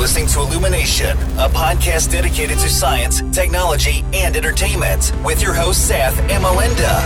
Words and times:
listening 0.00 0.26
to 0.26 0.40
Illumination, 0.40 1.14
a 1.36 1.46
podcast 1.50 2.10
dedicated 2.10 2.56
to 2.56 2.70
science, 2.70 3.20
technology, 3.32 4.02
and 4.14 4.34
entertainment, 4.34 5.12
with 5.22 5.42
your 5.42 5.52
hosts, 5.52 5.84
Seth 5.84 6.18
and 6.30 6.42
Melinda. 6.42 6.96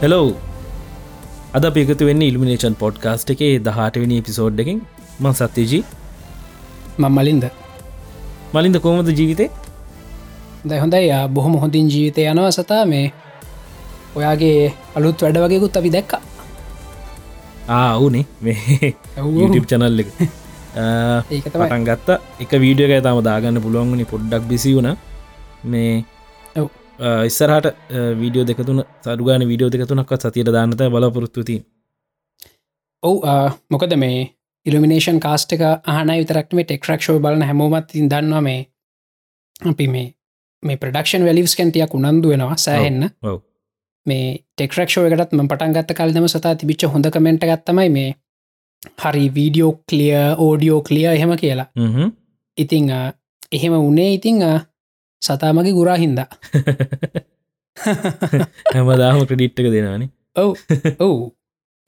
Hello 0.00 0.49
අද 1.50 1.64
පිකතු 1.74 2.06
වෙන්න 2.08 2.22
ඉල්මිනේෂන් 2.22 2.74
podcast 2.80 3.30
එකේ 3.32 3.54
දහටවෙනි 3.66 4.18
episode 4.26 4.60
එකින් 4.62 4.78
මං 5.20 5.34
සත්‍යජී. 5.34 5.80
මං 6.98 7.12
මලින්ද. 7.16 7.44
මලින්ද 8.54 8.76
කෝමද 8.84 9.10
ජීවිතේ? 9.10 9.48
දැ 10.64 10.78
හොඳයි 10.78 11.08
බොහොම 11.28 11.56
හොඳින් 11.62 11.88
ජීවිතය 11.94 12.26
යනවා 12.32 12.52
සතා. 12.52 12.84
මේ 12.86 13.06
ඔයාගේ 14.16 14.70
අලුත් 14.94 15.22
වැඩ 15.22 15.40
වගේකුත් 15.44 15.80
අපි 15.80 15.90
දැක්ක. 15.96 16.12
ආවනේ 17.68 18.24
මේ 18.40 18.94
චනල් 19.66 20.00
එක. 20.04 20.14
ඒක 21.34 21.44
තමයි. 21.46 21.66
පටන් 21.66 21.84
ගත්ත. 21.88 22.20
එක 22.40 22.52
වීඩියෝ 22.64 22.96
එක 22.98 23.04
තම 23.08 23.20
දාගන්න 23.30 23.62
පුළුවන්ගනි 23.66 24.10
පොඩ්ඩක් 24.12 24.46
බිසි 24.52 24.76
වුණ. 24.76 24.94
මේ. 25.64 26.04
ඉස්සරහට 27.26 27.66
වීඩියෝ 28.20 28.46
දෙකතුන 28.46 28.84
සඩුගාන 29.02 29.46
වීඩියෝ 29.48 29.72
දෙකතුනක් 29.72 30.12
සතියට 30.18 30.52
දාන්නත 30.52 30.82
බලපොරොත්තුති 30.94 31.56
ඔව් 33.02 33.16
මොකද 33.70 33.96
මේ 33.96 34.20
ඉල්ිනේෂන් 34.66 35.20
කාස්ටක 35.20 35.62
අහන 35.86 36.14
විතරක්ම 36.14 36.62
ටෙක්රක්ෂෝ 36.62 37.18
බලන 37.18 37.42
හැමෝමත් 37.42 37.94
දන්නවා 38.06 38.40
මේ 38.40 38.60
අපි 39.66 39.86
මේ 39.88 40.08
මේ 40.62 40.76
ප්‍රඩක්ෂන් 40.76 41.24
වැලිස් 41.24 41.56
කැන්ටියක් 41.56 41.94
උනන්දු 41.94 42.28
වෙනවා 42.28 42.56
සෑහෙන්න. 42.56 43.02
මේ 44.06 44.26
ටෙක්රක්ෂෝ 44.56 45.04
එකටත් 45.06 45.32
ම 45.32 45.48
පටන් 45.48 45.76
ගත්ත 45.76 45.96
කල්දම 45.98 46.26
සතා 46.28 46.54
තිබිච්ච 46.54 46.84
හොඳ 46.94 47.10
කමෙන්ට 47.10 47.46
ගත්තමයි 47.50 47.90
මේ 47.96 48.10
හරි 49.02 49.24
වීඩියෝ 49.34 49.72
කලිය 49.88 50.12
ඕඩියෝ 50.38 50.80
කලිය 50.82 51.06
එහෙම 51.06 51.36
කියලා. 51.36 51.68
ඉතිං 52.58 52.90
එහෙම 53.52 53.74
උනේ 53.80 54.12
ඉතිං 54.14 54.42
සතාමගේ 55.22 55.72
ගුරා 55.72 55.96
හින්දා. 55.96 56.28
හැමදාම 58.74 59.20
ක්‍රඩිට්ක 59.26 59.66
දෙනවානේ. 59.66 60.10
ඔව් 60.36 60.50
ඔව්. 60.98 61.14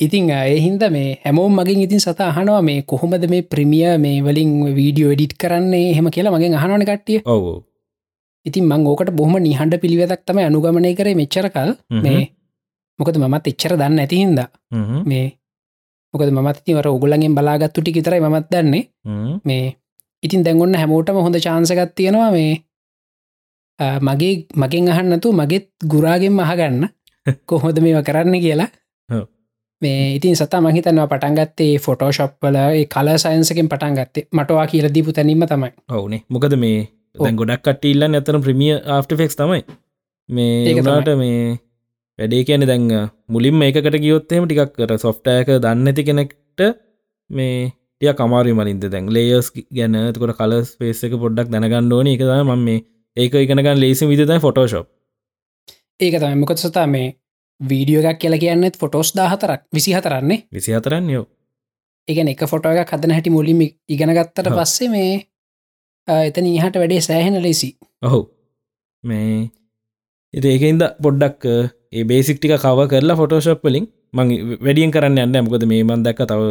ඉතිං 0.01 0.31
ඒ 0.31 0.57
හින්ද 0.59 0.83
මේ 0.91 1.11
හැමෝම් 1.25 1.53
මගින් 1.55 1.83
ඉතින් 1.87 2.01
සතා 2.01 2.29
අහනවා 2.29 2.63
මේ 2.63 2.79
කොහොමද 2.85 3.27
මේ 3.29 3.43
ප්‍රමිය 3.45 3.85
මේ 3.99 4.17
වලින් 4.21 4.55
වීඩියෝ 4.79 5.13
එඩිට් 5.13 5.35
කරන්නේ 5.39 5.85
එහෙම 5.91 6.09
කියලා 6.11 6.35
මගෙන් 6.37 6.55
අහනවන 6.55 6.85
කට්ටිය. 6.85 7.21
ඔව් 7.27 7.45
ඉතින් 8.47 8.65
මං 8.67 8.87
ඕකට 8.87 9.13
බොහම 9.13 9.37
නිහන්ඩ 9.41 9.77
පිළිවෙතක් 9.83 10.25
තම 10.27 10.41
අනුගමනය 10.41 10.95
කරේ 10.95 11.15
මෙච්චරකල් 11.15 11.71
හ්ම්. 11.91 12.03
මේ 12.03 12.23
මොකද 12.99 13.17
මමත් 13.19 13.47
එච්චර 13.47 13.77
දන්න 13.77 14.03
ඇති 14.05 14.17
හින්දා. 14.17 14.49
හ්ම්. 14.73 14.99
මේ 15.05 15.27
මොකද 16.15 16.31
මත් 16.37 16.59
තිවර 16.65 16.89
ඔගුලගෙන් 16.89 17.35
බලාගත්තු 17.35 17.81
ටි 17.81 17.97
විතරයි 17.97 18.21
මත් 18.25 18.47
දන්නේ. 18.51 18.85
හ්ම්. 19.07 19.41
මේ 19.45 19.65
ඉතින් 20.23 20.45
දැන්ගොන්න 20.45 20.75
හැමෝටම 20.75 21.19
හොඳ 21.19 21.39
චාන්සකත් 21.39 21.95
තියෙනවා 21.95 22.31
මේ 22.31 22.53
මගේ 24.01 24.35
මගෙන් 24.57 24.89
අහන්නතු 24.89 25.33
මගෙත් 25.35 25.67
ගුරාගෙන් 25.87 26.35
මහගන්න 26.35 26.89
කොහොද 27.49 27.77
මේවා 27.81 28.03
කරන්න 28.03 28.41
කියලා. 28.41 28.71
මේ 29.83 30.15
ඉතින් 30.17 30.37
සතා 30.37 30.61
මහිතනවා 30.61 31.07
පටන්ගත්තේ 31.09 31.73
ෆොටෝශප්වල 31.79 32.59
කල 32.87 33.09
සයින්සකෙන් 33.17 33.69
පටන් 33.69 33.95
ගත්තේ. 33.95 34.27
මටවා 34.33 34.67
කියල 34.67 34.89
දීපු 34.95 35.13
තැනීම 35.13 35.45
තමයි. 35.47 35.71
ඔවුනේ. 35.91 36.23
මොකද 36.29 36.57
මේ 36.57 36.79
ගොඩක් 37.33 37.63
කටඉල්ල 37.67 38.07
ඇතන 38.09 38.41
ප්‍රමිය 38.41 38.73
ආෆ්ටෆෙක්ස් 38.89 39.37
තමයි. 39.37 39.63
මේ 40.29 40.55
ඒක 40.65 40.79
තමයි. 40.79 40.95
ඒකට 40.95 41.13
මේ 41.17 41.59
වැඩේ 42.19 42.45
කියන 42.45 42.67
දැන් 42.67 42.89
මුලින්ම 43.29 43.63
ඒකට 43.63 43.99
ගියොත්තෙම 43.99 44.47
ටිකක් 44.47 44.75
කර 44.79 44.99
සොෆ්ටයක 44.99 45.55
දන්න 45.59 45.87
ඇති 45.87 46.05
කෙනෙක්ට 46.05 46.67
මේ 47.31 47.73
ටිය 48.01 48.15
කමාරි 48.15 48.53
මලින්ද. 48.53 48.85
දැන් 48.87 49.11
ලේයස් 49.11 49.53
ගැන 49.53 49.99
තකොට 50.15 50.37
කලස් 50.39 50.77
පේස 50.79 51.05
එක 51.05 51.19
පොඩ්ඩක් 51.25 51.53
දැනගන්න 51.53 51.93
ඕන. 51.93 52.07
එක 52.09 52.23
තම 52.23 52.51
ම 52.51 52.65
මේ 52.65 52.85
ඒක 53.17 53.35
ඉගෙනගන්න 53.37 53.81
ලේසි 53.81 54.07
විතයි 54.07 54.39
ෆොටෝශප් 54.41 54.87
ඒක 56.01 56.15
තමයි. 56.17 56.37
මොකත් 56.37 56.59
සතා 56.59 56.87
මේ 56.87 57.09
වීඩියෝ 57.61 58.03
එකක් 58.05 58.19
කියලා 58.21 58.39
කියන්නෙත් 58.39 58.77
ෆොටෝස් 58.77 59.13
දාහතරක් 59.17 59.61
විසි 59.75 59.93
හතරන්නේ 59.95 60.39
විසි 60.53 60.73
හතරන්න 60.75 61.11
යෝ 61.11 61.25
එකන 62.09 62.29
එක 62.29 62.45
ෆොටෝ 62.47 62.73
එක 62.75 62.91
හදන 62.91 63.15
හැටි 63.17 63.31
මුලිම 63.31 63.61
ඉගෙන 63.89 64.11
ගත්තට 64.11 64.49
ඔව්. 64.49 64.57
පස්සේ 64.59 64.89
මේ 64.89 65.13
අ, 66.09 66.15
එතන 66.25 66.47
ඉහට 66.49 66.77
වැඩේ 66.77 67.01
සෑහෙන 67.01 67.37
ලෙසි. 67.43 67.71
ඔහු. 68.03 68.21
මේ 69.05 69.51
එති 70.35 70.49
ඒකන්ද 70.49 70.83
පොඩ්ඩක් 71.03 71.45
ඒ 71.93 72.05
බේසික්ටික 72.05 72.57
කව 72.59 72.89
කරලා 72.91 73.17
ෆොටෝශප් 73.17 73.63
වලින් 73.65 73.87
මං 74.15 74.29
වැඩියෙන් 74.61 74.91
කරන්න 74.91 75.19
යන්න 75.27 75.45
මොකද 75.47 75.65
මේ 75.67 75.85
මන් 75.85 76.03
දක්ක 76.07 76.27
තව 76.27 76.43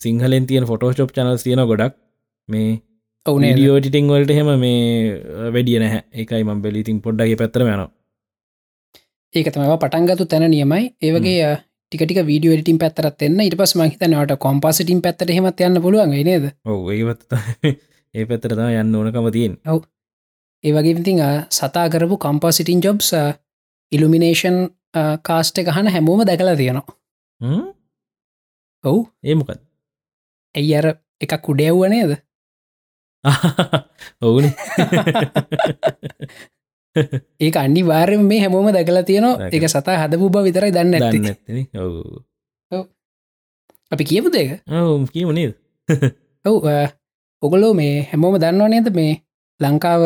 සිංහලෙන් 0.00 0.46
තියෙන 0.46 0.66
ෆොටෝශප් 0.66 1.10
චනල් 1.14 1.38
තියෙන 1.38 1.64
ගොඩක්. 1.66 1.94
මේ 2.48 2.68
ඔවුනේ 3.30 3.52
ඩියෝටිටිං 3.56 4.10
වලට 4.12 4.36
හෙම 4.38 4.50
මේ 4.64 4.80
වැඩිය 5.54 5.78
නැහැ. 5.82 6.02
ඒකයි 6.20 6.44
මම් 6.44 6.60
බෙලිතින් 6.66 7.00
පොඩ්ඩගේ 7.06 7.38
පැත්තර 7.40 7.64
යන 7.64 7.84
ඒක 9.34 9.48
තමයි. 9.54 9.78
පටන්ගතු 9.84 10.24
තැන 10.32 10.50
නියමයි. 10.54 10.84
ඒවගේ 11.06 11.50
ටිකට 11.92 12.20
වීඩියෝ 12.30 12.56
ටින් 12.62 12.78
පැත්තරත් 12.82 13.22
එන්න. 13.26 13.40
ඉට 13.48 13.56
පස් 13.60 13.74
මහිතනට 13.80 14.34
කොම්පසිටින් 14.46 15.00
පැත්තට 15.04 15.30
හෙමත් 15.36 15.60
යන්න 15.68 15.82
පුළුවන්. 15.84 16.16
නේද? 16.30 16.50
ඔව 16.64 16.90
ඒවත් 16.96 17.38
ඒ 18.14 18.24
පැත්තරතා 18.28 18.68
යන්න 18.80 18.98
ඕනකම 18.98 19.30
තියෙන් 19.36 19.54
ඒවගේ 20.64 20.94
ඉතිං 21.00 21.20
සතා 21.58 21.86
කරපු 21.92 22.16
කම්පසිටින් 22.24 22.80
ජොබ්ස් 22.84 23.10
ඉල්ිනේෂන් 23.92 24.56
කාස්ට 25.28 25.58
එක 25.62 25.68
හන 25.74 25.90
හැමෝම 25.94 26.24
දැකලා 26.28 26.56
තියෙනවා. 26.60 26.96
ඔවු. 28.84 29.00
ඒමකත් 29.24 29.60
ඇයි 30.54 30.74
අර 30.80 30.86
එකක් 31.24 31.34
කුඩෙව්ව 31.46 31.84
නේද 31.92 32.12
ඔවුනි. 34.24 34.50
ඒක 37.40 37.56
අනි 37.56 37.82
වාරෙන් 37.86 38.22
මේ 38.22 38.40
හැමෝම 38.40 38.72
දැකලා 38.72 39.02
තියෙනවා. 39.02 39.50
එක 39.52 39.68
සතා 39.68 39.96
හදපු 40.02 40.30
බ 40.30 40.36
විතරයි 40.44 40.72
දන්න 40.72 40.94
දන්න 40.94 41.26
අපි 43.92 44.04
කියපු 44.04 44.28
දෙක 44.32 44.48
කියීම 45.12 45.32
නේද? 45.32 45.54
ඔව් 46.44 46.56
ඔගොලෝ 47.42 47.72
මේ 47.74 48.08
හැමෝම 48.10 48.36
දන්නවා 48.36 48.68
නේද 48.68 48.90
මේ 48.94 49.12
ලංකාව 49.60 50.02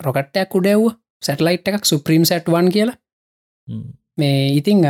රොකට්ටයක් 0.00 0.54
උඩෙව්ව 0.54 0.84
සැටලයිට් 1.22 1.68
එකක් 1.68 1.84
සුප්‍රීම් 1.84 2.24
සැට්වන් 2.24 2.68
කියලා. 2.70 2.96
මේ 4.18 4.40
ඉතිං 4.54 4.84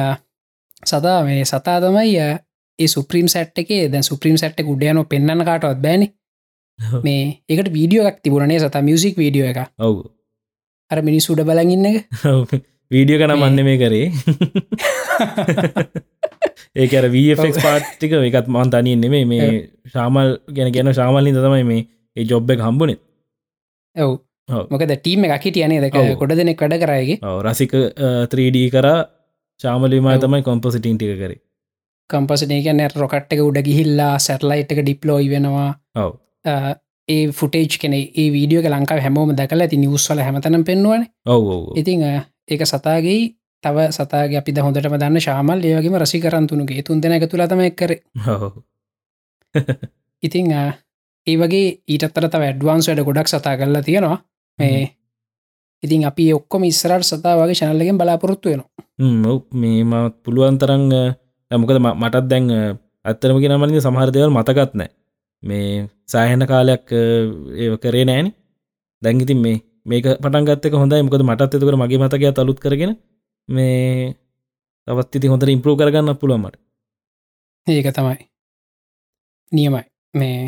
සතා 0.84 1.18
මේ 1.24 1.44
සතා 1.44 1.78
තමයි 1.80 2.16
ඒ 2.18 2.88
සුප්‍රීම් 2.88 3.28
සැට් 3.28 3.58
එකේ 3.58 3.92
දැ 3.92 4.02
සුප්‍රීම් 4.02 4.36
සැට් 4.36 4.60
උඩයන 4.64 5.00
පෙන්න්න 5.08 5.44
කාටවත් 5.44 5.80
බෑනි 5.80 6.06
මේ 7.06 7.22
ඒකට 7.48 7.70
වීඩියෝ 7.76 8.06
එකක් 8.10 8.18
තිබුණනේ 8.22 8.58
සතා? 8.62 8.82
මියසික් 8.88 9.16
වීඩියෝ 9.22 9.48
එක 9.52 9.60
ඔවු. 9.78 10.02
අර 10.90 10.98
මිනිස් 11.08 11.30
උඩ 11.34 11.42
බලගන්න 11.50 11.86
වීඩියෝ 12.90 13.20
කන 13.22 13.32
මන්න 13.38 13.64
මේ 13.68 13.78
කරේ. 13.82 14.06
ඒකර 16.82 17.06
වෆෙක් 17.14 17.56
පාට්ටික 17.64 18.12
එකත් 18.18 18.48
මන් 18.54 18.70
තනියෙන් 18.74 19.00
නෙමේ 19.04 19.24
මේ 19.32 19.48
ශාමල් 19.94 20.30
ගැන 20.56 20.70
ගැන 20.76 20.92
ශාමල්ලින් 21.00 21.40
තමයි 21.40 21.64
මේ 21.70 21.82
ඒ 22.16 22.24
ජොබ් 22.30 22.50
එක 22.54 22.60
හම්බුණෙත් 22.66 23.00
ඔව්. 23.96 24.12
ඔව්. 24.48 24.64
මොකද 24.72 24.94
ටීම 24.94 25.24
එකක් 25.28 25.46
හිටියනේ 25.48 25.80
දෙක. 25.84 25.98
කොඩ 26.20 26.36
දෙනෙක් 26.40 26.60
වැඩ 26.64 26.76
කරයගේ 26.82 27.18
රසික 27.46 27.72
3D 28.32 28.68
කර. 28.74 28.88
ශාමලිමා. 29.62 30.18
තමයි 30.18 30.42
කොම්පසිටින් 30.50 30.98
ටික 30.98 31.16
කරේ. 31.22 31.40
කම්පසනය 32.10 32.58
ගැන 32.66 32.82
රොකට් 33.02 33.32
එක 33.34 33.40
උඩ 33.46 33.58
ගිහිල්ලා 33.70 34.12
සැටලයිට් 34.26 34.72
එක 34.74 34.82
ඩිප්ලෝයි 34.84 35.30
වෙනවා. 35.34 35.70
ඔව 36.02 36.12
ඒ 36.44 37.22
ෆුටේජ් 37.30 37.78
කෙනෙ 37.80 37.98
ඒ 38.14 38.28
වීඩියෝ 38.32 38.70
ලංකාව 38.70 39.00
හැමෝම 39.00 39.32
දැකල 39.36 39.60
ඇති 39.60 39.76
නිවස්වල 39.76 40.20
හැමතනම් 40.20 40.64
පෙන්වන 40.64 41.08
ඔව් 41.26 41.48
ඉතිං 41.76 42.04
ඒක 42.04 42.62
සතාගේ 42.66 43.20
තව 43.64 43.76
සතාගේ 43.90 44.38
අපි 44.38 44.52
හොඳටම 44.58 44.96
දන්න 44.96 45.20
ශාමල් 45.20 45.60
ඒවගේම 45.62 45.96
රසි 45.96 46.20
කරන්තුනුගේ 46.20 46.82
තුන් 46.82 47.00
දෙන 47.00 47.12
එක 47.12 47.26
තුළ 47.26 47.44
තම 47.44 47.62
එක්කර 47.62 47.92
ඔව්. 48.28 48.52
ඉතිං 50.26 50.52
ඒ 50.52 51.36
වගේ 51.36 51.66
ඊටත්තර 51.86 52.28
තව 52.28 52.42
ඇඩ්වාන්ස් 52.42 52.88
වැඩ 52.88 53.04
ගොඩක් 53.04 53.28
සතා 53.28 53.56
කරලා 53.56 53.82
තියෙනවා. 53.82 54.18
මේ 54.58 54.80
ඉතින් 55.82 56.04
අපි 56.04 56.32
ඔක්කොම 56.32 56.64
ඉස්සරට 56.64 57.04
සතා 57.04 57.36
වගේ 57.36 57.56
ශනල්ලගෙන් 57.56 57.98
බලාපොරොත්තු 57.98 58.48
වෙනවා. 58.48 58.70
මේ 59.52 59.84
මත් 59.84 60.14
පුළුවන් 60.22 60.58
තරං 60.58 60.84
මොකද 61.50 61.78
මටත් 61.80 62.26
දැන් 62.28 62.46
ඇත්තරම 63.04 63.40
ගෙනමලින් 63.40 63.80
සමහරදවල් 63.80 64.32
මතකත් 64.32 64.72
නෑ 64.74 64.90
මේ 65.42 65.88
සෑහෙන 66.08 66.46
කාලයක් 66.52 66.92
ඒ 66.92 67.76
කරේ 67.84 68.04
නෑන. 68.10 68.28
දැංගිතින් 69.02 69.40
මේ 69.44 69.56
මේක 69.86 70.06
පටන් 70.22 70.46
ගත්තක 70.48 70.74
හොඳයි. 70.82 71.02
මොකද 71.06 71.24
මටත් 71.28 71.54
එතකට 71.56 71.80
මගේ 71.82 72.02
මතකය 72.02 72.26
අලුත් 72.42 72.60
කරගෙන 72.64 72.92
මේ 73.48 74.14
තවත් 74.88 75.16
ඉති 75.18 75.32
හොඳට 75.32 75.54
ඉම්පරූ 75.56 75.76
කරගන්න 75.80 76.20
පුළුවන්මට 76.20 76.56
ඒක 77.66 77.90
තමයි. 77.96 78.16
නියමයි. 79.52 79.84
මේ 80.14 80.40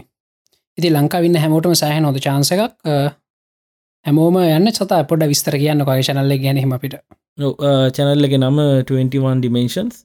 ඉති 0.79 0.89
ලංකා 0.91 1.23
වින්න 1.25 1.39
හැමෝටම 1.43 1.75
සෑහන 1.83 2.09
හොද 2.09 2.19
චාන්ස 2.27 2.53
එකක්. 2.55 2.75
හැමෝම 4.07 4.37
යන්න 4.41 4.73
සතා 4.73 5.05
පොඩ 5.11 5.25
විස්තර 5.33 5.57
කියන්න 5.63 5.85
කොය 5.89 6.03
චනල්ල 6.09 6.37
ගැනීම 6.45 6.77
අපිට. 6.77 6.97
චැනල්ලක 7.97 8.35
නම 8.39 8.59
21 8.91 9.41
ඩිමේන්ශන්ස් 9.41 9.97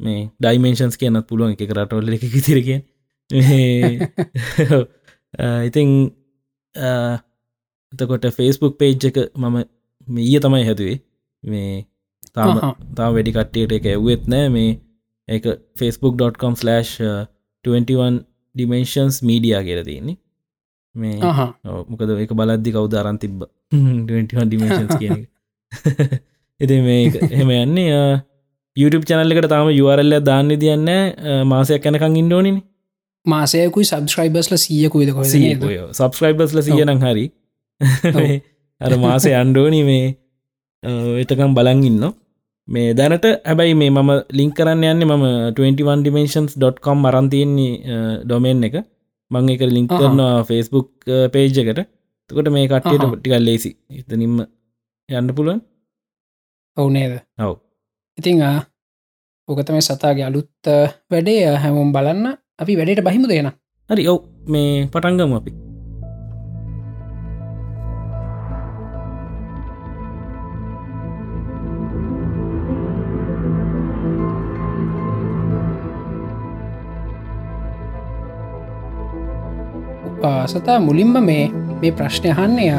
මේ 0.00 0.20
ඩයිමේන්ශන්ස් 0.40 0.96
කියනත් 1.00 1.26
පුළුවන් 1.28 1.56
එක 1.56 1.72
රටවල්ල 1.76 2.14
එක 2.16 2.24
කිතිරක 2.34 2.68
ඉතිං 5.68 6.10
එතකොට 7.92 8.24
ෆේස්බුක් 8.32 8.78
පේජ් 8.78 9.04
එක 9.10 9.16
මම 9.36 9.56
ඊය 10.18 10.40
තමයි 10.40 10.64
හැතුවේ 10.64 11.00
මේ 11.42 11.86
තාම 12.34 12.76
තා 12.96 13.12
වැඩි 13.14 13.32
කට්ටියට 13.32 13.72
එක 13.72 13.86
ඇව්වෙත් 13.86 14.26
නෑ. 14.26 14.48
මේ 14.48 14.80
එක 15.28 15.44
facebook.com/21 15.80 18.24
ඩිමේන්ශන්ස් 18.54 19.22
මීඩියා 19.22 19.62
කියර 19.62 19.84
තියන්නේ. 19.84 20.16
මේ 20.94 21.20
මොකද 21.90 22.10
එක 22.16 22.32
බලද්දි 22.32 22.72
කවුද 22.76 22.94
අරන් 22.94 23.18
තිබ්බ? 23.18 23.42
21 23.74 24.44
ඩිමේන්ශන්ස් 24.46 24.98
කියන 24.98 25.26
එති 26.60 26.80
මේ 26.86 27.12
එහෙම 27.28 27.50
යන්නේ. 27.58 28.20
YouTube 28.76 29.04
චැනල්ලකට 29.04 29.48
තාම 29.52 29.68
යුවරල්ල 29.70 30.20
දාන්න 30.22 30.48
දියන්න 30.64 30.88
මාසයක් 31.46 31.84
යැනකං 31.86 32.16
ඉන්ඩෝනින් 32.16 32.69
මාසයකුයි 33.26 33.84
සබස්ක්‍රයිබස්ල 33.84 34.56
සියකුයිද 34.56 35.12
කො 35.12 35.24
සබස්ක්‍රයිබස්ල 35.24 36.62
සියනම් 36.62 37.00
හරි. 37.00 37.26
අර 38.80 38.92
මාසය 38.98 39.34
අන්ඩෝනි 39.34 39.82
මේ 39.84 40.06
එතකම් 41.22 41.54
බලන් 41.54 41.84
ඉන්න 41.84 42.04
මේ 42.68 42.94
දැනට 42.94 43.26
හැබැයි 43.44 43.74
මේ 43.74 43.90
මම 43.92 44.10
ලිංක් 44.30 44.54
කරන්න 44.54 44.84
යන්න 44.84 45.04
මම 45.06 45.24
21ඩිමේන්ශන්ස්.com 45.52 47.04
අරන්තියන්නේ 47.04 47.98
ඩොමෙන් 48.24 48.64
එක. 48.64 48.76
මං 49.30 49.48
එක 49.48 49.62
ලිංක් 49.68 49.92
කරනවා 49.92 50.44
ෆෙස්බුක් 50.44 50.90
පේජ් 51.32 51.60
එකට. 51.62 51.80
තකොට 52.30 52.48
මේ 52.48 52.68
කට්ටියට 52.68 53.06
ටිකල් 53.12 53.44
ලේසි. 53.44 53.70
එතනින්ම 53.92 54.36
යන්න 55.08 55.34
පුළුවන්. 55.34 55.60
ඔවු 56.76 56.90
නේද? 56.90 57.20
ඔව. 57.38 57.56
ඉතිං 58.18 58.40
ඕකතම 59.48 59.80
සතාගේ 59.80 60.24
අලුත් 60.24 60.70
වැඩේ. 61.10 61.56
හැමෝම් 61.56 61.92
බලන්න 61.92 62.38
අපි 62.60 62.76
වැඩට 62.78 63.04
බහිමු 63.06 63.26
දෙෙන 63.32 63.50
හරි 63.90 64.04
ඔව්. 64.12 64.18
මේ 64.52 64.86
පටන්ගම 64.92 65.34
අපි. 65.40 65.52
සතා 80.50 80.78
මුලින්ම 80.84 81.16
මේ 81.26 81.44
මේ 81.80 81.90
ප්‍රශ්නය 81.98 82.30
අහන්නේය 82.32 82.70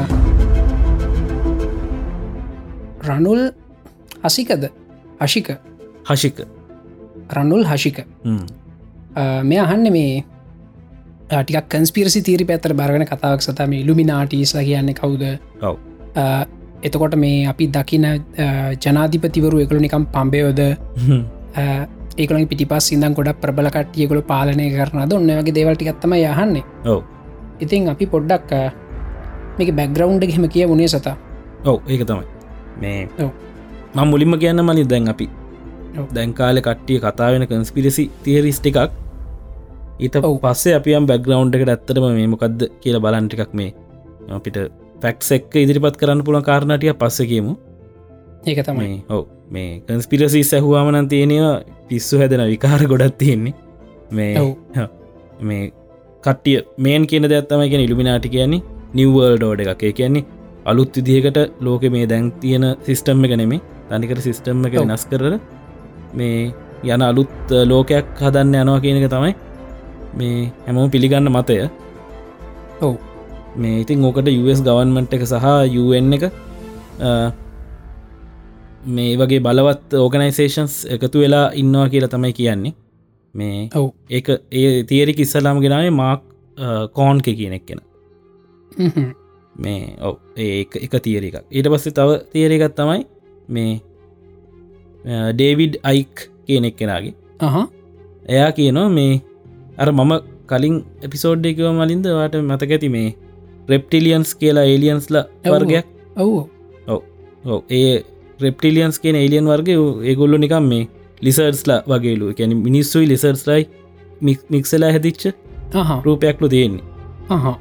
රනුල් 3.08 3.42
හසිකද? 4.24 4.62
හශික 5.22 5.48
හශික 6.08 6.38
රනුල් 7.36 7.64
හශික 7.70 7.98
මේ 9.50 9.60
අහන්න 9.64 9.92
මේ 9.92 10.24
ටික් 11.30 11.68
කන්ස්පිරසි 11.68 12.20
තීරි 12.26 12.44
පැත්තර 12.48 12.74
බරගෙන 12.80 13.06
කතාවක් 13.08 13.42
සතම 13.44 13.72
ඉල්ලුමිනාටීස්ලා 13.72 14.64
කියන්නේ 14.68 14.98
කවුද? 15.00 15.22
ඔව. 15.62 15.76
එතකොට 16.82 17.14
මේ 17.24 17.46
අපි 17.46 17.70
දකින 17.74 18.06
ජනාධිපතිවරු 18.84 19.62
එකළු 19.64 19.80
නිකම් 19.80 20.06
පම්බයෝද 20.14 20.60
ඒකල 22.18 22.36
පිටිපස් 22.50 22.88
සිදන් 22.90 23.14
ගොඩක් 23.18 23.40
ප්‍රබල 23.42 23.68
කට්ියකොළ 23.74 24.22
පාලනය 24.30 24.66
කරන 24.76 25.08
ද 25.08 25.12
ඔන්න 25.18 25.30
වගේ 25.40 25.54
දේවල්ටිගත්තම 25.58 26.12
යහන්නේ 26.18 26.64
ඔව. 26.84 27.00
ඉතින් 27.60 27.88
අපි 27.92 28.06
පොඩ්ඩක් 28.14 28.50
මේක 29.58 29.70
බැක්ග්‍රවන්් 29.78 30.20
හෙම 30.36 30.48
කිය 30.48 30.66
වුණේ 30.68 30.88
සතා. 30.88 31.16
ඔව 31.64 31.78
ඒක 31.88 32.02
තමයි. 32.08 32.26
මේ 32.80 33.08
මං 33.94 34.06
මුලින්ම 34.10 34.34
කියන්න 34.42 34.64
මලින් 34.64 34.88
දැන් 34.88 35.08
අපි 35.08 35.28
දැන්කාල 36.12 36.60
කට්ටිය 36.60 37.00
කතාවෙන 37.00 37.46
කන්ස්පිරසි 37.46 38.04
තිේරිස්ට 38.24 38.66
එකක් 38.66 38.78
ඊට 40.00 40.16
පස්සේ 40.42 40.76
අපියම් 40.78 41.06
බැග්‍රවන්් 41.06 41.52
එකට 41.54 41.72
ඇත්තරම 41.74 42.06
මේ 42.10 42.30
මොකක්ද 42.34 42.64
කියල 42.82 42.96
බලන්ට 43.00 43.36
එකක් 43.36 43.52
මේ 43.54 43.70
අපිට 44.30 44.58
ෆැක්ස් 45.02 45.30
එක්ක 45.36 45.54
ඉදිරිපත් 45.56 45.98
කරන්න 46.00 46.24
පුළන් 46.26 46.42
කාරණටිය 46.42 46.94
පස්ස 46.94 47.28
කියමු. 47.30 47.54
ඒක 48.46 48.60
තමයි. 48.66 49.04
ඔව. 49.08 49.22
මේ 49.50 49.70
කන්ස්පිරසි 49.86 50.42
සැහවාමනන් 50.44 51.08
තියෙනවා 51.08 51.54
පිස්සු 51.88 52.18
හැදෙන 52.18 52.44
විකාර 52.46 52.82
ගොඩත් 52.86 53.18
තියෙන්නේ. 53.18 53.54
මේ 54.10 54.34
මේ 55.42 55.62
කට්ටිය 56.24 56.58
මේන් 56.78 57.06
කියන 57.06 57.28
දැත්තම 57.28 57.64
කියෙන 57.64 57.84
ඉල්ිමිනාටි 57.86 58.28
කියන්නේ 58.28 58.62
නිවර්ල් 58.94 59.44
ෝඩ 59.48 59.60
එකක්. 59.64 59.82
ඒ 59.82 59.92
කියන්නේ 59.92 60.28
අලුත් 60.64 60.96
විදිහකට 60.96 61.38
ලෝක 61.60 61.82
මේ 61.90 62.06
දැන් 62.06 62.32
තියෙන 62.40 62.64
සිිස්ටම් 62.86 63.24
එක 63.26 63.34
නෙමේ 63.36 63.60
තනිකට 63.90 64.22
සිිස්ටම් 64.26 64.66
එක 64.66 64.78
නස් 64.82 65.04
කරල 65.10 65.34
මේ 66.14 66.52
යන 66.84 67.02
අලුත් 67.02 67.54
ලෝකයක් 67.70 68.08
හදන්න 68.20 68.54
යනවා 68.62 68.80
කියන 68.84 68.98
එක 69.00 69.10
තමයි 69.12 69.34
මේ 70.18 70.50
හැමෝම 70.66 70.90
පිළිගන්න 70.90 71.30
මතය. 71.30 71.58
ඔව. 72.80 72.96
මේ 73.56 73.80
ඉතින් 73.82 74.04
ඕකට 74.04 74.28
US 74.42 74.60
ගවන්මන්ට් 74.66 75.14
එක 75.16 75.24
සහ 75.26 75.46
UN 75.82 76.12
එක 76.18 76.24
මේ 78.86 79.16
වගේ 79.16 79.40
බලවත් 79.46 79.94
ඕගනයිසේෂන්ස් 79.94 80.74
එකතු 80.96 81.24
වෙලා 81.24 81.46
ඉන්නවා 81.54 81.88
කියලා 81.88 82.12
තමයි 82.14 82.32
කියන්නේ. 82.32 82.74
මේ 83.34 83.68
ඔව්. 83.74 83.88
ඒ 84.10 84.22
ඒ 84.50 84.84
තිේරි 84.84 85.14
කිස්සලාම 85.14 85.60
ගෙනාවේ 85.64 85.96
මාක් 86.02 86.22
කෝන්ක 86.92 87.24
කියනෙක් 87.24 87.66
කෙන 87.66 87.80
මේ 89.56 89.96
ඔව 90.00 90.16
ඒ 90.36 90.60
එක 90.60 90.94
තිේර 91.02 91.24
එකක්. 91.24 91.44
ඊට 91.50 91.68
පස්සේ 91.68 91.92
තව 91.92 92.20
තේරෙකත් 92.32 92.76
තමයි 92.76 93.06
මේ 93.48 93.80
ඩේවිඩ් 95.04 95.74
අයික් 95.82 96.28
කියනෙක් 96.46 96.76
කෙනගේ 96.76 97.14
එයා 98.28 98.50
කියනවා 98.52 98.88
මේ 98.88 99.12
අර 99.78 99.88
මම 99.90 100.12
කලින් 100.46 100.76
එපිසෝඩ් 101.02 101.46
එකව 101.46 101.68
මලින්ද? 101.72 102.06
වාට 102.12 102.34
මතක 102.40 102.70
ඇති 102.70 102.88
මේ 102.88 103.08
රෙප්ටිලියන්ස් 103.68 104.34
කියලා 104.34 104.64
ඒලියන්ස්ල 104.64 105.16
වර්ගයක්? 105.44 105.86
ඔව්. 106.16 107.02
ඔව. 107.44 107.60
ඒ 107.70 108.04
රෙප්ටිලියන්ස් 108.40 108.98
කියන 108.98 109.16
ඒලියන් 109.16 109.46
වර්ග 109.46 109.68
ඒගොල්ලු 110.04 110.38
නිකම් 110.38 110.66
මේ 110.72 110.88
ලිසර්ස්ලා 111.22 111.80
වගේලු 111.86 112.34
කැන 112.34 112.56
මිනිස්සුයි 112.58 113.08
ලිසර්ස්ලයි 113.08 113.62
මික්සලා 114.50 114.90
හැදිච්ච 114.90 115.22
රූපයක්ලු 116.04 116.48
තියෙන්නේ. 116.48 116.84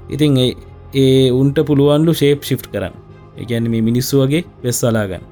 ඉතින් 0.10 0.38
ඒ 0.38 0.52
ඒ 0.96 1.32
උන්ට 1.32 1.58
පුළුවන්ලු 1.68 2.14
ශේප් 2.14 2.44
ශිප් 2.44 2.62
කරන්න. 2.74 2.96
එකැන 3.38 3.72
මේ 3.72 3.82
මිනිස්සු 3.82 4.22
වගේ 4.22 4.44
වෙස්සලාගන්න 4.64 5.24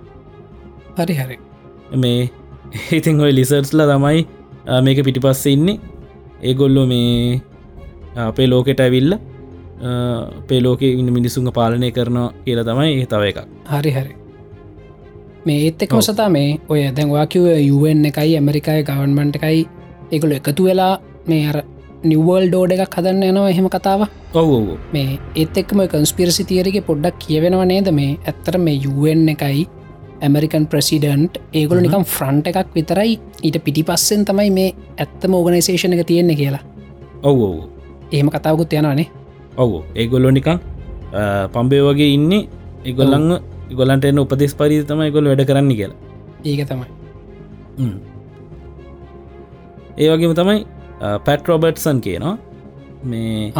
හරි 0.97 1.15
හරි 1.15 1.37
මේ 1.95 2.29
ඉතින් 2.91 3.21
ඔය 3.21 3.31
ලිසර්ස්ලා 3.33 3.87
තමයි 3.91 4.27
මේක 4.83 5.03
පිටිපස්ස 5.05 5.45
ඉන්නේ. 5.47 5.79
ඒගොල්ලො 6.43 6.85
මේ 6.85 7.41
අපේ 8.17 8.47
ලෝකෙට 8.47 8.79
ඇවිල්ල 8.79 9.17
අපේ 10.37 10.61
ලෝක 10.61 10.81
ඉන්න 10.81 11.13
මිනිසුන්ග 11.13 11.51
පාලනය 11.51 11.91
කරනවා 11.91 12.33
කියලා 12.45 12.67
තමයි 12.69 13.01
ඒ 13.01 13.05
තව 13.05 13.23
එකක්. 13.31 13.39
හරි 13.65 13.91
හරි. 13.91 14.13
මේ 15.45 15.65
ඒත් 15.65 15.81
එක්ම 15.81 16.01
සතා 16.01 16.29
මේ 16.29 16.59
ඔය 16.69 16.85
දැන්වා 16.91 17.25
කිව 17.27 17.45
යුවන් 17.61 18.05
එකයි 18.05 18.37
ඇමරිකායි 18.37 18.83
ගවන්මන්ට 18.83 19.35
එකයි 19.39 19.67
ඒගොල 20.11 20.31
එකතු 20.31 20.63
වෙලා 20.63 20.93
මේ 21.27 21.43
අර 21.49 21.57
නිවල් 22.03 22.45
ඩෝඩ 22.47 22.71
එකක් 22.75 22.95
හදන්න 22.97 23.23
යනවා 23.29 23.49
එහෙම 23.53 23.67
කතාව 23.69 24.05
ඔව 24.33 24.51
මේ 24.93 25.19
ඒත් 25.35 25.57
එක්ම 25.57 25.81
කන්ස්පිරසි 25.93 26.43
තියරක 26.49 26.79
පොඩ්ඩක් 26.85 27.19
කියවෙනව 27.25 27.63
නේද? 27.65 27.91
මේ 27.91 28.17
ඇත්තර 28.27 28.57
මේ 28.57 28.81
යුවන් 28.85 29.27
එකයි 29.35 29.67
ඇමරිකන් 30.27 30.65
ප්‍රසිඩන්ට් 30.71 31.39
ඒගොල 31.59 31.81
නිකම් 31.85 32.03
ෆ්‍රන්ට් 32.15 32.49
එකක් 32.51 32.73
විතරයි 32.77 33.13
ඊට 33.43 33.57
පිටි 33.65 33.83
පස්සෙන් 33.89 34.25
තමයි 34.29 34.49
මේ 34.57 34.73
ඇත්තම 34.97 35.33
ඕගනයිසේෂන 35.39 35.95
එක 35.97 36.05
තියෙන්නේ 36.11 36.39
කියලා. 36.41 36.63
ඔව් 37.23 37.37
ඔව්. 37.47 37.55
එහෙම 38.11 38.29
කතාවකුත් 38.35 38.73
යනවානේ. 38.79 39.07
ඔව් 39.57 39.71
ඒගොල්ලො 39.95 40.31
නිකං 40.37 40.59
පම්බේ 41.53 41.81
වගේ 41.87 42.09
ඉන්නේ 42.17 42.47
එගොල්ලං 42.91 43.39
ගොලන්ට 43.79 44.05
එන්න 44.09 44.21
උපදෙස් 44.23 44.53
පරි 44.59 44.83
තමයි 44.91 45.11
ගොල් 45.15 45.29
වැඩ 45.31 45.45
කරන්න 45.49 45.71
කියලා. 45.79 45.97
ඒක 46.45 46.61
තමයි. 46.69 46.87
ඒ 49.97 50.09
වගේම 50.11 50.33
තමයි 50.39 50.59
පැට 51.25 51.47
රොබර්ට්සන් 51.51 51.99
කියනවා. 52.05 52.35
මේ 53.11 53.53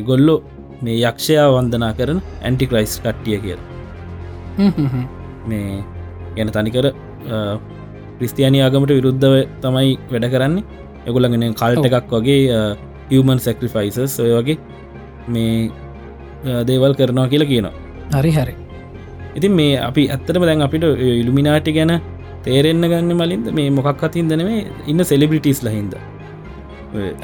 එගොල්ලො 0.00 0.36
මේ 0.82 0.96
යක්ෂයා 1.08 1.48
වන්දනා 1.54 1.92
කරන 1.98 2.20
ඇන්ටික්‍රයිස් 2.42 2.94
කට්ටිය 3.04 3.38
කියල. 3.44 3.60
මේ 5.50 5.84
ගැන 6.36 6.50
තනිකර 6.56 6.86
ක්‍රිස්තියානි 8.18 8.58
ආගමට 8.64 8.92
විරුද්ධව 8.98 9.34
තමයි 9.64 9.92
වැඩ 10.12 10.26
කරන්නේ. 10.34 10.64
එගොලගෙන 11.08 11.54
කල්ට 11.60 11.86
එකක් 11.88 12.12
වගේ 12.16 12.58
හමන් 13.12 13.38
සැක්‍රිෆයිසස් 13.46 14.14
ඔය 14.24 14.32
වගේ 14.38 14.58
මේ 15.34 15.70
දේවල් 16.68 16.94
කරනවා 16.98 17.28
කියලා 17.32 17.50
කියනවා. 17.52 17.74
හරි 18.18 18.32
හරි. 18.38 18.54
ඉතින් 19.38 19.52
මේ 19.58 19.74
අපි 19.88 20.02
ඇත්තටම 20.14 20.44
දැන් 20.48 20.64
අපිට 20.66 20.84
ඉල්ිමිනාටි 21.20 21.72
ගැන 21.78 21.92
තේරෙන්න්න 22.46 22.88
ගන්න 22.92 23.12
මලින්ද? 23.20 23.46
මේ 23.58 23.68
මොකක් 23.76 24.02
අතින් 24.08 24.30
දනේ 24.30 24.58
ඉන්න 24.90 25.04
සෙලිබිටිස් 25.10 25.60
ලහින්ද 25.66 25.94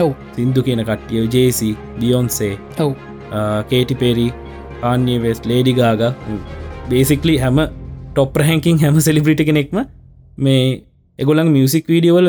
ඔව්. 0.05 0.13
සින්දු 0.37 0.61
කියන 0.67 0.83
කට්ටිය 0.91 1.25
ජේසි 1.35 1.71
බියොන්සේ 2.01 2.55
ඔව්. 2.85 2.93
Katy 3.71 3.95
Perry 4.03 4.29
Kanye 4.91 5.17
West 5.25 5.41
Lady 5.51 5.75
Gaga 5.81 6.03
basically 6.91 7.37
හැම 7.45 7.59
ටොප් 8.19 8.39
හැකින් 8.51 8.79
හැම 8.83 9.01
සෙලිබ්‍රිටි 9.09 9.45
කෙනෙක්ම 9.49 9.79
මේ 10.47 10.63
එගොලන් 11.19 11.51
මියසික් 11.57 11.87
වීඩියවල 11.93 12.29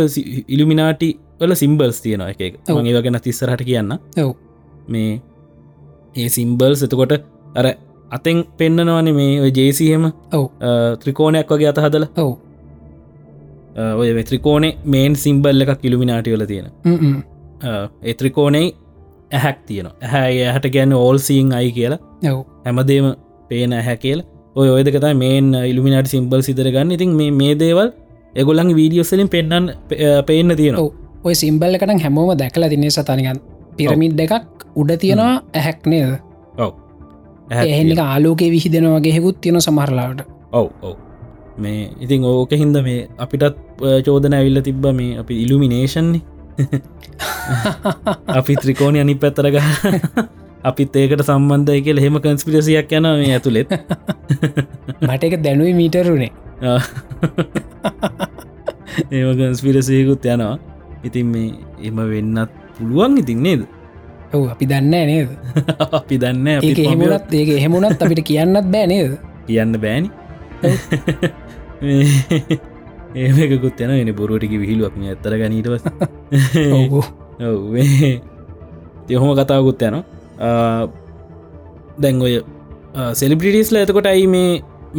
ඉල්ිමිනාටි 0.55 1.09
වල 1.41 1.53
සිම්බල්ස් 1.61 2.01
තියෙන 2.03 2.21
එක 2.27 2.41
ඔව්. 2.69 2.77
ඒ 2.85 3.01
ගැන 3.05 3.19
තිස්සරට 3.27 3.63
කියන්න. 3.69 3.93
ඔව්. 4.23 4.31
මේ 4.93 5.21
ඒ 6.15 6.29
සිම්බල්ස් 6.35 6.83
එතකොට 6.87 7.13
අර 7.59 7.67
අතෙන් 8.17 8.43
පෙන්න්නනවන 8.59 9.09
මේ 9.19 9.41
ඔය 9.45 9.51
ජේසියම 9.59 10.05
ඔව්. 10.37 10.45
ත්‍රිකෝණයක් 11.01 11.51
වගේ 11.53 11.69
අතහදල. 11.71 12.05
ඔව්. 12.23 12.31
ඔය 14.01 14.23
ත්‍රිකෝනේ 14.31 14.77
මේන් 14.95 15.15
සිම්බල් 15.25 15.65
එකක් 15.65 15.85
ඉල්ිමිනාටිවල 15.89 16.45
තියෙන. 16.51 16.67
හ්ම්. 16.85 17.21
ඒත්‍රිකෝනෙයි 18.09 18.75
ඇහැක් 19.37 19.59
තියෙන 19.69 19.87
ඇහැ 20.01 20.43
ඇහට 20.51 20.73
ගැන්න 20.75 20.93
ඕල්සිීන් 21.03 21.53
අයි 21.59 21.71
කියලා. 21.79 21.99
ඔව්. 22.33 22.43
හැමදේම 22.65 23.15
පේන 23.49 23.73
ඇහැ 23.79 23.97
කියල 24.05 24.21
ඔය 24.55 24.69
ඔයදකතා 24.69 25.13
මේන් 25.15 25.53
ඉල්ිමිනාට 25.63 26.07
සිම්බල් 26.07 26.41
සිදර 26.41 26.67
ගන්න. 26.67 26.91
ඉතින් 26.91 27.11
මේ 27.15 27.31
මේ 27.33 27.55
දේවල් 27.55 27.89
එගොලන් 28.35 28.73
වීඩියෝසලින් 28.75 29.29
පෙන්න්න 29.29 29.71
පේන්න 30.25 30.55
තියෙනවා. 30.55 30.83
ඔව්. 30.83 30.91
ඔය 31.23 31.35
සිම්බල් 31.35 31.75
එකටන් 31.75 31.99
හැමෝම 32.01 32.31
දැකලා 32.37 32.69
තින්නේ 32.69 32.89
සතනිකන් 32.91 33.39
පිරමිඩ් 33.77 34.19
එකක් 34.19 34.33
උඩ 34.75 34.91
තියෙනවා 34.99 35.35
ඇහැක් 35.53 35.85
නේද? 35.85 36.17
ඔව්. 36.57 36.71
ඇහැ 37.51 37.67
එහෙනික 37.67 37.99
ආලෝකේ 37.99 38.49
විහිදෙනවගේ 38.51 39.13
හෙකුත් 39.13 39.41
තියෙන 39.41 39.61
සමහරලාට 39.61 40.21
ඔව් 40.51 40.67
ඔව්. 40.81 40.95
මේ 41.57 41.89
ඉතින් 41.99 42.23
ඕක 42.25 42.51
හින්ද 42.53 42.77
මේ 42.83 43.07
අපිටත් 43.17 43.43
අ, 43.43 43.53
චෝදන 44.05 44.33
ඇවිල්ල 44.33 44.61
තිබ්බ 44.61 44.85
මේ 44.93 45.17
අපි 45.19 45.41
ඉල්ලුමිනේෂන්නේ 45.43 46.21
අපි 48.39 48.53
ත්‍රිකෝණය 48.55 48.99
අනි 49.01 49.15
පැත්තරග 49.15 49.55
අපිත් 50.63 50.95
ඒකට 50.95 51.23
සම්බන්ධය 51.23 51.81
කියල 51.81 51.99
හෙම 51.99 52.19
කන්ස්පිරසියක් 52.19 52.91
යන 52.91 53.07
මේ 53.15 53.33
ඇතුළෙත්. 53.35 53.71
මට 55.07 55.23
එක 55.23 55.41
දැනුයි 55.43 55.73
මීටරුණේ 55.73 56.31
ඒම 59.11 59.29
කන්ස්පිරසයකුත් 59.39 60.25
යනවා. 60.25 60.59
ඉතින් 61.03 61.27
මේ 61.27 61.53
එම 61.81 61.95
වෙන්නත් 61.95 62.51
පුළුවන් 62.77 63.17
ඉතින් 63.17 63.43
නේද? 63.43 63.61
ඔව් 64.33 64.49
අපි 64.51 64.65
දන්න 64.67 64.91
නේද? 64.91 65.29
අපි 65.99 66.15
දන්න 66.17 66.47
එහෙමුණත් 66.59 67.33
ඒක 67.33 67.49
එහෙමුණත් 67.55 68.01
අපිට 68.01 68.23
කියන්නත් 68.25 68.67
බෑ 68.67 68.87
නේද? 68.87 69.15
කියන්න 69.47 69.79
බෑනි. 69.79 70.09
ඒමකුත් 73.15 73.79
යන 73.79 73.91
එන 73.95 74.15
බොරුවටික 74.15 74.53
විහිලු 74.59 74.85
අපි 74.85 75.07
ඇත්තර 75.07 75.39
ගනීටවස් 75.39 75.83
ඔව්. 77.39 77.75
තියහොම 79.07 79.31
කතාවකුත් 79.39 79.87
යන 79.87 80.03
දැන් 82.03 82.21
ඔය 82.27 82.33
සෙලිබ්‍රිටිස්ල 83.21 83.79
ඇතකොට 83.81 84.09
අයි 84.11 84.27
මේ 84.35 84.51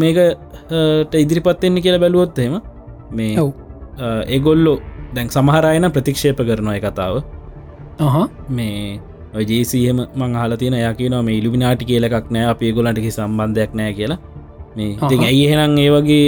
මේකට 0.02 1.14
ඉදිරිපත්වෙන්නේ 1.24 1.84
කියලා 1.84 2.02
බැලුවොත් 2.04 2.38
එහෙම 2.38 2.56
මේ 3.18 3.32
ඒගොල්ලෝ 4.36 4.78
දැන් 5.14 5.30
සමහරයන 5.36 5.86
ප්‍රතික්ෂේප 5.96 6.42
කරනය 6.48 6.80
කතාව. 6.86 7.14
මේ 8.58 9.00
ජේසියම 9.50 9.98
මං 10.20 10.36
හල 10.42 10.54
තියන 10.60 10.76
යකින 10.82 11.16
මේ 11.28 11.38
ඉල්ිමිනාටි 11.40 11.88
කියලක් 11.90 12.30
නෑ 12.36 12.46
අපේ 12.52 12.72
ගොලන්ටකි 12.78 13.10
සම්බන්ධයක් 13.16 13.72
නෑ 13.80 13.92
කියලා. 13.98 14.18
මේ 14.76 14.90
අහහ. 15.00 15.26
ඇයි 15.28 15.42
එහෙනම් 15.46 15.76
ඒ 15.84 15.90
වගේ 15.96 16.22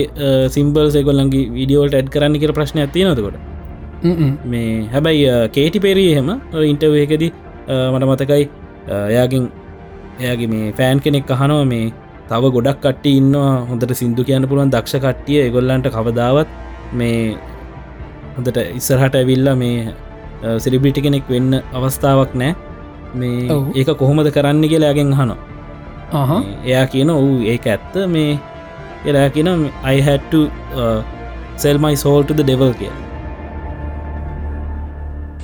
සිම්බල් 0.56 0.86
සෙකොල්ලන්ගේ 0.96 1.44
විඩියෝල්ට 1.58 1.94
ඇඩ් 1.98 2.08
කරන්න 2.14 2.40
කියර 2.42 2.52
ප්‍රශ්න 2.58 2.82
ඇති 2.84 3.04
නොතකොට 3.08 3.36
මේ 4.52 4.70
හැබැයි 4.94 5.26
කේටි 5.56 5.84
පෙරී 5.86 6.08
එහෙම 6.14 6.30
ඉන්ටව 6.70 6.96
එකද 7.04 7.24
මට 7.92 8.04
මතකයි 8.10 8.44
එයාගින් 8.88 9.44
එයාගේ 10.20 10.48
මේ 10.54 10.72
ෆෑන් 10.78 11.00
කෙනෙක් 11.04 11.30
අහනවා 11.36 11.64
මේ 11.72 11.92
තව 12.30 12.50
ගොඩක් 12.56 12.78
කට්ටි 12.84 13.10
ඉන්න 13.20 13.34
හොඳට 13.70 13.94
සිින්දු 14.00 14.24
කියන්න 14.28 14.48
පුළුවන් 14.50 14.72
දක්ෂ 14.74 15.02
කට්ටිය 15.04 15.40
එගොල්ලන්ට 15.48 15.88
කවදාවත් 15.96 16.48
මේ 17.00 17.36
හොඳට 18.36 18.58
ඉස්සරහට 18.78 19.14
ඇවිල්ල 19.20 19.48
මේ 19.62 19.94
සිරිබිටි 20.64 21.04
කෙනෙක් 21.06 21.28
වෙන්න 21.34 21.60
අවස්ථාවක් 21.78 22.32
නෑ. 22.42 22.54
මේ. 23.14 23.48
ඒක 23.78 23.90
කොහොමද 24.02 24.30
කරන්න 24.36 24.64
කියලාගෙන් 24.72 25.12
අහ. 25.20 25.30
එයා 26.64 26.86
කියන 26.92 27.10
ඔවු 27.10 27.30
ඒක 27.52 27.66
ඇත්ත. 27.74 27.94
මේ 28.14 28.38
එලා 29.06 29.28
කියන 29.36 29.48
අයිහැට්ට 29.90 30.34
සෙල්මයි 31.62 31.96
සෝල්ට 32.04 32.30
ඩෙවල් 32.40 32.74
කිය 32.80 32.92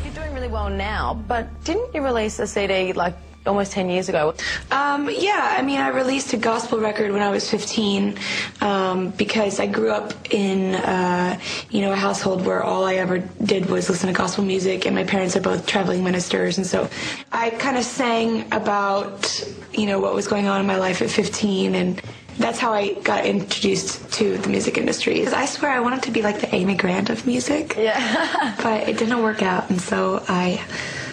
You're 0.02 0.14
doing 0.18 0.34
really 0.34 0.52
well 0.58 0.70
now, 0.70 1.16
but 1.30 1.46
didn't 1.64 1.94
you 1.94 2.02
release 2.10 2.38
a 2.38 2.46
CD 2.46 2.92
like 3.02 3.16
almost 3.48 3.72
10 3.72 3.90
years 3.90 4.08
ago? 4.08 4.34
Um, 4.70 5.08
yeah, 5.10 5.56
I 5.58 5.62
mean, 5.62 5.80
I 5.80 5.88
released 5.88 6.32
a 6.32 6.36
gospel 6.36 6.78
record 6.78 7.10
when 7.12 7.22
I 7.22 7.30
was 7.30 7.50
15 7.50 8.16
um, 8.60 9.10
because 9.10 9.58
I 9.58 9.66
grew 9.66 9.90
up 9.90 10.12
in, 10.32 10.74
uh, 10.76 11.38
you 11.70 11.80
know, 11.80 11.92
a 11.92 11.96
household 11.96 12.44
where 12.46 12.62
all 12.62 12.84
I 12.84 12.94
ever 12.96 13.18
did 13.44 13.66
was 13.66 13.88
listen 13.88 14.06
to 14.08 14.12
gospel 14.12 14.44
music, 14.44 14.86
and 14.86 14.94
my 14.94 15.04
parents 15.04 15.34
are 15.36 15.40
both 15.40 15.66
traveling 15.66 16.04
ministers, 16.04 16.58
and 16.58 16.66
so 16.66 16.88
I 17.32 17.50
kind 17.50 17.76
of 17.76 17.84
sang 17.84 18.52
about, 18.52 19.42
you 19.72 19.86
know, 19.86 19.98
what 19.98 20.14
was 20.14 20.28
going 20.28 20.46
on 20.46 20.60
in 20.60 20.66
my 20.66 20.76
life 20.76 21.02
at 21.02 21.10
15, 21.10 21.74
and 21.74 22.00
that's 22.38 22.58
how 22.60 22.72
I 22.72 22.92
got 23.02 23.26
introduced 23.26 24.12
to 24.12 24.38
the 24.38 24.48
music 24.48 24.78
industry. 24.78 25.26
I 25.26 25.46
swear 25.46 25.72
I 25.72 25.80
wanted 25.80 26.02
to 26.04 26.10
be 26.12 26.22
like 26.22 26.40
the 26.40 26.54
Amy 26.54 26.76
Grant 26.76 27.10
of 27.10 27.26
music, 27.26 27.74
Yeah. 27.76 28.54
but 28.62 28.88
it 28.88 28.96
didn't 28.98 29.22
work 29.22 29.42
out, 29.42 29.68
and 29.70 29.80
so 29.80 30.22
I 30.28 30.62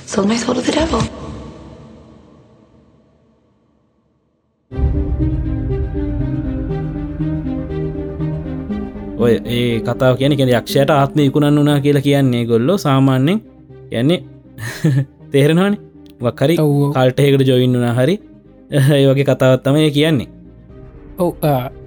sold 0.06 0.28
my 0.28 0.38
soul 0.38 0.54
to 0.56 0.62
the 0.62 0.72
devil. 0.72 1.02
ඔය 9.18 9.34
ඒ 9.48 9.80
කතාව 9.80 10.18
කියන 10.18 10.34
කෙන 10.38 10.50
යක්ෂයට 10.50 10.90
ආත්ම 10.90 11.20
ඉකුණන් 11.20 11.60
වනා 11.60 11.80
කියලා 11.80 12.02
කියන්නේ 12.02 12.46
ගොල්ලෝ 12.46 12.78
සාමාන්‍යෙන් 12.78 13.42
යන්නේ 13.92 14.20
තේරෙනවානි? 15.32 15.78
වක්කරි 16.22 16.58
ඔව්. 16.60 16.74
කල්ටයකට 16.94 17.48
ජොයින් 17.48 17.78
වනා 17.78 17.94
හරි 17.94 18.16
ඒ 18.96 19.06
වගේ 19.08 19.26
කතාවත්තමය 19.26 19.92
කියන්නේ. 19.92 20.28
ඔව් 21.18 21.32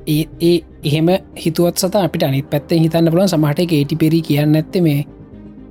ඒ 0.06 0.54
එහෙම 0.84 1.08
හිතුවත් 1.36 1.76
සත 1.76 1.94
අපිට 1.96 2.22
අනි 2.22 2.42
පැත්තේ 2.44 2.78
හිතන්න 2.78 3.10
පුලන් 3.10 3.28
සමහට 3.28 3.60
ඒටි 3.72 3.96
පෙරි 3.96 4.22
කියන්න 4.22 4.54
ඇත්තේ 4.54 4.82
මේ 4.82 5.00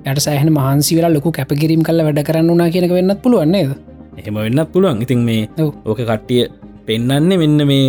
යට 0.06 0.20
සෑහන 0.20 0.52
මහන්සි 0.52 0.96
වෙලා 0.96 1.14
ලොකු 1.14 1.32
කැපකිරීම් 1.32 1.82
කල 1.82 2.04
වැඩ 2.04 2.24
කරන්න 2.24 2.50
වනා 2.50 2.70
කියනක 2.70 2.92
වෙන්නත් 2.92 3.22
පුළුවන්නේද 3.22 3.88
එහෙම 4.18 4.34
වෙන්නත් 4.36 4.72
පුළුවන්. 4.72 5.02
ඉතින් 5.02 5.18
මේ. 5.20 5.48
ඕක 5.58 5.98
කට්ටිය 6.00 6.46
පෙන්නන්නේ 6.88 7.40
මෙන්න 7.42 7.66
මේ 7.70 7.86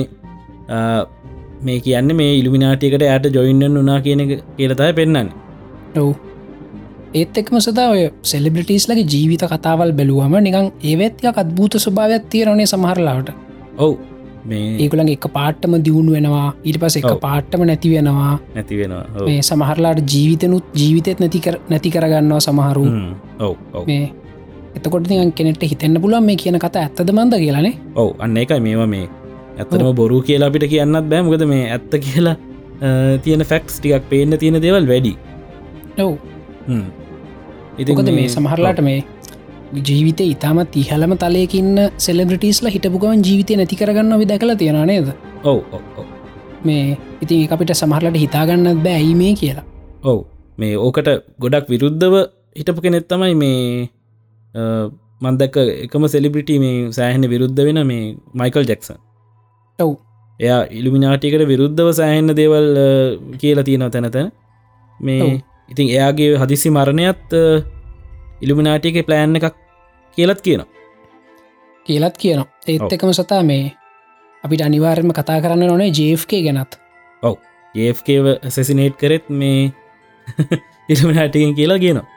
මේ 1.68 1.80
කියන්න 1.86 2.16
මේ 2.20 2.32
ඉල්ිමිනාටියකට 2.40 3.06
යට 3.10 3.36
ජොයින්ඩන් 3.38 3.80
වනා 3.82 4.00
කියන 4.08 4.22
කියලතයි 4.58 4.92
පෙන්න්න 5.00 5.32
ඔව්. 6.02 6.12
ඒත් 7.20 7.38
එක්ම 7.42 7.58
සතා 7.66 7.88
ඔය 7.96 8.04
සෙලිබිටිස්ලගේ 8.32 9.10
ජීවිත 9.14 9.44
කතාවල් 9.54 9.92
බැලුවම 10.00 10.36
නිකං 10.48 10.70
ඒවත්තික 10.92 11.42
අත්භූත 11.44 11.78
ස්වභාවයක් 11.86 12.30
තීරණය 12.34 12.66
සමහරලාට 12.74 13.30
ඔව්. 13.86 13.94
මේ 14.50 14.68
ඒකුළන් 14.84 15.10
එක 15.16 15.26
පාට්ටම 15.38 15.74
දියුණු 15.88 16.12
වෙනවා 16.16 16.48
ඊට 16.68 16.80
පස 16.82 16.96
එක. 17.00 17.10
පාට්ටම 17.26 17.66
නැති 17.70 17.90
වෙනවා. 17.96 18.36
නැති 18.56 18.80
වෙනවා 18.82 19.04
ඔව්. 19.16 19.26
මේ 19.28 19.42
සමහරලාට 19.50 20.00
ජීවිතනුත් 20.14 20.66
ජීවිතත් 20.82 21.20
නැති 21.24 21.42
නැති 21.72 21.90
කරගන්නවා 21.96 22.42
සමහරු. 22.48 22.86
ඔව්. 23.48 23.56
මේ 23.88 24.04
එතකොට 24.76 25.08
කෙනෙට 25.38 25.64
හිතන්න 25.72 26.02
පුලන් 26.04 26.24
මේ 26.28 26.38
කියන 26.42 26.58
කතා 26.66 26.84
ඇත්තද 26.86 27.12
මන්ද 27.16 27.34
කියලානේ. 27.44 27.74
ඔව් 27.96 28.10
අන්න 28.20 28.38
එකයි 28.44 28.60
මේවා 28.68 28.90
මේ 28.94 29.06
ඇත්තනම 29.58 29.92
බොරු 30.00 30.22
කියලා 30.28 30.50
අපිට 30.52 30.66
කියන්නත් 30.74 31.10
බෑමකද 31.12 31.46
මේ 31.54 31.66
ඇත්ත 31.76 31.94
කියලා 32.08 32.36
තියෙන 33.24 33.46
ෆැක්ස් 33.52 33.80
ටිකක් 33.80 34.10
පේන්න 34.12 34.38
තියෙන 34.44 34.62
දේවල් 34.66 34.88
වැඩි. 34.92 35.14
ඔව්. 36.00 36.14
මොකද 37.90 38.12
මේ 38.18 38.28
සමහරලාට 38.36 38.82
මේ 38.90 39.00
ජීවිත 39.90 40.22
ඉතාමත් 40.26 40.76
ඉහලම 40.82 41.14
තලයකින්න 41.24 41.78
සෙලබ්‍රටිස්ලා 42.06 42.74
හිටපුගවන් 42.76 43.22
ජීවිතය 43.28 43.60
නැති 43.60 43.76
කරගන්න 43.82 44.20
වි 44.22 44.30
දැකලා 44.32 44.58
තියෙන 44.64 44.82
නේද? 44.92 45.14
ඔව් 45.44 45.60
මේ 46.68 46.98
ඉතින් 47.22 47.54
අපිට 47.54 47.74
සමහරලට 47.82 48.18
හිතාගන්නත් 48.26 48.84
බෑයි 48.88 49.16
මේ 49.22 49.34
කියලා. 49.42 49.66
ඔව්. 50.04 50.20
මේ 50.58 50.76
ඕකට 50.86 51.10
ගොඩක් 51.42 51.70
විරුද්ධව 51.74 52.16
හිටපු 52.60 52.82
කෙනෙත් 52.86 53.08
තමයි 53.12 53.36
මේ 53.42 53.90
අ, 54.56 54.62
මන්දක 55.22 55.56
එකම 55.86 56.04
සෙලිබිටි 56.08 56.60
මේ 56.60 56.92
සෑහෙන 56.92 57.26
විරුද්ධ 57.30 57.62
වෙන 57.68 57.80
මේ 57.88 58.16
මයිකල් 58.34 58.66
ජෙක්සන් 58.72 58.98
ඔව්. 59.80 59.92
එයා 60.40 60.62
ඉල්ිමිනාටිකට 60.72 61.44
විරුද්ධව 61.48 61.90
සෑහෙන්න 61.94 62.36
දේවල් 62.36 62.68
කියලා 63.38 63.64
තියෙනව 63.64 63.90
තැනතැන 63.92 64.32
මේ. 65.00 65.44
ඉතින් 65.70 65.88
එයාගේ 65.90 66.30
හදිසි 66.38 66.70
මරණයත් 66.70 67.34
ඉල්ිමිනාටික 68.42 69.06
ප්ලෑන් 69.06 69.36
එකක් 69.36 69.56
කියලත් 70.18 70.42
කියනවා. 70.42 70.68
කියලත් 71.86 72.18
කියනවා. 72.18 72.48
ඔව්. 72.48 72.70
ඒත් 72.70 72.94
එකම 72.94 73.12
සතා 73.14 73.44
මේ 73.44 73.72
අපිට 74.44 74.62
අනිවාර්යම 74.62 75.12
කතා 75.12 75.42
කරන්න 75.42 75.68
නොනේ 75.68 75.92
ජේෆ්කේ 75.92 76.42
ගැනත්. 76.44 76.80
ඔව්. 77.24 77.36
ඒකව 77.76 78.26
සැසිනේට් 78.50 78.96
කරෙත් 78.98 79.30
මේ 79.30 79.72
ඉල්මිනාටිකෙන් 80.92 81.56
කියලා 81.56 81.80
කියනවා 81.80 82.08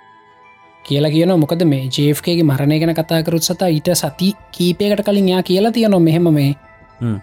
කියලා 0.88 1.10
කියන 1.14 1.32
මොකද 1.42 1.64
මේ 1.64 1.84
ජේෆ්කේගේ 1.96 2.48
මරණය 2.50 2.78
ගැන 2.80 2.94
කතා 2.98 3.22
කරුත් 3.22 3.44
සතා 3.48 3.68
ඊට 3.68 3.88
සති 3.94 4.32
කීපයකට 4.56 5.04
කලින් 5.06 5.28
යා 5.28 5.42
කියලා 5.42 5.72
තියනවා. 5.72 6.00
මෙහෙම 6.00 6.28
මේ. 6.38 6.54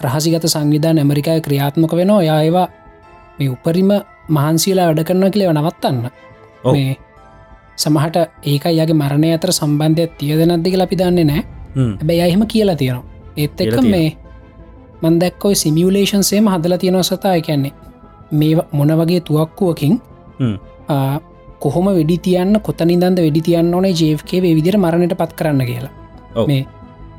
රහසිගත 0.06 0.46
සංවිධාන 0.54 0.98
ඇමරිකාය 0.98 1.42
ක්‍රියාත්මක 1.42 1.94
වෙනවා. 2.00 2.24
යා 2.24 2.42
ඒවා 2.42 2.68
මේ 3.40 3.50
උපරිම 3.50 3.92
මහන්සිලා 4.30 4.88
වැඩ 4.90 5.04
කරන 5.08 5.32
කලේව 5.32 5.52
නවත්තන්න. 5.54 6.10
මේ 6.74 6.98
සමහට 7.76 8.18
ඒක 8.52 8.66
අයගේ 8.66 9.00
මරණය 9.02 9.30
අතර 9.36 9.52
සම්බන්ධය 9.60 10.08
තියද 10.20 10.42
නැද්දික 10.48 10.82
අපි 10.86 11.00
දන්නේ 11.02 11.28
නෑ. 11.32 11.44
හැබැයි 12.00 12.22
අහෙම 12.22 12.44
කියලා 12.54 12.76
තියෙනවා. 12.76 13.06
ඒත් 13.38 13.62
එක 13.62 13.70
කියලා 13.70 13.92
මේ 13.94 14.10
මන්දැක්කොයි 15.04 15.56
සිමියලේෂන් 15.56 16.24
සේම 16.24 16.48
හදල 16.54 16.76
තියෙනවා 16.78 17.08
සතා. 17.10 17.36
එකන්නේ 17.36 17.74
මේ 18.32 18.56
මොන 18.72 18.92
වගේ 19.00 19.22
තුවක්කුවකින් 19.28 20.00
කොහොම 21.64 21.88
වෙඩි 22.00 22.18
තියන්න 22.26 22.60
කොතනිදන්ද 22.68 23.20
වෙඩි 23.26 23.42
තියන්න 23.48 23.74
ඕනේ 23.78 23.94
ජේෆ්කේ 24.02 24.42
විදිර 24.60 24.78
මරණයට 24.84 25.16
පත් 25.22 25.32
කරන්න 25.40 25.66
කියලා. 25.70 25.94
මේ 26.50 26.64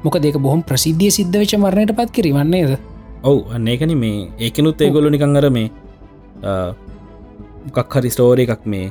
මොක 0.04 0.16
දෙක 0.24 0.38
බොහොම 0.46 0.62
ප්‍රසිද්ධිය 0.70 1.10
සිද්ධ 1.18 1.36
වෙච 1.42 1.52
මරණයට 1.64 1.92
පත් 1.98 2.10
කිරවන්නේද 2.16 2.72
ඔව්. 3.22 3.38
අන්න 3.54 3.68
ඒකන 3.68 3.92
මේ 4.04 4.28
ඒකනුත් 4.46 4.80
ඒගොලු 4.86 5.12
නිකංගර 5.14 5.46
මේ 5.56 5.68
මොකක් 7.66 7.94
හරි 7.94 8.10
ස්ටෝර 8.14 8.40
එකක් 8.46 8.66
මේ 8.74 8.88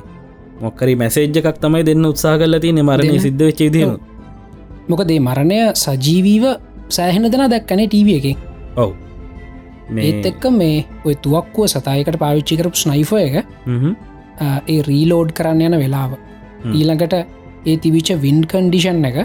මොක්කරි 0.62 0.94
මැසේජ් 1.02 1.38
එකක් 1.42 1.58
තමයි 1.64 1.84
දෙන්න 1.88 2.08
උත්සා 2.12 2.34
කල්ල 2.40 2.58
තියනෙ 2.64 2.82
මරණය. 2.88 3.18
සිද්ධ 3.26 3.46
චේදන 3.60 3.98
මොකදේ 4.90 5.20
මරණය 5.28 5.58
සජීවීව 5.84 6.44
සෑහෙන 6.96 7.32
දෙනා 7.32 7.48
දැක්කනේ 7.54 7.88
ටීව 7.88 8.08
එක. 8.18 8.26
ඔව්. 8.76 8.92
ඒත් 9.98 10.26
එක්ක 10.30 10.44
මේ 10.60 10.86
ඔය 11.06 11.14
තුවක්කුව 11.24 11.66
සතායකට 11.72 12.16
පාවිච්චි 12.22 12.60
කරපු 12.60 12.78
ස්නයිෆ 12.82 13.12
එක 13.18 13.36
ඒ 14.40 14.78
රීලෝඩ් 14.88 15.32
කරන්න 15.32 15.60
යන 15.68 15.76
වෙලාව. 15.82 16.12
ඊළඟට 16.70 17.14
ඒ 17.66 17.76
තිවිච 17.78 18.08
වින් 18.24 18.40
කන්ඩිෂන් 18.44 19.04
එක. 19.04 19.18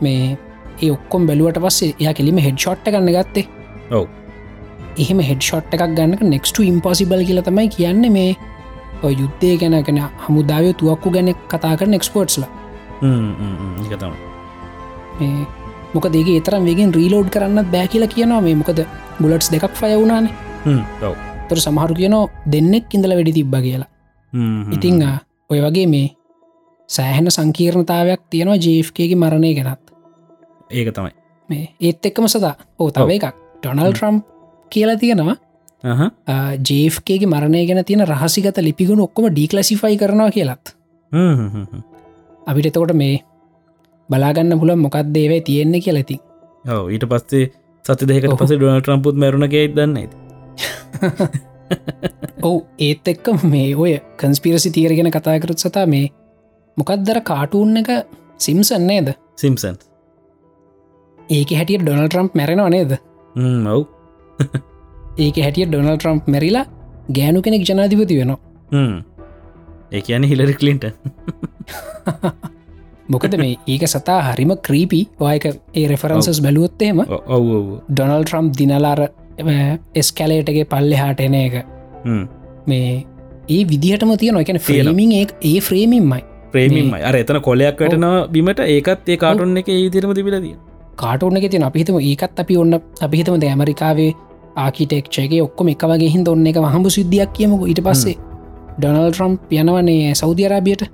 මේ 0.00 0.36
ඒ 0.80 0.90
ඔක්කොම් 0.90 1.26
බැලුවට 1.28 1.60
පස්සේ 1.64 1.94
එයා 2.00 2.14
කෙලිම 2.14 2.38
හෙඩ් 2.38 2.58
ෂොට්ට 2.58 2.90
ගන්න 2.92 3.12
ගත්තේ 3.16 3.46
ඔව් 3.92 4.06
එහෙම 4.98 5.20
හෙඩ් 5.28 5.42
ෂොට් 5.42 5.74
එකක් 5.76 5.84
ගන්නක 5.98 6.22
නෙක්ස්ට 6.26 6.58
ඉම්පොසිබල් 6.62 7.24
කියල 7.28 7.42
තමයි 7.42 7.68
කියන්න 7.76 8.08
මේ 8.12 8.32
යුද්ධය 9.12 9.52
ගැන 9.60 9.76
ගැන 9.86 10.00
හමුදාව 10.24 10.66
තුවක්කු 10.80 11.12
ගැන 11.16 11.32
කතා 11.48 11.74
කර 11.76 11.88
නෙක්ස්පෝට්ස්ල 11.88 12.44
හ්ම්, 12.44 13.30
හ්ම්, 13.40 13.54
හ්ම්. 13.60 13.74
ඒක 13.84 13.94
තමයි 13.98 14.18
මේ 15.20 15.46
මොක 15.94 16.06
දෙගේ 16.16 16.40
තරම් 16.40 16.64
වගෙන් 16.68 16.92
රීලෝඩ් 16.98 17.30
කරන්න 17.30 17.70
බෑ 17.72 17.88
කියලා 17.88 18.12
කියනවා 18.14 18.40
මේ 18.40 18.54
මොකද 18.54 18.82
බුලට්ස් 19.20 19.50
දෙකක් 19.54 19.74
ෆය 19.74 19.92
වුණානේ 19.94 20.34
තොර 21.48 21.58
සමහරු 21.58 21.94
කියනෝ 21.94 22.24
දෙන්නෙක් 22.46 22.94
ඉඳල 22.94 23.12
වැඩි 23.12 23.32
තිබ්බ 23.38 23.54
කියලා. 23.66 23.88
ඉතිං 24.74 24.98
ඔය 25.50 25.60
වගේ 25.64 25.86
මේ 25.94 26.08
සෑහෙන 26.88 27.30
සංකීර්ණතාවයක් 27.36 28.22
තියෙනවා 28.30 28.58
ජේෆ්කේගේ 28.66 29.22
මරණය 29.22 29.54
ගැනත්. 29.58 29.84
ඒක 30.70 30.88
තමයි. 30.96 31.12
මේ 31.48 31.64
ඒත් 31.80 32.06
එක්කම 32.10 32.26
සදා. 32.34 32.54
ඕ 32.78 32.90
තව 32.90 33.10
එකක්. 33.18 33.36
ඩොනල් 33.62 33.92
ට්‍රම්ප් 33.92 34.22
කියලා 34.72 34.98
තියෙනවා. 35.02 35.36
ජේෆ්කේගේ 36.68 37.32
මරණය 37.34 37.66
ගැන 37.68 37.84
තියෙන 37.84 38.06
රහසිගත 38.06 38.58
ලිපිගුණ 38.68 39.04
ඔක්කොම 39.06 39.28
ඩීකලසිෆයි 39.30 39.96
කරනවා 40.02 40.30
කියලත්. 40.36 40.74
අපිට 42.48 42.66
එතකොට 42.70 42.94
මේ 43.02 43.14
බලාගන්න 44.08 44.58
පුළ 44.60 44.74
මොකක් 44.84 44.96
දේවයි 45.16 45.40
තියෙන්නේ 45.48 45.84
කියලති 45.84 46.16
ඔව් 46.74 46.90
ඊට 46.94 47.06
පස්සේ 47.12 47.44
සති 47.84 48.04
ඔහු. 48.26 48.36
පස 48.40 48.52
ඩොන 48.56 48.82
ට්‍රම්පුත් 48.82 49.16
මැරුණගේ 49.22 49.64
දන්න 49.76 49.96
ඔවු 52.46 52.58
ඒත් 52.80 53.08
එක්ක 53.08 53.30
මේ 53.44 53.70
ඔය 53.76 53.94
කන්ස්පිරසි 54.18 54.74
තීරගෙන 54.76 55.10
කතාකරත් 55.10 55.58
සතා 55.58 55.86
මේ 55.86 56.10
මොකක්දර 56.76 57.20
කාටූන් 57.22 57.76
එක? 57.76 57.90
සිම්සන්නේද 58.38 59.14
සිම්සන් 59.36 59.76
ඒක 61.30 61.50
හැටිය 61.52 61.78
ඩොනල් 61.78 62.08
ට්‍රම්ප් 62.08 62.34
මැරෙනවා 62.34 62.70
නේද? 62.70 62.92
ඔව්. 63.68 63.82
ඒක 65.18 65.36
හැටිය 65.38 65.66
ඩොනල් 65.66 65.96
ට්‍රම්ප් 65.96 66.28
මැරිලා 66.28 66.66
ගෑනු 67.10 67.42
කෙනෙක් 67.42 67.68
ජනාධිපති 67.68 68.18
වෙනවා. 68.18 68.40
ඒ 69.92 70.00
කියන 70.00 70.24
හිලරි 70.24 70.54
කලින්ට 70.54 70.84
මොකද 73.08 73.34
මේ 73.38 73.56
ඒක 73.66 73.84
සතා 73.86 74.20
හරිම 74.28 74.52
ක්‍රීපි 74.68 75.00
වායක 75.20 75.44
ඒ 75.48 75.86
රෙෆරන්සස් 75.88 76.40
බැලුවොත්තේම 76.40 77.02
ඔව් 77.06 77.50
ඔව් 77.50 77.66
ඩොනල් 77.90 78.24
ට්‍රම්ප් 78.24 78.56
දිනලාර 78.58 79.02
එස්කැලේටගේ 79.94 80.66
පල්ලෙ 80.66 80.96
හාට 80.96 81.20
එන 81.20 81.34
එක. 81.34 81.54
මේ 82.66 82.90
ඒ 83.48 83.62
විදිහටම 83.68 84.12
තියන 84.16 84.42
එකන. 84.42 84.60
ෆ්‍රේමිං 84.60 85.12
ඒ 85.12 85.24
ඒ 85.42 85.60
ෆ්‍රේමින්මයි 85.60 86.22
ප්‍රේමින්මයි 86.52 87.02
අර 87.10 87.16
එතන 87.16 87.40
කොලයක් 87.40 87.80
වැටනවා 87.80 88.26
බිමට 88.28 88.60
ඒකත් 88.66 89.08
ඒ 89.08 89.16
කාටුන් 89.16 89.56
එක 89.56 89.68
ඒ 89.68 89.80
දිරම 89.94 90.12
තිබිලදී 90.14 90.54
කාටුන 90.96 91.36
එක 91.36 91.48
තින 91.50 91.64
අපිහිතම 91.64 91.98
ඒකත් 92.02 92.44
අපි 92.44 92.56
ඔන්න 92.56 92.78
අපිහිතමද 93.00 93.48
ඇමරිකාවේ 93.48 94.10
ආකිටෙක්ෂගේ 94.56 95.42
ඔක්කොම 95.42 95.72
එක 95.74 95.84
වගේ 95.92 96.12
හිද 96.14 96.28
ඔන්න 96.28 96.46
එක 96.46 96.60
හම්බු 96.66 96.90
සිද්ධියක් 96.98 97.32
කියමක. 97.32 97.66
ඊට 97.66 97.82
පස්සේ 97.86 98.16
ඩොනල් 98.78 99.10
ට්‍රම්ප් 99.10 99.52
යනවනේ 99.52 100.14
සෞධරාබියට 100.14 100.88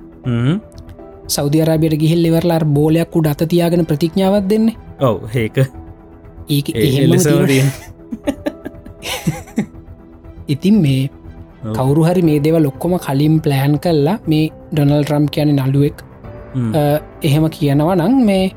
සෞධ 1.28 1.58
අරාබියට 1.62 1.98
ගිහිල් 2.00 2.24
ඉවරලාර් 2.30 2.64
බෝලයක් 2.76 3.16
උඩ 3.18 3.30
අත 3.32 3.44
තියාගෙන 3.52 3.86
ප්‍රතිඥාවත් 3.86 4.48
දෙන්නේ. 4.50 4.76
ඔව් 5.00 5.16
ඒක. 5.34 5.58
ඒ 6.48 7.62
ඉතින් 10.48 10.80
මේ. 10.82 11.10
කවරු 11.74 12.02
හරි 12.04 12.22
මේ 12.22 12.38
දෙව 12.40 12.58
ලොක්කොම 12.62 12.98
කලින් 12.98 13.40
ප්ලෑන් 13.40 13.78
කල්ලා 13.78 14.18
මේ 14.26 14.50
ඩොනල් 14.72 15.02
ට්‍රම්ප් 15.02 15.30
කියන. 15.30 15.58
අ, 16.74 17.00
එහෙම 17.22 17.44
කියනවා 17.50 17.96
නං 17.96 18.24
මේ 18.24 18.50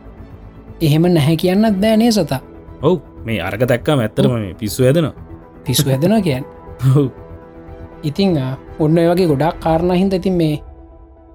එහෙම 0.82 1.02
නැහැ 1.10 1.36
කියන්නත් 1.36 1.80
බෑනේ 1.82 2.12
සතා 2.12 2.40
ඔව් 2.82 3.00
මේ 3.26 3.42
අරක 3.42 3.60
දැක්කම 3.66 4.00
ඇත්තරම 4.00 4.32
මේ 4.38 4.54
පිස්සු 4.56 4.84
ඇදනවා 4.84 5.14
පිස්සු 5.66 5.90
හැදෙන 5.90 6.22
කියන් 6.24 6.44
ඔව්. 6.96 7.10
ඉතිං 8.04 8.38
ඔන්න 8.80 8.98
ඔය 8.98 9.08
වගේ 9.12 9.28
ගොඩක් 9.28 9.60
කාරණ 9.60 9.92
හිද 9.94 10.14
ඉතින් 10.14 10.34
මේ 10.36 10.62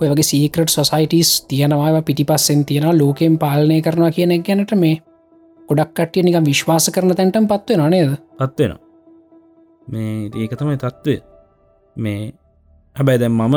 ඔය 0.00 0.08
වගේ 0.08 0.22
සීකරට් 0.24 0.68
සොසයිටස් 0.70 1.44
තියෙනවා 1.48 2.02
පිටිපස්සෙන් 2.02 2.64
තියෙන 2.64 2.98
ලෝකෙන් 2.98 3.38
පාලනය 3.38 3.82
කරනවා 3.82 4.10
කියන 4.10 4.42
ගැනට 4.42 4.72
මේ 4.76 5.02
ගොඩක් 5.68 5.94
කටිය 5.96 6.22
නික 6.22 6.36
විශ්වාස 6.44 6.90
කරන 6.94 7.14
තැන්ටම් 7.14 7.46
පත්ව 7.46 7.88
නේද? 7.90 8.12
පත්වෙනවා 8.38 8.80
මේ 9.88 10.30
ඒක 10.34 10.52
තමයි 10.58 10.76
තත්ත්වය 10.76 11.16
මේ 11.96 12.20
හැබැයි 12.96 13.20
දැම් 13.20 13.34
මම 13.34 13.56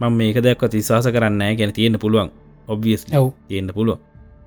මම 0.00 0.12
මේක 0.12 0.38
දැක්ව 0.38 0.68
තිශවාස 0.70 1.06
කරන්න 1.08 1.42
ගැන 1.58 1.72
තියෙන්න්න 1.72 1.98
පුළුවන්. 1.98 2.30
ඔබ්වියස් 2.68 3.06
ඔව්. 3.12 3.30
තියෙන්න්න 3.48 3.74
පුළුව 3.74 3.98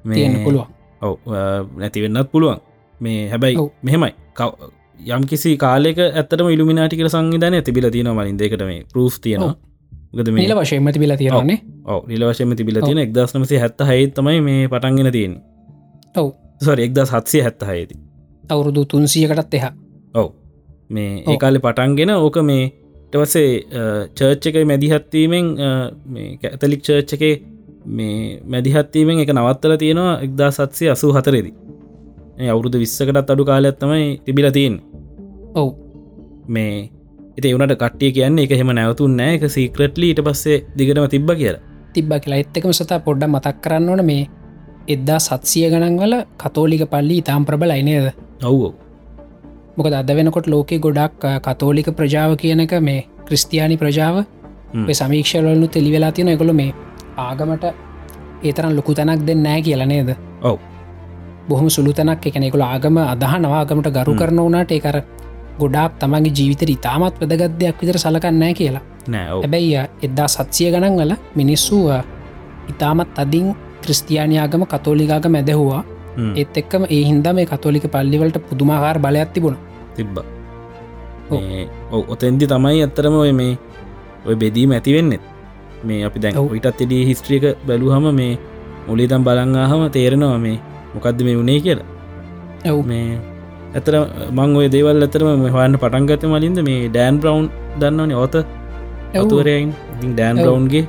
තියෙන 0.08 0.44
පුළුවන්. 0.44 0.68
ඔව 1.02 1.16
නැතිවෙන්නත් 1.78 2.32
පුළුවන්. 2.32 2.60
මේ 3.00 3.30
හැබැයි. 3.30 3.72
මෙහෙමයි. 3.84 4.14
යම් 5.00 5.24
කිසි 5.24 5.58
කාලෙක 5.58 6.00
ඇත්තටම 6.02 6.50
ඉල්ිමිනාටික 6.50 7.02
සංවිධානය 7.08 7.62
තිබිල 7.62 7.90
තියෙන 7.90 8.12
මලින් 8.16 8.38
දෙකට 8.38 8.64
මේ 8.64 8.84
ප්‍රූ් 8.84 9.10
තියනවා 9.22 9.56
ගද 10.14 10.32
මේ 10.34 10.48
නිල 10.48 10.56
වශයෙන්ම 10.58 10.92
තිබිල 10.94 11.16
තියෙනන්නේ 11.22 11.60
ඔව. 11.86 12.02
නිල 12.08 12.24
වශයම 12.30 12.54
තිබිල 12.60 12.82
තියෙන 12.82 13.02
එක්දස්නමසේ 13.06 13.60
හැත්ත 13.64 13.82
හයිතමයි 13.90 14.42
මේ 14.48 14.68
පටන්ගෙන 14.68 15.12
තියෙන 15.12 15.34
ඔව්. 16.16 16.30
සොර 16.66 16.80
එක්දස් 16.80 17.14
හත්සේ 17.16 17.44
හැත්ත 17.46 17.64
හයති 17.70 17.96
අවුරුදු 18.50 18.86
තුන්සියකටත් 18.86 19.54
එහ. 19.54 19.66
ඔව්. 20.16 20.30
මේ 20.90 21.24
ඒකාලෙ 21.28 21.60
පටන්ගෙන 21.66 22.12
ඕක 22.16 22.38
මේ 22.50 22.66
ටවසේ 23.12 23.52
චර්ච් 24.18 24.44
එක 24.50 24.58
මැදිහත්වීමෙන් 24.72 25.48
කැතලික් 26.42 26.82
චර්ච් 26.88 27.12
එක 27.18 27.24
මේ 27.98 28.40
මැදිහත්වීමෙන් 28.54 29.24
එක 29.24 29.34
නවත්තල 29.34 29.76
තියෙනවා 29.84 30.16
එක්දා 30.26 30.52
සත්සේ 30.52 30.90
අසූ 30.96 31.12
හතරෙදි 31.16 31.54
අවුරුදු 32.54 32.82
විස්සකටත් 32.84 33.32
අඩු 33.34 33.46
කාලයක්ත්තමයි 33.46 34.08
තිබිල 34.26 34.50
තියෙන් 34.58 34.82
ඔව්. 35.56 35.70
මේ 36.48 36.90
එත 37.40 37.46
එවනට 37.52 37.78
කට්ටිය 37.84 38.12
කියන්නේ 38.18 38.48
එක 38.48 38.58
හෙම 38.62 38.74
නැවතුන් 38.80 39.16
නෑ. 39.20 39.38
එක 39.38 39.48
සීක්‍රට්ලි 39.56 40.12
ඊට 40.12 40.22
පස්සේ 40.28 40.58
දිගටම 40.78 41.08
තිබ්බ 41.16 41.32
කියලා. 41.40 41.64
තිබ්බ 41.96 42.12
කියලා. 42.24 42.44
එත්තකම 42.44 42.76
සතා 42.80 43.00
පොඩ්ඩ 43.08 43.32
මතක් 43.34 43.58
කරන්න 43.64 43.90
ඕන 43.96 44.06
මේ 44.12 44.28
එද්දා 44.94 45.20
සත්සිය 45.26 45.66
ගණන් 45.72 45.98
වල 46.02 46.14
කතෝලික 46.42 46.84
පල්ලි 46.94 47.16
ඉතාම් 47.22 47.44
ප්‍රබල 47.48 47.72
අයිනේද 47.76 48.08
ඔව් 48.50 48.62
මොකද 49.78 49.94
අද 50.00 50.10
වෙනකොට 50.18 50.48
ලෝකෙ 50.54 50.80
ගොඩක් 50.86 51.26
කතෝලික 51.48 51.90
ප්‍රජාව 52.00 52.32
කියනක 52.42 52.74
මේ 52.88 53.06
ක්‍රස්තියානි 53.28 53.78
ප්‍රජාව 53.84 54.16
හ්ම්. 54.74 54.88
සමීක්ෂවලනු 55.00 55.68
තෙලිවෙලා 55.76 56.12
තියෙන 56.12 56.34
එකකොළ 56.34 56.54
මේ 56.62 56.74
ආගමට 57.18 57.66
ඒතරන් 58.44 58.76
ලොකු 58.80 58.98
තැනක් 58.98 59.24
දෙන්න 59.28 59.44
නෑ 59.48 59.62
කියලා 59.62 59.90
නේද? 59.94 60.10
ඔව්. 60.42 60.58
බොහම 61.50 61.70
සුළු 61.76 61.94
තැනක්. 61.94 62.26
එකනෙකුළ 62.26 62.66
ආගම 62.66 62.98
අදහනවාගමට 63.06 63.90
ගරු 63.98 64.16
කරන 64.22 64.42
වනාට 64.48 64.72
ඒකර 64.78 64.98
ගොඩක් 65.62 66.00
තමගේ 66.02 66.34
ජීවිත 66.38 66.62
ඉතාමත් 66.76 67.16
වැදගත්දයක් 67.22 67.76
විතර 67.82 67.98
සලකන්නෑ 68.04 68.54
කියලා. 68.60 68.82
නෑ 69.08 69.28
හැබැයි 69.44 69.76
අ, 69.78 69.84
එදදා 70.06 70.28
සත්සිය 70.36 70.72
ගණන් 70.74 70.96
වල 71.02 71.14
මිනිස්සු 71.36 71.78
අ, 71.96 72.04
ඉතාමත් 72.72 73.20
අදින් 73.24 73.48
ක්‍රස්තියානයාගම 73.86 74.64
කතෝලිකාග 74.74 75.26
මැදහවා. 75.36 75.84
ඒත් 76.36 76.58
එක්කම 76.62 76.84
ඒ 76.96 77.04
හින්දා 77.10 77.34
මේ 77.34 77.46
කතෝලික 77.52 77.86
පල්ලිවලට 77.94 78.38
පුදුමාහාර 78.50 78.98
බලයක් 79.00 79.30
තිබුණ. 79.34 79.58
තිබ්බ. 79.96 80.18
ඔතෙන්දි 82.14 82.48
තමයි 82.48 82.82
ඇත්තරම 82.84 83.16
ඔය 83.24 83.32
මේ 83.34 83.58
ඔය 84.28 84.36
බෙදීම 84.36 84.72
ඇතිවෙන්නෙත් 84.72 85.22
මේ 85.84 86.04
අපි 86.06 86.20
දැන්. 86.22 86.36
විටත් 86.52 86.82
එඩිය 86.82 87.06
හිස්ට්‍රියක 87.10 87.44
බැලූහම 87.68 88.10
මේ 88.16 88.38
මුලිතම් 88.88 89.24
බලංගාහම 89.24 89.90
තේරෙනවා 89.92 90.38
මේ 90.46 90.58
මොකක්ද 90.94 91.22
මේ 91.24 91.36
වුණේ 91.38 91.60
කියලා. 91.62 91.88
ඔව්. 92.72 92.86
මේ 92.86 93.20
ඇතර 93.78 93.94
මං 94.38 94.56
ඔය 94.60 94.68
දේවල් 94.74 95.06
ඇතරම 95.06 95.44
හන්න 95.56 95.76
පටන්ගත 95.82 96.24
මලින්ද 96.32 96.60
මේ 96.68 96.88
ඩෑන් 96.94 97.18
බ්‍රවන්් 97.22 97.46
දන්නවන 97.82 98.14
ඕත 98.22 98.36
ඇතුවරයයින් 98.40 99.70
ඉතින් 99.94 100.14
ඩෑන්. 100.16 100.42
බ්‍රවන්්ගේ 100.44 100.86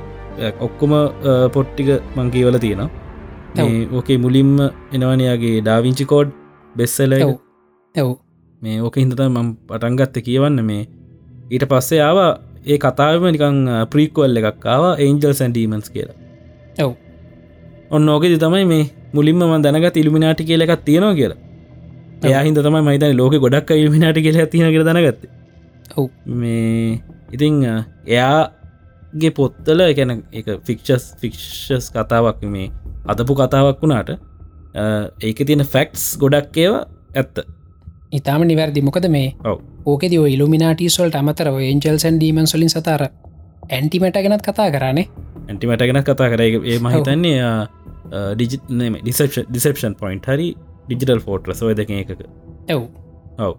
ඔක්කොම 0.65 0.93
පොට්ටික 1.55 1.89
මංකීවල 2.17 2.57
තියෙනවා. 2.63 2.89
මේ 3.57 3.87
ඕකේ 3.97 4.17
මුලින්ම 4.23 4.53
එනවනයාගේ 4.95 5.61
ඩාවිංචි 5.65 6.05
කෝඩ් 6.11 6.31
බෙස්සල. 6.75 7.13
ඔව්. 7.95 8.11
මේ 8.61 8.77
ඕක 8.81 8.97
හිදත 9.01 9.21
මම් 9.27 9.51
පටන්ගත්ත 9.69 10.17
කියවන්න 10.29 10.65
මේ. 10.69 10.87
ඊට 11.53 11.67
පස්සේ 11.73 12.01
ආව 12.07 12.19
ඒ 12.65 12.79
කතාවම 12.85 13.29
නිකං 13.35 13.61
ප්‍රීකවල් 13.93 14.41
එකක් 14.41 14.67
ආව 14.73 14.83
ඒන්ජල් 15.05 15.37
සැන්ඩීමන්ස් 15.41 15.93
කියලා. 15.93 16.17
ඔව්. 16.85 16.91
ඔන්න 17.91 18.09
ඕකෙදි 18.09 18.41
තමයි 18.45 18.65
මේ 18.73 18.83
මුලින්ම 19.13 19.47
ම 19.51 19.55
දැනගත් 19.63 20.03
ඉල්ිමිනාටි 20.03 20.49
කියල 20.49 20.65
එකක් 20.65 20.83
තියෙනවා 20.89 21.15
කියලා 21.21 21.50
එයා 22.21 22.41
හිද 22.45 22.59
තමයි 22.65 22.81
මයිතන 22.87 23.15
ලෝක 23.19 23.35
ගොඩක් 23.45 23.71
ඉල්මිනාටි 23.75 24.21
කියල 24.25 24.37
තියෙන 24.53 24.73
කර 24.73 24.83
දැනගත්ත. 24.87 25.23
ඔව්. 25.97 26.09
මේ 26.41 27.01
ඉතිං 27.35 27.55
එයාගේ 28.07 29.31
පොත්තල 29.39 29.81
එකන 29.87 30.13
එක 30.41 30.51
ෆික්ෂස් 30.67 31.07
ෆික්ෂස් 31.21 31.89
කතාවක් 31.95 32.43
මේ 32.53 32.67
අදපු 33.13 33.37
කතාවක් 33.41 33.81
වුණාට 33.85 34.13
ඒක 35.21 35.41
තියෙන 35.47 35.65
ෆැක්ස් 35.73 36.05
ගොඩක් 36.21 36.61
ඒවා 36.65 36.85
ඇත්ත. 37.15 37.43
ඉතාම 38.19 38.45
නිවැරදි. 38.45 38.85
මොකද 38.89 39.09
මේ 39.17 39.33
ඔව. 39.43 39.59
ඕකෙද 39.85 40.13
ඉල්ිමිනාටසොල්ට 40.13 41.19
අමතර 41.23 41.51
ඒන්ජල්සන් 41.51 42.21
ඩීමන් 42.21 42.47
සොලින් 42.53 42.69
සතර 42.69 43.09
ඇන්ටිමට 43.71 44.17
ගැනත් 44.25 44.43
කතා 44.47 44.71
කරන්නේ 44.71 45.07
ඇන්ටිමට 45.49 45.85
ගෙන 45.89 46.03
කතා 46.03 46.29
කර. 46.31 46.41
එක 46.41 46.55
ඒ 46.63 46.79
මහිතන්නේ 46.79 47.37
ඩිජිත් 48.35 48.63
ඩිසප්ෂන් 48.69 49.95
පොයින්් 50.01 50.21
හරි 50.27 50.51
ඩිජිටල් 50.91 51.21
ෆෝට්‍ර 51.27 51.55
සොය 51.61 51.73
දෙක 51.79 51.89
එකක. 51.97 52.11
ඇව් 52.69 52.81
ඔව. 53.45 53.55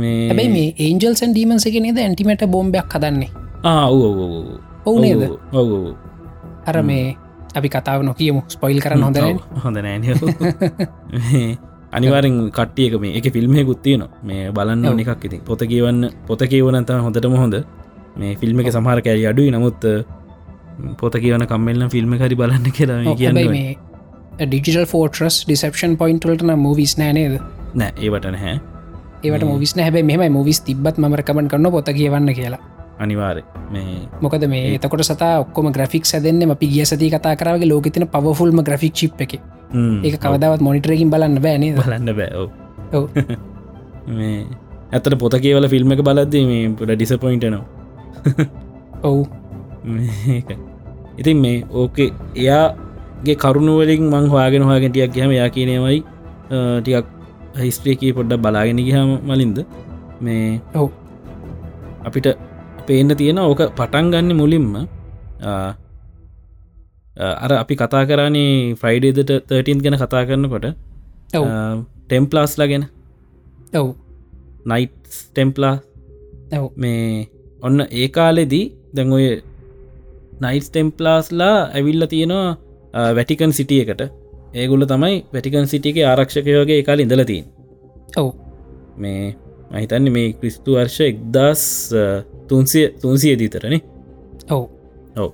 මේ 0.00 0.28
හැබයි 0.30 0.48
මේ 0.56 0.68
ඒන්ජල්සන් 0.86 1.32
ඩීමන්ස 1.34 1.66
එක 1.70 1.76
නේද 1.86 1.98
ඇන්ටිමට 2.04 2.44
බෝම්බයක් 2.54 2.94
හදන්නේ? 2.94 3.30
ඔවු 4.86 4.96
නේද? 5.04 5.22
ඔව 5.52 5.68
අර 6.70 6.76
මේ 6.90 7.16
අපි 7.58 7.68
කතාව 7.74 8.00
නොකියමු 8.08 8.40
ස්පොයිල් 8.54 8.78
කරන්න 8.84 9.02
හොඳන 9.06 9.40
හොඳ 9.64 9.76
නෑ 9.86 9.98
අනිවාරෙන් 11.98 12.36
කට්ටියක 12.56 12.94
මේ 13.02 13.12
එක 13.18 13.26
ෆිල්ම්ය 13.34 13.64
ගුත්තියන 13.68 14.02
මේ 14.22 14.42
බලන්න. 14.56 14.84
නිකක් 14.98 15.24
ඉතින්. 15.26 15.40
පොත 15.48 15.60
කියවන්න 15.70 16.00
පොත 16.28 16.40
කියවනතම 16.52 17.00
හොඳටම 17.06 17.34
හොඳ. 17.42 17.56
මේ 18.20 18.32
ෆිල්ම් 18.40 18.60
එක 18.62 18.68
සමහර 18.76 19.00
කැරි 19.06 19.26
අඩුයි. 19.30 19.50
නමුත් 19.56 19.82
පොත 21.00 21.14
කියවන 21.22 21.44
කම්මෙල්ලම් 21.50 21.88
ෆිල්ම් 21.94 22.12
හරි 22.22 22.36
බලන්න 22.40 22.66
කියලා 22.78 23.14
කියන්න 23.20 23.38
ඩිජිටල් 24.40 24.86
ෆෝටරස් 24.86 25.44
ඩිසප්ෂන් 25.44 25.96
පොයින්ටල්ටන 25.96 26.52
මූවිස් 26.58 26.96
නෑනේද 26.98 27.40
නෑ 27.74 27.92
ඒවට 27.98 28.26
නැහැ. 28.26 28.60
ඒවට 29.22 29.44
මොවිස් 29.44 29.74
හැබයි 29.76 30.02
මෙම 30.04 30.32
මොවිස් 30.32 30.60
තිබත් 30.60 30.98
මරකමන් 30.98 31.48
කරන්න 31.48 31.72
පොත 31.72 31.90
කියවන්න 31.92 32.32
කියලා. 32.34 32.60
අනිවාරය 32.98 33.42
මේ 33.70 34.00
මොකද 34.20 34.46
මේ 34.48 34.74
එතකොට 34.74 35.04
සතා 35.04 35.32
ඔක්කොම 35.40 35.70
ග්‍රෆික් 35.72 36.04
සදන්න 36.04 36.50
අපි 36.50 36.68
ගිය 36.68 36.84
සති 36.84 37.10
කතා 37.10 37.36
කරගේ 37.36 37.68
ලෝකතින 37.68 38.08
පවෆුල්ම 38.08 38.62
ග්‍රෆික් 38.62 38.94
චිප් 38.94 39.20
එක. 39.20 39.36
ඒ 40.04 40.16
කවදාවත් 40.16 40.60
මොනිටරකින් 40.60 41.10
බලන්න 41.10 41.42
බෑනේ 41.42 41.76
බලන්න 41.76 42.10
බෑ. 42.14 42.48
මේ 44.16 44.46
ඇතට 44.92 45.18
පොත 45.18 45.38
කියවල 45.38 45.68
ෆිල්ම් 45.68 45.92
එක 45.92 46.02
බලද්දී 46.02 46.44
මේ 46.46 46.68
පොඩ 46.72 46.94
ඩිසපොයින්ටනවා 46.94 47.64
ඔවු. 49.02 49.26
ඉතින් 51.16 51.36
මේ 51.38 51.64
ඕකේ 51.72 52.10
එයාගේ 53.20 53.36
කරුණුවලින් 53.36 54.02
මං 54.08 54.24
හවාගෙන 54.32 54.62
හවාගෙටියක් 54.64 55.12
ගහම 55.14 55.32
යා 55.32 55.48
කියනවයි 55.54 55.98
ටිකක් 56.80 57.06
හිස්ත්‍රියකී 57.56 58.12
පොඩ්ඩ 58.16 58.40
බලාගෙන 58.40 58.78
ගහම 58.78 59.10
මලින්ද? 59.28 59.58
මේ 60.20 60.60
ඔව්. 60.74 60.88
අපිට 62.06 62.26
පේන්න 62.86 63.12
තියෙන 63.16 63.38
ඕක 63.38 63.60
පටන් 63.76 64.06
ගන්න 64.12 64.36
මුලින්ම 64.36 64.68
අර 67.44 67.52
අපි 67.52 67.74
කතා 67.76 68.04
කරන්නේ 68.08 68.74
ෆ්‍රයිඩේදට 68.80 69.52
13 69.52 69.84
ගැන 69.84 69.96
කතා 70.02 70.24
කරනකොට 70.24 70.66
ඔව්. 71.34 71.44
ටෙම්පලාස්ලා 72.08 72.68
ගැන. 72.72 72.84
ඔව්. 73.74 73.88
නයිට් 74.64 74.96
ටෙම්පලා 75.26 75.76
මේ 76.76 77.28
ඔන්න 77.62 77.84
ඒ 77.90 78.08
කාලෙදී 78.08 78.66
දැන් 78.96 79.12
ඔය 79.12 79.26
නයිස් 80.40 80.66
ටෙම්පලාස්ලා 80.70 81.56
ඇවිල්ල 81.76 82.04
තියෙනවා 82.08 82.56
වැටිකන් 82.92 83.52
සිටියකට 83.52 84.02
ඒගුල්ල 84.54 84.86
තමයි 84.86 85.24
වැටිකන් 85.34 85.66
සිටික 85.66 85.96
ආරක්ෂකයෝගේ 86.04 86.82
කාල 86.82 87.00
ඉඳලතින් 87.00 87.44
ඔව්. 88.16 88.32
මේ 88.96 89.34
මහිතන්න 89.72 90.12
මේ 90.12 90.32
ක්‍රිස්තු 90.32 90.76
වර්ෂ 90.76 91.00
එක්දස් 91.00 91.62
තුන්සිය 92.48 92.86
තුන්සිය 93.02 93.38
දීතරනේ 93.38 93.80
ඔව්. 94.50 94.64
ඔව. 95.16 95.30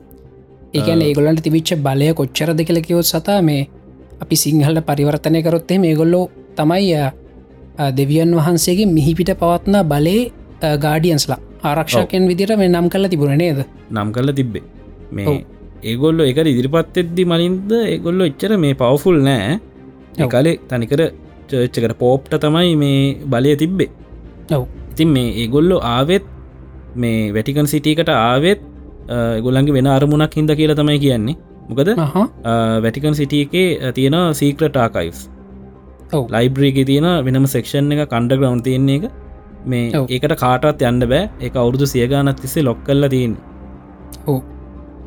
ඒකන 0.74 1.02
ඒගොලන්ට 1.02 1.42
තිවිච්ච 1.42 1.76
බලය 1.78 2.12
කොච්චරද 2.14 2.60
කියල 2.62 2.82
කිවොත් 2.82 3.06
සතා 3.06 3.40
මේ 3.42 3.68
අපි 4.20 4.36
සිංහල්ල 4.36 4.80
පරිවර්තනය 4.82 5.42
කරොත්තේ 5.42 5.78
මේ 5.78 5.94
ගොල්ලෝ 5.94 6.24
තමයි 6.56 6.92
දෙවියන් 7.96 8.36
වහන්සේගේ 8.36 8.86
මිහිපිට 8.86 9.32
පවත්නා 9.40 9.84
බලේ 9.84 10.22
ගාඩියන්ස්ලා 10.78 11.40
ආරක්ෂකයන් 11.62 12.28
විදිට 12.28 12.56
මේ 12.58 12.68
නම් 12.68 12.88
කල 12.88 13.08
තිබුණ 13.08 13.38
නේද? 13.38 13.64
නම් 13.90 14.12
කරල 14.12 14.32
තිබ්බේ. 14.32 14.62
මේ. 15.10 15.44
ඒගොල්ල 15.90 16.20
එක 16.30 16.38
ඉදිරිපත් 16.52 16.96
එද්දි 17.02 17.24
මලින්ද 17.32 17.70
ඒගොල්ලො 17.82 18.28
එච්චර 18.30 18.52
මේ 18.64 18.78
පවෆුල් 18.82 19.18
නෑ. 19.28 19.58
කලේ 20.34 20.56
තනිකර 20.70 21.00
චර්ච්චකට 21.50 21.94
පෝප්ට 22.02 22.32
තමයි 22.44 22.72
මේ 22.82 23.00
බලය 23.32 23.52
තිබ්බේ. 23.62 23.90
ඔව්. 24.56 24.64
ඉතින් 24.92 25.10
මේ 25.16 25.34
ඒගොල්ලො 25.42 25.76
ආවෙත් 25.94 26.26
මේ 27.02 27.18
වැටිකන් 27.36 27.68
සිටියකට 27.74 28.10
ආවෙත් 28.14 28.62
ගොල්ලන්ගේ 29.44 29.76
වෙන 29.76 29.88
අරමුණක් 29.96 30.34
හිද 30.38 30.52
කියලා 30.60 30.78
තමයි 30.80 30.98
කියන්නේ. 31.04 31.36
මොකද 31.68 31.88
වැටිකන් 32.84 33.14
සිටියකේ 33.20 33.92
තියෙන 33.98 34.16
සීක්‍රට 34.40 34.76
ආකයිස් 34.84 35.20
ඔව්. 36.16 36.24
ලයිබ්‍රීක 36.34 36.78
තියෙන 36.90 37.08
වෙනම 37.26 37.46
සෙක්ෂන් 37.54 37.92
එක 37.94 38.02
කණ්ඩ 38.12 38.40
ග්‍රවන්් 38.40 38.62
තියන්නේ 38.66 38.98
එක. 38.98 39.04
මේ. 39.70 39.86
ඒකට 40.14 40.34
කාටත් 40.42 40.84
යන්න 40.90 41.08
බෑ. 41.12 41.22
එක 41.46 41.54
අවුරුදු 41.62 41.86
සියගානත් 41.94 42.40
තිස්සේ 42.44 42.66
ලොක් 42.68 42.82
කල්ල 42.88 43.08
තියෙන් 43.14 43.34
ඔව් 44.30 44.38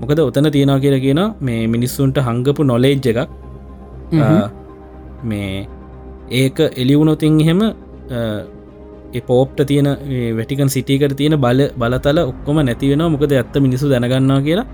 මොකද 0.01 0.19
ඔතන 0.27 0.47
තියෙනවා 0.55 0.79
කියලා 0.85 1.03
කියන 1.05 1.21
මේ 1.47 1.61
මිනිස්සුන්ට 1.73 2.17
හංගපු 2.27 2.61
නොලේජ් 2.71 2.97
එකක්. 3.11 3.19
මේ 5.31 5.67
ඒක 6.39 6.57
එලිවුණොතින් 6.81 7.41
එහෙම 7.43 7.61
පෝප්ට 9.27 9.59
තියෙන 9.69 9.87
වැටිකන් 10.37 10.69
සිටියකට 10.75 11.13
තියෙන 11.19 11.35
බල 11.45 11.61
බලතල 11.81 12.19
ඔක්කොම 12.31 12.57
නැතිවෙන 12.67 13.03
මොකද 13.13 13.31
ඇත්ත 13.37 13.55
මිනිසු 13.65 13.85
දැනගන්නවා 13.91 14.41
කියලා 14.47 14.67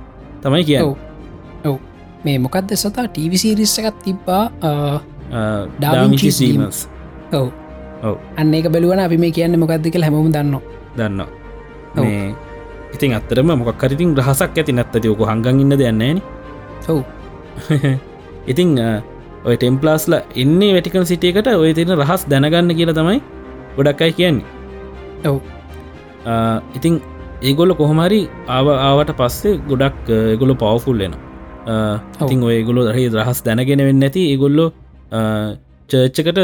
තමයි 0.43 0.63
කිය 0.69 0.79
ඔව්. 0.83 1.77
මේ 2.25 2.37
මොකක්ද 2.45 2.69
සතා? 2.81 3.05
ටීවිසිරිස්ස 3.07 3.75
එකත් 3.79 3.97
තිබ්බා 4.05 4.43
ඩාමිචීමස් 5.79 6.79
ඔව්. 7.39 7.47
ඔව්. 8.03 8.17
අන්න 8.39 8.53
එක 8.59 8.67
බලුවන 8.73 9.01
අපි 9.05 9.17
මේ 9.23 9.33
කියන්න 9.37 9.59
මොකක්ද 9.63 9.85
කියල 9.93 10.05
හැම 10.05 10.15
දන්න 10.35 10.57
දන්න 10.97 11.21
ඔව්. 11.21 12.03
මේ 12.03 12.33
ඉතින් 12.93 13.17
අත්තරම 13.17 13.49
මොක්කරිතින් 13.61 14.15
රහසක් 14.19 14.57
ඇති 14.57 14.73
නැත්තති 14.73 15.09
ඕක 15.09 15.25
හංගන් 15.29 15.61
ඉන්න 15.63 15.77
දෙයන්නේන 15.81 16.21
ඔව්. 16.89 17.01
ඉතිං 18.51 18.77
ඔය 19.45 19.55
ටෙම්පලාස්ලා 19.57 20.21
එන්නේ 20.35 20.71
වැටිකන් 20.75 21.05
සිටියකට 21.05 21.49
ඔය 21.55 21.73
තින 21.73 21.93
රහස් 21.97 22.25
දැනගන්න 22.29 22.75
කියලා 22.77 22.97
තමයි 22.99 23.19
ගොඩක් 23.77 24.01
අයි 24.01 24.13
කියන්නේ. 24.13 24.45
ඔව්. 25.25 25.37
ඉතිං 26.77 27.01
ඒගොල්ල 27.41 27.73
කොහොමරි 27.75 28.21
ආව 28.47 28.67
ආවට 28.77 29.13
පස්සේ 29.19 29.59
ගොඩක් 29.69 30.11
ගොල 30.39 30.55
පවෆුල් 30.55 31.01
එන 31.01 31.15
ඉතින් 32.21 32.43
ඔය 32.43 32.63
ගොලො 32.63 32.87
රහි 32.89 33.05
රහස් 33.09 33.39
දැනගෙන 33.43 33.85
වෙන්න 33.89 34.07
ඇති 34.07 34.23
ඒගොල්ලො 34.31 34.65
චර්ච්චකට 35.89 36.39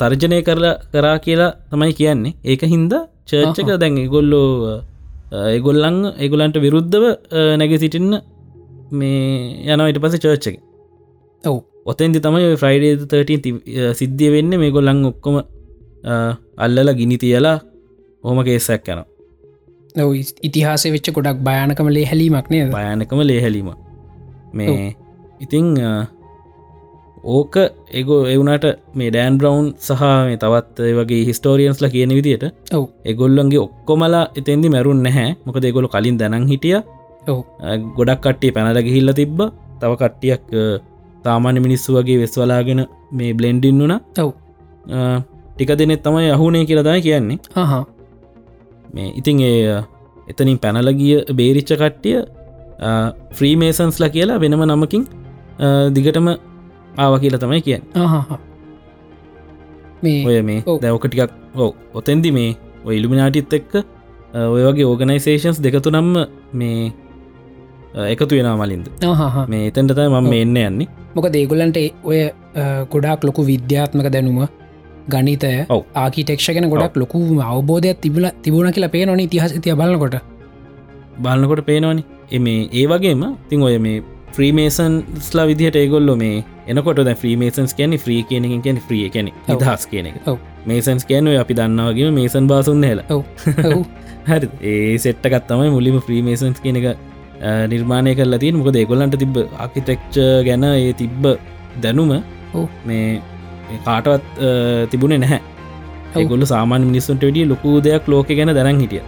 තර්ජනය 0.00 0.38
කරලා 0.42 0.74
කරා 0.92 1.16
කියලා 1.18 1.52
තමයි 1.70 1.92
කියන්නේ. 1.92 2.34
ඒක 2.44 2.62
හින්ද 2.64 2.92
චර්ච්චක. 3.26 3.68
දැන් 3.78 3.98
ඒගොල්ලෝ 3.98 4.82
ඒගොල්ලං 5.32 5.98
ඒගොලන්ට 6.22 6.56
විරුද්ධව 6.64 7.04
නැග 7.60 7.72
සිටින්න 7.82 8.14
මේ 9.00 9.74
යනවට 9.74 10.00
පස 10.04 10.16
චර්ච්චක 10.24 10.56
ඔව්. 11.44 11.56
ඔතෙන්දි 11.90 12.20
තමයි 12.24 12.56
ෆ්‍රයිඩේ 12.62 12.92
13 13.12 13.94
සිද්ධිය 14.00 14.30
වෙන්න. 14.34 14.52
මේ 14.62 14.74
ගොල්ලං 14.76 15.00
ඔක්කොම 15.10 15.36
අල්ලල 16.64 16.92
ගිනි 17.00 17.16
තියලා 17.22 17.56
හෝම 18.24 18.38
කේසැක් 18.48 18.88
යන 18.94 19.00
ඔව් 20.04 20.10
ඉතිහාස 20.48 20.84
වෙච්ච 20.96 21.08
ගොඩක් 21.16 21.40
භයානකමලේ 21.48 22.04
හැලීමක් 22.10 22.50
නේද? 22.52 22.68
භයනකම 22.70 23.22
ලේහැලීම 23.30 23.70
මේ 24.52 24.96
ඉතිං 25.40 25.66
ඕක 27.24 27.54
එගෝ 28.00 28.26
එවුනට 28.26 28.64
මේ 28.98 29.10
ඩෑන් 29.10 29.34
බ්‍රවන්් 29.38 29.66
සහ 29.86 30.02
මේ 30.28 30.38
තවත් 30.42 30.76
වගේ 30.98 31.22
හිස්ටෝරියන්ස්ල 31.28 31.86
කියන 31.94 32.14
විදියට 32.18 32.44
ඔව්. 32.76 32.84
එගොල්ලන්ගේ 33.10 33.60
ඔක්කොමලා 33.66 34.24
එතෙන්දි 34.38 34.68
මැරුන් 34.74 35.02
නැහැ. 35.06 35.36
මොක 35.46 35.58
දෙගොල 35.64 35.86
කලින් 35.94 36.18
දැනන් 36.20 36.48
හිටිය. 36.52 36.78
ගොඩක් 37.96 38.20
කට්ටිය 38.24 38.52
පැනල 38.56 38.82
ගිහිල්ල 38.86 39.14
තිබ්බ. 39.20 39.38
තව 39.80 39.92
කට්ටියක් 40.02 40.42
තාමාන්‍ය 41.24 41.60
මිනිස්සු 41.66 41.94
වගේ 41.96 42.18
වෙස්වලාගෙන 42.22 42.86
මේ 43.12 43.32
බ්ලෙන්ඩින් 43.38 43.78
වුන 43.82 43.94
ඔව්. 44.22 44.30
ටික 45.54 45.70
දෙනෙත් 45.78 46.02
තමයි 46.02 46.30
අහුනේ 46.36 46.64
කියලදයි 46.68 47.00
කියන්නේ. 47.06 47.38
හහ 47.56 47.72
මේ 48.94 49.10
ඉතින් 49.18 49.40
ඒ 49.40 49.82
එතනින් 50.30 50.58
පැනල 50.58 50.88
ගිය 51.00 51.16
බේරිච්ච 51.38 51.70
කට්ටිය 51.80 52.18
ෆ්‍රීමේසන්ස්ල 53.36 54.04
කියලා 54.14 54.40
වෙනම 54.42 54.62
නමකින් 54.66 55.04
දිගටම 55.96 56.28
ආව 56.98 57.14
කියලා 57.22 57.42
තමයි 57.42 57.60
කියන්න. 57.66 57.82
හහ 57.94 58.38
මේ 60.02 60.24
ඔය 60.26 60.42
මේ. 60.48 60.60
දැවක 60.82 61.06
ටිකක් 61.08 61.32
ඔව 61.54 61.70
ඔතැන්දි 61.98 62.32
මේ 62.38 62.50
ඔය 62.84 62.94
ඉල්ිමිනාටිත් 62.98 63.52
එක්ක 63.58 63.72
ඔය 64.54 64.62
වගේ 64.66 64.86
ඕගනයිසේෂන්ස් 64.90 65.62
දෙකතු 65.64 65.90
නම්ම 65.90 66.16
මේ 66.60 66.92
එකතු 68.14 68.32
වෙන 68.38 68.48
මලින්ද. 68.62 68.86
මේ 69.52 69.62
එතැන්ටතයි 69.68 70.08
මම 70.08 70.16
ඔව්. 70.26 70.32
එන්න 70.40 70.56
යන්නේ. 70.56 70.88
මොක 71.14 71.26
දේගොලන්ට 71.36 71.78
ඔය 72.04 72.20
ගොඩක් 72.92 73.24
ලොකු 73.28 73.44
විද්‍යාත්මක 73.52 74.08
දැනුම 74.14 74.38
ගනිතය 75.12 75.52
ඔව්. 75.68 75.82
ආකිටෙක්ෂගෙන 76.02 76.68
ගොඩක් 76.72 76.96
ලොකු 77.02 77.18
අවබෝධයක් 77.48 78.00
තිබල 78.04 78.26
තිබුණ 78.42 78.72
කියලා 78.76 78.94
පේ 78.94 79.06
නොන 79.06 79.20
ඉතිහස 79.26 79.54
තිය 79.64 79.74
බලකොට 79.80 80.16
බලන්නකොට 81.22 81.62
පේනවනි. 81.68 82.02
එමේ 82.36 82.60
ඒ 82.72 82.86
වගේම 82.90 83.22
තින් 83.48 83.62
ඔය 83.62 83.78
මේ 83.78 84.02
ෆ්‍රීමේසන්ස්ලා 84.32 85.46
විදිහට 85.46 85.76
ඒගොල්ලො 85.76 86.14
මේ 86.16 86.36
එනකොට 86.66 87.00
දැ 87.04 87.14
ෆ්‍රීමේසන්ස් 87.14 87.74
කියන 87.74 87.94
්‍රී 87.98 88.22
කියන 88.22 88.48
කියන 88.62 88.80
්‍රිය 88.88 89.06
ඔව්. 89.48 89.60
දහස් 89.60 89.86
කියන 89.86 90.06
එක. 90.06 90.16
මේසන්ස් 90.66 91.04
කියන 91.04 91.28
ඔය 91.28 91.38
අපි 91.38 91.54
දන්නවගේ 91.54 92.10
මේසන් 92.10 92.46
බාසුන් 92.46 92.84
හෙල 92.84 93.02
හරි 94.28 94.48
ඒ 94.62 94.98
සෙට්ටකත්තමයි 94.98 95.70
මුලිම 95.70 95.98
ෆ්‍රීමේසන්ස් 96.00 96.60
කියන 96.60 96.80
එක 96.80 96.86
නිර්මාණය 97.68 98.14
කල 98.14 98.38
තින් 98.38 98.56
මොක 98.56 98.70
දෙගොල්ලන්ට 98.70 99.18
තිබ 99.18 99.40
ආකිතෙක්ච 99.58 100.20
ගැන 100.44 100.68
ඒ 100.70 100.92
තිබ්බ 100.94 101.26
දැනුම. 101.82 102.12
මේ 102.86 103.08
කාටවත් 103.84 104.30
තිබුණේ 104.90 105.18
නැහැ 105.18 105.40
ඔව්. 106.14 106.20
ඒගොල්ල 106.20 106.46
සාමාන්‍ය 106.46 106.86
මිනිස්සුන්ට 106.86 107.22
වැඩිය 107.22 107.48
ලොකු 107.48 107.74
දෙයක් 107.80 108.08
ලෝක 108.08 108.32
ගැන 108.32 108.54
දැනන් 108.54 108.80
හිටිය. 108.80 109.02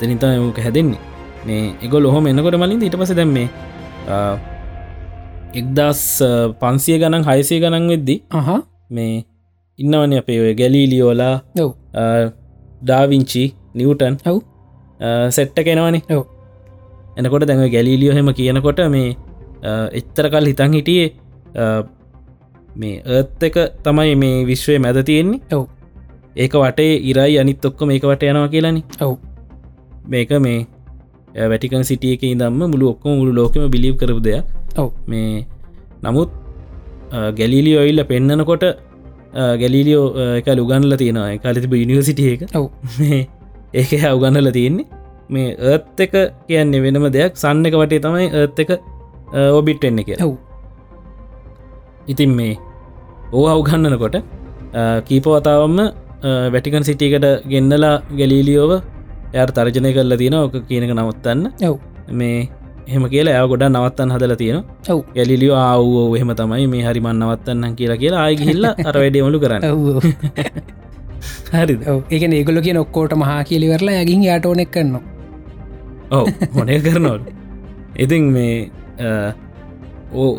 තනිතා 0.00 0.32
යක 0.38 0.58
හැදෙන්නේ 0.58 1.13
මේ 1.46 1.62
එගොල් 1.86 2.04
ඔහොම 2.10 2.26
එන්නකොට 2.30 2.56
මලින් 2.62 2.82
ඊට 2.86 2.96
පස 3.00 3.12
දැම්මේ 3.20 3.48
එක්දස් 5.60 6.02
පන්සිය 6.62 6.96
ගණන් 7.02 7.24
හයිසය 7.28 7.60
ගණන් 7.62 7.90
වෙද්දි 7.92 8.16
අහ. 8.38 8.48
මේ 8.96 9.14
ඉන්නවන 9.78 10.14
අපේ 10.20 10.38
ඔය 10.44 10.54
ගැලීලියෝලා 10.60 11.36
ඔව්. 11.64 11.70
ඩාවිංචි 12.82 13.44
නිවටන් 13.80 14.16
ඔව්. 14.32 14.38
සෙට්ට 15.36 15.58
කෙනවනේ 15.68 16.02
ඔව්. 16.16 16.24
එනකොට 17.18 17.46
දැඟ 17.50 17.70
ගැලීලියෝ 17.76 18.16
හෙම 18.18 18.32
කියනකොට 18.40 18.80
මේ 18.94 19.08
එච්තර 20.00 20.26
කල් 20.32 20.50
හිතන් 20.50 20.76
හිටියේ 20.78 21.08
මේ 22.82 22.96
ඒත් 23.16 23.42
එක 23.48 23.56
තමයි 23.86 24.14
මේ 24.22 24.44
විශ්වය 24.50 24.78
මැද 24.84 24.98
තියෙන්නේ. 25.10 25.40
ඔව්. 25.56 25.64
ඒක 26.42 26.54
වටේ 26.62 26.94
ඉරයි 27.10 27.38
අනිත් 27.42 27.66
ඔක්ක 27.68 27.80
මේක 27.90 28.04
වට 28.10 28.30
යනවා 28.32 28.52
කියලනි. 28.54 28.82
ඔව්. 29.06 29.14
මේක 30.12 30.30
මේ 30.46 30.66
වැටිකන් 31.50 31.84
සිටියක 31.90 32.22
ඉදම්ම 32.30 32.60
මුළු 32.72 32.86
ඔක්කොම 32.92 33.12
මුළු 33.20 33.32
ලෝකම 33.38 33.62
බිලිව් 33.74 33.94
කරපු 34.00 34.22
දෙයක්. 34.26 34.44
ඔව්. 34.80 34.88
මේ 35.10 35.46
නමුත් 36.04 36.30
ගැලීලියෝ 37.38 37.84
ඔයිල්ල 37.84 38.02
පෙන්නනකොට 38.10 38.64
ගැලීලියෝ 39.62 40.06
එක 40.40 40.48
ලුගන්ල 40.60 40.96
තියෙනවා. 41.02 41.38
කාලතිබ 41.44 41.74
යනිවසිටිය 41.84 42.30
එක. 42.34 42.42
ඔව්. 42.58 42.66
මේ 42.98 43.20
ඒක 43.80 43.92
අවගන්නල 44.12 44.50
තියෙන්නේ. 44.58 44.86
මේ 45.34 45.48
ඒත් 45.72 46.00
එක 46.06 46.14
කියන්නේ 46.48 46.84
වෙනම 46.84 47.06
දෙයක්. 47.16 47.32
සන්න 47.42 47.66
එක 47.68 47.76
වටේ 47.82 48.04
තමයි 48.06 48.26
ඒත් 48.40 48.58
එක 48.64 48.70
ඔබිට් 49.58 49.84
එන්න 49.90 50.00
කිය 50.08 50.16
ඔව්. 50.26 50.32
ඉතින් 52.12 52.32
මේ 52.38 52.54
ඕ 53.36 53.44
අවගන්නනකොට 53.52 54.16
කීපවතාවම්ම 55.08 55.78
වැටිකන් 56.54 56.84
සිටියකට 56.88 57.26
ගෙන්නලා 57.52 57.96
ගැලීලියෝව 58.18 58.72
එයට 59.34 59.54
තර්ජනය 59.56 59.90
කරලා 59.96 60.20
තියෙන 60.22 60.36
ඕක 60.36 60.56
කියනක 60.68 60.92
නවත්තන්න. 60.92 61.42
ඔව්. 61.68 61.76
මේ 62.12 62.38
එහෙම 62.88 63.04
කියලා 63.08 63.36
ඇය 63.40 63.48
ගොඩ 63.48 63.66
නවත්තන් 63.68 64.14
හදල 64.14 64.34
තියෙන 64.36 64.58
ඔව්. 64.90 65.00
ගැලිලියෝ 65.16 65.58
ආවෝ 65.58 66.06
එහෙම 66.16 66.32
තමයි 66.40 66.66
මේ 66.68 66.86
හරිමන් 66.88 67.20
නවත්තන්න 67.20 67.76
කියලා 67.76 68.00
කියලා 68.02 68.24
ආයගිහිල්ල 68.24 68.66
අර 68.88 68.96
වැඩියමලු 68.96 69.38
කරන්න. 69.40 69.62
හරි 71.52 71.74
ඒක 72.10 72.22
ඒගොල 72.30 72.60
කිය 72.60 72.76
ඔක්කෝට 72.78 73.12
මහා 73.22 73.40
කියලිවරලා 73.48 74.02
යගින් 74.02 74.22
යාට 74.28 74.46
ඕනෙක් 74.46 74.70
කරන්න 74.70 74.96
ඔව 76.10 76.26
මොනය 76.56 76.78
කරනවල් 76.86 77.20
ඉතින් 77.96 78.24
මේ 78.32 78.54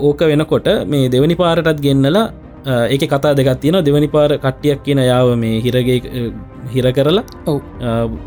ඕක 0.03 0.21
වෙනකොට 0.31 0.67
මේ 0.85 1.09
දෙවනි 1.09 1.35
පාරටත් 1.35 1.81
ගෙන්නලා 1.81 2.25
ඒක 2.65 3.03
කතා 3.13 3.33
දෙකක් 3.37 3.59
තියෙන 3.61 3.77
දෙවනි 3.85 4.07
පාර 4.15 4.29
කට්ටියක් 4.45 4.79
කියන 4.85 4.99
යාව 5.09 5.27
මේ 5.37 5.61
හිරගේ 5.65 5.97
හිර 6.73 6.85
කරලා 6.97 7.23
ඔව්. 7.51 7.59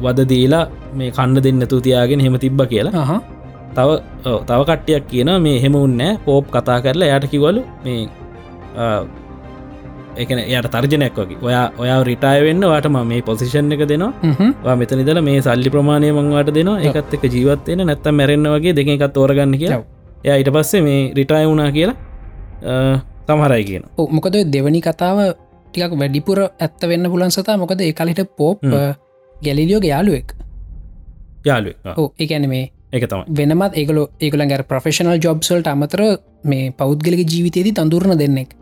වද 0.04 0.28
දීලා 0.32 0.64
මේ 0.98 1.10
කන්න 1.16 1.42
දෙන්න 1.46 1.66
තුතියාගෙන 1.72 2.20
හෙම 2.26 2.38
තිබ්බ 2.44 2.60
කියලා. 2.72 3.02
අහ 3.02 3.20
තව 3.76 3.88
තව 4.48 4.60
කට්ටියක් 4.70 5.04
කියන 5.12 5.30
මේ 5.46 5.58
හෙම 5.64 5.74
උන්නෑ 5.74 6.18
පෝප් 6.26 6.52
කතා 6.54 6.78
කරලා 6.84 7.16
යට 7.16 7.26
කිවලු 7.32 7.62
මේ 7.84 8.08
එකන 10.22 10.38
යට 10.44 10.70
තර්ජනයක් 10.74 11.18
වගේ. 11.18 11.38
ඔයා 11.48 11.66
ඔයා 11.82 11.98
රිටාය 12.10 12.38
වෙන්න 12.46 12.62
වාට 12.72 12.86
ම 12.94 13.12
පොසිෂන් 13.28 13.74
එක 13.74 13.82
දෙනවා. 13.90 14.12
හ්ම්. 14.22 14.54
වා 14.64 14.76
මෙතනිදල 14.80 15.20
මේ 15.28 15.42
සල්ලි 15.42 15.70
ප්‍රමාණය 15.74 16.14
මංවාට 16.14 16.54
දෙනවා. 16.54 16.78
එකත් 16.86 17.14
එක 17.18 17.24
ජීවත්වයෙන 17.34 17.86
නැත්තම් 17.90 18.14
මැරෙන්න්න 18.20 18.54
වගේ 18.54 18.74
දෙක 18.78 18.88
එකත් 18.94 19.12
තෝරගන්න 19.18 19.54
කියලා. 19.62 19.82
එය 20.24 20.34
ඊට 20.40 20.50
පස්සේ 20.56 20.82
මේ 20.86 21.00
රිටාය 21.18 21.46
වුණා 21.50 21.70
කියලා 21.76 21.96
තමහරයි 23.28 23.64
කියන 23.64 23.84
මොකද 24.10 24.40
දෙවනි 24.54 24.80
කතාව 24.80 25.18
ටිකක් 25.66 25.92
වැඩිපුර 26.00 26.38
ඇත්ත 26.46 26.88
වෙන්න 26.92 27.10
පුලන් 27.12 27.30
සතා 27.30 27.56
මොකද 27.56 27.80
ඒ 27.80 27.92
කලිට 27.92 28.24
පෝප් 28.36 28.64
හ්ම්. 28.64 28.94
ගැලිලියෝගේ 29.36 29.92
යාලුවෙක් 29.94 30.34
යාලුව 31.44 31.74
ඕ 31.96 32.08
ඒඇන 32.18 32.48
මේ 32.48 32.64
එක 32.92 33.04
තමයි 33.10 33.24
වෙනමත් 33.38 33.74
ඒගල 33.74 33.98
ඒගල 34.20 34.42
ගැ 34.50 34.62
ප්‍රෆෙෂනල් 34.70 35.20
ජොබ්සල්ට 35.20 35.68
අමතර 35.68 36.02
මේ 36.44 36.72
පෞද්ගලික 36.72 37.20
ජීවිතයේදී 37.24 37.74
තඳුරන 37.74 38.18
දෙන්නෙක් 38.18 38.56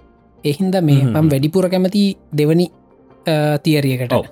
එහින්ද 0.44 0.76
මේ. 0.82 1.04
මම් 1.04 1.28
වැඩිපුර 1.30 1.68
කැමති 1.70 2.16
දෙවනි 2.32 2.66
තියරියකට 3.62 4.12
ඔව්. 4.12 4.26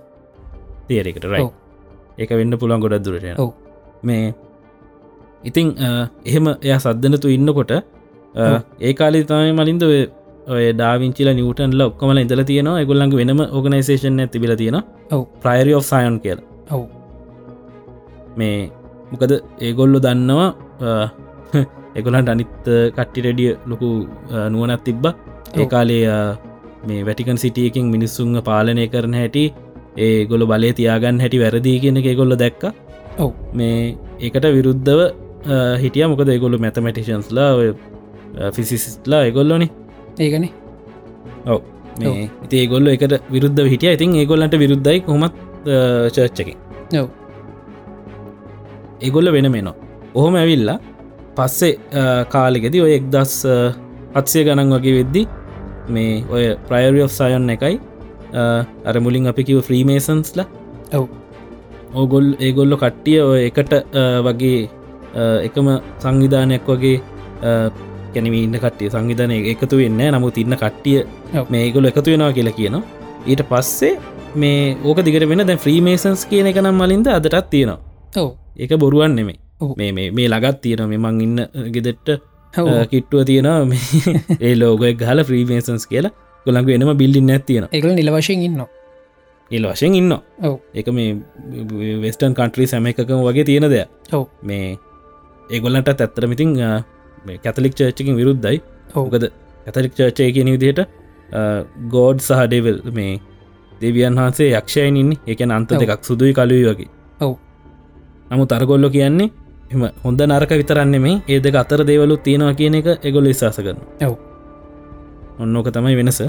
තේරෙකට 0.88 1.24
රයි. 1.24 1.46
ඒක 2.18 2.30
වෙන්න 2.30 2.58
පුළුවන් 2.58 2.80
ගොඩක් 2.80 3.04
දුරට 3.04 3.38
ඔව්. 3.38 3.50
මේ 4.02 4.34
ඉතිං 5.44 5.74
එහෙම 6.24 6.46
එය 6.62 6.74
සද්ධනතු 6.76 7.28
ඉන්නකොට. 7.28 7.72
ඒ 8.80 8.92
කාලි 8.94 9.24
තමයි 9.24 9.52
මලින්ද 9.52 9.84
ඔය 10.52 10.64
ඩාවිංචිල 10.72 11.28
නිවටන්ල 11.38 11.80
ඔක්කමල 11.88 12.18
ඉඳල 12.22 12.42
තියෙනවා. 12.50 12.80
එගොල්ලන්ගේ 12.84 13.18
වෙනම 13.22 13.40
ඕගනයිසේෂන් 13.56 14.20
තිබිල 14.32 14.52
තියෙන. 14.56 14.78
ප්‍රයිරි 15.42 15.74
of 15.74 15.84
සයන් 15.90 16.16
කියල. 16.24 16.40
ඔව්. 16.70 16.82
මේ 18.38 18.70
මොකද 19.12 19.32
ඒගොල්ලො 19.66 19.98
දන්නවා 20.06 20.48
එගොලන්ට 21.98 22.28
අනිත් 22.34 22.54
කට්ටි 22.96 23.20
රෙඩිය 23.26 23.50
ලොකු 23.70 23.88
නුවනත් 24.54 24.82
තිබ්බ. 24.86 25.04
ඒ 25.60 25.66
කාලේ 25.66 26.04
අ, 26.08 26.18
මේ 26.88 27.02
වැටිකන් 27.08 27.38
සිටියකින් 27.44 27.86
මිනිස්සුන්ව 27.94 28.42
පාලනය 28.48 28.86
කරන 28.94 29.14
හැටි 29.20 29.44
ඒ 29.96 30.24
ගොල 30.30 30.42
බලය 30.52 30.72
තියාගන්න 30.80 31.20
හැටි 31.24 31.38
වැරදිී 31.44 31.80
කියන 31.82 31.96
එක 32.00 32.08
ගොල්ල 32.20 32.36
දැක්ක. 32.42 32.62
ඔව්. 33.18 33.30
මේ 33.52 33.96
ඒකට 34.20 34.46
විරුද්ධව 34.56 35.00
හිටිය. 35.82 36.06
මොකද 36.12 36.28
ඒගොල්ලු 36.34 36.58
මැතමටිෂන්ස්ලා 36.64 37.50
ෆිසිස්ලා 38.56 39.22
එගොල්ලොනි 39.30 39.68
ඒගන 40.22 40.44
ඔව. 41.46 41.60
ඒගොල්ල 42.60 42.86
එකට 42.94 43.14
විරුද්ධ 43.34 43.60
හිටිය. 43.72 43.92
ඉතින් 43.96 44.14
ඒගොල්ලන්ට 44.20 44.54
විරුද්ධයි 44.62 45.00
කොමත් 45.06 45.34
චර්ච්චකින් 46.14 46.58
ඔව්. 47.00 47.08
ඒගොල්ල 49.06 49.28
වෙන 49.36 49.48
මෙනවා 49.54 49.76
ඔහොම 50.14 50.34
ඇවිල්ලා 50.42 50.78
පස්සේ 51.36 51.72
කාලෙගෙද 52.34 52.74
ඔය 52.86 52.92
එක්දස් 52.98 53.34
අත්සය 54.20 54.44
ගණන් 54.46 54.76
වගේ 54.76 54.94
වෙද්දි 54.98 55.22
මේ 55.94 56.12
ඔය 56.34 56.44
ප්‍රයරිය 56.68 57.06
සයන් 57.18 57.50
එකයි 57.56 57.76
අර 58.88 58.96
මුලින් 59.04 59.26
අපි 59.32 59.42
කිව 59.48 59.58
ෆ්‍රීමේසන්ස්ල 59.68 60.40
ඔව්. 60.98 61.04
ඕගොල් 61.94 62.26
ඒගොල්ලො 62.46 62.76
කට්ටිය 62.82 63.18
ඔය 63.22 63.40
එකට 63.48 63.72
වගේ 64.26 64.60
එකම 65.46 65.66
සංවිධානයක් 66.02 66.70
වගේ 66.70 66.96
කැනම 68.14 68.34
ඉන්න 68.34 68.56
කට්ටිය 68.56 68.90
සංවිධනය 68.90 69.38
එකතු 69.52 69.80
වෙන්න 69.80 70.02
නමුත් 70.08 70.38
ඉන්න 70.38 70.56
කට්ටිය. 70.56 70.98
මේගොල 71.50 71.90
එකතු 71.90 72.10
වෙනවා 72.10 72.32
කියලා 72.32 72.58
කියනවා. 72.58 72.82
ඊට 73.26 73.42
පස්සේ 73.50 73.94
මේ 74.36 74.76
ඕක 74.84 75.00
දිගට 75.06 75.28
වෙන 75.28 75.46
දැ 75.46 75.58
ෆ්‍රීමේසන්ස් 75.58 76.26
කියන 76.26 76.50
එක 76.50 76.60
නම් 76.62 76.78
මලින්ද 76.82 77.08
අදටත් 77.10 77.50
තියෙනවා. 77.50 77.80
ඔව්. 78.16 78.28
ඒක 78.56 78.76
බොරුවන් 78.78 79.16
නෙමේ. 79.16 79.38
මේ 79.76 79.90
මේ 79.92 80.10
මේ 80.10 80.28
ලගත් 80.28 80.60
තියෙන 80.62 80.88
මෙමං 80.90 81.20
ඉන්න 81.20 81.40
ගෙදෙට්ට. 81.72 82.20
කිට්ටුව 82.90 83.24
තියෙන 83.24 83.48
ඒ 84.46 84.54
ලෝගොක් 84.56 84.96
ගහල 84.98 85.24
ෆ්‍රීමේසන්ස් 85.24 85.86
කියලා. 85.86 86.14
ගොළඟ 86.46 86.70
එනම 86.76 86.96
බිල්ලින්න 86.96 87.30
ඇත්තියෙන 87.30 87.68
ඒගල 87.72 87.94
නිල 87.96 88.10
වශයෙන් 88.12 88.42
ඉන්න 88.42 88.64
එල් 89.50 89.66
වශයෙන් 89.66 89.94
ඉන්න 89.94 90.16
එක 90.74 90.90
මේ 90.92 91.14
වෙස්ටන් 92.02 92.36
කන්ට්‍රී 92.36 92.66
සැම 92.66 92.86
එකකම 92.86 93.22
වගේ 93.24 93.44
තියෙන 93.44 93.68
දෙයක්. 93.70 93.88
මේ 94.42 94.76
ඒගොල්ලට 95.50 95.88
ඇත්තර 95.94 96.28
මිතින් 96.28 96.56
කැතලික් 97.44 97.74
චර්චකින් 97.78 98.16
විරුද්ධයි. 98.20 98.58
ඕකද 98.96 99.24
ඇතලික් 99.66 99.92
චර්චය 99.98 100.32
කියන 100.34 100.48
විදිහට 100.54 100.80
ගෝඩ් 101.94 102.18
සහ 102.20 102.42
ඩෙවල් 102.48 102.76
මේ 102.98 103.14
දෙවියන් 103.80 104.14
වහන්සේ 104.18 104.50
යක්ෂයන් 104.58 104.96
ඉන්න. 104.96 105.12
එකන 105.26 105.50
අන්ත. 105.50 105.70
දෙකක් 105.80 106.02
සුදුයි 106.08 106.32
කලුයි 106.34 106.64
වගේ. 106.68 106.88
ඔව්. 107.20 107.32
නමු 108.30 108.44
තරගොල්ලො 108.46 108.88
කියන්නේ 108.90 109.30
එම 109.72 109.82
හොඳ 110.04 110.20
නරක 110.22 110.52
විතරන්න 110.60 110.96
මේ 111.00 111.16
ඒ 111.28 111.40
දෙක 111.40 111.54
අතර 111.62 111.80
දේවලු 111.88 112.16
තියෙනවා 112.26 112.54
කියන 112.60 112.74
එක 112.80 112.86
එගොල 113.08 113.26
විශවාස 113.32 113.58
කරන 113.58 113.78
ඔව්. 114.08 114.14
ඔන්නෝක 115.38 115.68
තමයි 115.76 115.96
වෙනස. 116.00 116.20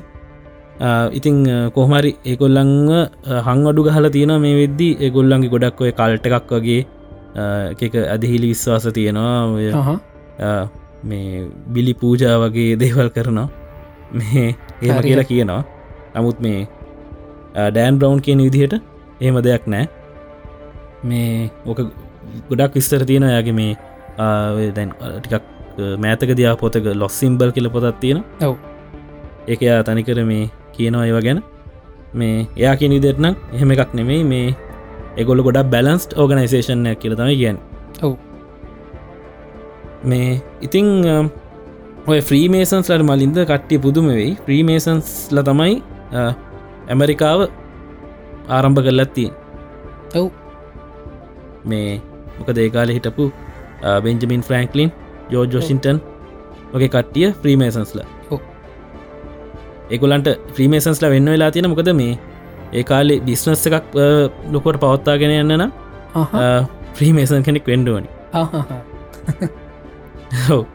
ඉතිං 1.18 1.38
කොහමරි 1.76 2.12
ඒකොල්ලංව 2.26 2.90
හං 3.48 3.68
අඩු 3.72 3.82
ගහල 3.88 4.08
තියෙන 4.16 4.34
මේ 4.42 4.56
වෙද්දී. 4.62 4.98
ඒගොල්ලන්ගේ 5.06 5.52
ගොඩක් 5.54 5.82
ඔය 5.82 5.92
කල්ට 6.00 6.26
එකක් 6.30 6.52
වගේ 6.58 6.82
ආ, 7.36 7.72
එකක 7.84 7.96
අදහිලි 8.16 8.48
විශ්වාස 8.54 8.86
තියෙනවා 8.98 9.96
මේ 11.12 11.48
බිලි 11.74 11.94
පූජා 12.02 12.36
වගේ 12.44 12.72
දේවල් 12.82 13.10
කරනවා. 13.16 13.48
මේ 14.20 14.48
ඒම. 14.82 15.02
කියලා 15.08 15.30
කියනවා. 15.32 15.62
නමුත් 16.16 16.40
මේ 16.46 16.60
ඩෑන් 17.74 18.00
බ්‍රවන්් 18.00 18.22
කියන 18.26 18.44
විදිහට 18.46 18.76
එහෙම 19.22 19.38
දෙයක් 19.48 19.68
නෑ. 19.74 19.86
මේ 21.10 21.50
ඕක 21.66 21.80
ගොඩක් 22.50 22.74
විස්තර 22.80 23.06
තියෙන 23.10 23.28
යාගේ 23.36 23.56
මේ 23.60 23.74
දැන් 24.78 24.94
ටිකක් 25.00 25.44
මෑතක 26.04 26.32
දයා 26.40 26.56
පොතක 26.62 26.86
ලොස් 27.02 27.20
සිම්බල් 27.22 27.50
කියල 27.56 27.70
පොතත් 27.76 28.00
තියෙන 28.04 28.24
ඔව්. 28.48 28.56
ඒක 29.52 29.62
එයා 29.68 29.82
තනිකර 29.88 30.20
මේ 30.32 30.46
කියනවා 30.76 31.06
ඒව 31.08 31.20
ගැන. 31.28 31.40
මේ 32.20 32.38
එයා 32.62 32.76
කිය 32.80 32.90
නිදෙත්නම් 32.94 33.36
එහෙම 33.56 33.72
එකක් 33.76 33.94
නෙමෙයි. 34.00 34.24
මේ 34.32 34.56
එගොල්ල 35.22 35.44
ගොඩක් 35.48 35.70
බැලන්ස්ට 35.74 36.18
ඕගනයිසේෂන්යක් 36.20 37.00
කියල 37.02 37.16
තමයි 37.20 37.36
කියන්න. 37.42 37.58
ඔව් 38.06 38.14
මේ 40.06 40.42
ඉතිං 40.62 40.88
ඔය 42.06 42.20
ෆ්‍රීමේසන්ස් 42.22 42.90
ලට 42.90 43.04
මලින්ද 43.04 43.38
කට්ටිය 43.44 43.80
පුදුම 43.80 44.08
වෙයි. 44.12 44.32
ප්‍රීමේසන්ස් 44.46 45.08
ල 45.32 45.42
තමයි 45.42 45.74
ඇමරිකාව 46.88 47.40
ආරම්භ 48.50 48.82
කරලත් 48.86 49.14
තියෙන් 49.14 49.34
ඔව්. 50.14 50.28
මේ 51.66 51.90
මොක 52.38 52.52
දේකාල 52.54 52.94
හිටපු 52.98 53.26
බෙන්ජමින් 54.04 54.44
ෆ්‍රෑන්ක්ලින් 54.44 54.92
ජෝ 55.30 55.46
ජෝෂින්ටන් 55.46 55.98
වගේ 56.74 56.90
කට්ටිය 56.90 57.28
ෆ්‍රීමේසන්ස්ල 57.42 58.00
ඔව්. 58.30 58.40
එකුලන්ට 59.90 60.30
ෆ්‍රීමේසන්ස්ල 60.54 61.10
වෙන්න 61.10 61.34
වෙලා 61.34 61.52
තියෙන 61.52 61.72
මොකද 61.72 61.92
මේ 61.96 62.14
ඒ 62.74 62.84
කාලේ 62.84 63.20
බිස්නස් 63.22 63.68
එකක් 63.70 64.00
ලොකොට 64.52 64.80
පවත්තාගෙන 64.80 65.36
යන්න 65.36 65.58
නම් 65.58 65.72
අහ 66.16 66.32
ෆ්‍රීමේසන් 66.94 67.44
කෙනෙක් 67.44 67.68
වෙන්ඩුවනි 67.68 68.10
ඔව්. 70.50 70.66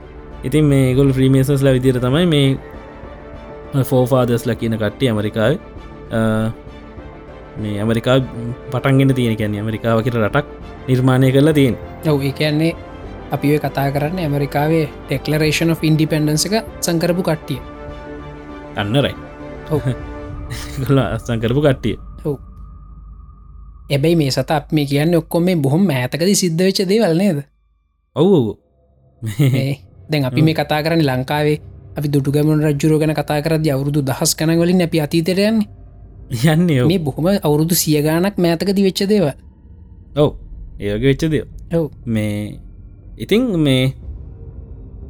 ඉතින් 0.45 0.65
මේ 0.65 0.95
ගොල් 0.95 1.13
්‍රීමේසන්ස්ලා 1.13 1.73
විදිර 1.73 2.01
තමයි 2.01 2.27
මේ 2.27 3.85
ෆෝෆාදස්ල 3.85 4.53
කියන 4.55 4.75
කට්ටිය 4.75 5.09
ඇමරිකාව 5.09 5.53
මේ 7.57 7.79
ඇමරිකා 7.79 8.19
පටන්ගෙන 8.71 9.15
තියෙන 9.15 9.37
කැන්නේ 9.37 9.61
ඇමරිකාවකට 9.61 10.15
රටක් 10.17 10.47
නිර්මාණය 10.89 11.33
කරලා 11.33 11.53
තියෙන්. 11.53 11.77
ඔව් 12.07 12.23
කියන්නේ 12.33 12.73
අපි 13.31 13.53
ඔය 13.53 13.59
කතා 13.61 13.89
කරන්න 13.91 14.19
ඇමරිකාවේ 14.19 14.87
ටෙක්ලරේෂන් 15.07 15.71
of 15.71 15.85
ඉන්ඩිපෙන්ඩන්ස 15.85 16.47
එක 16.47 16.55
සංකරපු 16.81 17.23
කට්ටිය. 17.23 17.61
අන්නරයි. 18.77 19.15
ගොල 20.83 20.99
අස්සංකරපු 20.99 21.61
කට්ටිය. 21.61 21.97
එබැයි 23.91 24.17
මේ 24.17 24.31
සත 24.31 24.51
අප 24.51 24.73
මේ 24.73 24.87
කියන්න 24.87 25.15
ඔක්කොම 25.15 25.45
මේ 25.45 25.57
බොහොම 25.59 25.87
ඇතකද 25.91 26.35
සිද්ධ 26.35 26.63
වෙච්ච 26.63 26.83
දේවල් 26.87 27.17
නේද? 27.17 27.39
ඔවු 28.17 28.57
දැන් 30.11 30.25
අපි 30.25 30.43
මේ 30.43 30.55
කතා 30.55 30.81
කරන්න 30.83 31.03
ලංකාවේ. 31.03 31.59
අපි 31.97 32.09
දුටුගමන් 32.09 32.65
රජ්ජුර 32.67 32.99
ගැන 33.01 33.15
කතා 33.15 33.41
කරද 33.43 33.67
අවුරුදු 33.69 34.01
දහස් 34.03 34.33
කන 34.35 34.57
වලින් 34.57 34.83
අපි 34.83 35.01
අතීතරයන්නේ 35.01 35.81
යන්නේ. 36.31 36.85
මේ 36.85 36.99
බොහොම 37.01 37.27
අවුරුදු 37.39 37.75
සියගානක් 37.75 38.37
මෑතක 38.39 38.71
දිවෙච්ච 38.73 39.03
දේව 39.07 39.27
ඔව්. 40.17 40.31
ඒගේ 40.81 41.09
වෙච්ච 41.11 41.25
දෙය 41.27 41.43
ඔව්. 41.73 41.91
මේ 42.07 42.59
ඉතිං 43.19 43.43
මේ 43.59 43.93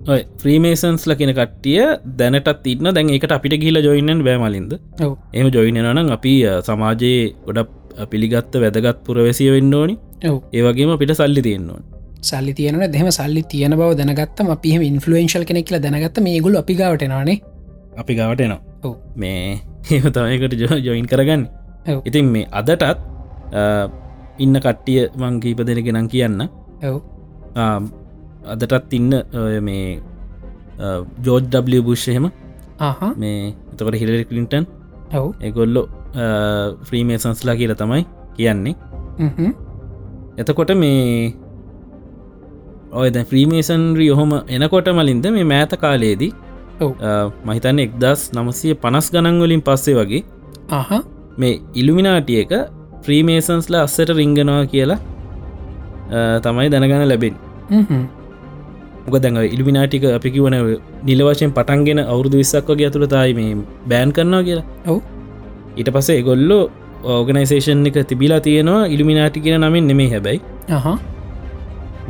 ඔය 0.07 0.21
ෆ්‍රීමේසන්ස් 0.41 1.05
ලකින 1.07 1.33
කට්ටිය 1.33 1.83
දැනටත් 2.19 2.67
ඉන්න. 2.67 2.89
දැන් 2.91 3.11
එකට 3.11 3.33
අපිට 3.33 3.61
ගිල 3.63 3.77
ජොයින්නන් 3.79 4.25
බෑමලින්ද 4.27 4.73
එම 5.35 5.47
ජොයිනනම් 5.49 6.11
අපි 6.11 6.35
සමාජයේ 6.63 7.23
ගොඩ 7.47 7.61
පිළිගත්ත 8.11 8.53
වැදගත් 8.57 8.99
පුරවැසිය 9.07 9.51
වෙන්න 9.53 9.75
ඕනි. 9.75 9.97
ඒවගේම 10.53 10.99
පිට 10.99 11.15
සල්ලි 11.15 11.43
තියෙන්නවා 11.43 12.00
සල්ලි 12.23 12.53
තියන 12.59 12.81
දෙම 12.95 13.11
සල්ලි 13.11 13.43
තියන 13.53 13.77
බව 13.81 13.91
දැනගත්තම 14.01 14.51
අපි 14.57 14.77
ඉන්ෆලුවෙන්ශල් 14.91 15.45
කෙනෙ 15.45 15.63
කියල 15.63 15.81
දැනගත්ත 15.81 16.21
මේ 16.21 16.41
ගුල 16.41 16.57
අපි 16.57 16.75
ගවටනවානේ 16.75 17.39
අපි 17.97 18.13
ගවට 18.15 18.41
එනවා. 18.41 18.61
ඔව්. 18.83 18.95
මේ 19.17 19.61
ඒම 19.91 20.07
තමයකට 20.15 20.55
ජොයින් 20.87 21.07
කරගන්න. 21.07 21.43
ඉතින් 22.05 22.27
මේ 22.35 22.47
අදටත් 22.53 22.85
ඉන්න 24.39 24.57
කට්ටිය 24.57 25.09
මං 25.17 25.41
කීප 25.41 25.61
දෙනගෙනම් 25.69 26.09
කියන්න. 26.09 26.43
ආ, 27.57 27.81
අදටත් 28.47 28.93
ඉන්න 28.93 29.13
ඔය 29.35 29.61
මේ 29.61 30.01
ජෝඩ් 31.27 31.55
බුෂ්හෙම 31.89 32.31
ආහ. 32.81 33.13
මේ 33.17 33.55
එතකට 33.73 34.01
හිලරි 34.03 34.25
කලින්ටන්. 34.25 34.65
ඔව්. 35.13 35.35
එගොල්ලො 35.41 35.83
ෆ්‍රීමේසන්ස්ලා 36.87 37.57
කියල 37.57 37.75
තමයි 37.75 38.07
කියන්නේ. 38.37 38.75
එතකොට 40.39 40.73
මේ 40.77 41.35
ඔය 42.93 43.09
දැ 43.11 43.25
ෆ්‍රීමේසන්රී 43.25 44.11
ඔහොම 44.11 44.33
එනකොට 44.49 44.89
මලින්ද 44.91 45.27
මේ 45.31 45.45
මෑත 45.45 45.75
කාලයේදී. 45.77 46.33
මහිතන්න 47.47 47.81
එක්දස් 47.87 48.23
නමසය 48.35 48.75
පනස් 48.75 49.09
ගණන්වලින් 49.13 49.63
පස්සේ 49.63 49.95
වගේ 49.95 50.23
ආහ. 50.71 51.03
මේ 51.39 51.61
ඉල්ිමිනාටිය 51.75 52.41
එක 52.45 52.55
ෆ්‍රීමේසන්ස්ල 53.03 53.77
අස්සට 53.83 54.11
රිංගනවා 54.11 54.65
කියලා 54.67 54.99
තමයි 56.41 56.69
දැනගන 56.69 57.07
ලැබෙන්. 57.09 57.37
මොක 59.05 59.17
දැඟ 59.19 59.41
ඉල්ිමිනාටික 59.47 60.05
අපි 60.11 60.31
කිවන 60.31 60.57
නිලවශයෙන් 61.05 61.53
පටන්ගෙන 61.53 62.03
අවුරදු 62.07 62.43
විස්සක් 62.43 62.75
වගේ 62.75 62.91
ඇතුළ 62.91 63.07
තායි 63.07 63.35
මේ 63.35 63.55
බෑන් 63.89 64.13
කරනවා 64.13 64.43
කියලා. 64.43 64.67
ඔව්. 64.87 64.99
ඊට 65.77 65.91
පසේ 65.97 66.21
ගොල්ලෝ 66.23 66.63
ඕගනයිසේෂන් 67.05 67.87
එක 67.87 68.03
තිබිලා 68.07 68.41
තියෙනවා 68.41 68.83
ඉල්ිමිනාටි 68.87 69.41
කියෙන 69.41 69.61
නමින් 69.61 69.87
නෙමේ 69.87 70.11
හැබැයි 70.11 70.41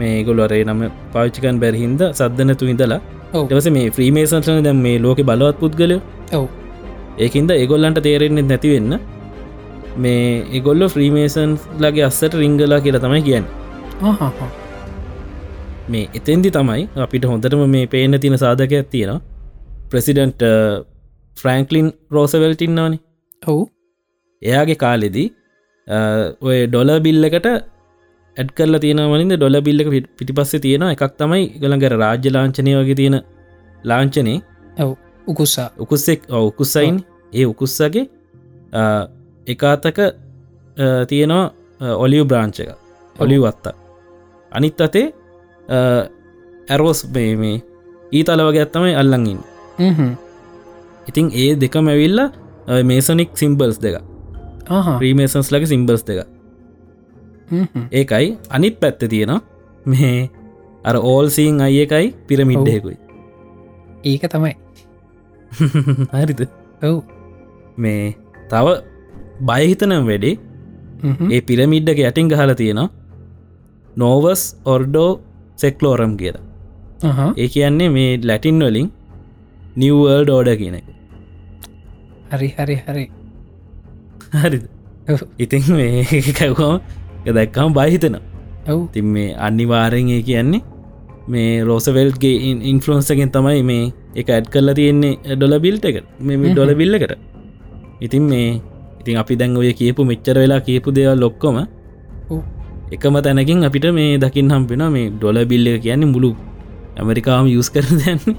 අහ 0.01 0.03
මේ 0.03 0.23
ගොලොරේ 0.25 0.65
නම 0.65 0.81
පාච්චිකන් 1.13 1.57
බැරහින්ද 1.63 2.01
සද්ධනතු 2.13 2.65
ඉඳලා. 2.73 3.01
ටවස 3.49 3.67
මේ 3.71 3.91
ෆ්‍රීමේසන්සන 3.91 4.63
දැම් 4.63 4.79
මේ 4.87 4.99
ලෝක 4.99 5.19
බලවත් 5.23 5.57
පුද්ගලය 5.61 5.97
ඔව්. 6.33 6.45
ඒකින්ද 7.19 7.51
එගොල්ලන්ට 7.55 8.01
තේරෙන්නෙත් 8.03 8.47
නැතිවෙන්න 8.47 8.93
මේ 9.97 10.45
එගොල්ල 10.59 10.83
ෆ්‍රීමේසන් 10.89 11.51
ලගේ 11.79 12.05
අස්සට 12.05 12.35
රිංගලා 12.35 12.81
කියලා 12.81 13.01
තමයි 13.01 13.23
කියන්න. 13.23 13.47
මේ 15.89 16.07
එතෙන්දි 16.15 16.51
තමයි 16.51 16.83
අපිට 16.97 17.25
හොඳටම 17.25 17.63
මේ 17.69 17.87
පේන 17.87 18.21
තින 18.21 18.37
සාධකයක් 18.39 18.89
තියෙනවා. 18.91 19.21
ප්‍රසිඩන්ට් 19.91 20.43
ෆ්‍රෑන්ක්ලින් 21.37 21.93
රෝසවල්ටින්නවානි 22.13 22.99
ඔව්. 23.43 23.61
එයාගේ 24.43 24.75
කාලෙදී 24.75 25.29
අ, 25.87 25.99
ඔය 26.41 26.67
ඩොල 26.67 26.91
බිල්ලකට 27.01 27.47
ඇඩ් 28.37 28.51
කරල 28.57 28.79
තියෙනවලින්ද 28.85 29.35
ඩොල 29.37 29.57
බිල්ලක 29.67 29.89
පිටි 30.19 30.33
පස්සේ 30.33 30.63
තියෙන 30.65 30.83
එකක් 30.95 31.15
තමයි 31.21 31.45
ගළඟර 31.61 31.95
රාජ්‍ය 32.03 32.29
ලාංචනය 32.37 32.73
වගේ 32.81 32.99
තියෙන 33.01 33.17
ලාංචනය 33.85 34.35
ඔව් 34.79 34.91
උකුස්සා. 35.27 35.69
උකුස්සෙක් 35.79 36.21
උකුස්සයින් 36.31 36.97
ඒ 37.33 37.47
උකුස්සගේ 37.47 38.07
එකාතක 39.47 39.99
තියෙනවා 41.09 41.45
ඔලියු 42.05 42.25
බ්‍රාංචක 42.25 42.59
ඔලිව් 43.17 43.45
අත්තා. 43.51 43.75
අනිත් 44.53 44.81
අතේ 44.81 45.07
ඇරෝස් 46.69 47.01
මේ 47.15 47.37
මේ 47.37 47.57
ඊතල 48.13 48.43
වගේ 48.49 48.63
ඇත්තමයි 48.65 48.95
අල්ලඟින්. 48.95 49.41
ඉතින් 51.09 51.27
ඒ 51.35 51.51
දෙකම 51.63 51.87
ඇවිල්ල 51.89 52.21
මේසනික් 52.85 53.31
සිම්බල්ස් 53.35 53.79
දෙක. 53.85 53.97
ප්‍රීමේසන්ස් 54.99 55.51
ලගේ 55.53 55.73
සිම්බල්ස් 55.75 56.05
දෙක. 56.09 56.27
ඒකයි 57.93 58.27
අනිත් 58.51 58.81
පැත්ත 58.81 59.07
තියෙනවා 59.07 59.41
මේ 59.87 60.17
අර 60.85 60.97
ඕල් 61.05 61.27
සීන් 61.31 61.61
අය 61.61 61.79
එකයි 61.85 62.07
පිරමිඩ්ඩයකුයි 62.27 62.99
ඒක 64.05 64.25
තමයි. 64.27 64.55
හරිත 66.15 66.41
ඔව්. 66.83 67.03
මේ 67.77 68.15
තව 68.51 68.67
බයහිතනම් 69.41 70.07
වැඩේ. 70.07 70.39
ඒ 71.31 71.41
පිරමිඩ්ඩක 71.43 72.01
යටින් 72.03 72.29
ගහල 72.29 72.55
තියෙනවා 72.55 72.89
නෝවස් 73.97 74.43
ඔර්ඩෝ 74.65 75.21
සෙක්ලෝරම් 75.57 76.17
කියලා. 76.17 76.45
ඒ 77.37 77.49
කියන්නේ 77.49 77.91
මේ 77.91 78.11
ලැටින් 78.25 78.61
වලින් 78.61 78.89
නිවර්ඩ 79.77 80.31
ෝඩ 80.31 80.51
කියන 80.57 80.75
එක. 80.75 80.87
හරි 82.31 82.49
හරි 82.57 82.77
හරි. 82.87 83.05
හරිද? 84.35 84.65
ඉතින් 85.39 85.63
මේ 85.71 86.05
කැවම 86.39 86.81
දැක්කම 87.27 87.73
බහිතන 87.73 88.17
ඔව්. 88.69 88.89
තින් 88.93 89.07
මේ 89.15 89.35
අනිවාරෙන් 89.37 90.09
ඒ 90.09 90.23
කියන්නේ 90.23 90.63
මේ 91.29 91.65
රෝසවෙල්ගේ 91.65 92.37
ඉන්ෆලන්සගෙන් 92.73 93.31
තමයි 93.31 93.63
මේ 93.63 93.93
එක 94.15 94.31
ඇඩ් 94.31 94.49
කරලා 94.55 94.75
තියෙන්නේ 94.75 95.37
ඩොල 95.37 95.59
බිල්ට 95.61 95.85
එක. 95.85 96.05
මේ 96.21 96.55
ඩොල 96.55 96.75
බිල්ල 96.75 96.95
එකට. 96.95 97.19
ඉතින් 98.01 98.23
මේ 98.23 98.61
ඉතින් 99.01 99.17
අපි 99.17 99.37
දැන් 99.37 99.57
ඔය 99.57 99.73
කියපු 99.73 100.05
මෙච්චර 100.05 100.37
වෙලා 100.43 100.61
කියපු 100.61 100.95
දේවල් 100.97 101.21
ලොක්කොම. 101.25 101.59
එකම 102.93 103.17
තැනකින් 103.23 103.65
අපිට 103.65 103.87
මේ 103.95 104.19
දකිින් 104.19 104.51
හම්පෙන 104.51 104.85
මේ 104.93 105.11
ඩොල 105.11 105.45
බිල්ල 105.47 105.67
එක 105.69 105.83
කියන්නේ 105.83 106.13
මුළු 106.15 106.31
ඇමරිකාම 106.99 107.47
යස් 107.49 107.71
කර 107.71 107.87
දැන්නේ 108.01 108.37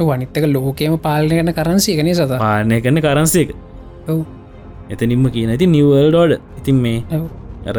වනිත්තක 0.00 0.44
ලෝකේම 0.54 0.98
පාලනය 0.98 1.34
කන 1.38 1.52
කරන්සිය 1.52 1.96
කනේ 1.98 2.14
සත? 2.14 2.32
පාලනය 2.38 2.80
කරන 2.80 3.00
කරන්සේ 3.00 3.42
එක. 3.44 3.50
ඔව්. 4.08 4.20
එතනින්ම 4.90 5.24
කියන 5.34 5.50
ඇති 5.54 5.66
නිවල්ඩෝඩ 5.66 6.32
ඉතින් 6.58 6.76
මේ 6.84 7.04
අර 7.66 7.76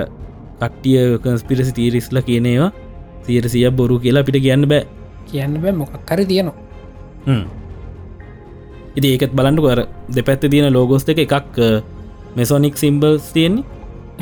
කට්ටිය 0.62 1.18
කන්ස්පිරසි 1.24 1.74
තීරිස්ල 1.78 2.22
කියනේවා 2.30 2.72
සියට 3.26 3.48
සිය 3.54 3.66
බොරු 3.80 4.00
කියලා 4.04 4.26
පිට 4.28 4.40
කියන්න 4.46 4.68
බෑ. 4.72 4.84
කියන්න 5.30 5.58
බෑ 5.64 5.74
මොකක් 5.82 5.94
කර 6.10 6.22
තියනවා. 6.32 6.56
ඉති 8.98 9.08
ඒකත් 9.14 9.36
බලන්ටු 9.38 9.68
කර 9.68 9.82
දෙපැත්ත 10.16 10.50
තියෙන 10.54 10.74
ලෝගෝස් 10.78 11.08
එක 11.14 11.22
එකක් 11.26 11.56
මෙසෝනික් 12.38 12.76
සිම්බල්ස් 12.84 13.32
තියෙන්නේ. 13.36 13.66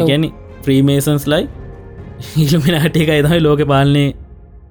ගැන 0.10 0.26
ෆ්‍රීමේසන්ස් 0.64 1.26
ලයි. 1.34 1.46
ඉල්මිනාට 2.38 2.96
එක 2.96 3.10
එතයි 3.16 3.42
ලෝක 3.46 3.62
පාලනය 3.74 4.06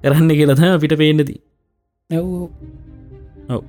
කරන්න 0.03 0.31
කියලත 0.39 0.61
අපිට 0.67 0.95
පේන්නති 1.01 1.35
ඔව්. 2.09 3.61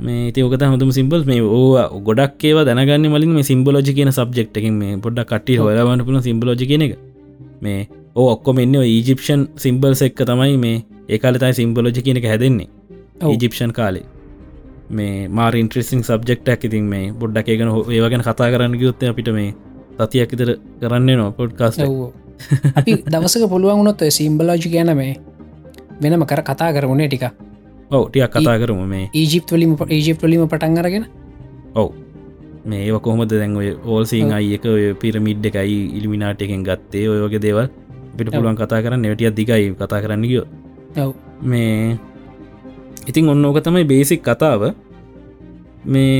මේ 0.00 0.32
තියෝකත 0.34 0.62
හොඳම 0.64 0.90
සිම්පල් 0.98 1.22
මේ 1.28 1.42
ඕ 1.58 2.00
ගොඩක් 2.08 2.42
ඒව 2.48 2.58
දැනගන්න 2.68 3.06
මලින් 3.12 3.44
සිම්බලෝජි 3.50 3.92
කියන 3.96 4.10
සබ්ෙක්් 4.12 4.58
එකින් 4.58 4.74
මේ 4.80 4.96
පොඩ්ඩක් 5.04 5.30
කට්ටි 5.30 5.60
හොලවන්න 5.60 6.04
පුළ 6.06 6.20
සිම්බලෝජි 6.28 6.68
කියන 6.70 6.84
එක 6.86 6.92
මේ 7.62 7.80
ඕ 8.14 8.28
ඔක්කොම 8.34 8.60
එන්න 8.64 8.76
ඊජිප්ෂන් 8.82 9.42
සිම්බල්ස් 9.56 10.02
එක්ක 10.02 10.22
තමයි 10.30 10.56
මේ 10.64 10.76
ඒකාලතයි 11.08 11.58
සිම්බලෝජි 11.60 12.04
කියන 12.06 12.20
එක 12.20 12.28
හැදෙන්නේ. 12.32 12.68
ඊජිප්ෂන් 13.24 13.72
කාලේ. 13.72 14.06
මේ 14.90 15.28
මාර 15.30 15.56
ඉන්ට්‍රසින් 15.56 16.04
සබ්ෙක්් 16.04 16.48
ඇතින් 16.48 16.84
මේ 16.84 17.12
බොඩ්ඩක් 17.12 17.48
ඒකන 17.48 17.74
ඒවගෙන 17.96 18.24
කතා 18.28 18.52
කරන්න 18.52 18.78
ගයුත්ත 18.78 19.04
අපිට 19.10 19.32
මේ 19.32 19.50
සතියක් 19.98 20.32
ඉතර 20.32 20.54
කරන්න 20.80 21.10
නවා 21.10 21.32
පොඩ්කාස් 21.32 21.78
ඔව් 21.80 21.98
අපි 22.74 23.02
දවසක 23.04 23.50
පුළුවන් 23.50 23.78
වුණොත් 23.80 24.08
සිම්බලෝජි 24.10 24.72
ගැන 24.74 24.96
මේ 24.96 25.12
වෙනම 26.02 26.24
කර 26.24 26.42
කතා 26.42 26.72
කරගුණේ 26.72 27.08
ටික 27.08 27.28
ඔව 27.90 28.08
ටියක් 28.08 28.30
කතා 28.30 28.56
කරමු 28.60 28.84
මේ. 28.86 29.08
ඊජිප් 29.14 29.48
වලින් 29.48 29.72
ඊජිප් 29.88 30.22
වලිම 30.22 30.44
පටන් 30.46 30.78
අරගෙන. 30.78 31.04
ඔව් 31.74 31.92
මේ 32.68 32.80
ඒව 32.86 32.96
කොහොමද 33.04 33.30
දැන් 33.32 33.56
ඔය 33.60 33.68
ඕල්සිං 33.92 34.32
අයි 34.36 34.54
එක 34.56 34.64
ඔය 34.74 34.84
පිරමිඩ් 35.02 35.44
එකයි 35.50 35.78
ඉලිමිනාට 35.98 36.42
එකෙන් 36.46 36.62
ගත්තේ 36.68 37.04
ඔයගේ 37.12 37.42
දේවල්. 37.46 37.68
පිට 38.16 38.28
පුළුවන් 38.34 38.58
කතා 38.60 38.80
කරන්න 38.84 39.02
නැටිය 39.04 39.30
දිගයි 39.38 39.66
කතා 39.80 40.00
කරන්න 40.04 40.24
ගියෝ 40.30 40.46
ඔව්. 41.02 41.10
මේ 41.50 41.98
ඉතින් 43.08 43.30
ඔන්න 43.32 43.46
ඕක 43.48 43.58
තමයි 43.66 43.84
බේසික් 43.92 44.20
කතාව. 44.28 44.62
මේ 45.92 46.16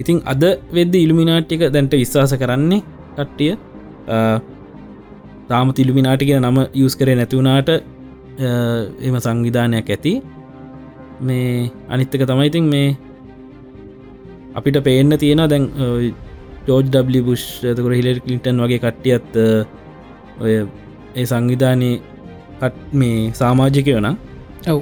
ඉතින් 0.00 0.18
අද 0.32 0.42
වෙද්ද 0.76 0.94
ඉල්ිමිනාට්ටික 1.04 1.62
දැන්ට 1.74 1.94
විශ්වාස 2.02 2.32
කරන්නේ 2.42 2.82
කට්ටිය. 3.16 3.52
තාම 5.50 5.68
තිල්ිමිනාටි 5.78 6.28
කියෙන 6.28 6.46
නම 6.48 6.58
යස් 6.82 6.94
කරේ 6.98 7.16
නැතිවුණට 7.18 7.70
එම 9.06 9.16
සංවිධානයක් 9.24 9.90
ඇති. 9.94 10.12
මේ 11.26 11.70
අනිත්තක 11.92 12.22
තමයි 12.30 12.48
ඉතින් 12.50 12.66
මේ 12.74 12.88
අපිට 14.54 14.78
පේන්න 14.84 15.18
තියෙන 15.18 15.42
දැන් 15.48 15.64
ජෝජ් 16.68 16.86
බුෂ් 17.28 17.44
ඇතකර 17.64 17.92
හිලර් 17.98 18.18
කලිටන් 18.20 18.62
වගේ 18.64 18.82
කට්ටියත් 18.84 19.30
ඔය 20.40 20.52
ඒ 21.14 21.24
සංවිධානය 21.24 21.90
කට් 22.60 22.76
මේ 22.92 23.30
සාමාජිකයන 23.32 24.06
ඔව්. 24.68 24.80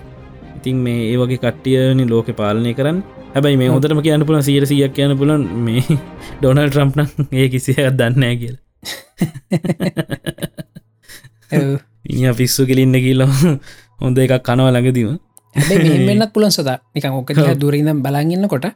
ඉතින් 0.59 0.77
මේ 0.87 1.01
ඒ 1.13 1.17
වගේ 1.17 1.43
කට්ටියනි 1.45 2.05
ලෝක 2.09 2.29
පාලනය 2.41 2.75
කරන්න. 2.75 2.99
හැබැයි 3.35 3.61
මේ 3.61 3.71
හොදරම 3.75 4.03
කියන්න 4.03 4.27
පුළ 4.27 4.41
සීර 4.43 4.67
සියක් 4.67 4.93
කියන්න 4.93 5.17
පුලන් 5.19 5.47
මේ 5.67 5.85
ඩොනල් 6.41 6.69
ට්‍රම්ප්න 6.69 7.01
ඒ 7.33 7.47
කිසියක් 7.49 7.81
දන්නෑ 7.99 8.37
කියල. 8.43 8.57
ඉනි 12.11 12.33
පිස්සු 12.35 12.67
කෙලින්න 12.67 12.97
කියලා 13.07 13.33
හොඳ 14.01 14.19
එකක් 14.19 14.37
කනව 14.43 14.69
ළඟදීම. 14.69 15.19
වෙන්නත් 16.09 16.33
පුලන් 16.35 16.51
සදා. 16.51 16.79
නිකං 16.95 17.19
ඕක 17.19 17.35
දුරින්දම් 17.63 18.03
බලගන්න 18.05 18.49
කොට. 18.49 18.71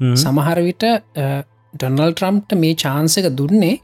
සමහරවිට 0.00 0.84
ඩොනල් 1.74 2.12
ට්‍රම්ප්ට 2.12 2.52
මේ 2.56 2.74
චාන්සක 2.76 3.30
දුන්නේ. 3.32 3.76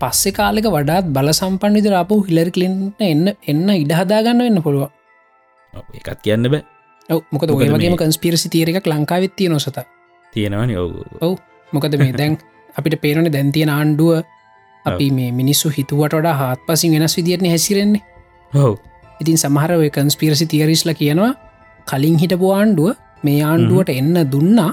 පස්සෙ 0.00 0.30
කාලෙක 0.32 0.66
වඩාත් 0.68 1.06
බල 1.08 1.30
සම්පන් 1.32 1.78
විදිර 1.78 1.94
අපපු 1.94 2.20
හිලර් 2.28 2.50
කලින්ට 2.50 3.00
එන්න 3.02 3.32
එන්න 3.46 3.68
ඉඩහදාගන්න 3.76 4.44
වෙන්න 4.46 4.62
පුළුව 4.62 4.90
එකත් 5.94 6.20
කියන්න 6.22 6.48
බෑ. 6.48 6.62
ඔය 7.08 7.68
වගේම 7.70 7.96
කන්ස්පිරසි 7.96 8.48
තීරක 8.48 8.86
ලංකාවිත්තිය 8.86 9.48
නොසත 9.48 9.78
තියෙනවනි 10.32 10.76
ඔව් 10.76 11.34
මොකද 11.72 11.98
මේ 11.98 12.12
දැන් 12.12 12.38
අපිට 12.76 13.00
පේරන 13.00 13.28
දැන්තියෙන 13.28 13.70
ආණ්ඩුව. 13.70 14.22
අපි 14.84 15.10
මේ 15.10 15.30
මිනිස්සු 15.32 15.70
හිතුවට 15.70 16.16
වඩා 16.18 16.34
හත් 16.40 16.66
පසින් 16.66 16.94
වෙනස් 16.94 17.16
විදිරන 17.16 17.46
හැසිරෙන්නේ. 17.46 18.02
ඔව්. 18.52 18.74
ඉතින් 19.20 19.38
සමහර 19.38 19.78
ඔය 19.78 19.90
කන්ස්පිරසි 19.90 20.46
තියරිස්ල 20.46 20.92
කියනවා 20.94 21.32
කලින් 21.86 22.18
හිටපු 22.18 22.50
ආණ්ඩුව 22.50 22.96
මේ 23.22 23.42
ආණ්ඩුවට 23.42 23.90
එන්න 23.90 24.16
දුන්නා. 24.32 24.72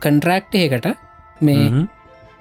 කන්ට්‍රක්ටයකට 0.00 0.86
මේ. 1.40 1.86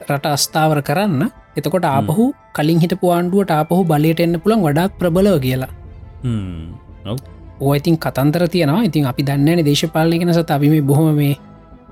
රට 0.07 0.25
අස්ථාවර 0.27 0.81
කරන්න. 0.81 1.31
එතකොට 1.57 1.85
ආපහු 1.85 2.33
කලින් 2.53 2.79
හිටපු 2.79 3.11
ආණ්ඩුවට 3.11 3.51
ආපහු 3.51 3.83
බලයට 3.85 4.19
එන්න 4.19 4.39
පුළන් 4.39 4.61
වඩාක් 4.61 4.97
ප්‍රබලව 4.99 5.39
කියලා. 5.41 5.71
ඕ 7.59 7.73
ඉතින් 7.73 7.97
කතන්තර 7.97 8.47
තියෙනවා. 8.47 8.83
ඉතින් 8.83 9.05
අපි 9.05 9.23
දන්නන 9.23 9.65
දේශපාලනය 9.65 10.19
කෙන 10.19 10.33
සත. 10.33 10.49
අපි 10.51 10.69
මේ 10.69 10.81
බොහොම 10.81 11.15
මේ 11.15 11.35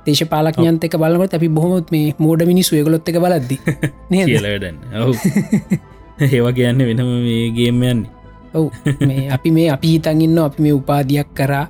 දේශපාලක්ඥන්ත 0.05 0.83
එක 0.83 0.97
බලමට 0.97 1.33
අපි 1.33 1.49
බොහොමත් 1.49 1.91
මේ 1.91 2.13
මෝඩ 2.17 2.45
මිනිස්සු 2.45 2.77
ගොලොත් 2.83 3.09
එක 3.09 3.17
බලද්දි. 3.17 3.57
ඔව්. 5.01 5.15
ඒවා 6.33 6.53
කියන්න 6.53 6.79
වෙනම 6.79 7.09
මේ 7.25 7.49
ගේම 7.51 7.81
යන්නේ. 7.83 8.11
ඔව්. 8.53 8.69
මේ 9.01 9.29
අපි 9.29 9.51
මේ 9.51 9.71
අපි 9.71 9.87
හිතන් 9.95 10.21
ඉන්න 10.21 10.37
අපි 10.39 10.61
මේ 10.61 10.73
උපාධයක් 10.73 11.33
කරා 11.33 11.65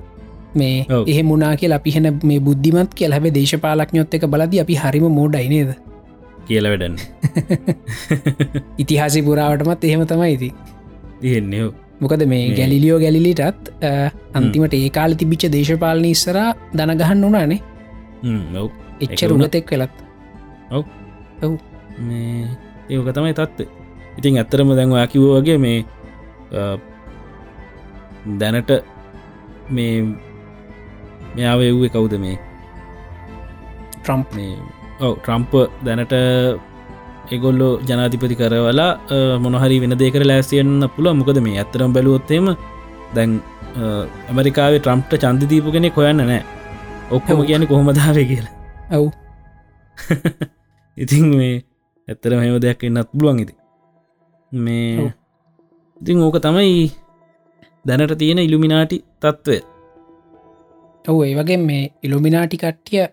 මේ 0.62 0.86
ඔව්. 0.90 1.08
එහ 1.08 1.18
මුණනා 1.30 1.54
කියල 1.60 1.76
අපි 1.78 1.94
හෙන 1.96 2.08
මේ 2.30 2.40
බුද්ධිමත් 2.48 2.94
කියල. 2.94 3.16
හැබ 3.16 3.28
දේශපාලක්ඥොත් 3.38 4.16
එක 4.18 4.26
බලද 4.34 4.60
අපි 4.64 4.78
හරිම 4.82 5.08
මෝඩයි 5.18 5.48
නේද? 5.54 5.74
කියල 6.48 6.70
වැඩන්න. 6.72 6.96
ඉතිහාසි 8.82 9.22
පුරාවටමත් 9.28 9.84
එහෙම 9.84 10.06
තමයි 10.12 10.32
ඉති 10.36 10.50
තියෙන්නේ 11.20 11.62
ඔව්. 11.66 11.72
මොකද 12.00 12.26
මේ 12.26 12.42
ගැලිලියෝ 12.58 12.98
ගැලිලිටත් 13.00 13.72
අන්තිමට 14.34 14.76
ඒ 14.80 14.90
කාල 14.90 15.16
තිබිච්ච 15.22 15.48
දේශපාලන 15.52 16.10
ඉස්සර 16.10 16.40
දනගහන්න. 16.74 17.56
ඔව්. 18.56 18.70
එච්චර. 19.00 19.32
උනතෙක් 19.32 19.70
වෙලත්. 19.70 20.04
මේ 21.98 22.48
ඒක 22.90 23.08
තමයි 23.14 23.34
තත්ව 23.34 23.68
ඉතින් 24.18 24.38
ඇත්තරම 24.40 24.72
දැන්වා 24.76 25.06
කිව් 25.06 25.24
වගේ 25.30 25.58
මේ 25.58 25.78
දැනට 28.40 28.70
මේ 29.70 29.92
මෙයාව 31.36 31.60
එව්ේ 31.62 31.92
කවුද 31.94 32.14
මේ? 32.24 32.38
ට්‍රම්ප් 33.96 34.28
මේ 34.36 34.56
ඔව 35.00 35.12
ට්‍රම්ප 35.18 35.52
දැනට 35.84 36.14
එගොල්ලෝ 37.30 37.72
ජනාධිපති 37.88 38.38
කරවලා 38.40 38.90
මොනහරි 39.38 39.76
වෙන 39.82 39.94
දේකර 40.02 40.24
ලෑස්තියන්න 40.24 40.88
පුළ 40.96 41.08
මොකද 41.20 41.38
මේ 41.46 41.58
ඇත්තරම් 41.62 41.92
බැලුවොත්තේම 41.92 42.48
දැන් 43.14 43.32
ඇමරිකාවේ 44.28 44.80
ට්‍රම්ප්ට 44.80 45.22
චන්දිදීපු 45.22 45.72
කෙනෙ 45.72 45.90
කොයන්න 45.90 46.22
නෑ. 46.22 46.42
ඔක්කොම. 47.10 47.46
කියන 47.46 47.66
කොහොමදාව 47.66 48.18
කියලා. 48.30 48.54
ඔව් 48.92 49.06
ඉතින් 51.02 51.26
මේ 51.36 51.54
ඇත්තර 52.08 52.32
මෙම 52.38 52.58
දෙයක් 52.60 52.84
එන්නත් 52.84 53.08
පුළුවන් 53.12 53.40
ඉති 53.44 53.54
මේ. 54.52 55.12
ඉතින් 56.00 56.22
ඕක 56.22 56.38
තමයි 56.40 56.92
දැනට 57.84 58.18
තියෙන 58.18 58.38
ඉල්ිමිනාටි 58.38 59.04
තත්ත්වය 59.22 59.58
ඔව 61.06 61.22
ඒ 61.22 61.34
වගේ 61.34 61.58
මේ 61.58 61.82
ඉලුමිනාටි 62.02 62.56
කට්ටිය 62.56 63.04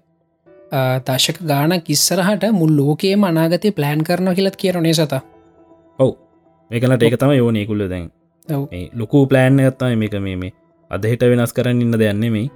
දශක 1.08 1.38
ගානක් 1.46 1.90
ඉස්සරහට 1.90 2.46
මුල් 2.52 2.74
ලෝකයේ 2.78 3.18
අනාගතය 3.24 3.72
ප්ලෑන් 3.72 4.04
කරන 4.04 4.36
කියලත් 4.36 4.56
කියරනේ 4.56 4.94
සත? 4.94 5.14
ඔව්. 6.00 6.12
ඒකලට 6.72 7.04
ඒක 7.04 7.18
තම 7.20 7.34
යෝනය 7.34 7.66
කුල්ල 7.66 7.86
දැන්. 7.90 8.10
ඔව්. 8.48 8.66
ලොකු 8.94 9.28
ප්ලෑන් 9.28 9.60
ඇත්තම 9.60 9.98
මේක 9.98 10.18
මේ 10.20 10.36
මේ 10.36 10.54
අදහිට 10.92 11.22
වෙනස් 11.24 11.54
කරන්න 11.54 11.82
ඉන්න 11.82 12.00
දෙයන්නේ 12.00 12.32
මේ 12.32 12.50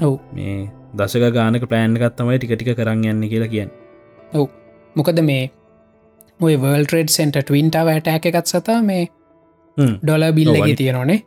ඔව්. 0.00 0.18
මේ 0.32 0.58
දශක 0.96 1.30
ගානක 1.32 1.68
ප්ලෑන් 1.68 1.96
ගත්තමයි 1.96 2.38
ටිකටික 2.38 2.76
කරන්න 2.76 3.06
යන්න 3.06 3.30
කියලා 3.30 3.48
කියන්න. 3.48 3.70
මොකද 4.96 5.22
මේ 5.22 5.50
ඔය 6.40 6.54
වර්ල් 6.56 6.84
ට්‍රේඩ් 6.84 7.10
සෙන්ට 7.10 7.38
ටවින්ටාව 7.38 7.94
හැටෑක 7.94 8.26
එකත් 8.26 8.46
සතා 8.48 8.82
මේ. 8.82 9.08
ඩොල 9.76 10.22
ඔව්, 10.22 10.34
බිල්ලගේ 10.34 10.76
තියෙනනේ 10.76 11.22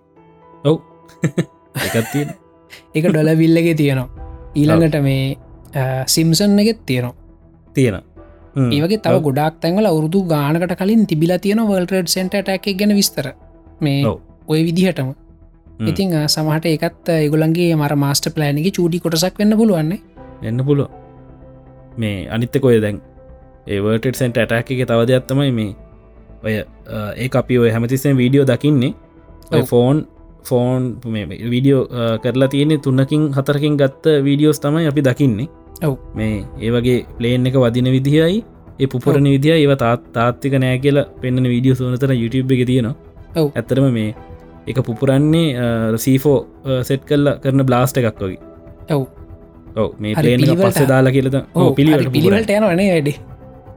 ඔව්. 0.64 0.80
එකත් 1.88 2.08
තියෙන 2.12 2.43
එක 2.96 3.06
ඩොල 3.06 3.36
බිල්ලගේ 3.36 3.76
තියෙනවා 3.76 4.10
ඊළඟට 4.56 5.02
මේ 5.02 5.38
සිම්සන් 6.08 6.60
එකෙත් 6.60 6.86
තියෙනවා 6.86 7.22
තියෙන. 7.74 8.02
ඒවගේ 8.72 9.00
තව. 9.00 9.16
ගොඩක් 9.28 9.60
තැන්වල 9.62 9.86
අවුරුදු 9.86 10.24
ගානකට 10.26 10.76
කලින් 10.78 11.08
තිබිලා 11.08 11.40
තියෙන 11.40 11.62
වල්ටඩ් 11.64 12.08
සෙන්ට 12.08 12.36
ටැක් 12.38 12.66
ගැන 12.80 12.96
විස්තර 12.96 13.34
මේ. 13.82 14.02
ඔය 14.48 14.60
විදිහටම. 14.68 15.14
ඉතිං 15.82 16.12
සමහට 16.28 16.66
ඒකත් 16.66 17.10
ඒගොලන්ගේ 17.12 17.76
මර 17.76 17.96
මාස්ට 17.98 18.30
ප්ලෑනිගේ 18.36 18.76
චූඩි 18.78 19.00
කොටසක් 19.00 19.40
වෙන්න 19.40 19.58
පුළුවන්නේ 19.58 20.00
එන්න 20.44 20.66
පුළුව 20.66 20.90
මේ 21.98 22.28
අනිත්තකොය 22.30 22.78
දැන් 22.82 23.02
ඒවර්ට 23.68 24.16
සෙන්ට 24.16 24.38
ඇටැක 24.38 24.72
එක 24.72 24.84
තව 24.86 25.08
දෙයක් 25.10 25.26
තමයි 25.28 25.52
මේ 25.52 25.72
ඔය 26.44 26.54
ඒ 27.18 27.30
අපි 27.42 27.60
ඔය 27.60 27.72
හැමතිස්සෙන් 27.72 28.18
වීඩියෝ 28.18 28.48
දකින්නේ 28.48 28.94
ඔය. 29.52 29.64
ෆෝන් 29.64 30.06
ෆෝන් 30.50 30.82
වීඩියෝ 31.54 31.84
කරලා 32.24 32.50
තියෙන්නේ 32.54 32.82
තුන්නකින් 32.88 33.24
හතරකින් 33.38 33.78
ගත්ත 33.82 34.16
වීඩියෝස් 34.28 34.60
තමයි 34.64 34.88
අපි 34.92 35.02
දකින්නේ 35.08 35.48
ඔව්. 35.88 35.96
මේ 36.18 36.36
ඒවගේ 36.66 37.00
ප්ලේන් 37.18 37.48
එක 37.50 37.56
වදින 37.64 37.90
විදිහයි 37.96 38.44
ඒ 38.82 38.88
පුපුරණ 38.94 39.30
විදිහ 39.36 39.56
ඒව 39.56 39.74
තාත් 39.84 40.06
තාත්තික 40.18 40.54
නෑ 40.64 40.78
කියලා 40.84 41.08
පෙන්න්න 41.24 41.50
වීඩියෝ 41.54 41.80
සෝනතර 41.80 42.14
YouTube 42.22 42.56
එක 42.58 42.64
තියෙනවා 42.72 42.96
ඔව්. 43.42 43.48
ඇත්තරම 43.58 43.88
මේ 43.98 44.10
එක 44.72 44.78
පුපුරන්නේ 44.88 45.98
සීෆෝ 46.06 46.38
සෙට් 46.90 47.04
කල්ල 47.10 47.28
කරන 47.44 47.66
බ්ලාස්ට 47.70 48.00
එකක් 48.02 48.22
වගේ 48.26 48.40
ඔව් 48.96 49.04
ඔව 49.82 49.90
මේ 50.04 50.14
පලේන 50.22 50.46
පස්සේ 50.60 50.90
දාලා 50.92 51.16
කියලද 51.16 51.36
ඕ 51.40 51.70
පිළිවට 51.80 52.12
පිළිවලට 52.18 52.54
යන 52.58 52.68
වනේ 52.72 52.92
වැඩේ 52.94 53.18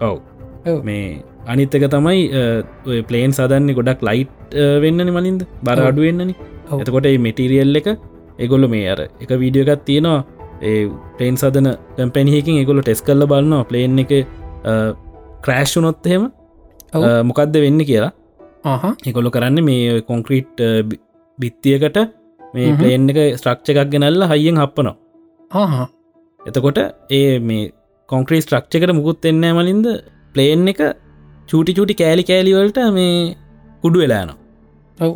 ඔව. 0.08 0.18
මේ 0.88 1.06
අනිත්තක 1.52 1.84
තමයි 1.94 2.22
ඔය 2.90 3.00
පලේන් 3.08 3.32
සදන්නේ 3.36 3.76
ගොඩක් 3.78 4.00
ලයිට් 4.08 4.54
වෙන්නන 4.84 5.10
මලින්ද 5.16 5.42
බර. 5.66 5.80
අඩුවෙන්න්නනි. 5.90 6.34
එතකොට 6.82 7.08
මෙටිරියල් 7.26 7.80
එක 7.80 7.88
එගොල්ල 8.44 8.64
මේ 8.74 8.88
අර 8.94 9.00
එක 9.22 9.30
වීඩියෝකත් 9.42 9.84
තියෙනවා. 9.88 10.18
ඒ 10.68 10.82
පලේන් 11.16 11.36
සදන 11.40 11.68
කැම්පැනිහකින් 11.96 12.60
එගොල 12.62 12.82
ටෙස් 12.82 13.02
කල්ල 13.06 13.26
බලන්නවා 13.32 13.68
පලේන් 13.70 13.98
එක 14.04 14.12
ක්‍රෑශ්ුනොත් 15.46 16.06
එහෙම 16.10 16.24
මොකක්ද 17.30 17.56
වෙන්න 17.64 17.80
කියලා. 17.90 18.12
ආහ. 18.64 18.84
එකොල්ල 19.10 19.32
කරන්න 19.36 19.64
මේ 19.70 20.00
කොන්ක්‍රීට් 20.10 20.54
බිත්තියකට 21.38 21.98
මේ. 22.54 22.70
පලේන් 22.80 23.10
එක 23.12 23.18
ස්ට්‍රක්්ච 23.40 23.74
එකක් 23.74 23.90
ගෙනල්ල 23.94 24.28
හයියෙන් 24.32 24.62
හප්පනවා. 24.62 24.96
එතකොට 26.40 26.78
ඒ 27.18 27.38
මේ 27.48 27.72
කොන්ක්‍රී 28.08 28.42
ස්ට්‍රක්්චකට 28.44 28.92
මුකුත් 28.98 29.24
එන්න 29.30 29.44
මලින්ද 29.58 29.86
ප්ලේන් 30.34 30.68
එක 30.72 30.80
චූටි 31.48 31.72
චූටි 31.78 31.94
කෑලි 32.00 32.24
කෑලිවලට 32.28 32.78
මේ 32.96 33.14
කුඩු 33.82 33.98
වෙලාන 34.02 34.30
ඔව් 34.98 35.12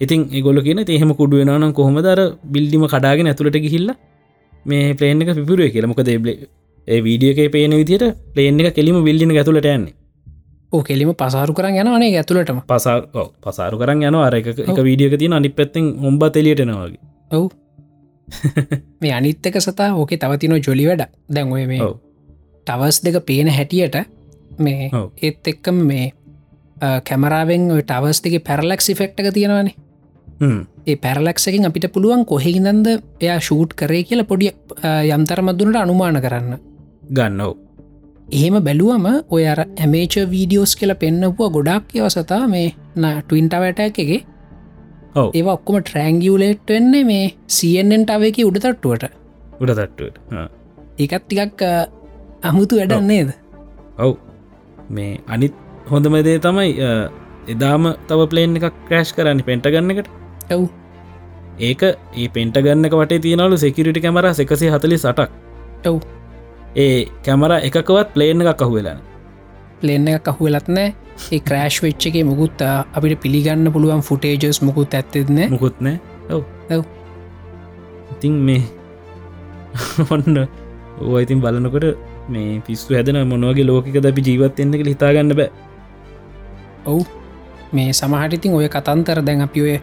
ඉතින් 0.00 0.28
ඒගොල 0.30 0.60
කියන 0.62 0.82
එහෙම 0.88 1.10
කුඩුවෙනනම් 1.14 1.72
කොහොම 1.72 1.98
දර 2.00 2.20
බිල්ඩිම 2.46 2.86
කඩාගෙන 2.86 3.26
ඇතුළට 3.26 3.58
ගිහිල්ල 3.58 3.90
මේ 4.66 4.94
පලේන් 4.94 5.22
එක 5.22 5.34
පිපුරුව 5.34 5.70
කියලමක 5.70 6.00
දේබ්ලේ 6.02 6.48
ඒ 6.88 6.98
වීඩිය 7.00 7.30
එක 7.34 7.52
පේන 7.52 7.72
විදිට 7.72 8.04
පලේන් 8.34 8.60
එක 8.62 8.74
කෙලිම 8.74 8.98
විල්ලින 9.02 9.30
ඇතුළට 9.32 9.66
යන්නේ. 9.66 9.94
ඕ 10.72 10.82
කෙලිම 10.82 11.12
පසාරු 11.14 11.54
කරන්න 11.54 11.92
යනනේ 11.92 12.10
ඇතුළටම. 12.14 12.58
පසා 12.64 12.96
පසාරු 13.42 13.78
කරන්න 13.78 14.02
යන 14.04 14.18
අර 14.18 14.34
එක. 14.34 14.46
වීඩියක 14.80 15.18
තින 15.18 15.32
අනි 15.32 15.48
පැත්තෙන් 15.50 15.86
ඔම්බ 16.02 16.26
තෙලියටනවාගේ 16.30 17.00
ඔව්. 17.32 17.48
මේ 19.00 19.12
අනිත්තක 19.12 19.60
සතා 19.60 19.94
ඕකේ 19.94 20.18
තවතින 20.18 20.58
ජොලි 20.58 20.86
වැඩ 20.86 21.06
දැන් 21.30 21.52
ඔය 21.52 21.66
මේ 21.66 21.88
ටවස් 22.66 23.00
දෙක 23.02 23.18
පේන 23.24 23.48
හැටියට 23.50 23.96
මේ. 24.58 24.90
ඒත් 25.18 25.46
එක්කම 25.46 25.82
මේ 25.84 26.12
කැමරාවෙන් 27.02 27.68
ටවස් 27.72 28.22
දෙක 28.22 28.38
පැරලක්සි 28.44 28.94
ෆෙක්ටක 28.94 29.32
තියෙනවානේ. 29.32 29.74
ඒ 30.40 30.96
පැරලක්සකින් 30.96 31.68
අපිට 31.68 31.86
පුළුවන් 31.92 32.24
කොහෙහිදන්ද 32.24 32.86
එයා 33.20 33.38
ෂූට් 33.40 33.74
කරේ 33.74 34.02
කියලා 34.04 34.30
පොඩි 34.32 34.50
යම්තරමත්දුනට 35.10 35.76
අනුමාන 35.76 36.20
කරන්න. 36.20 36.58
ගන්න 37.10 37.40
ඔව්. 37.40 37.54
එහෙම 38.28 38.56
බැලුවම 38.60 39.06
ඔය 39.30 39.44
අර 39.46 39.60
ඇමේච 39.64 40.16
වීඩියෝස් 40.30 40.76
කියල 40.76 40.94
පෙන්න්නපුුව 40.94 41.52
ගොඩක් 41.52 41.96
ඒවසතා 41.96 42.42
මේ 42.46 42.68
ටවින්ටවැට 42.96 43.80
එකගේ 43.80 44.20
ඒවා 45.24 45.54
ඔක්කොම 45.54 45.80
ට්‍රෑංගියවලේට් 45.80 46.68
වෙන්නේ 46.68 47.04
මේ 47.04 47.26
සියෙන්ෙන්ට 47.48 48.10
අවේක 48.10 48.40
උඩතට්ටුවට. 48.44 49.04
උඩ 49.60 49.72
තට්ටුවට 49.72 50.18
ඒකත් 50.98 51.22
ටිකක් 51.24 51.62
අමුතු 52.42 52.80
වැඩන්නේද 52.80 53.30
ඔව්. 53.98 54.12
මේ 54.90 55.20
අනිත් 55.28 55.54
හොඳමදේ 55.90 56.38
තමයි 56.40 56.70
එදාම 57.48 57.84
තව 58.08 58.28
පලේන් 58.30 58.56
එකක් 58.58 58.78
ක්‍රෑශ් 58.86 59.12
කරන්න 59.16 59.42
පෙන්ට 59.42 59.66
ගන්න 59.66 59.94
එකට 59.94 60.10
ඔව් 60.50 60.68
ඒක 61.60 61.82
ඒ 62.14 62.28
පෙන්ට 62.28 62.56
ගන්නක 62.58 62.94
වටේ 62.94 63.18
තියනලු 63.18 63.56
සෙකිරිටි 63.56 64.00
කැමර 64.00 64.26
එකසි 64.26 64.72
හතලි 64.74 64.98
සටක් 64.98 65.30
ඔව් 65.86 66.00
ඒ 66.76 66.96
කැමර 67.24 67.58
එකකවත් 67.58 68.08
පලේන් 68.14 68.42
එකක් 68.44 68.62
අහු 68.62 68.78
වෙලාන 68.78 69.04
ප්ලෙන්න 69.80 70.08
එක 70.08 70.28
කහුවෙලත් 70.28 70.68
නෑ. 70.68 70.94
ඒ 71.32 71.40
ක්‍රෑශ් 71.40 71.78
වෙච්ච 71.84 72.06
එක 72.08 72.16
මුකුත් 72.24 72.62
අපිට 72.62 73.20
පිළිගන්න 73.24 73.72
පුළුවන් 73.72 74.02
ෆුටේජස් 74.08 74.60
මුකුත් 74.62 74.94
ඇත්තෙත්න 74.94 75.38
මුකුත්නෑ 75.52 76.00
ඔව් 76.30 76.42
ඔව්. 76.70 76.84
ඉතින් 78.12 78.34
මේ 78.46 78.62
ඔන්න 80.10 80.40
ඕ 81.00 81.18
ඉතින් 81.18 81.40
බලනකොට 81.40 81.86
මේ 82.28 82.60
පිස්සු 82.66 82.96
හැදන 82.96 83.20
මොනවගේ 83.32 83.68
ලෝකක 83.68 84.00
දැපි 84.06 84.26
ජීවත් 84.28 84.60
එන්න 84.60 84.72
හිතාගන්න 84.92 85.36
බෑ. 85.36 85.50
ඔව්. 86.86 87.04
මේ 87.72 87.92
සමහටිතින් 87.92 88.56
ඔය 88.56 88.68
කතන්තර 88.68 89.22
දැන් 89.22 89.46
අපි 89.48 89.66
ඔය 89.66 89.76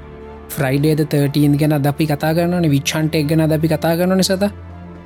ෆ්‍රයිඩේද 0.56 1.02
13 1.14 1.58
ගැන 1.62 1.76
දපි 1.86 2.06
කතා 2.12 2.32
කරන්නන 2.38 2.70
විච්චන්ට 2.76 3.16
එක් 3.20 3.28
ගැන 3.32 3.44
දපි 3.52 3.68
කතා 3.74 3.94
කරන 4.00 4.18
නිසත 4.22 4.46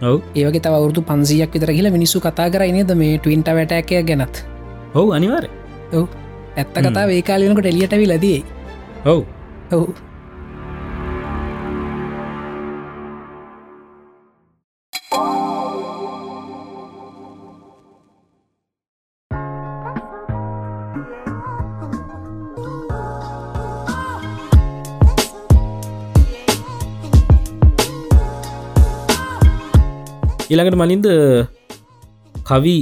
ඔව්. 0.02 0.18
ඒවගේ 0.36 0.64
තවරුදු 0.66 1.02
පන්සියක් 1.10 1.54
විතර 1.56 1.72
කියලා 1.78 1.96
මිනිස්සු 1.98 2.24
කතා 2.26 2.50
කරයි 2.50 2.76
නේද 2.78 2.92
මේ 3.02 3.18
ටවින්ට 3.18 3.54
වැටෑකය 3.60 4.04
ගැනත්? 4.10 4.44
ඔව් 4.94 5.14
අනිවාර 5.18 5.46
ඇත්ත 6.58 6.76
කතා 6.86 7.08
ඒකාලනකට 7.16 7.72
එලියටවි 7.72 8.12
ලදී 8.12 8.40
ඔව්. 9.06 9.24
ඔව් 9.72 9.88
ඊළඟට 30.50 30.80
මලින්ද 30.80 31.08
කවි 32.36 32.78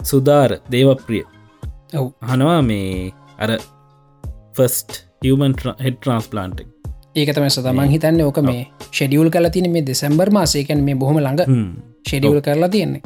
සුදාර් 0.00 0.58
දේවප්‍රිය. 0.66 1.22
ඔව්. 1.94 2.06
හනවා 2.20 2.62
මේ 2.62 3.12
අර 3.38 3.50
ෆස්ට 4.54 5.04
හමන් 5.22 5.54
හෙඩ 5.78 5.96
ට්‍රන්ස්පලාන්ට 5.96 6.64
ඒකතම 7.14 7.46
සතමන් 7.46 7.92
හිතන්න 7.92 8.22
ඕක 8.22 8.40
මේ 8.42 8.64
ෂෙඩියුල් 8.88 9.30
කල 9.30 9.46
තින 9.48 9.70
මේ 9.70 9.82
දෙසැම්බර් 9.82 10.30
මාසේකැන 10.30 10.82
මේ 10.82 10.96
බොහොම 10.96 11.18
ළඟ 11.18 11.42
ෂෙඩියුල් 12.02 12.40
කරලා 12.40 12.68
තියෙන්නේ. 12.68 13.02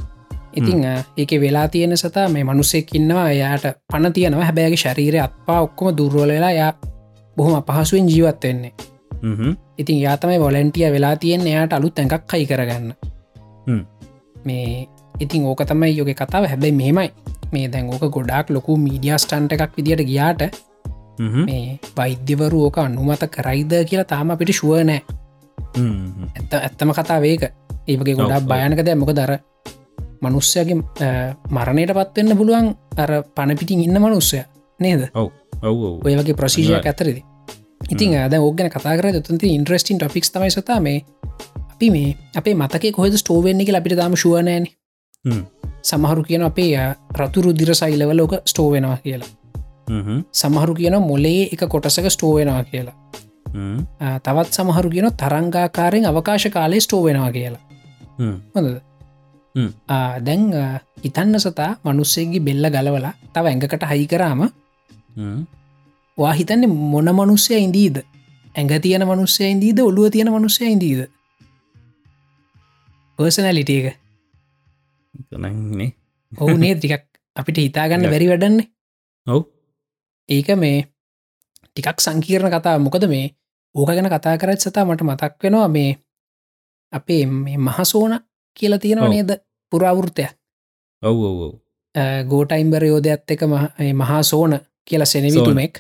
ඉතිං 0.55 0.87
ඒක 1.17 1.35
වෙලා 1.39 1.67
තියෙන 1.69 1.93
සතා 1.95 2.29
මේ 2.29 2.45
මනුස්සෙක් 2.45 2.95
ඉන්නවා. 2.95 3.27
එයාට 3.31 3.67
පණ 3.89 4.13
තියනවා. 4.13 4.45
හැබැගේ 4.45 4.77
ශරීරය 4.77 5.21
අත්පා 5.21 5.59
ඔක්කොම 5.61 5.93
දුර්වලලා 5.93 6.53
යා 6.53 6.73
බොහොම 7.37 7.55
අපහසුවෙන් 7.55 8.09
ජීවත් 8.09 8.41
වෙන්නේ. 8.43 8.73
ඉතින් 9.79 10.01
යාතමයි 10.01 10.41
වොලන්ටිය 10.41 10.91
වෙලා 10.91 11.15
තියෙන් 11.19 11.47
එයාට 11.47 11.73
අලුත් 11.73 11.99
ඇඟක් 11.99 12.27
කයි 12.27 12.47
කරගන්න 12.47 12.93
මේ 14.45 14.89
ඉතින් 15.21 15.45
ඕක 15.51 15.63
තමයි 15.67 15.97
යෝක 15.99 16.11
කතාව. 16.15 16.47
හැබැයි 16.53 16.75
මෙහෙමයි. 16.81 17.11
මේ 17.53 17.69
දැන් 17.73 17.91
ඕක 17.93 18.05
ගොඩක් 18.17 18.51
ලොකු 18.51 18.77
මීඩිය 18.77 19.19
ස්ටන්ට 19.19 19.53
එකක් 19.57 19.77
විදිට 19.77 20.05
ගියාට 20.11 20.43
මේ 21.49 21.79
වෛද්‍යවරු 21.97 22.65
ඕක 22.67 22.79
අනුමත 22.79 23.25
කරයිද 23.37 23.73
කියලා 23.89 24.11
තාම 24.13 24.31
අපිට 24.31 24.53
ශුව 24.59 24.75
නෑ. 24.85 25.01
ඇත්ත 26.37 26.53
ඇත්තම 26.55 26.93
කතා 26.99 27.21
වේක 27.21 27.43
ඒවගේ 27.87 28.15
ගොඩක් 28.19 28.37
ඔව්. 28.37 28.49
භයනක 28.51 28.85
දැ 28.87 28.95
මොක 28.95 29.13
දර 29.19 29.33
මනුස්්‍යයගේ 30.23 30.77
මරණයට 31.57 31.95
පත්වෙන්න 31.99 32.37
පුළුවන් 32.39 32.69
අර 33.03 33.11
පණපිටින් 33.35 33.83
ඉන්න 33.87 33.99
මනුස්සය. 34.03 34.45
නේද? 34.81 35.09
ඔය 35.15 36.15
වගේ 36.19 36.35
අනිවාර්යෙන්. 36.35 36.87
ඇතරද 36.87 37.19
ඉතින් 37.89 38.17
අද 38.21 38.35
ඕගන 38.35 38.71
කතා 38.71 38.97
කර 38.99 39.21
තුන්ති 39.23 39.55
ඉන්ට්‍රස්ටින් 39.57 39.99
ටොෆික්ස් 39.99 40.31
තමයි 40.35 40.51
සතා 40.51 40.81
මේ 40.81 41.05
අපි 41.79 41.91
මේ 41.91 42.17
අපේ 42.35 42.55
මතක 42.55 42.91
කොහෙද 42.93 43.15
ස්ටෝවෙන්න 43.15 43.61
අපිට 43.77 43.97
දාම 43.97 44.15
ශුවනෑන. 44.17 44.65
සමහරු 45.83 46.23
කියන 46.25 46.43
අපේ 46.43 46.71
රතුරු 47.15 47.53
දිරසයිලවල 47.53 48.21
ඕක 48.21 48.35
ස්ටෝවෙනවා 48.47 48.97
කියලා. 48.99 49.29
සමහරු 50.33 50.75
කියන 50.75 50.97
මොලේ 51.03 51.49
එක 51.53 51.63
කොටසක 51.69 52.11
ස්ටෝවෙනවා 52.11 52.65
කියලා. 52.65 52.95
තවත් 54.21 54.53
සමහරු 54.53 54.91
කියන 54.91 55.07
තරංගාකාරයෙන් 55.17 56.07
අවකාශ 56.07 56.49
කාලේ 56.51 56.81
ස්ටෝවෙනවා 56.81 57.33
කියලා. 57.33 57.63
හොඳද? 58.55 58.81
දැන් 60.21 60.43
අ, 60.55 60.65
හිතන්න 61.05 61.39
සතා 61.41 61.71
මනුස්සේගේ 61.85 62.41
බෙල්ල 62.41 62.67
ගලවලා 62.71 63.13
තව 63.33 63.45
ඇඟකට 63.47 63.83
හයි 63.91 64.07
කරාම 64.07 64.41
වා 66.19 66.33
හිතන්නේ 66.33 66.67
මොන 66.67 67.09
මනුස්සය 67.13 67.55
ඉන්දීද 67.59 67.97
ඇඟ 68.55 68.75
තියෙන 68.83 69.07
මනුස්සය 69.07 69.45
ඉන්දීද 69.47 69.79
ඔළුව 69.81 70.11
තියෙන 70.11 70.31
මනුස්සය 70.31 70.65
ඉන්දීද 70.67 71.01
පර්සනැලිට 73.19 73.71
එක. 73.71 73.87
නන්නේ 75.33 75.91
ඔවුනේ 76.33 76.75
ටිකක් 76.75 77.05
අපිට 77.37 77.59
හිතාගන්න. 77.59 78.03
බැරි 78.11 78.29
වැඩන්නේ. 78.29 78.67
ඔව්. 79.27 79.43
ඒක 80.29 80.49
මේ 80.57 80.79
ටිකක් 81.67 82.01
සංකීර්ණ 82.01 82.53
කතා 82.55 82.79
මොකද 82.79 83.05
මේ 83.09 83.27
ඕක 83.75 83.89
ගැන 83.89 84.11
කතා 84.11 84.39
කරත් 84.39 84.61
සතා 84.61 84.85
මට 84.85 85.03
මතක් 85.03 85.43
වෙනවා 85.43 85.69
මේ 85.69 85.91
අපේ 86.93 87.27
මේ 87.27 87.57
මහසෝන 87.59 88.15
කියලා 88.57 88.79
තියෙනව. 88.79 89.09
නේද? 89.09 89.31
පුරාවෘතය 89.73 90.25
ඔව් 91.03 91.19
ඔව් 91.25 91.41
ගෝටයිම්බර 92.29 92.85
යෝධයක්ත් 92.85 93.31
එක 93.31 93.43
මහ- 93.43 94.23
සෝන 94.23 94.53
කියලා 94.85 95.07
සෙනවිතුමෙක්. 95.07 95.75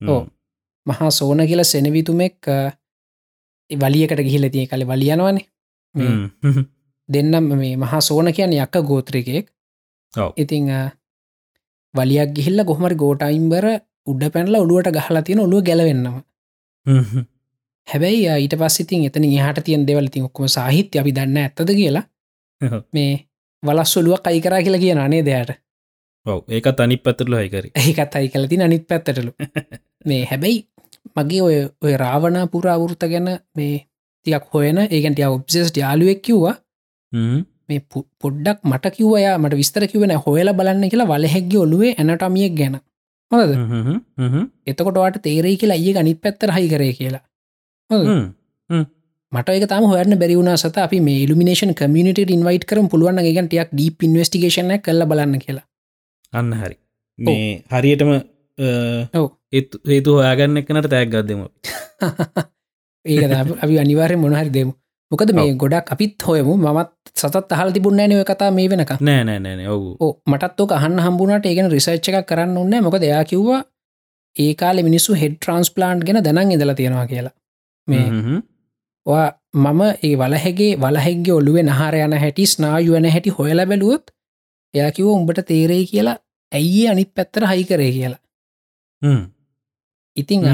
ඔව්. 0.00 0.22
මහා 0.86 1.10
සෝන 1.10 1.38
කියල 1.46 1.62
සෙනවිතුමෙක් 1.64 2.38
වලියකට 3.70 4.20
ගිහිල 4.20 4.48
තිය 4.50 4.66
කළ 4.66 4.84
වලියනවනේ. 4.84 5.46
දෙන්නම් 7.08 7.52
මේ 7.54 7.76
මහා 7.76 8.00
සෝන 8.00 8.32
කියන 8.32 8.52
යක්ක 8.54 8.76
ගෝත්‍රිකයෙක්. 8.82 9.46
ඉතිං 10.36 10.72
වලියක් 11.94 12.32
ගිහිල්ල 12.32 12.64
කොහමරි 12.64 12.96
ගෝටයිම්බර 12.96 13.66
උඩ 14.06 14.22
පැනල 14.32 14.56
ඔළුවට 14.56 14.92
ගහලා 14.92 15.22
තියෙන 15.22 15.40
ඔළුව 15.40 15.64
ගැලවෙන්නවා. 15.64 16.22
හැබැයි 17.88 18.26
ඊට 18.36 18.54
පස්සිතින් 18.56 19.06
එතන 19.06 19.24
හට 19.24 19.64
තියන් 19.64 19.86
දෙවල 19.86 20.08
තින් 20.08 20.24
ඔක්කම 20.24 20.46
සාහිත්‍ය 20.48 20.98
අපි 20.98 21.14
දන්න 21.14 21.38
ඇත්තද 21.38 21.72
කියලා. 21.74 22.04
මේ 22.92 23.12
වලස් 23.62 23.96
ඔලුවක් 23.96 24.26
අයි 24.26 24.40
කරා 24.40 24.62
කියලා 24.62 24.80
කියන 24.80 24.98
අනේ 24.98 25.24
දෙයට 25.24 25.50
ඔව්. 26.26 26.40
ඒකත් 26.48 26.80
අනි 26.80 26.96
පත්තරලු 26.98 27.36
හයිකරි 27.36 27.70
ඒකත් 27.74 28.16
අයි 28.16 28.28
කලති 28.28 28.62
අනිත් 28.62 28.86
පැත්තටලු. 28.88 29.32
මේ 30.08 30.22
හැබැයි 30.24 30.68
මගේ 31.16 31.42
ඔය 31.42 31.56
ඔය 31.82 31.96
රාවනා 31.96 32.46
පුරාවෘත 32.46 33.08
ගැන 33.08 33.28
මේ 33.54 33.74
තියක් 34.26 34.44
හොයන 34.54 34.78
ඒගැන්ටිය 34.80 35.28
ඔබ්සෙස්ට 35.28 35.76
යාලුවෙක් 35.76 36.22
කිව්වා 36.22 36.54
මේ 37.68 37.80
පොඩ්ඩක් 38.22 38.58
මට 38.70 38.92
කිව්වයා 38.96 39.36
මට 39.38 39.58
විස්තර 39.60 39.86
කිවෙන 39.92 40.14
හොයල 40.26 40.50
බලන්න 40.58 40.90
කියලා 40.92 41.08
වලහෙක්ගේ 41.12 41.62
ඔලුවේ 41.64 41.92
ඇනටමියක් 41.98 42.54
ගැන. 42.60 42.76
හොද 43.30 43.50
එතකොට 44.66 44.98
වාට 45.02 45.18
තේරෙයි 45.28 45.60
කියලා 45.62 45.78
ඒ 45.84 45.94
අනිත් 46.02 46.20
පැත්තර 46.24 46.52
හයි 46.56 46.68
කරය 46.72 46.90
කියලා? 47.00 47.22
මට 49.32 49.48
එක 49.56 49.68
තම 49.72 49.88
හොයන්න 49.92 50.18
බැරිවුණ 50.22 50.52
සත. 50.56 50.76
අපි 50.86 51.00
මේ 51.08 51.22
ඉල්ිනේෂන් 51.24 51.74
කමියට 51.80 52.22
ඉන්වයිට 52.36 52.68
කරම්. 52.70 52.86
පුළුවන් 52.92 53.22
ගන් 53.26 53.48
ටියක් 53.48 53.72
ඩීප 53.72 54.06
ඉන්වස්ටිගේෂන 54.08 54.76
කල්ල 54.84 55.08
බලන්න 55.12 55.42
කියලා. 55.46 55.66
අන්න 56.32 56.52
හරි. 56.62 56.76
මේ 57.18 57.50
හරියටම 57.72 58.12
ඔව්. 59.14 59.26
ඒත් 59.52 59.76
හේතු 59.90 60.16
හොයාගන්න 60.18 60.60
එකනට 60.60 60.88
තෑක් 60.92 61.10
ගත්දම 61.12 61.42
ඒක 63.06 63.22
අපි 63.64 63.74
අනිවාරය 63.84 64.16
මොනහරි 64.22 64.50
දෙමු 64.50 64.72
මොකද 65.12 65.32
මේ 65.32 65.54
ගොඩක් 65.54 65.92
අපිත් 65.94 66.22
හොයමු. 66.22 66.56
මත් 66.56 66.90
සතත් 67.14 67.52
අහල් 67.52 67.70
තිබුන්න 67.72 68.02
නව 68.02 68.24
කතා 68.24 68.50
මේ 68.50 68.68
වෙනක 68.70 68.92
නෑ 69.00 69.22
නෑ 69.24 69.38
නෑන 69.38 69.62
ඔවු. 69.68 69.96
ඕ 70.00 70.12
මටත් 70.26 70.60
ඕක 70.60 70.72
අහන්න 70.72 70.98
හම්බුණට 70.98 71.46
ඒගෙන 71.46 71.70
රිසර්ච්ච 71.70 72.08
එකක් 72.10 72.28
කරන්න 72.30 72.56
ඔන්න 72.56 72.76
මොක 72.82 72.98
දෙයා 73.04 73.24
කිව්වා 73.24 73.62
ඒ 74.36 74.52
කාලෙ 74.54 74.82
මිනිස්සු 74.82 75.14
හෙඩ් 75.14 75.38
ට්‍රන්ස්පලාන්ට් 75.38 76.06
ගෙන 76.06 76.22
දැනන් 76.24 76.52
ඉදලා 76.56 76.78
තියෙනවා 76.80 77.06
කියලා. 77.06 77.34
මේ 77.88 78.06
මම 79.54 79.80
ඒ 80.02 80.14
වලහැගේ 80.16 80.72
වලහෙක්ගේ 80.78 81.34
ඔල්ලුවේ 81.38 81.64
නහර 81.64 81.94
යන 82.02 82.18
හැටි 82.22 82.46
ස්නායුවන 82.46 83.10
හැටි 83.14 83.36
හොයල 83.38 83.66
බැලුවොත් 83.70 84.14
එයා 84.74 84.90
කිව 84.92 85.06
උඹට 85.08 85.42
තේරෙයි 85.50 85.86
කියලා 85.92 86.16
ඇයි 86.52 86.88
අනිත් 86.88 87.10
පැත්තර 87.14 87.46
හයි 87.46 87.64
කරේ 87.64 87.92
කියලා. 87.92 88.20
ඉතිං 90.16 90.48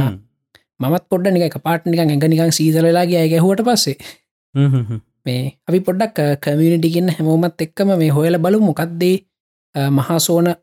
මත් 0.81 1.05
පොඩ 1.11 1.27
නික 1.31 1.57
පාට්නික 1.63 2.01
ඇඟ 2.01 2.29
නිකං 2.29 2.53
සීදරලාගේ 2.59 3.23
ඇගැහුවට 3.23 3.65
පස්සේ 3.67 3.97
මේ 4.55 5.59
අපි 5.69 5.81
පොඩ්ඩක් 5.81 6.19
කමියනිටිගෙන් 6.41 7.09
හැමෝමත් 7.11 7.61
එක්කම 7.61 7.95
මේ 7.99 8.11
හොයල 8.11 8.39
බලු 8.39 8.61
මොකක්දේ 8.61 9.17
මහාසෝන 9.91 10.55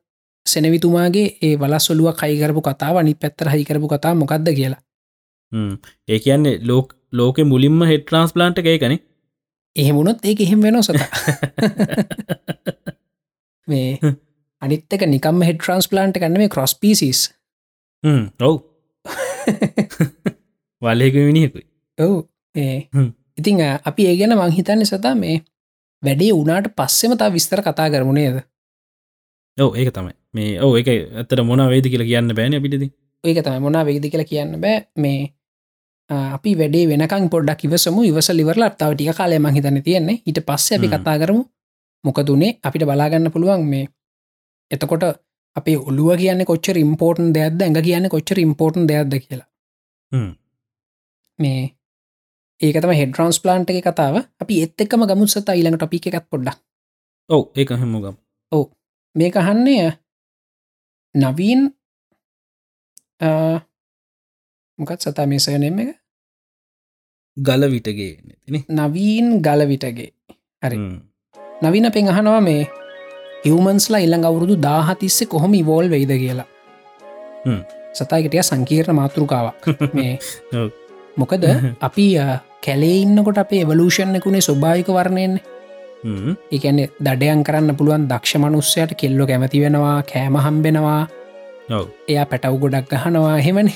සෙනවිතුමාගේ 0.46 1.28
ඒ 1.42 1.56
වලස්සොලුව 1.56 2.14
කයිකරපු 2.14 2.62
කතාව 2.62 2.98
අනි 2.98 3.16
පැත්තර 3.16 3.50
හයිකරපු 3.50 3.88
කතා 3.88 4.14
මොකක්ද 4.16 4.48
කියලා? 4.56 4.82
ඒ 6.08 6.20
කියන්නේ 6.20 6.60
ලෝක 6.64 6.96
ලෝක 7.14 7.38
මුලින්ම 7.46 7.82
හෙට 7.84 8.06
ට්‍රන්ස්පලාන්ට 8.06 8.60
එකයි 8.60 8.80
කන 8.80 8.98
එහෙමුණොත් 9.76 10.26
ඒක 10.26 10.42
එහෙම 10.42 10.62
වෙන 10.62 10.84
සත. 10.84 10.96
මේ 13.68 14.16
අනිත්තක 14.62 15.06
නිකම් 15.08 15.42
හෙට 15.42 15.60
ට්‍රන්ස්පලාන්ට 15.60 16.18
කන්න 16.18 16.38
මේ 16.38 16.50
කොස්පිසිස් 16.50 17.22
ඔව්. 18.42 18.56
වලයක 20.82 21.16
මිනිහෙකුයි. 21.22 21.66
ඔව්. 21.98 22.16
ඒ 22.56 22.78
හ්ම්. 22.94 23.10
ඉතිං 23.40 23.66
අපි 23.90 24.08
ඒ 24.12 24.16
ගැන 24.20 24.38
මංහිතන්න 24.40 24.86
සතා 24.92 25.16
මේ 25.16 25.36
වැඩේ 26.04 26.32
උනාට 26.42 26.72
පස්සෙම 26.78 27.18
තා 27.18 27.30
විස්තර 27.36 27.62
කතා 27.68 27.90
කරමුණේද 27.94 28.40
ඔව 29.58 29.76
ඒක 29.76 29.92
තමයි. 29.94 30.16
මේ 30.34 30.58
ඔව 30.66 30.80
එක 30.80 30.90
ඇතට 30.90 31.46
මොන 31.46 31.62
වේද 31.74 31.86
කියලා 31.92 32.10
කියන්න 32.10 32.36
බෑන 32.38 32.62
පිටිති 32.64 32.90
ඒක 33.24 33.44
තමයි. 33.44 33.60
මොනා 33.60 33.86
වෙයිද 33.86 34.06
කියලා 34.12 34.26
කියන්න 34.26 34.60
බෑ. 34.62 34.88
මේ 34.96 35.34
අපි 36.10 36.56
වැඩේ 36.60 36.88
වෙනකං 36.92 37.30
පොඩ්ඩක් 37.30 37.64
ඉවසමු. 37.68 38.04
ඉවස 38.10 38.30
ලිවරල 38.34 38.64
අත්තාව 38.68 38.94
ටික 38.96 39.16
කාලය 39.18 39.40
මහිතන 39.40 39.82
තියෙන්නේ. 39.84 40.22
ඊට 40.28 40.40
පස්සේ 40.48 40.78
අපි. 40.78 40.88
කතා 40.88 41.18
කරමු. 41.20 41.44
මොකදුනේ 42.04 42.52
අපිට 42.64 42.86
බලාගන්න 42.90 43.32
පුළුවන් 43.34 43.66
මේ 43.72 43.88
එතකොට 44.72 45.04
අපේ 45.56 45.78
ඔළුව 45.90 46.16
කියන්න 46.22 46.46
කොච්චර 46.46 46.78
ඉම්පෝර්ටන් 46.78 47.34
දෙයක්ද? 47.38 47.62
ඇඟ 47.62 47.82
කියන්න 47.88 48.10
කොච්චර 48.10 48.40
ඉම්පෝර්ටන් 48.40 48.88
දෙයක්ද 48.92 49.14
කියලා. 49.26 49.48
මේ 51.40 51.62
ඒකතම 52.62 52.92
හෙඩරන්ස් 52.94 53.40
ප්ලාන්ට් 53.40 53.70
එක 53.72 53.86
කතාව. 53.86 54.16
අපි 54.40 54.64
එත් 54.64 54.82
එක්කම 54.82 55.06
ගමුත්සත 55.06 55.50
ඊළඟ 55.50 55.78
ටොපි 55.78 56.02
එකත් 56.06 56.28
පොඩ්ඩක්. 56.30 56.58
ඔව 57.30 57.44
ඒක 57.56 57.72
හැමෝගම් 57.74 58.18
මේක 59.16 59.36
අහන්නේ 59.36 59.98
නවීන් 61.16 61.62
මොකත් 64.80 65.02
සතා 65.02 65.26
මේ 65.26 65.40
සයනෙම 65.40 65.80
එක? 65.80 65.96
ගල 67.38 67.64
විටගේ 67.72 68.14
නවීන් 68.70 69.42
ගලවිටගේ. 69.42 70.12
හරි. 70.64 70.78
නවීන 71.62 71.92
පෙන් 71.92 72.10
අහනවා 72.10 72.42
මේ 72.42 72.68
හිවමන්ස්ලා 73.46 74.00
ඉල්ළඟ 74.00 74.26
අවුරුදු 74.26 74.62
දාහතිස්සේ 74.62 75.28
කොහොම 75.28 75.54
ඉවෝල් 75.54 75.90
වෙයිද 75.90 76.14
කියලා. 76.16 76.48
සතයිකටය 77.94 78.44
සංකීර්ණ 78.44 78.96
මාතෘකාවක්. 78.96 79.66
මේ. 79.94 80.20
මොකද 81.20 81.44
අපි 81.82 82.06
අ, 82.18 82.26
කැලේ 82.66 82.96
ඉන්නකොට 83.04 83.38
අපේ 83.38 83.62
එවලූෂණ 83.66 84.16
එකුණේ 84.16 84.42
ස්වභාවික 84.42 84.90
වරණයෙන් 84.90 85.34
එකන්නේ 86.52 86.90
දඩයන් 87.00 87.42
කරන්න 87.44 87.76
පුළුවන් 87.76 88.06
දක්ෂ 88.08 88.36
මනුස්සයට 88.38 88.92
කෙල්ලො 88.96 89.26
කැමති 89.28 89.62
වෙනවා 89.62 89.96
කෑම 90.04 90.36
හම්බෙනවා. 90.38 91.02
එයා 92.08 92.26
පැටව් 92.26 92.56
ගොඩක් 92.62 92.90
ගහනවා 92.94 93.38
හෙමනි 93.40 93.74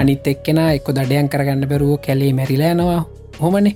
අනිත් 0.00 0.26
එක්කෙන 0.26 0.58
එක්ක 0.68 0.88
දඩයන් 0.92 1.28
කරගන්න 1.28 1.68
බැරුව 1.70 1.92
කැලේ 2.00 2.32
මැරිලෑනවා 2.32 3.00
හොමනේ 3.40 3.74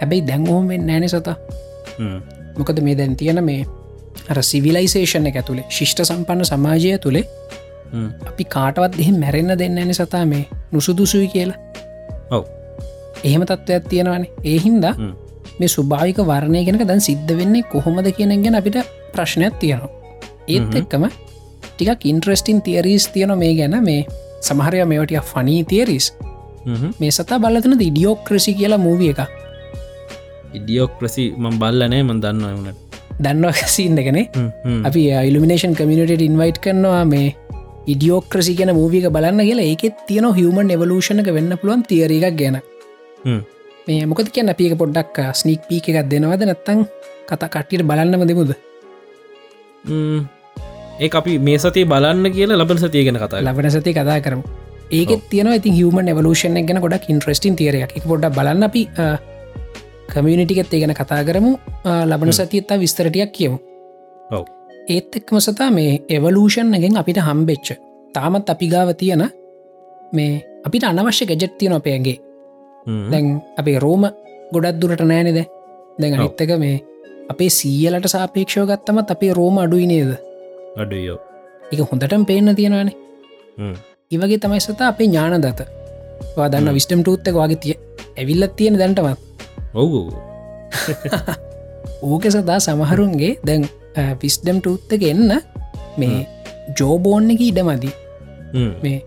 හැබැයි 0.00 0.22
දැංහෝම 0.28 0.66
නෑන 0.82 1.08
සත. 1.08 1.28
මොකද 2.58 2.80
මේ 2.82 2.94
දැන් 2.94 3.16
තියෙන 3.16 3.44
මේ 3.44 3.66
අර 4.30 4.38
සිවිලයිසේෂණ 4.42 5.26
එක 5.30 5.36
ඇතුළේ 5.36 5.64
ශිෂ්ට 5.70 6.00
සම්පන්න 6.04 6.44
සමාජය 6.44 6.98
තුළේ 6.98 7.24
අපි 8.26 8.44
කාටවත් 8.46 8.98
එහෙ 9.02 9.12
මැරෙන්න්න 9.18 9.58
දෙන්න 9.58 9.78
ඇන 9.78 9.94
සතා 9.94 10.24
මේ 10.26 10.42
නුසුදුසුයි 10.72 11.28
කියලා. 11.28 11.58
ඔව්. 12.30 12.44
එහෙම 13.24 13.42
තත්ත්වයක් 13.44 13.88
තියෙනවානේ. 13.88 14.32
ඒහින්දා. 14.44 14.94
මේ 15.58 15.68
සුභාවික 15.68 16.20
වරණය 16.24 16.64
ගෙනක 16.64 16.84
දැන් 16.88 17.00
සිද්ධ 17.00 17.32
වෙන්නේ 17.36 17.68
කොහොමද 17.72 18.12
කියන 18.12 18.36
ගැන 18.42 18.60
අපිට 18.60 18.78
ප්‍රශ්නයක් 19.12 19.58
තියෙනවා. 19.58 19.90
ඒත්. 20.48 20.74
එක්කම 20.74 21.08
ටිකක් 21.68 22.06
ඉන්ට්‍රස්ටින් 22.06 22.62
තියරීස් 22.62 23.08
තියන 23.08 23.38
මේ 23.38 23.54
ගැන. 23.54 23.82
මේ 23.84 24.06
සමහරය 24.42 24.84
මේවටිය 24.84 25.20
ෆනී 25.24 25.64
තියරිස් 25.64 26.12
මේ 27.00 27.10
සතා 27.10 27.38
බලතන 27.38 27.80
ඉඩියෝක් 27.80 28.24
ක්‍රසි 28.24 28.54
කියලා 28.54 28.78
මූවිය 28.78 29.10
එක 29.10 29.20
ඉඩියෝක් 30.54 30.98
ප්‍රසි 30.98 31.24
මම් 31.32 31.58
බල්ලනෑ 31.58 32.02
මන් 32.02 32.20
දන්න 32.22 32.44
වුණට. 32.48 32.78
දන්නවා 33.22 33.68
සින්නගෙන 33.68 34.18
අපි 34.88 35.02
ඉල්ිනේෂන් 35.22 35.74
කමිනිට 35.74 36.20
ඉන්වයිට් 36.20 36.58
කරනවා 36.58 37.04
මේ 37.04 37.26
ඉඩියෝක්‍රසි 37.86 38.54
කියන 38.58 38.72
මූවික 38.74 39.06
බලන්න 39.16 39.42
කියලා 39.48 39.66
ඒකෙත් 39.72 40.06
තියෙන 40.06 40.26
හිවමන් 40.38 40.70
එවලූෂණක 40.76 41.28
වෙන්න 41.36 41.58
පුළුවන් 41.60 41.82
තියරක් 41.90 42.36
ගැන. 42.40 42.56
මේ 43.86 44.06
මොකද 44.06 44.30
කියන්න? 44.34 44.50
අපික 44.52 44.74
පොඩ්ඩක් 44.78 45.18
ස්නික් 45.34 45.62
පීක 45.68 45.88
එකක් 45.90 46.08
දෙනවද? 46.10 46.42
නැත්තං 46.50 46.86
කතා 47.28 47.48
කට්ටියට 47.48 47.86
බලන්නම 47.90 48.26
දෙමුද? 48.30 48.52
ඒ 51.00 51.10
අපි 51.20 51.38
මේ 51.38 51.58
සතිය 51.58 51.84
බලන්න 51.84 52.32
කියලා 52.32 52.58
ලබන 52.58 52.78
සතිය 52.78 53.04
ගැන 53.06 53.20
කතා 53.22 53.42
ලබන 53.42 53.70
සති 53.70 53.92
කතා 53.92 54.18
කරම. 54.20 54.42
ඒකෙත් 54.90 55.22
තියන 55.30 55.52
ඉති 55.52 55.70
හම 55.70 55.98
එවලූෂණ 56.08 56.66
ගැන 56.66 56.80
ගොඩක් 56.80 57.08
ඉන්ට්‍රස්ටින් 57.10 57.56
තියරයක් 57.56 57.96
එක 57.96 58.04
පොඩ්ඩ 58.04 58.34
බලන්න 58.34 58.66
අපි 58.68 58.82
කමියනිටිකෙත් 60.12 60.74
ඒ 60.74 60.80
ගැන 60.82 60.94
කතා 60.94 61.22
කරමු. 61.24 61.54
ආ, 61.84 62.02
ලබන 62.06 62.32
සතියත්තා 62.32 62.78
විස්තරටියක් 62.82 63.32
කියමු. 63.32 63.58
ඔව් 64.30 64.44
ඒත් 64.88 65.16
එක්ම 65.16 65.38
සතා 65.38 65.70
මේ 65.70 65.92
එවලූෂන් 66.08 66.76
ගෙන් 66.76 66.96
අපිට 66.96 67.18
හම්බෙච්ච 67.18 67.68
තාමත් 68.14 68.50
අපි 68.50 68.66
ගාව 68.68 68.90
තියෙන 68.94 69.24
මේ 70.12 70.32
අපිට 70.66 70.84
අනවශ්‍ය 70.84 71.26
ගැජෙට් 71.26 71.58
තියන 71.58 71.72
අපයගේ 71.72 72.18
දැන් 73.10 73.26
අපේ 73.58 73.78
රෝම 73.78 74.04
ගොඩක් 74.52 74.80
දුරට 74.80 75.02
නෑනෙද 75.02 75.38
දැන්. 75.98 76.14
අනිත්තක 76.14 76.52
මේ 76.58 76.76
අපේ 77.28 77.50
සීයලට 77.50 78.06
සාපේක්ෂව 78.06 78.66
ගත්තමත් 78.66 79.10
අපේ 79.10 79.32
රෝම 79.32 79.58
අඩුයි 79.58 79.86
නේද? 79.86 80.12
අඩුයෝ 80.76 81.18
එක 81.72 81.80
හොඳටම 81.82 82.24
පේන්න 82.24 82.54
තියෙනවානේ. 82.54 82.96
ඉවගේ 84.10 84.38
තමයි 84.38 84.60
සතා 84.60 84.88
අපේ 84.88 85.08
ඥාන 85.08 85.42
දත 85.42 85.66
දන්න 86.46 86.74
විස්ටම් 86.74 87.02
ටූත්තක 87.02 87.34
වගේ 87.34 87.58
තිය 87.58 87.74
ඇවිල්ලත් 88.16 88.56
තියෙන 88.56 88.78
දැන්ටමත්. 88.78 89.18
ඔවු. 89.74 90.00
ඕක 92.02 92.24
සදා 92.34 92.60
සමහරුන්ගේ 92.60 93.34
දැන් 93.42 93.66
විස්ඩම් 94.22 94.58
ටූත්තක 94.60 95.02
එන්න 95.12 95.30
මේ 95.98 96.18
ජෝබෝන්න 96.80 97.30
එක 97.34 97.40
ඉඩමදි. 97.48 97.90
මේ 98.82 98.98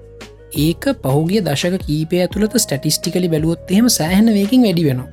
ඒක 0.66 0.84
පහුගේ 1.04 1.42
දශක 1.46 1.78
කීපය 1.86 2.22
ඇතුළත 2.24 2.58
ස්ටටිස්ටිකලි 2.58 3.30
බැලුවොත් 3.30 3.72
එහෙම 3.72 3.90
සෑහන 4.00 4.34
වේකින් 4.38 4.66
වැඩි 4.68 4.86
වෙනවා. 4.90 5.10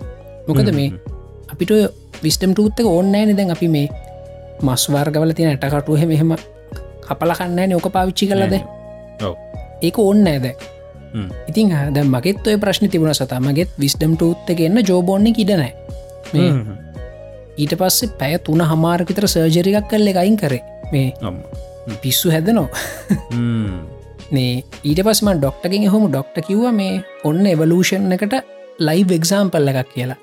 මොකද 0.48 0.72
මේ 0.78 0.92
අපිට 1.52 1.72
විස්ටම් 2.22 2.52
ටූත්තක 2.54 2.86
ඕන්නෑ 2.86 3.36
දැන් 3.38 3.50
අපි 3.56 3.68
මේ 3.68 3.88
මස්වාර්ගවල 4.62 5.34
තියෙන 5.36 5.52
ඇටකටුව 5.52 6.00
හෙම 6.02 6.14
එහෙම 6.16 6.32
කපලකන්නෑ 7.06 7.74
ඕක 7.76 7.88
පාවිච්චි 7.92 8.30
කලද 8.30 8.54
ඒක 9.82 9.98
ඕන්න 9.98 10.26
ඇද 10.32 10.46
ඉතින් 11.48 11.72
ද 11.94 12.04
මගෙත් 12.04 12.48
ඔය 12.48 12.56
ප්‍රශ්න 12.62 12.90
තිබුණ 12.90 13.14
සතා. 13.14 13.40
මගෙත් 13.40 13.70
විස්ඩම් 13.82 14.16
ටූත්තක 14.16 14.60
එන්න 14.60 14.82
ජෝබෝන්න 14.88 15.26
ඉඩනෑ 15.32 15.72
ඊට 17.56 17.74
පස්සේ 17.80 18.12
පැය 18.20 18.34
තුන 18.40 18.60
හමාරකිතර 18.62 19.26
සර්ජරිකක් 19.26 19.88
කල්ල 19.90 20.12
එකයින් 20.12 20.36
කරේ. 20.36 20.62
මේ 20.92 21.08
පිස්සු 22.02 22.30
හැදනෝ 22.30 22.68
මේ 24.34 24.52
ඊට 24.84 25.00
පස්ම 25.06 25.30
ඩොක්ටගෙන් 25.34 25.88
හොම 25.88 26.06
ඩොක්ට 26.08 26.38
කිව්ව 26.48 26.68
මේ 26.72 27.00
ඔන්න 27.24 27.46
එවලූෂන් 27.46 28.12
එකට 28.12 28.36
ලයිව් 28.80 29.16
එක්සාම්පල්ල 29.18 29.72
එකක් 29.72 29.90
කියලා. 29.94 30.20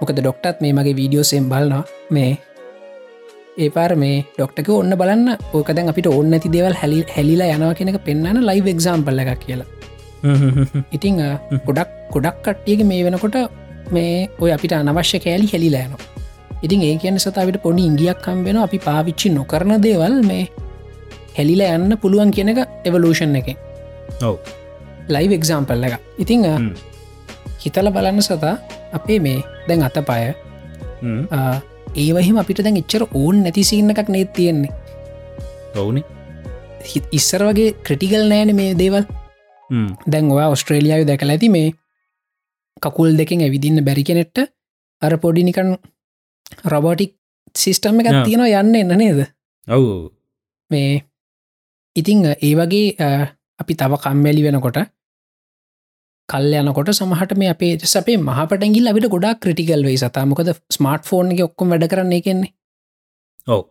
මොකද 0.00 0.18
ඩොක්ටත් 0.18 0.60
මේ 0.60 0.72
මගේ 0.72 0.98
වීඩියෝසෙන් 1.00 1.48
බලනවා. 1.48 1.84
මේ 2.10 2.30
ඒ 3.56 3.70
පාර 3.70 3.92
මේ 3.96 4.24
ඩොක්ටක 4.36 4.70
ඔන්න 4.70 4.96
බලන්න. 5.00 5.28
ඕක 5.52 5.68
දැන් 5.70 5.92
අපිට 5.92 6.10
ඔන්න 6.12 6.32
ඇති 6.32 6.54
දේවල් 6.54 6.80
හැලි 6.82 7.04
හැලිලා 7.16 7.50
යනවා 7.56 7.74
කෙනෙක 7.74 8.00
පෙන්න්න 8.08 8.46
ලයිව් 8.48 8.72
එක්සාම්පල්ල 8.74 9.24
එකක් 9.24 9.44
කියලා. 9.44 9.68
ඉතිං 10.92 11.20
ගොඩක් 11.66 11.92
ගොඩක් 12.10 12.42
කට්ටියක 12.42 12.82
මේ 12.86 13.04
වෙනකොට 13.04 13.36
මේ 13.90 14.28
ඔය 14.40 14.50
අපිට 14.52 14.72
අනවශ්‍ය 14.72 15.18
කෑලි 15.18 15.52
හෙලිලෑනවා 15.52 16.13
ඉතින් 16.64 16.84
ඒ 16.88 16.96
කියන 17.02 17.18
සතාවිට 17.24 17.58
පොඩි 17.64 17.86
ඉංගියක් 17.90 18.20
කම්බෙන 18.24 18.58
අපි 18.64 18.78
පාවිච්චි 18.86 19.32
නොකරන 19.36 19.74
දේවල් 19.86 20.16
මේ 20.30 20.44
හැලිලා 21.36 21.74
යන්න 21.76 21.96
පුළුවන් 22.02 22.30
කියන 22.36 22.52
එක 22.52 22.60
එවලූෂන් 22.88 23.36
එක 23.40 23.48
ඔව. 24.22 24.36
ලයිව් 25.14 25.32
එක්සාම්පල් 25.38 25.86
එක 25.88 25.94
ඉතිං 26.24 26.46
හිතල 27.62 27.90
බලන්න 27.96 28.24
සතා 28.28 28.54
අපේ 28.98 29.20
මේ 29.26 29.44
දැන් 29.68 29.86
අත 29.88 29.98
පය 30.10 30.22
ඒවහිම 31.96 32.40
අපිට 32.42 32.64
දැන් 32.66 32.80
එච්චර 32.82 33.04
ඕන් 33.12 33.44
නැතිසින්න 33.44 33.92
එකක් 33.92 34.08
නේ 34.14 34.24
තියෙන්නේ? 34.36 34.72
ඔවුනි. 35.76 36.02
ඉස්සර 37.18 37.42
වගේ 37.48 37.74
ක්‍රටිකල් 37.86 38.28
නෑන 38.32 38.56
මේ 38.60 38.74
දේවල්. 38.82 39.04
දැන් 40.12 40.30
ඔයා 40.36 40.52
ඔස්ට්‍රේලියාව 40.54 41.06
දැකල 41.10 41.34
ඇති 41.34 41.48
මේ 41.56 41.72
කකුල් 42.84 43.10
දෙකින් 43.20 43.44
ඇවිදින්න 43.46 43.84
බැරි 43.86 44.04
කෙනෙට්ට 44.08 44.46
අර 45.02 45.12
පොඩිනිකන් 45.24 45.76
රබෝටික් 46.64 47.12
සිිස්ටම් 47.54 48.00
එකක් 48.00 48.10
තියෙනවා 48.20 48.60
යන්න 48.60 48.74
එන්න 48.74 48.98
නේද? 48.98 49.20
ඔවු. 49.68 50.10
මේ 50.70 51.04
ඉතිං 51.96 52.26
ඒ 52.26 52.52
වගේ 52.54 53.08
අපි 53.60 53.74
තව 53.74 54.00
කම්මැලි 54.04 54.42
වෙනකොට 54.42 54.78
කල් 56.28 56.54
යනකොට 56.60 56.90
සමහට 56.92 57.36
මේ 57.36 57.50
අපේ 57.54 57.72
සපේ 57.84 58.18
මහපටැගිල් 58.18 58.90
අපිට 58.90 59.08
ගොඩා 59.08 59.34
ක්‍රටිකල් 59.36 59.84
වේ 59.84 59.96
සතා. 59.96 60.26
මොකද 60.26 60.50
ස්මර්ට් 60.70 61.04
ෆෝන් 61.04 61.32
එක 61.32 61.44
ඔක්කොම 61.48 61.70
වැඩ 61.70 61.88
කරන්නේ 61.88 62.24
කෙන්නේ 62.26 62.52
ඔව. 63.46 63.62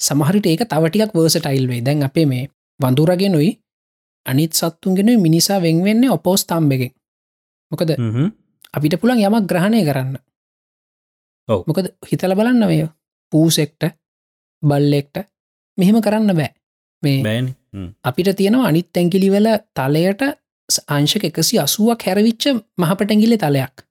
සමහරිට 0.00 0.46
ඒක 0.46 0.64
තවටිකක් 0.66 1.14
වර්සටයිල් 1.14 1.66
වේ 1.68 1.80
දැන් 1.80 2.02
අපේ 2.02 2.26
මේ 2.26 2.48
වඳුරගෙනුයි 2.80 3.50
අනිත් 4.26 4.52
සත්තුන්ගෙන 4.52 5.12
මිනිසා 5.20 5.60
වෙන්වෙන්නේ 5.62 6.10
ඔපෝස් 6.10 6.44
තම්බගෙන් 6.46 6.92
මොකද 7.72 7.90
අපිට 8.74 9.00
පුළන් 9.00 9.20
යමක් 9.20 9.46
ග්‍රහණය 9.46 9.84
කරන්න. 9.84 10.18
මොකද 11.66 11.90
හිතල 12.04 12.34
බලන්න 12.34 12.66
මේ 12.66 12.88
පූසෙක්ට 13.32 13.90
බල්ලෙක්ට 14.62 15.26
මෙහෙම 15.78 16.00
කරන්න 16.00 16.36
බෑ. 16.36 16.50
මේ 17.02 17.40
අපිට 18.04 18.36
තියෙනවා 18.36 18.68
අනිත් 18.68 18.88
තැංකිලිවල 18.92 19.48
තලයට 19.74 20.22
අංශක 20.88 21.24
එකසි 21.24 21.58
අසුවක් 21.58 22.06
හැරවිච්ච 22.06 22.44
මහපටැගිල්ල 22.78 23.36
තලයක්. 23.36 23.86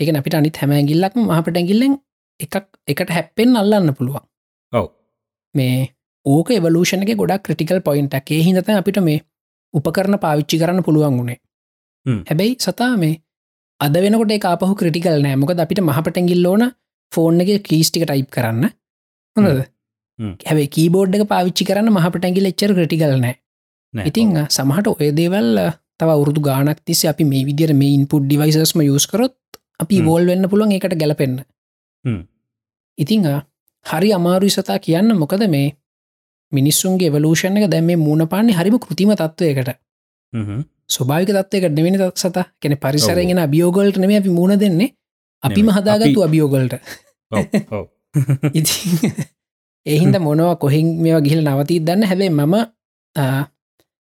එක 0.00 0.08
අපිට 0.12 0.34
අනිත් 0.34 0.56
හැමැගිල්ලක්ම 0.56 1.20
මහපටැගිල්ලෙන් 1.22 1.98
එකක් 2.40 2.54
එකට 2.88 3.10
හැප්පෙන් 3.10 3.56
අල්ලන්න 3.56 3.94
පුළුවන්. 3.94 4.24
ඔව්. 4.72 4.88
මේ 5.54 5.94
ඕක 6.26 6.50
එවලූෂණ 6.50 7.04
එක 7.04 7.16
ගොඩක් 7.16 7.42
ක්‍රටිකල් 7.42 7.80
පොයින්ට 7.80 8.14
එකේ 8.14 8.42
හිදත 8.42 8.70
අපිට 8.70 9.00
මේ 9.00 9.20
උපකරන 9.74 10.18
පාවිච්චි 10.18 10.58
කරන්න 10.58 10.82
පුළුවන් 10.82 11.18
වුණේ. 11.18 11.38
හැබැයි 12.26 12.56
සතා 12.58 12.96
මේ 12.96 13.20
අද 13.80 13.94
වෙනකොට 14.04 14.32
එක 14.32 14.46
අපහු 14.54 14.74
ක්‍රටිකල් 14.80 15.22
නෑ. 15.24 15.36
මොකද 15.36 15.60
අපිට 15.64 15.80
මහපටැගිල් 15.82 16.46
ඕන 16.46 16.64
ෆෝන් 17.12 17.40
එක 17.40 17.62
කීස්ටික 17.68 18.04
ටයිප් 18.06 18.28
කරන්න. 18.30 18.68
හොඳද. 19.36 19.62
හැබයි 20.48 20.68
කීබෝඩ් 20.76 21.16
එක 21.16 21.24
පාවිච්චි 21.32 21.64
කරන්න 21.68 21.90
මහපටැගිල් 21.96 22.50
එච්චර 22.50 22.74
ක්‍රටිකල් 22.78 23.16
නෑ. 23.24 23.34
ඉතිං 23.94 24.36
සමහට 24.48 24.92
ඔය 24.92 25.10
දේවල් 25.20 25.58
තව 25.98 26.10
උරුදු 26.22 26.40
ගානක් 26.40 26.80
තිස්ස 26.84 27.04
අපි 27.12 27.24
මේ 27.24 27.44
විදිර 27.48 27.72
මේ 27.74 27.94
ඉන්පුඩ් 27.98 28.28
ඩිවයිසස්ම 28.28 28.82
යස් 28.84 29.06
කරොත් 29.06 29.34
අපි. 29.82 30.02
වෝල් 30.08 30.26
වෙන්න 30.26 30.48
පුළුවන් 30.50 30.76
එකට 30.78 30.96
ගැලපෙන්න්න. 31.02 31.40
ඉතිං 32.98 33.26
හරි 33.86 34.10
අමාරුයි 34.18 34.54
සතා 34.56 34.78
කියන්න. 34.78 35.16
මොකද 35.22 35.42
මේ 35.48 35.74
මිනිස්සුන්ගේ 36.52 37.10
වලූෂණ 37.14 37.58
එක 37.58 37.70
දැම 37.70 37.86
මේ 37.86 37.96
මූුණ 37.96 38.28
පාන්නේ 38.32 38.56
හරිම 38.58 38.78
කෘතිම 38.78 39.10
තත්වයකට. 39.14 39.70
හ්ම්. 40.32 40.62
ස්වභාවික 40.90 41.28
තත්වයකට 41.28 41.72
නෙවෙන 41.72 42.12
සත. 42.16 42.36
කෙන 42.62 42.76
පරිසරගෙන. 42.76 43.38
අභියෝගල්ට 43.38 43.96
නෙම 43.96 44.10
අපි 44.16 44.28
මුණ 44.28 44.60
දෙන්නේ. 44.60 44.94
අපි- 45.42 45.54
අභියෝගල්ට 46.24 46.74
ඔව් 47.70 47.86
ඉති 48.54 48.72
එහින්ද 49.86 50.16
මොනවා 50.16 50.54
කොහෙන් 50.54 50.86
මේවා 51.02 51.20
ගිහිල් 51.20 51.42
නවතී 51.44 51.78
දන්න 51.78 52.04
හැබේ 52.04 52.28
මම 52.28 52.54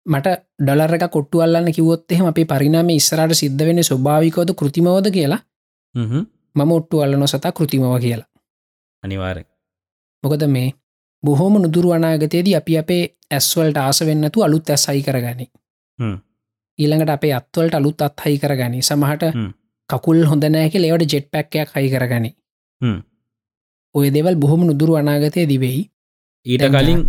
මට 0.06 0.26
ඩොලරක 0.64 1.10
කොට්ටු 1.10 1.38
අල්ලන්න 1.38 1.72
කිවොත් 1.72 2.12
එහෙම 2.12 2.26
අපේ 2.26 2.44
පරිනාම 2.44 2.90
ඉස්සරට 2.90 3.32
සිද්ධ 3.32 3.64
වෙන 3.64 3.82
ස්වභාවිකෝද 3.82 4.50
කෘතිමවද 4.52 5.10
කියලා. 5.10 5.40
මම 6.56 6.72
ඔට්ටු 6.72 6.98
අල්ලන 6.98 7.26
සතා 7.26 7.52
කෘතිමව 7.52 7.98
කියලා. 8.00 8.26
අනිවාරෙන් 9.02 9.44
මොකද 10.24 10.46
මේ 10.46 10.70
බොහෝම 11.24 11.54
නුදුරු 11.62 11.90
අනාගතයේදී 11.90 12.54
අපි 12.54 12.78
අපේ 12.78 13.16
ඇස්වල්ට 13.30 13.76
ආස 13.76 14.02
වෙන්නතු 14.02 14.42
අලුත් 14.42 14.70
ඇස් 14.70 14.88
හයි 14.88 15.02
කරගනි. 15.02 15.50
ඊළඟට 16.78 17.10
අපේ 17.10 17.32
අත්වලට 17.32 17.74
අලුත් 17.74 18.02
අත් 18.02 18.24
හයි 18.24 18.38
කරගනි 18.38 18.82
සමහට. 18.82 19.24
කකුල් 19.90 20.24
හොඳ 20.26 20.44
නෑක 20.46 20.74
ලෙවට 20.76 21.12
ජෙට් 21.12 21.30
පැක්කයක් 21.30 21.74
හයි 21.74 21.88
කරගනි. 21.90 22.30
ඔය 23.94 24.10
දෙවල් 24.10 24.36
බොහොම 24.36 24.66
නුදුරු 24.66 24.96
අනාගතය 24.96 25.46
දිවෙයි 25.46 25.82
ඊට 26.46 26.66
කලින්. 26.70 27.00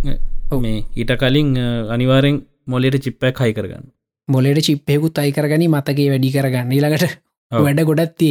මේ 0.60 0.78
ඊට 0.94 1.12
කලින් 1.16 1.52
අනිවාරෙන් 1.90 2.42
මොලට 2.66 2.98
චිප්පැක් 2.98 3.38
හයි 3.38 3.52
කරගන්න 3.52 3.86
මොලට 4.28 4.60
චිප්පයකුත් 4.60 5.18
අයි 5.18 5.32
කරගනි 5.32 5.68
මතගේ 5.68 6.10
වැඩි 6.10 6.32
කරගන්න 6.32 6.72
ඊළඟට. 6.72 7.18
වැඩ 7.52 7.82
ගොඩත්ති 7.84 8.30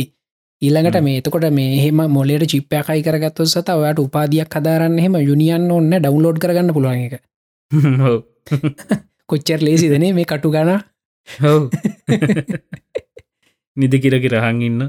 ඊළඟට 0.61 0.97
හ්ම්. 0.97 1.03
මේ 1.03 1.19
එතකොට 1.19 1.47
මේ 1.51 1.77
හෙම 1.83 2.01
මොලට 2.09 2.47
චිප්පයක් 2.47 2.89
අයි 2.89 3.03
කරගත්තු 3.03 3.45
සත 3.45 3.69
ඔයාට 3.71 3.99
උපාදියක් 3.99 4.51
හදාරන්න 4.51 4.99
හෙම 4.99 5.15
යුනිියන් 5.21 5.71
ඔන්න 5.71 5.91
ඩවන්ලෝඩ් 5.93 6.39
කරගන්න 6.39 6.73
පුළුවන් 6.73 7.05
එක. 7.07 7.15
කොච්චර් 9.29 9.59
ලේසිදනේ 9.61 10.13
මේ 10.13 10.25
කටු 10.25 10.51
ගන 10.51 10.71
ඔව්. 11.43 11.69
නිදි 13.77 13.99
කිරකි 13.99 14.29
රහන් 14.29 14.61
ඉන්න. 14.61 14.81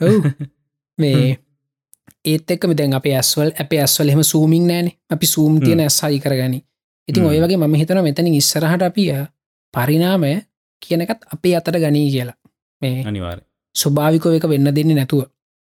ඔව්. 0.00 0.20
මේ 1.00 1.38
ඒත් 2.24 2.50
එක්ක 2.50 2.66
දැන් 2.72 2.94
අප 2.94 3.06
ඇස්වල් 3.06 3.52
අප 3.58 3.72
ඇස්වල් 3.74 4.08
එම 4.10 4.22
සූමින් 4.24 4.66
නෑන. 4.66 4.90
අපි 5.10 5.26
සූම් 5.26 5.60
තියෙන 5.60 5.80
ඇස්සයි 5.80 6.20
කරගනි. 6.20 6.60
ඉතින්. 7.08 7.24
ඔය 7.24 7.40
වගේ 7.40 7.56
මම 7.56 7.74
හිතන 7.74 8.02
මෙතනින් 8.02 8.34
ඉස්සරහට 8.34 8.82
අපිය 8.82 9.12
පරිනාමය 9.74 10.32
කියනකත් 10.82 11.20
අපේ 11.34 11.56
අතට 11.56 11.76
ගනී 11.76 12.10
කියලා. 12.10 12.36
මේ 12.82 13.04
අනිවාර 13.04 13.40
ස්වභාවිකෝ 13.74 14.32
එක 14.32 14.48
වෙන්න 14.48 14.70
දෙන්නේ 14.70 14.96
නැතුව. 14.96 15.26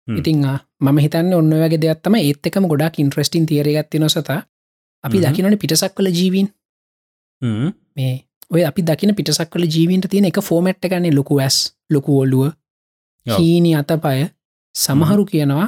හ්ම්. 0.08 0.18
ඉතිං 0.18 0.46
ආ, 0.46 0.60
මම 0.82 0.98
හිතන්න 0.98 1.34
ඔන්න 1.34 1.54
වගේ 1.56 1.82
දෙයක්ත්තම 1.82 2.16
ඒත් 2.18 2.48
එකම 2.48 2.68
ගොඩක් 2.68 3.00
ඉන්ට්‍රස්ටින් 3.00 3.46
තේරගත්ති 3.46 4.00
නොසත 4.00 4.18
අපි 4.24 5.18
හ්ම්. 5.18 5.24
දකිනට 5.26 5.60
පිටසක් 5.62 5.94
කළ 5.96 6.10
ජීවීන් 6.12 6.48
මේ 7.96 8.14
ඔය 8.52 8.66
අපි 8.66 8.82
දකින 8.84 9.16
පිටසක් 9.16 9.50
කළ 9.50 9.68
ජීවින්ට 9.68 10.08
තියෙන 10.10 10.30
එක 10.30 10.40
ෆෝමට් 10.42 10.82
ගන්නේ 10.84 11.16
ලොකු 11.16 11.40
ඇස් 11.40 11.58
ලොකු 11.90 12.20
ඔල්ලුව. 12.20 12.52
හීනි 13.26 13.76
අතපය 13.76 14.30
සමහරු 14.76 15.26
කියනවා 15.26 15.68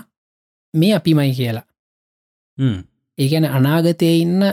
මේ 0.74 0.94
අපිමයි 0.96 1.34
කියලා. 1.34 1.66
ඒගැන 3.18 3.46
අනාගතය 3.48 4.12
ඉන්න 4.22 4.44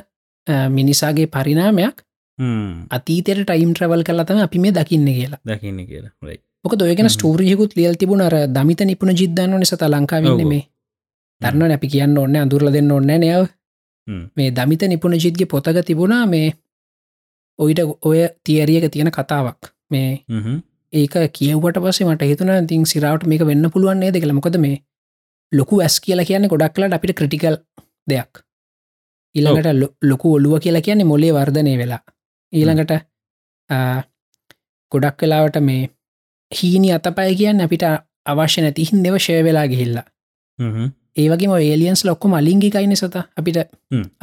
මිනිසාගේ 0.70 1.26
පරිනාමයක් 1.28 2.02
අතීතයට 2.90 3.44
ටයිම් 3.44 3.72
ට්‍රවල් 3.72 4.02
කලතම 4.02 4.38
අපි 4.38 4.58
මේ 4.58 4.72
දකින්න 4.72 5.08
කියලා. 5.08 5.40
දකින්න 5.46 5.86
කියලා. 5.86 6.12
මොක 6.64 6.78
දොයගෙන. 6.78 7.10
ස්ටෝරියකුත් 7.10 7.76
ලියල් 7.76 7.94
තිබුණ 7.94 8.20
අර 8.20 8.34
දමිත 8.48 8.80
නිපුණ 8.82 9.14
ජිද්ධන්න 9.14 9.58
නිසත 9.58 9.82
ලංකාවන්න. 9.84 10.48
මේ. 10.48 10.64
දන්න 11.40 11.68
නැපි 11.68 11.88
කියන්න 11.88 12.18
ඔන්න 12.18 12.36
අඳුරල 12.36 12.72
දෙන්න 12.72 12.92
ඔන්න 12.92 13.06
නෑව. 13.06 13.46
මේ 14.36 14.50
දමිත 14.52 14.82
නිපුණ 14.88 15.14
ජිත්ගේ 15.16 15.46
පොතක 15.46 15.84
තිබුණා 15.84 16.26
මේ 16.26 16.54
ඔයිට 17.59 17.80
ඔය 18.09 18.18
තියරියක 18.44 18.90
තියෙන 18.92 19.11
කතාවක්. 19.18 19.61
මේ. 19.90 20.11
ඒක 20.92 21.14
කියවට 21.38 21.78
පස්සේ 21.84 22.07
මට 22.09 22.28
හිතුන 22.30 22.66
තින් 22.66 22.84
සිරාවට 22.92 23.26
මේක 23.30 23.46
වෙන්න 23.46 23.70
පුළුවන්න්නේ 23.72 24.12
දෙකළ 24.14 24.36
මොකද 24.38 24.59
මේ 24.64 24.76
ලොකු 25.52 25.80
ඇස් 25.80 26.00
කියලා 26.00 26.28
කියන්න 26.28 26.48
ගොඩක් 26.52 26.74
කලට 26.74 26.96
අපිට 26.96 27.16
ක්‍රටිකල් 27.18 27.57
දෙයක්. 28.11 28.32
ඊළඟට 29.34 29.68
ලොකු 30.11 30.34
ඔල්ලුව 30.36 30.59
කියලා 30.64 30.84
කියන්නේ 30.86 31.11
මොලේ 31.12 31.32
වර්ධනය 31.36 31.76
වෙලා. 31.82 32.02
ඊළඟට 32.52 32.92
ගොඩක් 34.92 35.22
වෙලාවට 35.22 35.61
මේ 35.68 35.82
හීනි 36.50 36.92
අතපය 36.96 37.34
කියන්න 37.40 37.64
අපිට 37.64 37.84
අවශ්‍ය 38.26 38.61
නැති 38.62 38.88
හින්දව 38.90 39.16
ශය 39.26 39.40
වෙලා 39.44 39.66
ගිහිල්ලා. 39.72 40.07
ඒවගේ 41.16 41.59
ඒලියන්ස් 41.62 42.04
ලොක්කොම 42.04 42.34
අලිංගිකයින 42.40 42.96
සත 42.96 43.16
අපිට. 43.38 43.59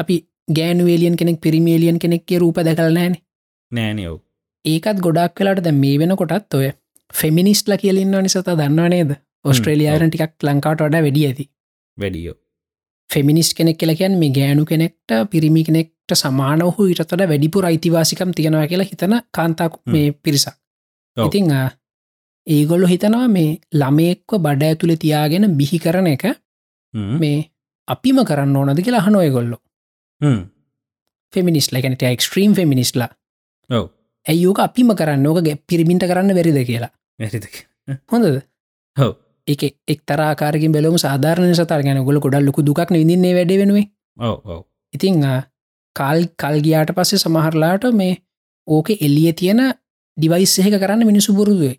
අපි 0.02 0.16
ගෑනුවේලියන් 0.48 1.18
කෙනෙක් 1.18 1.42
පිරිමියලියන් 1.42 2.00
කෙනෙක්ගේ 2.00 2.40
රූප 2.40 2.62
දැකල 2.68 2.94
නෑන 2.94 3.18
නෑනයෝ 3.72 4.16
ඒකත් 4.66 5.04
ගොඩක් 5.06 5.40
වෙලාට 5.40 5.64
ද 5.64 5.72
මේ 5.74 6.00
වෙන 6.00 6.16
කොටත් 6.16 6.56
ඔය 6.56 6.70
ෆෙමිනිස්ටල 7.14 7.76
කියලින්න 7.82 8.16
නිසත 8.24 8.50
දන්නවා 8.50 8.90
නේද? 8.90 9.12
ඔස්ට්‍රේලියයාරන් 9.46 10.12
ටිකක් 10.12 10.48
ලංකාට 10.48 10.82
වඩ 10.82 11.04
වැඩිය 11.06 11.26
ඇති. 11.28 11.46
වැඩියෝ 11.98 12.36
ෆෙමිනිස් 13.10 13.54
කෙනෙක් 13.54 13.78
කියලකයන් 13.78 14.18
මේ 14.20 14.32
ගෑනු 14.32 14.66
කෙනෙක්ට 14.66 15.16
පිරිමි 15.32 15.64
කෙනෙක්ට 15.64 16.16
සමානවහු 16.16 16.88
ඉටතට 16.94 17.24
වැඩිපුර 17.24 17.66
අයිතිවාසිකම් 17.66 18.32
තියෙනවා 18.36 18.68
කියලා 18.68 18.90
හිතන 18.92 19.16
කාන්තාක්. 19.32 19.80
මේ 19.86 20.12
පිරිසක්. 20.24 20.56
ඉතිං 21.18 21.52
ඒගොල්ලො 22.48 22.88
හිතනවා 22.88 23.28
මේ 23.28 23.60
ළමයෙක්ව 23.74 24.40
බඩ 24.40 24.64
ඇතුළෙ 24.64 24.96
තියාගෙන 24.98 25.50
බිහි 25.58 25.80
කරන 25.80 26.08
එක. 26.08 26.26
මේ 27.20 27.38
අපිම 27.88 28.26
කරන්න 28.26 28.56
ඕනද 28.56 28.82
කියලා 28.82 29.06
හනොයගොල්ලො 29.08 29.58
හ්ම්. 30.24 30.40
ෆෙමිනිස් 31.34 31.72
ලකනට 31.72 32.08
එක්ස්ට්‍රීම් 32.10 32.56
ෆෙමිනිස්ලා 32.56 33.12
ඔව්. 33.70 33.86
ඇයෝක 34.26 34.60
අපිම 34.60 34.96
කරන්න? 34.96 35.28
ඕක 35.28 35.40
පිරිමින්ට 35.68 36.08
කරන්න 36.10 36.36
වැරිද 36.36 36.64
කියලා. 36.66 36.92
හොඳද? 38.12 38.42
හෝ 38.98 39.14
එක 39.48 39.64
එක් 39.64 40.00
තරාකාරකින් 40.02 40.72
බැලම 40.72 40.98
සාධාරණ 40.98 41.54
සතර 41.54 41.82
ගැන 41.84 42.04
ගොල 42.06 42.20
ගොඩල් 42.20 42.46
ලොකු 42.46 42.64
දුක් 42.64 42.80
විදින්නේ 42.90 43.34
වැඩ 43.36 43.52
වෙනුවේ 43.54 43.86
ඉතිං 44.94 45.24
කල් 45.96 46.20
කල් 46.36 46.58
ගියාට 46.62 46.92
පස්සේ 46.92 47.20
සමහරලාට 47.20 47.84
මේ 47.94 48.22
ඕක 48.68 48.90
එල්ලිය 48.98 49.34
තියෙන 49.34 49.62
ඩිවයිස් 50.18 50.60
එහෙක 50.60 50.80
කරන්න 50.80 51.06
මිනිසු 51.06 51.36
පුරුදුවේ. 51.36 51.78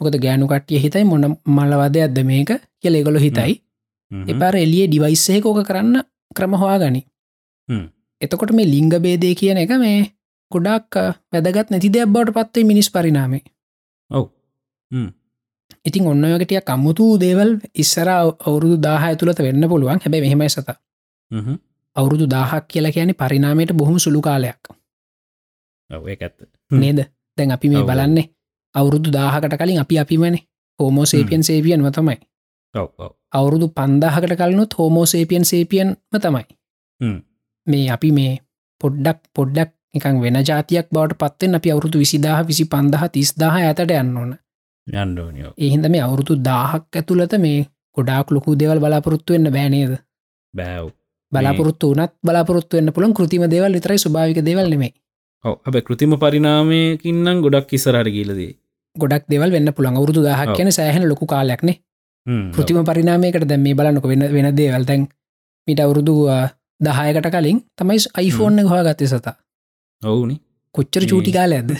මොකද 0.00 0.16
ගෑනු 0.18 0.48
කට්ටිය 0.48 0.80
හිතයි 0.80 1.04
මොන 1.04 1.36
මලවද 1.48 1.96
ඇද 1.98 2.18
මේක 2.24 2.50
කියල 2.80 2.94
ඒගොල 2.94 3.18
හිතයි. 3.18 3.52
එපාර 4.10 4.54
එලිය 4.56 4.88
ඩිවයිස්සේක 4.88 5.46
ඕක 5.46 5.62
කරන්න 5.62 6.02
ක්‍රම 6.32 6.54
හවා 6.54 6.78
ගනි 6.78 7.02
හ්ම්. 7.68 7.86
එතකොට 8.20 8.52
මේ 8.52 8.66
ලිංග 8.66 8.92
බේදය 8.98 9.34
කියන 9.34 9.58
එක 9.58 9.72
මේ 9.78 10.12
ගොඩක් 10.52 10.94
වැදගත් 11.32 11.70
නැති 11.70 11.88
දෙයක් 11.88 12.08
බවට 12.08 12.34
පත්වේ 12.34 12.64
මිනිස් 12.64 12.90
පරිනාමේ 12.90 13.42
ඔව්. 14.10 14.28
ඉතින් 15.84 16.06
ඔන්නයකටිය 16.06 16.60
කම්මුතු 16.60 17.18
දේවල් 17.18 17.58
ඉස්සර 17.74 18.08
අවුරුදු 18.08 18.76
දාහ 18.78 19.02
ඇතුළත 19.02 19.38
වෙන්න 19.38 19.68
පුළුවන්. 19.68 19.98
හැබැ 19.98 20.20
මෙහෙමයි 20.20 20.48
සත. 20.48 20.68
හ්ම්. 21.30 21.56
අවුරුදු 21.96 22.26
දාහක් 22.26 22.68
කියලා 22.68 22.92
කියන 22.92 23.14
පරිනාමයට 23.14 23.72
බොහොම 23.72 23.98
සුළු 23.98 24.20
කාලයක්. 24.20 24.62
හ්ම්. 26.70 26.78
නේද? 26.78 26.98
දැන් 27.38 27.50
අපි 27.50 27.68
මේ. 27.68 27.82
බලන්නේ 27.82 28.30
අවුරුදු 28.74 29.10
දාහකට 29.10 29.58
කලින් 29.58 29.80
අපි 29.80 29.98
අපිමන. 29.98 30.36
හෝමෝසේපියන් 30.78 31.42
සේපියන්ම 31.42 31.86
තමයි 31.90 32.16
ඔව් 32.16 32.16
ඔව් 32.16 32.31
අවුරුදු 33.32 33.68
පන්දාහකට 33.70 34.34
කලනුත් 34.36 34.78
හෝමෝසේපියන් 34.78 35.44
සේපියන්ම 35.44 35.94
තමයි. 36.16 36.44
මේ 37.66 37.86
අපි 37.90 38.12
මේ 38.12 38.32
පොඩ්ඩක් 38.80 39.20
පොඩ්ඩක් 39.34 39.70
එකන් 39.94 40.20
වෙන 40.20 40.38
ජාතියක් 40.42 40.88
බවට 40.90 41.18
පත්වෙන් 41.18 41.54
අපි 41.54 41.68
අවුරුදු 41.70 41.98
විසිදාහ 41.98 42.38
විසි 42.46 42.64
පන්දහ 42.66 43.04
තිස්දාහ 43.12 43.54
ඇතට 43.58 43.92
යන්න 43.92 44.16
ඕන. 44.16 44.32
එහින්ද 45.58 45.88
මේ 45.88 46.02
අවුරුදු 46.02 46.38
දාහක් 46.40 46.96
ඇතුළත 46.96 47.36
මේ 47.38 47.66
ගොඩාක් 47.96 48.30
ලොකු 48.30 48.56
දෙවල් 48.56 48.80
බලාපොරොත්තු 48.80 49.36
වෙන්න 49.36 49.52
බෑනේද 49.52 49.92
බෑව් 50.54 50.88
බලාපොරොත්තු 51.32 51.92
වනත් 51.92 52.12
බලාපොරොත්තු 52.22 52.76
වන්න 52.76 52.92
පුළන් 52.92 53.14
කෘතිම 53.14 53.44
දෙවල් 53.48 53.72
විතරයි 53.72 53.98
ස්භාවික 53.98 54.40
දෙවල් 54.40 54.66
නෙමේ 54.68 54.92
ඔව 55.44 55.54
අප 55.62 55.76
කෘතිම 55.82 56.16
පරිනාමයකින්නම් 56.18 57.44
ගොඩක් 57.44 57.72
ඉස්සරහට 57.72 58.10
ගීලදී 58.10 58.50
ගොඩක් 58.96 59.24
දෙවල් 59.28 59.50
වෙන්න 59.50 59.72
පුළන් 59.72 59.96
අවුරුදු 59.96 60.22
දාහක්. 60.22 60.56
කියන 60.56 60.72
සෑහන 60.72 61.08
ලොකු 61.08 61.26
කාලයක්නේ 61.26 61.76
කෘතිම 62.26 62.84
පරිනාමයකට 62.84 63.44
දැම් 63.44 63.62
මේ 63.62 63.74
බලන්නක 63.74 64.04
වෙන 64.04 64.22
වෙන 64.32 64.48
දේවල්. 64.56 64.84
තැන් 64.84 65.08
මිට 65.68 65.80
අවුරුදු 65.80 66.14
දහයකට 66.80 67.30
කලින් 67.30 67.58
තමයි 67.78 67.98
iPhoneෆෝන් 68.18 68.68
හවා 68.68 68.84
ගත්තය 68.84 69.06
සතා. 69.06 69.34
ඔවුනි. 70.02 70.36
කොච්චර 70.74 71.02
මේ- 71.02 71.10
චූටිකාල 71.10 71.52
ඇද 71.52 71.70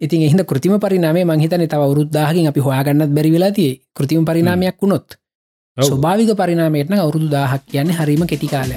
ඉතින් 0.00 0.22
එහිද 0.22 0.44
කෘතිම 0.44 0.78
පරිනාමේ 0.80 1.24
මංහිතන 1.24 1.66
තව 1.66 1.80
අවුරුද්දාහකින් 1.80 2.48
අපි 2.48 2.60
හොයාගන්නත් 2.60 3.10
බැරිවෙලා 3.10 3.52
තිය 3.52 3.72
කෘතිම 3.94 4.24
පරිනාමයක් 4.24 4.76
වුණොත්. 4.82 5.08
ස්වභාවික 5.76 6.30
පරිනාමයටන 6.36 6.94
අවුරුදු 6.94 7.28
දාහක් 7.28 7.62
කියන්නේ 7.66 7.96
හරිම 7.96 8.22
කෙටිකාලය 8.26 8.76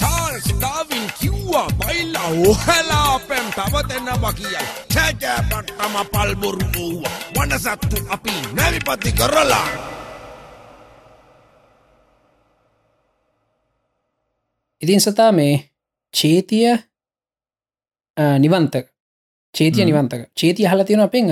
චාල්ස් 0.00 0.46
ඩාවින් 0.50 1.04
කිව්වා 1.20 1.68
බයිලා 1.78 2.30
ඔහලා 2.44 3.12
පැම් 3.28 3.46
තවතෙන්නවා 3.52 4.32
කිය 4.32 4.56
කෑකෑපට්ටම 5.14 5.94
පල්බොරු 6.12 6.66
වූව 6.74 7.04
වනසත්තු 7.34 7.98
අපි 8.08 8.34
නැවිපති 8.52 9.10
කරලා 9.12 9.66
ඉතින් 14.82 15.00
සතා 15.00 15.32
මේ 15.32 15.54
චේතිය 16.14 16.76
නිවන්තක. 18.38 18.86
චේතිය. 19.54 19.84
නිවන්තක. 19.84 20.22
චේතිය 20.34 20.66
හල 20.66 20.82
තියෙන 20.82 21.00
අපෙන් 21.00 21.30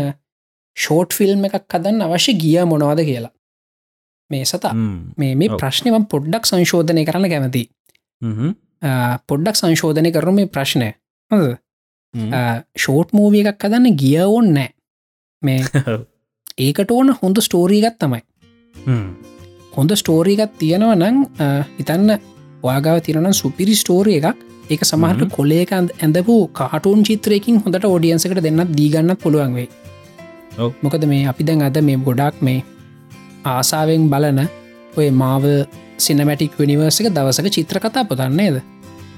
ෂෝට් 0.76 1.12
ෆිල්ම් 1.12 1.44
එකක් 1.44 1.56
හදන්න 1.68 2.02
අවශ්‍ය 2.02 2.34
ගිය 2.34 2.64
මොනවද 2.64 3.04
කියලා. 3.04 3.32
මේ 4.30 4.44
සතා. 4.44 4.74
මේ 5.18 5.34
මේ 5.34 5.50
ඔව්. 5.50 5.58
ප්‍රශ්නයම 5.58 6.06
පොඩ්ඩක් 6.06 6.46
සංශෝධනය 6.46 7.04
කරන්න 7.04 7.28
කැමති 7.28 7.64
පොඩ්ඩක් 9.28 9.56
සංශෝධනය 9.56 10.10
කරන 10.12 10.34
මේ 10.34 10.46
ප්‍රශ්නය. 10.48 10.88
හොඳද? 11.30 11.58
ෂෝට් 12.14 13.12
මූවිය 13.12 13.44
එකක් 13.44 13.64
හදන්න 13.64 13.96
ගිය 13.96 14.20
ඕන්න 14.20 14.52
නෑ 14.52 14.70
මේ 15.42 15.60
ඒකට 16.58 16.90
ඕන 16.90 17.14
හොඳ 17.14 17.36
ස්ටෝරීගත් 17.38 17.98
තමයි. 17.98 18.22
හොඳ 19.72 19.96
ස්ටෝරීගත් 19.96 20.58
තියෙනවා 20.58 20.96
නං 20.96 21.22
හිතන්න 21.78 22.18
වාගාව 22.62 23.00
තිරනම් 23.00 23.32
සුපිරි 23.34 23.74
ස්ටෝරිය 23.74 24.20
එකක්. 24.20 24.38
ඒක 24.70 24.84
සමහට. 24.84 25.30
කොලේක 25.30 25.72
ඇඳපු 25.72 26.36
කාටූන් 26.50 27.04
චිත්‍රයකින් 27.04 27.62
හොඳට 27.62 27.84
ෝඩියන්සකට 27.84 28.42
දෙන්නත් 28.42 28.76
දීගන්නත් 28.76 29.18
පුළුවන් 29.18 29.54
වේ 29.54 29.68
ඔව්. 30.58 30.72
මොකද 30.82 31.06
මේ 31.06 31.26
අපි 31.26 31.44
දැන් 31.44 31.62
අද 31.62 31.80
මේ 31.82 31.96
ගොඩක් 31.98 32.42
මේ 32.42 32.64
ආසාාවෙන් 33.46 34.08
බලන 34.10 34.44
ඔය 34.96 35.10
මාවල් 35.12 35.64
සිනමැටික් 35.98 36.58
විනිවර්සක 36.58 37.08
දවසක 37.10 37.48
චිත්‍ර 37.50 37.80
කතා 37.80 38.04
පොතන්නේද 38.04 38.60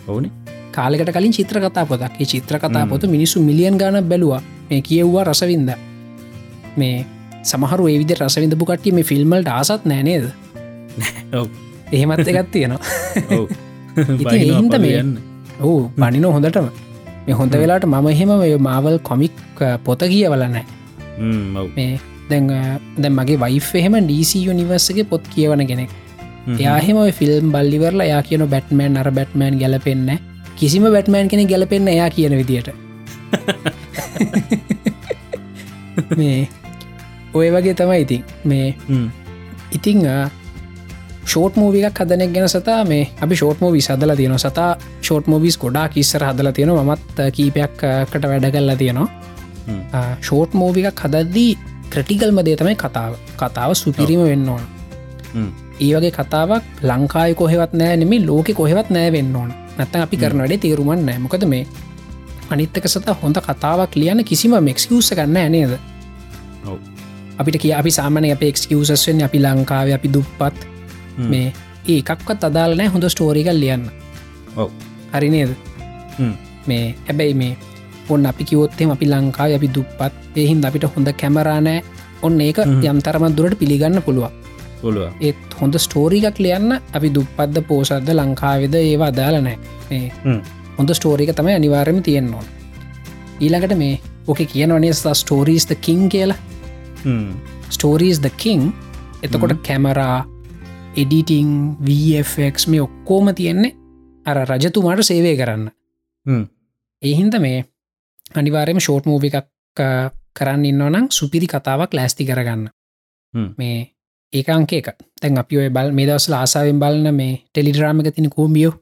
ඔවුනි 0.07 0.31
කාලෙකට 0.77 1.11
කලින් 1.13 1.33
චිත්‍ර 1.33 1.57
කතා 1.61 1.85
පොතක් 1.87 2.13
ඒ 2.21 2.27
චිත්‍ර 2.27 2.57
කතා 2.59 2.83
හ්ම්. 2.83 2.91
පොත 2.91 3.03
මිනිසු 3.09 3.41
මිලියන් 3.43 3.77
ගාන 3.77 3.97
බැලවා. 4.05 4.41
මේ 4.71 4.81
කියව්වා 4.83 5.25
රසවින්ද. 5.25 5.71
මේ 6.77 6.97
සමහරු 7.45 7.85
ඒවිදි 7.89 8.15
රසවිඳපු 8.17 8.65
කට්ටිය 8.67 8.93
මේ 8.93 9.05
ෆිල්මල්ට 9.05 9.49
ආසත් 9.51 9.85
නෑනේද 9.87 10.25
එහෙමත් 11.93 12.29
එකත් 12.29 12.51
තියෙනවා. 12.53 12.81
ඔව්. 13.31 13.47
ඉතින් 14.15 14.41
ඒ 14.41 14.47
හින්දා 14.53 14.81
මේ- 14.81 15.01
යන්න. 15.01 15.13
ඕ 15.61 15.91
බනිනෝ 15.99 16.33
හොඳටම. 16.33 16.67
මේ 17.27 17.35
හොඳ 17.35 17.53
වෙලාට 17.55 17.85
මම 17.87 18.07
එහෙම 18.09 18.31
මාවල් 18.61 18.99
කොමික් 19.03 19.33
අ, 19.61 19.79
පොත 19.79 20.01
කියවල 20.05 20.43
නෑ. 20.47 20.65
ඔව්. 21.57 21.69
මේ 21.77 22.01
දැන් 22.31 22.51
අ, 22.51 22.61
දැන් 22.99 23.15
මගේ 23.15 23.39
වයිෆ 23.39 23.69
එහෙම 23.75 23.95
ඩීසි 24.01 24.39
යනිවර්සගේ 24.47 25.05
පොත් 25.05 25.23
කියවන 25.35 25.67
කෙනෙක්. 25.67 25.91
එයාහෙම 26.59 26.99
ෆිල්ම් 27.13 27.53
බල්ලිවරලා 27.53 28.07
යා 28.07 28.23
කියන 28.23 28.43
බැට්මෑන් 28.49 28.97
අර 28.97 29.11
බැට්මෑන් 29.11 29.59
ගැලපෙන්න්න 29.59 30.11
කිසිම 30.57 30.85
බැට්මෑන් 30.95 31.29
කෙනෙ 31.29 31.45
ගැලපෙන්න්න 31.51 31.89
එයා 31.89 32.11
කියන 32.11 32.37
විදියට. 32.41 32.69
මේ 36.17 36.49
ඔය 37.35 37.51
වගේ 37.55 37.75
තමයි 37.75 38.01
ඉතින්. 38.07 38.23
මේ 38.45 38.69
ඉතිං 39.73 40.01
ෂෝට් 41.25 41.57
මූවියක් 41.57 41.99
හදනෙක් 42.01 42.33
ගැන 42.35 42.49
සතා 42.49 42.81
මේ 42.85 43.05
අපි 43.27 43.35
ෂෝට් 43.37 43.61
මෝවි 43.65 43.81
සදල 43.81 44.15
තියෙන 44.17 44.39
සතා 44.39 44.71
ෂෝට් 45.01 45.27
මෝවිස් 45.33 45.57
ගොඩා 45.59 45.89
කිස්සර 45.89 46.25
හදල 46.29 46.51
තියෙන 46.57 46.73
මත් 46.85 47.29
කීපයක්කට 47.37 48.25
වැඩ 48.31 48.47
කල්ලා 48.55 48.77
තියෙනවා. 48.77 49.09
ෂෝට් 50.21 50.55
මෝවිකක් 50.61 51.01
හදද්දී 51.05 51.59
ක්‍රටිකල්ම 51.91 52.39
දේ 52.47 52.57
තමයි 52.57 52.77
කතාව. 52.85 53.13
කතාව 53.41 53.75
සුපිරිම 53.83 54.23
වෙන්න 54.31 54.49
ඕන. 54.55 54.65
ඒ 55.81 55.93
වගේ 55.97 56.13
කතාවක් 56.19 56.65
ලංකාය 56.89 57.35
කොහෙවත් 57.41 57.73
නෑ 57.81 57.97
නෙමේ 58.01 58.25
ලෝක 58.27 58.49
කොහෙවත් 58.61 58.91
නෑ 58.97 59.13
වෙන්න 59.13 59.37
ඕන 59.37 59.51
නැත්තන් 59.79 60.05
අපි 60.07 60.17
කරන 60.17 60.39
වැඩේ 60.39 60.59
තේරුමන් 60.59 61.07
නෑ 61.07 61.19
මොකද 61.19 61.45
මේ 61.47 61.67
අනිත්තක 62.51 62.87
සත 62.89 63.09
හොඳ 63.23 63.37
කතාවක් 63.39 63.97
ලියන 63.97 64.25
කිසිම 64.25 64.55
මෙක්ස්කියස්ස 64.61 65.13
ගන්න 65.13 65.37
ඇනේද. 65.37 65.73
අපිට 67.39 67.59
කිය 67.63 67.75
අපි 67.75 67.91
සාමනය 67.91 68.33
අප 68.33 68.43
එක්කවසස්වෙන් 68.43 69.23
අපි 69.25 69.39
ලංකාව 69.39 69.93
අපි 69.95 70.09
දුප්පත්. 70.09 70.67
මේ 71.31 71.53
ඒ 71.89 71.99
එකක්වත් 71.99 72.45
අදාලනෑ 72.45 72.89
හොඳ 72.89 73.09
ස්ටෝරිකල් 73.09 73.61
ලියන්න. 73.61 73.89
හරි 75.13 75.31
නේද. 75.31 75.51
මේ 76.67 76.95
හැබැයි 77.09 77.35
මේ 77.35 77.57
ඔන්න 78.09 78.27
අපි 78.27 78.45
කිවොත්තෙම 78.45 78.91
අපි 78.91 79.07
ලංකාව 79.07 79.57
අපි 79.59 79.75
දුප්පත්. 79.75 80.15
එහින්ද 80.37 80.65
අපිට 80.65 80.87
හොඳ 80.95 81.09
කැමරානෑ 81.21 81.83
ඔන්න 82.23 82.41
ඒක 82.41 82.59
යම්තරමත් 82.65 83.37
දුරට 83.37 83.59
පිළිගන්න 83.59 84.03
පුළුවන් 84.03 84.44
පුළුව 84.85 85.29
ඒත් 85.29 85.61
හොඳ 85.61 85.81
ස්ටෝරිකක් 85.87 86.43
ලියන්න 86.47 86.81
අපි 86.93 87.15
දුප්පද්ද 87.19 87.63
පෝසද්ද 87.69 88.11
ලංකාවෙද 88.19 88.81
ඒවා 88.83 89.13
අදාලනෑ 89.15 90.03
හොඳ 90.79 90.99
ස්ටෝරික 90.99 91.37
තමයි 91.37 91.61
අනිවාර්යම 91.61 92.03
තියෙන්නවා 92.03 92.45
ඊළඟට 93.41 93.79
මේ 93.79 94.01
ඕක 94.27 94.41
කියනවනේ 94.53 94.93
ස්ථ 94.93 95.13
ස්ටෝරීස් 95.13 95.67
ද 95.69 95.77
කින් 95.77 96.09
කියලා. 96.09 96.37
ස්ටෝරීස් 97.71 98.23
ද 98.23 98.31
කින් 98.37 98.73
එතකොට 99.23 99.63
කැමරා 99.63 100.25
එඩිටිං 100.97 101.77
VFX 101.87 102.69
මේ 102.69 102.81
ඔක්කෝම 102.81 103.35
තියෙන්නේ 103.35 103.75
අර 104.27 104.47
රජතුමාට 104.49 105.03
සේවය 105.03 105.37
කරන්න. 105.37 105.71
ඒහින්ද 107.03 107.39
මේ 107.41 107.65
අනිවාරයම 108.35 108.81
ෂෝට් 108.81 109.07
මූවි 109.07 109.33
එකක් 109.33 109.83
කරන්න 110.33 110.65
ඉන්නවනම් 110.65 111.11
සුපිරි 111.11 111.47
කතාවක් 111.47 111.95
ලෑස්ති 111.95 112.25
කරගන්න. 112.25 112.71
මේ 113.59 113.94
ඒකංක 114.35 114.73
එක 114.73 114.89
තැන් 115.21 115.39
අපි 115.39 115.59
ඔය 115.59 115.69
බල් 115.71 115.93
මේ 115.93 116.07
දවස් 116.07 116.27
ආසාාවෙන් 116.33 116.79
බලන්න 116.79 117.15
මේ 117.15 117.33
ටෙලිඩ්‍රාමික 117.45 118.15
තින 118.15 118.31
කෝමියෝ 118.31 118.75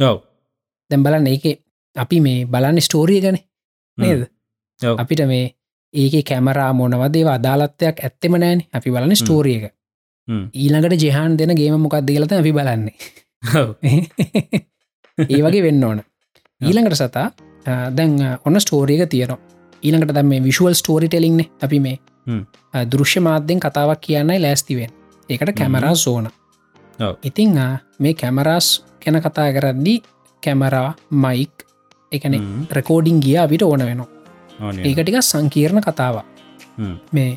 ඔව්. 0.00 0.16
දැම් 0.90 1.02
බලන්න 1.02 1.26
ඒක 1.26 1.44
අපි 1.96 2.20
මේ 2.20 2.46
බලන්න 2.46 2.80
ස්ටෝරිය 2.80 3.20
ගැන 3.20 3.38
නේද. 3.98 4.22
අපිට 4.80 5.22
මේ 5.26 5.44
ඒක 5.94 6.24
කැමරා 6.24 6.72
මොනවදේ 6.72 7.24
අදාලත්වයක් 7.28 8.00
ඇත්තෙම 8.00 8.34
නෑන 8.34 8.62
අපි 8.72 8.90
බලන්න 8.90 9.16
ස්ටෝරිය 9.16 9.56
එක. 9.58 9.74
ඊළඟට 10.54 11.02
ජෙහන් 11.02 11.38
දෙන 11.38 11.54
ගේම 11.56 11.80
මොකක් 11.80 11.96
දෙලත 12.02 12.32
අපි 12.32 12.52
බලන්නේ. 12.52 12.94
ඒ 15.30 15.40
වගේ 15.40 15.62
වෙන්න 15.62 15.84
ඕන. 15.84 16.02
ඊළඟට 16.60 16.96
සතා 16.96 17.28
දැන් 17.92 18.18
ඔන්න 18.44 18.60
ස්ටෝරියක 18.60 19.08
තියනවා. 19.08 19.38
ඊළඟට 19.82 20.14
දැම් 20.14 20.26
මේ 20.26 20.42
විශුවල් 20.42 20.74
ස්ටෝරි 20.74 21.08
ටෙලිින්න 21.08 21.44
අපි 21.62 21.80
මේ 21.80 21.96
දෘශ්‍ය 22.92 23.20
මාධ්‍යෙන් 23.26 23.60
කතාවක් 23.64 24.00
කියන්නයි 24.06 24.38
ලෑස්තිවෙන් 24.44 24.90
ඒකට 25.28 25.52
කැමරා 25.58 25.94
සෝන. 26.04 26.28
ඉතිං 27.28 27.58
මේ 27.98 28.14
කැමරාස් 28.22 28.68
කැන 29.04 29.20
කතා 29.26 29.48
කරද්දී 29.56 29.98
කැමරා 30.42 30.88
මයික් 31.24 31.54
එකන. 32.12 32.34
රකෝඩිං 32.78 33.20
ගිය 33.24 33.36
අපිට 33.44 33.62
ඕන 33.62 33.86
වෙනවා. 33.90 34.08
ඒකටික 34.86 35.16
සංකීර්ණ 35.22 35.82
කතාවක්. 35.86 36.26
හ්ම්. 36.78 36.96
මේ 37.12 37.30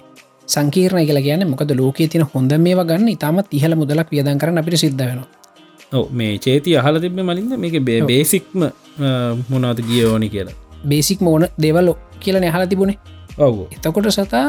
සංකීර්ණ 0.53 1.05
කියල 1.07 1.19
ගැන 1.27 1.47
මොකද 1.51 1.71
ලෝකයේ 1.79 2.11
තින 2.13 2.25
හොඳ 2.33 2.51
මේ 2.65 2.75
ගන්න 2.89 3.07
ඉතාමත් 3.15 3.53
ඉහල 3.57 3.75
මුදලක් 3.81 4.09
වියදන් 4.13 4.39
කරන 4.41 4.57
අපිට 4.61 4.79
සිද්ධ 4.83 5.05
වෙනවා. 5.09 5.29
ඔව් 5.97 6.11
මේ 6.19 6.37
චේති 6.45 6.75
අහල 6.81 6.99
තිබ 7.03 7.15
මලින්ද? 7.29 7.53
මේක. 7.63 7.75
බේසික්ම 8.11 8.61
මොනවද 9.51 9.79
ගිය 9.89 10.03
ඕනි 10.11 10.29
කියලා? 10.33 10.55
බේසික් 10.91 11.19
මෝන 11.21 11.47
දෙවල් 11.63 11.93
කියල 12.19 12.39
නැහල 12.43 12.65
තිබුණේ. 12.71 12.97
ඔව්. 13.37 13.55
එතකොට 13.75 14.11
සතා 14.17 14.45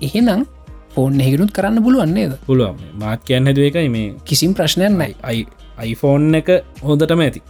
එහෙනම් 0.00 0.46
ෆෝන් 0.94 1.20
හෙගෙනුත් 1.26 1.50
කරන්න 1.56 1.82
පුළුවන්නේද 1.86 2.32
පුළුවන්. 2.48 2.76
මාත් 3.02 3.20
කියන්න 3.28 3.46
හැදුව 3.48 3.68
එකයි 3.70 3.88
මේ. 3.96 4.14
කිසිම් 4.28 4.54
ප්‍රශ්නයක් 4.58 4.92
නයි 5.00 5.12
අයි 5.22 5.46
අයිෆෝන් 5.78 6.34
එක 6.40 6.48
හොඳටම 6.88 7.20
ඇති. 7.26 7.42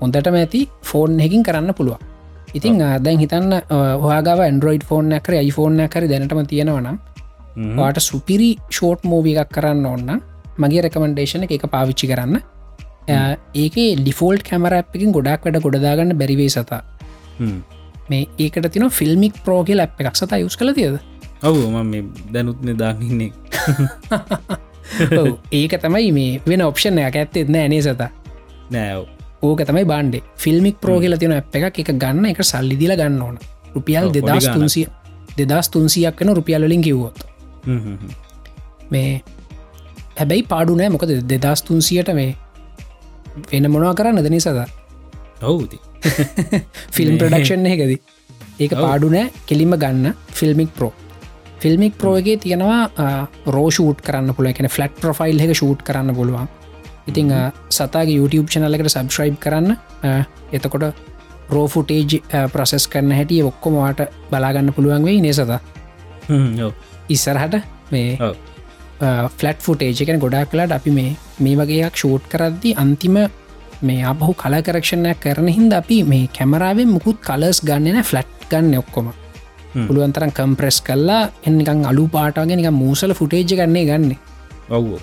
හොඳටම 0.00 0.36
ඇති 0.40 0.60
ෆෝන් 0.90 1.20
හැකින් 1.24 1.42
කරන්න 1.48 1.74
පුළුවන්. 1.78 2.00
ඉතින් 2.58 2.78
දැන් 3.04 3.18
හිතන්න 3.22 3.52
හග 4.06 4.28
ඇන්ඩරෝයිඩ් 4.46 4.84
ෆෝන් 4.90 5.12
ඇකර 5.18 5.34
iPhoneෆෝන් 5.38 5.80
ඇකර 5.86 6.04
දැනටම 6.12 6.40
තියෙනවනම්. 6.52 6.98
වාට 7.78 8.00
සුපිරි 8.08 8.50
ෂෝට් 8.70 9.04
මෝවි 9.10 9.32
එකක් 9.42 9.52
කරන්න 9.56 9.86
ඔන්න 9.92 10.10
මගේ 10.62 10.82
රෙකමන්ඩේෂන 10.86 11.44
එක 11.48 11.64
පාවිච්චි 11.74 12.08
කරන්න. 12.10 12.40
ඒක 13.62 13.76
ඩිෆෝල්ට් 14.00 14.44
කැමර 14.48 14.74
අප්කින් 14.80 15.14
ගොඩක් 15.16 15.46
වැඩ 15.46 15.62
ගොඩදාගන්න 15.66 16.12
බැරිවේ 16.20 16.50
සතා. 16.56 16.82
මේ 18.10 18.28
ඒකට 18.44 18.68
තින 18.74 18.84
ෆිල්මික් 18.98 19.40
ප්‍රෝගල් 19.46 19.80
අප් 19.84 20.00
එකක්. 20.00 20.16
සතා 20.20 20.42
යුස් 20.44 20.56
කළ 20.60 20.74
තියද 20.80 21.00
ඔව් 21.42 21.56
ම 21.82 21.92
දැනුත්න 22.32 22.76
දාගන්නේ 22.78 23.30
ඔව්, 25.20 25.28
ඒක 25.50 25.74
තමයි 25.82 26.10
මේ 26.12 26.40
වෙන 26.46 26.62
ඔප්ෂණ 26.66 26.98
එක 27.02 27.16
ඇත්තෙත් 27.16 27.48
නෑ 27.50 27.68
නේ 27.68 27.82
සතා? 27.82 28.10
නෑව් 28.70 29.06
ඕක 29.42 29.62
තමයි 29.66 29.84
බන්්ඩේ 29.84 30.22
ෆිල්මික් 30.38 30.76
ප්‍රෝගල 30.80 31.16
තියන 31.18 31.34
එකක් 31.38 31.78
එක 31.82 31.90
ගන්න 31.98 32.30
එක 32.30 32.42
සල්ලිදිල 32.44 32.94
ගන්න 32.96 33.22
ඕන. 33.22 33.38
රුපියල් 33.74 34.10
දෙදස්. 34.14 34.46
තුන්සිය 34.48 34.86
දෙදස් 35.38 35.70
තුන්සියක් 35.70 36.20
වන 36.20 36.34
රුපියල්ලින් 36.36 36.82
කිව්වොත්. 36.82 37.18
මේ 38.90 39.22
හැබැයි 40.18 40.46
පාඩු 40.48 40.76
නෑ 40.76 40.90
මොකද 40.94 41.10
දෙදස් 41.26 41.62
තුන්සියට 41.66 42.12
මේ 42.14 42.36
වෙන 43.50 43.70
මොනවා 43.70 43.94
කරන්න 43.94 44.22
දනි 44.22 44.40
සදා 44.40 44.66
ඔවුති 45.42 45.78
ෆිල්ම් 46.96 47.18
ප්‍රඩක්ෂන් 47.18 47.66
එකද. 47.66 47.92
ඒක. 48.58 48.72
පාඩු 48.76 49.08
නෑ 49.10 49.30
කෙලිම 49.46 49.74
ගන්න. 49.76 50.14
ෆිල්මික් 50.30 50.70
ප්‍රෝ 50.76 50.92
ෆිල්මික් 51.62 51.94
ප්‍රෝගේ 51.98 52.36
තියෙනවා 52.36 53.06
රෝෂූට් 53.48 54.02
කරන්න 54.02 54.34
පුල 54.34 54.50
එකන 54.50 54.68
ෆලට් 54.68 55.00
ප්‍රොෆයිල් 55.00 55.40
එක 55.40 55.54
ෂූට් 55.54 55.82
කරන්න 55.86 56.14
පුළුවන්. 56.14 56.48
ඉතිං 57.06 57.32
සතාගේ 57.70 58.16
YouTube 58.16 58.48
චනලකට 58.48 58.90
සබස්්‍රයිබ් 58.90 59.36
කරන්න. 59.40 59.76
එතකොට 60.52 60.88
රෝෆුටේජ් 61.50 62.22
ප්‍රසෙස් 62.52 62.88
කරන්න 62.88 63.12
හැටිය 63.12 63.42
ඔක්කොමවාට 63.42 64.06
බලාගන්න 64.30 64.72
පුළුවන් 64.72 65.04
වෙයි 65.04 65.20
නේ 65.20 65.32
සත? 65.32 65.60
ඉස්සරහට 67.08 67.60
මේ. 67.90 68.32
ෆලට් 69.36 69.60
ෆුටේජ 69.60 70.02
එකන 70.02 70.20
ගොඩක් 70.20 70.50
කලාට 70.50 70.72
අපි 70.72 70.90
මේ 70.92 71.16
මේ 71.40 71.56
වගේයක් 71.56 71.96
ෂූට් 71.96 72.28
කරද්දි 72.28 72.74
අන්තිම 72.76 73.18
මේ 73.82 74.04
අපහු 74.04 74.34
කල 74.34 74.60
කරක්ෂණයක් 74.62 75.18
කරන 75.20 75.48
හින්ද 75.50 75.72
අපි 75.74 76.02
මේ 76.04 76.28
කැමරාවෙන් 76.28 76.88
මුකුත් 76.88 77.18
කලස් 77.20 77.62
ගන්නන 77.62 78.02
ෆලට් 78.02 78.48
ගන්න 78.50 78.78
ඔක්කොම 78.78 79.10
හ්ම්. 79.74 79.86
පුළුවන්තරම් 79.86 80.32
කම්ප්‍රෙස් 80.38 80.78
කල්ලා 80.88 81.22
එනිකං 81.46 81.82
අලු 81.90 82.04
පාටගෙන 82.14 82.62
එක 82.62 82.70
මූසල 82.82 83.14
ෆුටේජ් 83.20 83.44
ගන්නේ 83.50 83.88
ගන්න. 83.88 84.12
ඔව්ෝ 84.70 85.00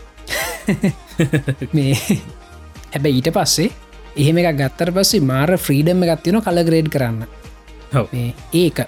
මේ 1.74 1.94
හැබැ 2.94 3.14
ඊට 3.18 3.30
පස්සේ 3.38 3.70
එහෙම 4.16 4.40
එකක් 4.42 4.56
ගත්තර 4.62 4.92
පස්සේ 4.96 5.28
මාර 5.32 5.52
ෆ්‍රීඩම් 5.66 6.06
එකත්තින 6.06 6.40
කල 6.48 6.64
ග්‍රේඩ් 6.70 6.90
කරන්න. 6.96 7.20
ඒක 8.54 8.80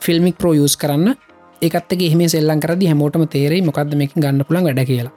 ෆිල්මික් 0.00 0.36
ප්‍රෝ 0.40 0.54
යස් 0.64 0.76
කරන්න. 0.82 1.14
ඒකත්ක 1.62 2.02
එහෙම 2.08 2.22
සෙල්ලන් 2.34 2.60
කරදි 2.64 2.90
හැමෝටම 2.90 3.24
තේරෙයි 3.36 3.64
මොකක්ද 3.68 3.94
මේක 4.00 4.12
ගන්න 4.16 4.44
පුළන් 4.48 4.66
වැඩ 4.68 4.82
කියලා. 4.90 5.14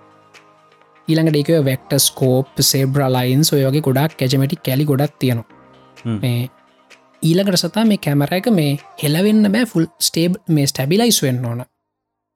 ඊළඟට 1.07 1.39
ඒක 1.39 1.49
වෙක්ට 1.67 1.91
ස්කෝප් 2.05 2.61
සේබ්‍ර 2.71 3.01
ලයින්ස් 3.15 3.49
ඔය 3.55 3.63
වගේ 3.67 3.85
ගොඩක් 3.87 4.15
කැජමටි 4.19 4.63
කැලි 4.67 4.85
ගොඩක් 4.91 5.13
තියෙනවා. 5.21 5.47
මේ 6.23 6.49
ඊළඟට 7.21 7.59
සතා 7.59 7.85
මේ 7.85 7.97
කැමර 7.97 8.33
එක 8.33 8.47
මේ 8.51 8.77
හෙලවෙන්න 9.01 9.51
බෑ 9.51 9.65
ෆුල් 9.65 9.87
ස්ටේබ් 9.99 10.37
මේ 10.49 10.67
ස්ටැබිලයිස් 10.67 11.19
වෙන්න 11.23 11.45
ඕන. 11.45 11.63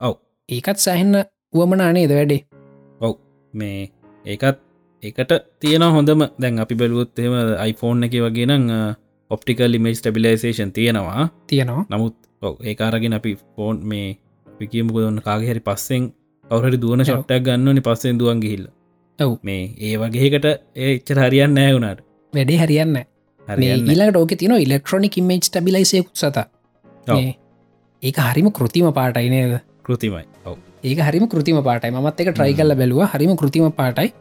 ඔව්. 0.02 0.16
ඒකත් 0.50 0.80
සැහෙන්න 0.80 1.24
වුවමනානේද 1.54 2.12
වැඩේ? 2.12 2.42
ඔව්. 3.02 3.16
මේ 3.54 3.92
ඒකත් 4.26 4.60
එකට 5.04 5.32
තියෙන 5.60 5.88
හොඳම. 5.90 6.28
දැන් 6.38 6.60
අපි 6.60 6.76
බැලුවොත් 6.76 7.20
එම 7.20 7.38
iPhoneෆෝන් 7.62 8.04
එක 8.04 8.18
වගේ 8.26 8.48
නම් 8.48 8.68
ඔප්ටිකල් 9.32 9.74
ඉමේජ් 9.74 9.96
ටබිලේසේෂන් 9.96 10.72
තියෙනවා. 10.72 11.30
තියෙනවා. 11.48 11.86
නමුත් 11.90 12.16
ඒකාරගෙන 12.64 13.14
අපි 13.14 13.38
ෆෝන් 13.56 13.80
මේ 13.84 14.18
පිකියමුක 14.48 14.98
දන්න 14.98 15.22
කාගේ 15.22 15.54
හරි 15.54 15.62
පස්සෙන් 15.62 16.12
කවරට 16.46 16.82
දුවන 16.82 17.06
ශට්ටක් 17.06 17.46
ගන්නනි 17.46 17.82
පස්සෙන් 17.82 18.20
දුවන් 18.20 18.44
ගිහිල්ල. 18.44 18.68
ඔව්. 19.20 19.34
මේ 19.42 19.64
ඒ 19.80 19.96
වගේකට 19.98 20.46
ඒ 20.46 20.92
එච්චර 20.92 21.20
හරියන්න 21.22 21.56
නෑ 21.56 21.74
වුණට 21.74 22.06
වැඩේ 22.34 22.60
හරියන්න 22.60 23.12
ඊලට 23.48 24.18
ඕක 24.18 24.36
තින 24.38 24.52
ඉලෙක්ට්‍රොනික් 24.58 25.18
ඉමේජ් 25.18 25.39
ටබිලයිසයකුත් 25.48 26.16
සත. 26.16 26.46
ඒක 28.04 28.18
හරිම 28.18 28.52
කෘතිම 28.52 28.91
පාටයි 28.94 29.30
නේද? 29.30 29.60
කෘතිමයි. 29.84 30.26
ඒක 30.84 31.00
හරිම 31.00 31.28
කෘතිම 31.28 31.64
පාටයි. 31.64 31.91
මත් 31.91 32.20
එක 32.20 32.34
ට්‍රයි 32.34 32.54
කල්ල 32.54 32.76
බැලුව. 32.76 33.08
හරිම 33.14 33.36
කෘතිම 33.38 33.72
පාටයි. 33.72 34.14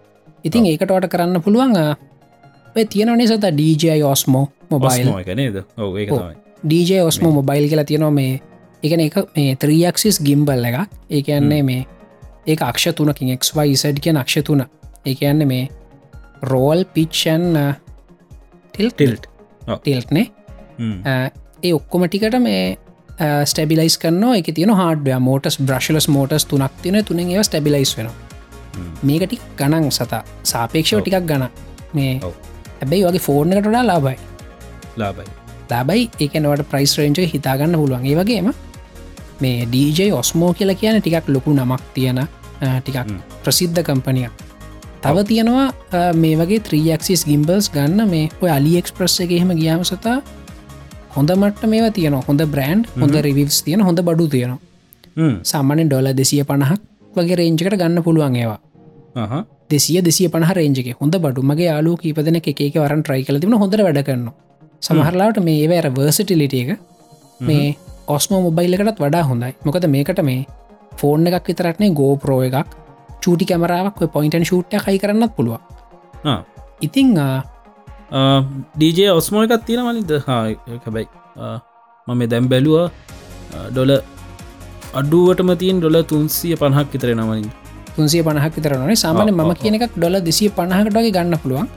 ඉතින් 0.44 0.66
ඒකටවට 0.66 1.08
කරන්න 1.08 1.42
පුළුවන් 1.42 1.76
තියෙනනේ 2.88 3.26
සත? 3.26 3.44
DJ 3.58 4.02
ඔස්මෝ 4.04 4.48
මොබයිල් 4.70 5.12
නේද? 5.34 5.56
DJ 6.70 7.02
ඔස්මෝ 7.02 7.32
මොබයිල් 7.32 7.68
කියලා 7.68 7.84
තියෙනවා 7.84 8.10
මේ 8.10 8.40
එකන 8.82 9.00
එක 9.00 9.16
මේ 9.36 9.56
ත්‍රියක්සිස් 9.56 10.20
ගිම්බල් 10.20 10.64
එක 10.64 10.78
ඒ 11.10 11.22
කියන්නේ 11.22 11.62
මේ 11.62 11.86
ඒ 12.46 12.56
අක්ෂ 12.60 12.88
තුනකින් 12.96 13.28
එක්වයිසඩ් 13.28 14.00
කිය 14.00 14.16
අක්ෂ 14.16 14.42
තුන. 14.44 14.64
ඒ 15.06 15.14
කියන්න 15.14 15.46
මේ 15.46 15.68
රෝල් 16.42 16.84
පිච්ෂන් 16.84 17.74
ටිල් 18.74 18.90
ටිල්ට් 18.90 19.28
ටිල්ට්නේ 19.74 20.26
ඒ 21.62 21.72
ඔක්කොම 21.74 22.08
ටිකට 22.08 22.38
මේ 22.40 22.64
ස්ටබිලයිස් 23.44 23.98
කන්න 24.02 24.36
එක 24.40 24.52
තියන 24.56 24.74
හඩ 24.74 25.18
මෝටස් 25.20 25.58
බ්‍රශලස් 25.60 26.08
මෝටස් 26.08 26.46
තුනක් 26.46 26.82
තින 26.82 26.98
තුනෙන් 27.04 27.30
ඒ 27.30 27.44
ස්ටබිලයිස් 27.44 27.96
වෙන 27.98 28.10
මේකටි 29.02 29.40
ගණන් 29.58 29.90
සතා. 29.90 30.24
සාපේක්ෂව. 30.44 31.00
ටිකක් 31.00 31.26
ගණ 31.26 31.48
මේ. 31.92 32.20
හැබැයි 32.80 33.04
වගේ 33.06 33.20
ෆෝර්න 33.20 33.52
එකටඩා 33.52 33.86
ලාබයි 33.86 34.16
ලාබයි 34.96 35.26
ලාබයි 35.70 36.10
ඒකනවට 36.20 36.68
ප්‍රයිස් 36.70 36.98
රේන්ජ 36.98 37.20
හිතාගන්න 37.34 37.76
පුළුවන්. 37.76 38.06
ඒ 38.06 38.16
වගේම 38.16 38.54
මේ 39.40 39.68
DJ 39.72 40.12
ඔස්මෝ 40.12 40.54
කියලා 40.54 40.74
කියන 40.74 41.00
ටිකක් 41.00 41.28
ලොකු 41.28 41.54
නමක් 41.54 41.82
තියෙන 41.94 42.22
ටිකක් 42.78 43.12
ප්‍රසිද්ධ 43.44 43.82
කම්පනියක් 43.82 44.32
තව 45.04 45.22
තියෙනවා 45.28 45.68
මේ 46.22 46.34
වගේ 46.40 46.60
ත්‍රීක්සිස් 46.66 47.22
ගිම්බල්ස් 47.28 47.66
ගන්න 47.74 48.10
මේ 48.10 48.26
ඔය 48.42 48.50
අලි 48.56 48.72
එක්ස්ප්‍රස් 48.80 49.14
එක 49.24 49.32
එහෙම 49.36 49.50
ගියාම 49.60 49.82
සතා 49.88 50.18
හොඳ 51.16 51.30
මට 51.36 51.70
මේ 51.72 51.90
තියෙන 51.96 52.14
හොඳ 52.28 52.42
බ්‍රන්් 52.52 52.84
හොඳ 53.00 53.16
රිවිස් 53.26 53.58
තියෙන 53.66 53.82
හොඳ 53.88 54.02
බඩු 54.08 54.26
තියෙනවා. 54.34 54.60
සාමානෙන් 55.50 55.88
ඩොල 55.90 56.08
දෙසිය 56.20 56.42
පණහක් 56.50 56.80
වගේ 57.16 57.38
රේංජකට 57.40 57.76
ගන්න 57.80 58.04
පුළුවන් 58.06 58.36
ඒවා. 58.42 58.60
දෙසිය 59.72 59.98
දෙසිය 60.08 60.28
පහ 60.34 60.52
රේජක 60.58 60.88
හොඳ 61.00 61.14
බඩු. 61.24 61.42
මගේ 61.50 61.68
යාලු 61.70 61.96
කීපදන 62.02 62.38
එකක 62.40 62.60
වරන් 62.76 63.02
ට්‍රයි 63.02 63.24
කල 63.26 63.40
තිබන 63.42 63.58
හොඳ 63.62 63.74
වැඩ 63.86 64.02
කරන්න 64.08 64.28
සමහරලාට 64.82 65.40
මේ 65.48 65.58
ඒවැර 65.64 65.88
වර්සිටිලිට 65.98 66.54
එක 66.60 66.70
මේ 67.48 67.66
ඔස්ම 68.16 68.38
මොබයිල්ලකටත් 68.46 69.02
වඩා 69.04 69.24
හොඳයි. 69.30 69.52
මොකද 69.66 69.88
මේකට 69.96 70.22
මේ 70.30 70.46
ෆෝර්න 71.00 71.26
එකක් 71.32 71.50
විතරක්නේ 71.50 71.90
ගෝපරෝ 72.00 72.40
එකක් 72.48 72.78
චූටි 73.22 73.44
කැමරාවක් 73.46 73.98
පොයින්ටන් 74.14 74.44
ෂූට්ය 74.44 74.76
හයි 74.86 74.98
කරන්නත් 74.98 75.32
පුළුව. 75.36 75.58
ඉතිං 76.80 77.08
ඩජ 78.78 78.98
ඔස්මෝ 79.12 79.42
එකත් 79.46 79.64
තියෙන 79.66 79.84
මලින්ද 79.86 80.10
හැබැයි 80.26 81.08
මම 82.06 82.22
දැම් 82.28 82.46
බැලුව 82.48 82.90
ඩොල 83.70 83.92
අඩුවටම 84.94 85.50
තින් 85.56 85.80
ඩොල 85.80 85.96
තුන්සිය 86.04 86.56
පණහක් 86.56 86.88
විතර 86.94 87.10
නමලින් 87.14 87.46
තුන්සිය 87.96 88.22
පණහක් 88.22 88.52
විතරනේ 88.56 88.96
සාමාන 88.96 89.28
ආ, 89.30 89.46
ම 89.48 89.54
කියන 89.62 89.74
එකක් 89.78 89.94
ඩොල 89.96 90.16
දෙසිය 90.20 90.50
පණහකටගේ 90.50 91.12
ගන්න 91.12 91.38
පුළුවන්. 91.42 91.68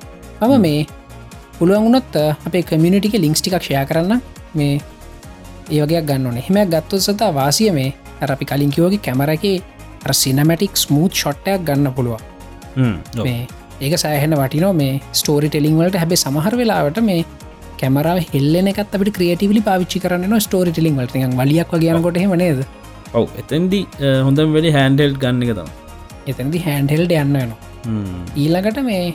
මම 0.41 0.54
මේ 0.62 0.82
පුළුවන් 1.58 1.84
වුණොත් 1.86 2.16
අ, 2.16 2.26
අපේ 2.48 2.64
කමියනිටික 2.64 3.16
ලිංක්ස් 3.16 3.41
ටිකක් 3.41 3.64
ෂය 3.64 3.76
කරන්න. 3.89 4.20
මේ 4.56 4.74
ඒවගේ 5.72 6.02
ගන්න 6.10 6.38
හෙම 6.39 6.58
ගත්තු 6.74 7.00
සතා 7.00 7.32
වාසිය 7.34 7.72
මේ 7.72 7.93
අර 8.22 8.32
අපි 8.32 8.46
කලින් 8.46 8.72
කිවෝගේ 8.72 9.00
කැමරගේ 9.00 9.62
සිනමටික් 10.14 10.78
ස්මූත් 10.86 11.12
ෂොට්ටයක් 11.14 11.66
ගන්න 11.68 11.93
පුළුවන්. 11.97 12.22
මේ 13.26 13.47
ඒක 13.82 13.97
සෑහෙන 14.03 14.36
වටිනෝ 14.39 14.74
මේ 14.82 15.01
ස්ටෝරි 15.20 15.49
ටෙලිං 15.49 15.78
වලට 15.80 16.01
හැබේ 16.03 16.22
සමහර 16.24 16.56
වෙලාවට 16.62 16.99
මේ 17.10 17.26
කැමරාව 17.82 18.20
හෙල්ලෙන 18.34 18.68
එකත් 18.72 18.95
අපට 18.97 19.12
ක්‍රියටවිලි 19.18 19.62
පාවිච්චි 19.70 19.99
කරන්න 20.06 20.39
ස්ටෝරි 20.47 20.72
ටෙලිං 20.72 20.97
වලට. 20.99 21.16
වලියක් 21.41 21.72
වගේනකොට 21.76 22.18
හෙමනේද 22.24 22.66
ඔව 23.14 23.28
එතන්දි 23.41 23.82
හොඳම් 24.28 24.53
වැඩි 24.56 24.72
හැන්ඩෙල් 24.78 25.14
ගන්න 25.24 25.43
එක 25.45 25.53
තම 25.60 25.70
එතනදි 26.34 26.60
හැන්ඩෙල්ඩ 26.68 27.12
යන්න 27.22 27.38
වෙනවා. 27.39 27.60
ඊළඟට 28.36 28.80
මේ 28.89 29.14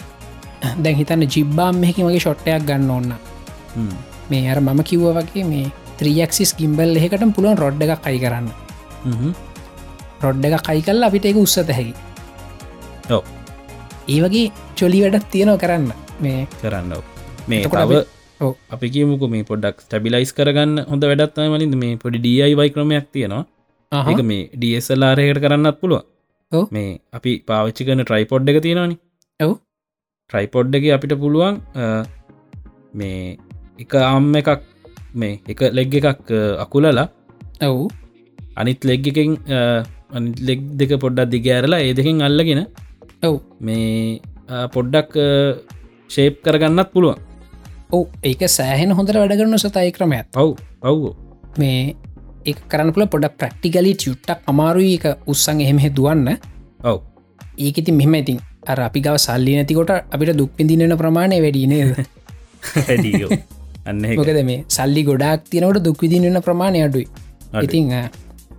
දැන් 0.84 0.96
හිතන්න 1.00 1.26
ජිබ්බාම් 1.34 1.80
මෙහකි 1.84 2.04
මගේ 2.06 2.22
ෂොට්ටයක් 2.24 2.66
ගන්න 2.68 2.90
ඕන්න 2.96 3.12
මේ 4.30 4.48
අර 4.54 4.60
මම 4.60 4.82
කිව්ව 4.90 5.06
වගේ 5.18 5.44
මේ 5.52 5.66
ත්‍රියක්සිස් 6.00 6.52
ගිම්බල් 6.58 6.96
එහෙකට 6.96 7.24
පුළුවන් 7.36 7.58
රොඩ් 7.62 7.82
එකක් 7.86 8.02
කයි 8.06 8.18
කරන්න 8.24 8.48
රොඩ් 10.22 10.44
එක 10.44 10.62
කයි 10.62 10.80
කල්ල 10.80 11.02
අපිට 11.02 11.24
එක 11.24 11.36
උත්සත 11.36 11.70
හැකි 11.70 11.94
ඒ 14.08 14.20
වගේ 14.20 14.46
චොලි 14.76 14.98
වැඩක් 15.02 15.26
තියෙනව 15.30 15.56
කරන්න 15.58 15.86
මේ 16.20 16.46
කරන්න. 16.62 16.92
මේ 17.48 17.62
තව 17.64 17.76
අපි- 18.70 18.90
කියමුක 18.92 19.22
මේ 19.28 19.42
පොඩක් 19.42 19.80
ස්ටබිලයිස් 19.80 20.32
කරගන්න 20.32 20.84
හොඳ 20.88 21.04
වැඩත්ම 21.04 21.52
මලින්ද 21.54 21.74
මේ 21.74 21.96
පොඩි 21.96 22.18
ඩයි 22.18 22.70
ක්‍රමයක් 22.70 23.06
තියෙනවා. 23.12 23.44
එක 24.12 24.20
මේ 24.22 24.48
ඩස්ලාරයකට 24.54 25.40
කරන්නත් 25.40 25.80
පුළුව. 25.80 26.02
මේ 26.72 27.00
අපි 27.12 27.32
පාවිච්චි 27.46 27.84
කන 27.84 28.04
ට්‍රයිපොඩ් 28.04 28.48
එක 28.48 28.62
තියෙනවානි 28.62 28.96
ඔව්. 29.40 29.52
ට්‍රයිපොඩ් 30.30 30.74
එක 30.74 30.84
අපිට 30.90 31.14
පුළුවන් 31.14 31.56
මේ 32.94 33.38
එක 33.78 33.94
අම්ම 33.94 34.34
එකක් 34.34 34.50
මේ 35.14 35.40
එක 35.48 35.60
ලෙග් 35.72 35.94
එකක් 35.94 36.30
අකුලලා 36.58 37.08
ඔව් 37.62 37.88
අනිත් 38.56 38.84
ලෙග් 38.84 39.06
එකෙන් 39.06 39.36
ලෙග් 40.48 40.60
දෙක 40.76 40.92
පොඩ්ඩක් 41.04 41.30
දිගෑරලා 41.34 41.80
ඒ 41.80 41.94
දෙකින් 41.94 42.22
අල්ලගෙන 42.22 42.62
ඔව්. 43.22 43.34
මේ 43.60 44.20
පොඩ්ඩක් 44.74 45.16
ශේප් 46.08 46.42
කරගන්නත් 46.44 46.92
පුළුවන්. 46.92 47.18
ඔව් 47.90 48.04
ඒක 48.22 48.42
සෑහෙන 48.48 48.94
හොඳට 48.98 49.14
වැඩගරන්න 49.14 49.58
සතයි 49.58 49.92
ක්‍රමයක්. 49.92 50.26
පව් 50.32 50.48
පව්ෝ 50.82 51.14
මේ 51.58 51.94
ඒ 52.44 52.54
කරන්න 52.68 52.92
පුළ 52.94 53.06
පොඩ 53.06 53.26
ප්‍රක්ටිකලි 53.40 53.94
ටියුට්ටක් 53.94 54.46
අමාරුයි. 54.46 54.94
එක 54.98 55.06
උත්සන් 55.26 55.60
එහෙම 55.60 55.80
දුවන්න. 55.94 56.28
ඔව්. 56.84 56.98
ඒකති 57.58 57.92
මෙහෙම 57.92 58.14
ඉතින් 58.14 58.38
අර 58.66 58.80
අපි 58.80 59.00
ගව 59.00 59.16
සල්ලි 59.18 59.56
නැතිකොට 59.56 59.90
අපිට 59.90 60.36
දුක්පිදිනන 60.36 60.96
ප්‍රමාණය 61.02 61.40
වැඩිනේද 61.40 61.94
අන්න 63.86 64.04
ඒක. 64.04 64.18
මොකද 64.18 64.40
මේ 64.44 64.64
සල්ලි 64.68 65.02
ගොඩක් 65.04 65.46
තියනට 65.50 65.80
දුක්විදින්න 65.84 66.40
ප්‍රමාණය 66.42 66.82
අඩුයි. 66.86 67.06
ඉතිං 67.62 67.92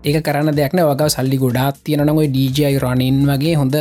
ඒක 0.03 0.23
කරන්න 0.25 0.55
දෙයක්න 0.55 0.81
වග 0.81 1.09
සල්ලි 1.09 1.37
ගොඩාක් 1.37 1.75
තියෙනනොයි 1.83 2.29
DJයි 2.29 2.79
රනින් 2.79 3.19
වගේ 3.27 3.55
හොඳ 3.55 3.75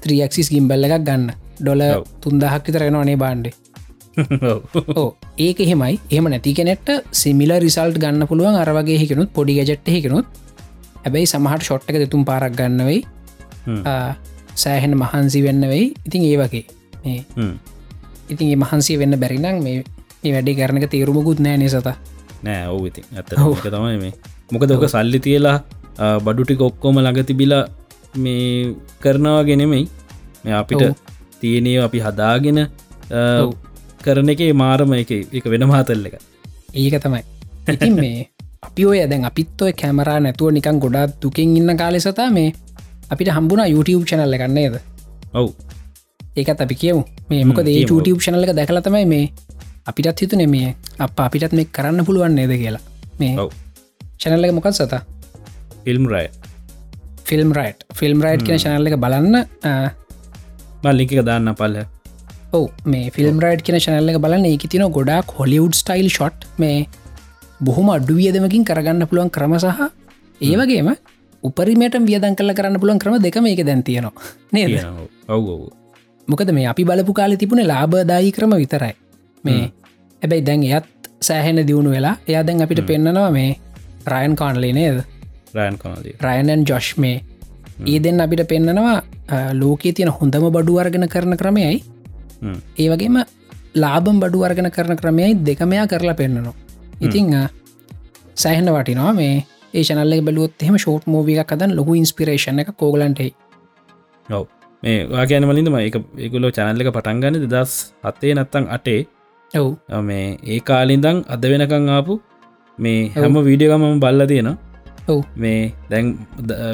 ත්‍රියක්සිස් 0.00 0.48
ගිම්බල්ල 0.50 0.86
එකක් 0.86 1.04
ගන්න. 1.04 1.30
ඩොල. 1.60 1.82
තුන්දහක් 2.20 2.64
විතරෙනවානේ 2.66 3.16
බාන්්ඩේ 3.16 3.54
ඔව්. 4.44 4.60
ඕ 4.94 5.08
ඒක 5.46 5.60
එහෙමයි. 5.60 6.00
එහම 6.10 6.28
නැති 6.28 6.54
කෙනෙට 6.54 6.88
සිමිල 7.12 7.52
රිසල්ට් 7.58 7.98
ගන්න 7.98 8.26
පුළුවන්. 8.26 8.56
අරවගේ 8.56 8.98
හිකනුත් 8.98 9.32
පොඩි 9.32 9.58
ගැජට්ට 9.58 9.88
හිකනුත්. 9.88 10.26
හැබැයි 11.04 11.26
සමහට 11.26 11.62
ෂොට් 11.62 11.90
එක 11.90 12.00
දෙතුම් 12.02 12.24
පාරක් 12.24 12.56
ගන්නවෙයි. 12.56 13.04
සෑහෙන 14.54 14.96
මහන්සි 14.96 15.42
වෙන්න 15.42 15.68
වෙයි. 15.68 15.92
ඉතින් 16.06 16.24
ඒ 16.24 16.36
වගේ. 16.38 16.64
ඉතින් 18.30 18.46
ඒ 18.48 18.56
මහන්සේ 18.56 18.98
වෙන්න 18.98 19.20
බැරිනම් 19.20 19.62
මේ 19.62 20.32
වැඩි 20.32 20.54
කරනක 20.54 20.88
තේරුමකුත් 20.90 21.40
නෑ 21.40 21.58
නිසත 21.58 21.90
නෑ 22.42 22.68
ඔව 22.68 22.86
ඉති 22.86 23.04
ඇත 23.12 23.34
තමයි 23.66 23.98
මේ 23.98 24.12
මොකද 24.50 24.70
ඕක 24.70 24.88
සල්ලි 24.88 25.18
තියලා 25.20 25.58
බඩුටි 26.20 26.56
කොක්කෝම 26.56 26.98
ළඟ 26.98 27.26
තිබිලා 27.26 27.64
මේ 28.16 28.74
කරනවා 29.00 29.44
ගෙනෙමයි 29.44 29.88
මේ 30.44 30.54
අපිට 30.54 30.82
ඔව්. 30.82 30.94
තියනය 31.40 31.78
අපි 31.80 31.98
හදාගෙන. 32.00 32.58
කරන 34.04 34.28
එක 34.28 34.42
මාරම 34.54 34.92
එක 34.94 35.10
එක 35.32 35.44
වෙන 35.46 35.66
මාතල්ල 35.66 36.06
එක. 36.06 36.20
ඒක 36.74 36.96
තමයි. 37.00 37.22
ඉතින් 37.68 37.94
මේ 37.96 38.28
අපි 38.66 38.86
ඔය 38.86 39.00
දැන් 39.06 39.24
අපිත් 39.24 39.62
ඔය 39.62 39.72
කැමරා 39.72 40.18
නැතුව 40.20 40.52
නිකන් 40.52 40.80
ගොඩක් 40.80 41.16
දුකින් 41.22 41.56
ඉන්න 41.56 41.76
කාලෙසතා 41.76 42.30
මේ 42.30 42.52
අපිට 43.10 43.30
හම්බුණ 43.30 43.64
YouTube 43.66 44.04
චනල්ල 44.04 44.36
ගන්නේද 44.36 44.80
ඔව්. 45.34 45.48
ඒකත් 46.36 46.60
අපි 46.60 46.74
කියමු. 46.74 47.02
මේ 47.30 47.44
මොකද 47.44 47.68
ඒ. 47.68 47.80
YouTube 47.80 48.20
චනල්ල 48.20 48.44
එක 48.44 48.56
දැකල 48.56 48.80
තමයි 48.80 49.06
මේ 49.06 49.26
අපිටත් 49.86 50.20
හිතුනේ 50.20 50.46
මේ 50.46 50.76
අප 50.98 51.20
අපිටත් 51.20 51.52
මේ 51.52 51.70
කරන්න 51.72 52.04
පුළුවන් 52.04 52.34
නේද 52.34 52.52
කියලා. 52.52 52.84
මේ 53.18 53.38
ඔව් 53.38 53.63
චනල්ල 54.20 54.44
එක 54.48 54.52
මොකත් 54.56 54.74
සත? 54.74 54.94
ෆිල්ම් 55.84 56.06
රය 56.12 56.24
ෆිල්ම් 57.28 57.50
රයිට් 57.56 57.84
ෆිල්ම් 57.94 58.22
රයිට් 58.24 58.42
කියන 58.46 58.58
චනල්ල 58.58 58.88
එක 58.90 58.96
බලන්න 59.04 59.36
ආ, 59.64 59.88
මල්ලික 60.84 61.12
දාන්න 61.28 61.54
පල්ල. 61.54 61.76
ඔව් 62.52 62.66
මේ 62.86 63.10
ෆිල්ම් 63.10 63.40
රයිට් 63.44 63.62
කියන 63.66 63.78
චනල්ල 63.80 64.12
එක 64.12 64.20
බලන්න. 64.20 64.46
ඒක 64.46 64.66
තින 64.70 64.84
ගොඩක් 64.90 65.34
හොලිවුඩ් 65.38 65.74
ස්ටයිල් 65.74 66.08
ෂොට් 66.10 66.46
මේ 66.58 66.86
බොහොම 67.60 67.88
අඩු 67.90 68.14
වියදමකින් 68.20 68.64
කරගන්න 68.64 69.06
පුළුවන් 69.08 69.30
ක්‍රම 69.30 69.54
සහ 69.58 69.80
ඒවගේම 70.40 70.90
උපරිමට 71.42 71.96
වියදන් 72.08 72.36
කල 72.38 72.52
කරන්න 72.58 72.80
පුළුවන් 72.80 73.00
ක්‍රම 73.02 73.16
දෙකම 73.22 73.46
ඒක 73.46 73.64
දැන් 73.66 73.82
තියෙනවා. 73.82 74.12
නේද? 74.52 74.84
ඔව්. 75.28 75.70
මොකද 76.28 76.50
මේ 76.52 76.66
අපි 76.72 76.84
බලපු 76.84 77.12
කාලෙ 77.12 77.36
තිබුණ 77.36 77.64
ලාබදායි 77.66 78.32
ක්‍රම 78.32 78.52
විතරයි. 78.56 78.94
මේ 79.44 79.72
හැබැයි 80.22 80.44
දැන් 80.46 80.62
එයත් 80.64 80.86
සෑහෙන 81.20 81.60
දියුණු 81.68 81.90
වෙලා 81.90 82.16
එයා 82.28 82.42
දැන් 82.46 82.62
අපිට 82.62 82.80
පෙන්න්නනවා 82.86 83.30
මේ 83.32 83.56
රයන් 84.12 84.34
කාන්ලේ 84.40 84.72
නේද? 84.78 84.98
රෑන් 85.56 85.76
කනදී 85.82 86.14
රයනන් 86.26 86.64
ජොෂ් 86.70 86.90
මේ 87.04 87.16
ඒ 87.86 87.98
දෙන්න 88.04 88.24
අපිට 88.24 88.42
පෙන්නනවා 88.52 88.96
ලෝකයේ 89.62 89.94
තියෙන 89.98 90.12
හොඳම 90.18 90.46
බඩු 90.56 90.78
අර්ගෙන 90.82 91.06
කරන 91.14 91.36
ක්‍රමයයි. 91.42 91.78
ඒ 92.82 92.88
වගේම 92.92 93.16
ලාබම් 93.82 94.18
බඩු 94.24 94.44
අර්ගෙන 94.48 94.70
කරන 94.76 95.00
ක්‍රමයයි 95.02 95.32
දෙකමයා 95.48 95.86
කරලා 95.92 96.16
පෙන්න්නනවා 96.20 96.54
ඉතිං 97.06 97.32
සෑහන 98.42 98.70
වටිනවා 98.76 99.14
මේ. 99.20 99.34
ඒ 99.76 99.82
ශනල්ල 99.86 100.20
බලුත් 100.26 100.62
එහම 100.64 100.76
ෂෝට් 100.82 101.06
මෝවියක් 101.12 101.52
අදන් 101.54 101.72
ලොකු 101.78 101.94
ඉන්ස්පිරේෂණ 102.00 102.62
එක 102.62 102.70
කෝගලන්ටේ 102.82 103.30
ඔව්. 104.26 104.44
මේ 104.82 104.98
වාගෑන 105.14 105.46
මලින්දම 105.50 105.76
එක 105.80 105.96
ඒකුලෝ 106.24 106.50
චැනල්ල 106.58 106.82
එක 106.84 106.90
පටන්ගන්න 106.96 107.48
දස් 107.54 107.72
හත්තේ 108.06 108.34
නත්තං 108.36 108.66
අටේ 108.76 109.00
ඔව්. 109.50 109.68
මේ 110.08 110.28
ඒ 110.52 110.60
කාලින්දං 110.70 111.18
අද 111.34 111.44
වෙනකං 111.52 111.88
ආපු 111.96 112.14
මේ 112.78 113.12
හැම 113.14 113.36
වීඩියගමම 113.48 114.00
බල්ල 114.04 114.26
තියෙන 114.32 114.50
ඔව්. 115.08 115.20
මේ 115.36 115.60
දැන් 115.90 116.06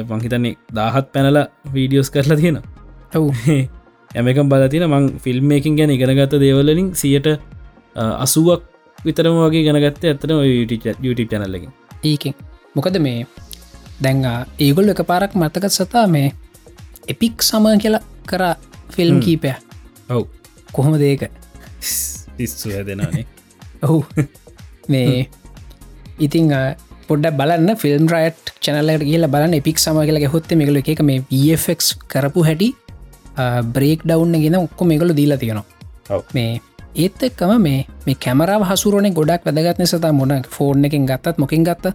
මංහිතන්නේ 0.09 0.57
දාහත් 0.77 1.07
පැනල 1.13 1.39
වීඩියෝස් 1.75 2.09
කරලා 2.15 2.37
තියෙන 2.41 2.59
ඔව්. 3.15 3.27
ඇමකම් 4.11 4.49
බලතින 4.51 4.85
මං 4.89 5.05
ෆිල්ම්මේකින් 5.23 5.77
ගැන 5.79 5.95
ඉගෙනගත්ත 5.95 6.35
දේවලින් 6.43 6.91
සියට 7.01 7.27
අසුවක් 8.25 8.61
විතරම 8.99 9.37
වගේ 9.43 9.63
ගැනගත්ත 9.67 10.03
ඇත්තන 10.05 10.33
YouTube 11.05 11.29
චැනල්ලකින් 11.31 11.71
ඒකෙන්. 12.03 12.33
මොකද 12.75 12.97
මේ 13.07 13.25
දැංග 14.03 14.25
ඒගොල් 14.59 14.93
එක 14.93 15.03
පාරක් 15.11 15.33
මතකත් 15.41 15.73
සතා 15.77 16.05
මේ 16.15 16.27
එපික් 17.13 17.43
සම 17.49 17.65
කියලා 17.83 18.03
කර 18.29 18.43
ෆිල්ම් 18.95 19.19
කීපය 19.25 19.53
ඔව්. 20.09 20.23
කොහොම 20.75 20.95
දේක 21.03 21.23
හැදෙනනේ 22.39 23.25
ඔහු 23.83 23.99
මේ 24.93 25.29
ඉතිං 26.21 26.51
අ, 26.53 26.61
පොඩ්ඩ 27.07 27.35
බලන්න 27.39 27.75
ෆිල්ම් 27.77 28.05
රයිට් 28.07 28.51
චනලට 28.59 29.03
කියල 29.03 29.25
බලන්න 29.27 29.53
එපික් 29.53 29.79
සම 29.79 29.97
කියල 30.07 30.19
හොත්ත 30.27 30.51
මෙකල 30.55 30.77
එක 30.83 31.01
මේ 31.01 31.23
වෆක් 31.31 31.81
කරපු 32.07 32.43
හැටි 32.43 32.69
බ්‍රේක් 33.73 34.05
ඩවන්න 34.05 34.41
ගෙන 34.43 34.55
ඔක්කො 34.59 34.85
මෙගලු 34.85 35.13
දීලා 35.13 35.37
තියෙනවා. 35.37 35.65
මේ 36.33 36.61
ඒත් 36.95 37.23
එක්කම 37.23 37.51
මේ 37.61 37.81
මේ 38.05 38.15
කැමරාව 38.17 38.63
හසුරුවන 38.69 39.13
ගොඩක් 39.13 39.45
වැදගත්න 39.47 39.85
සතා 39.87 40.13
මොන 40.13 40.33
ෆෝර්න් 40.49 40.85
එකින් 40.85 41.05
ගත්තත් 41.05 41.37
මොකින් 41.37 41.63
ගත්ත. 41.63 41.93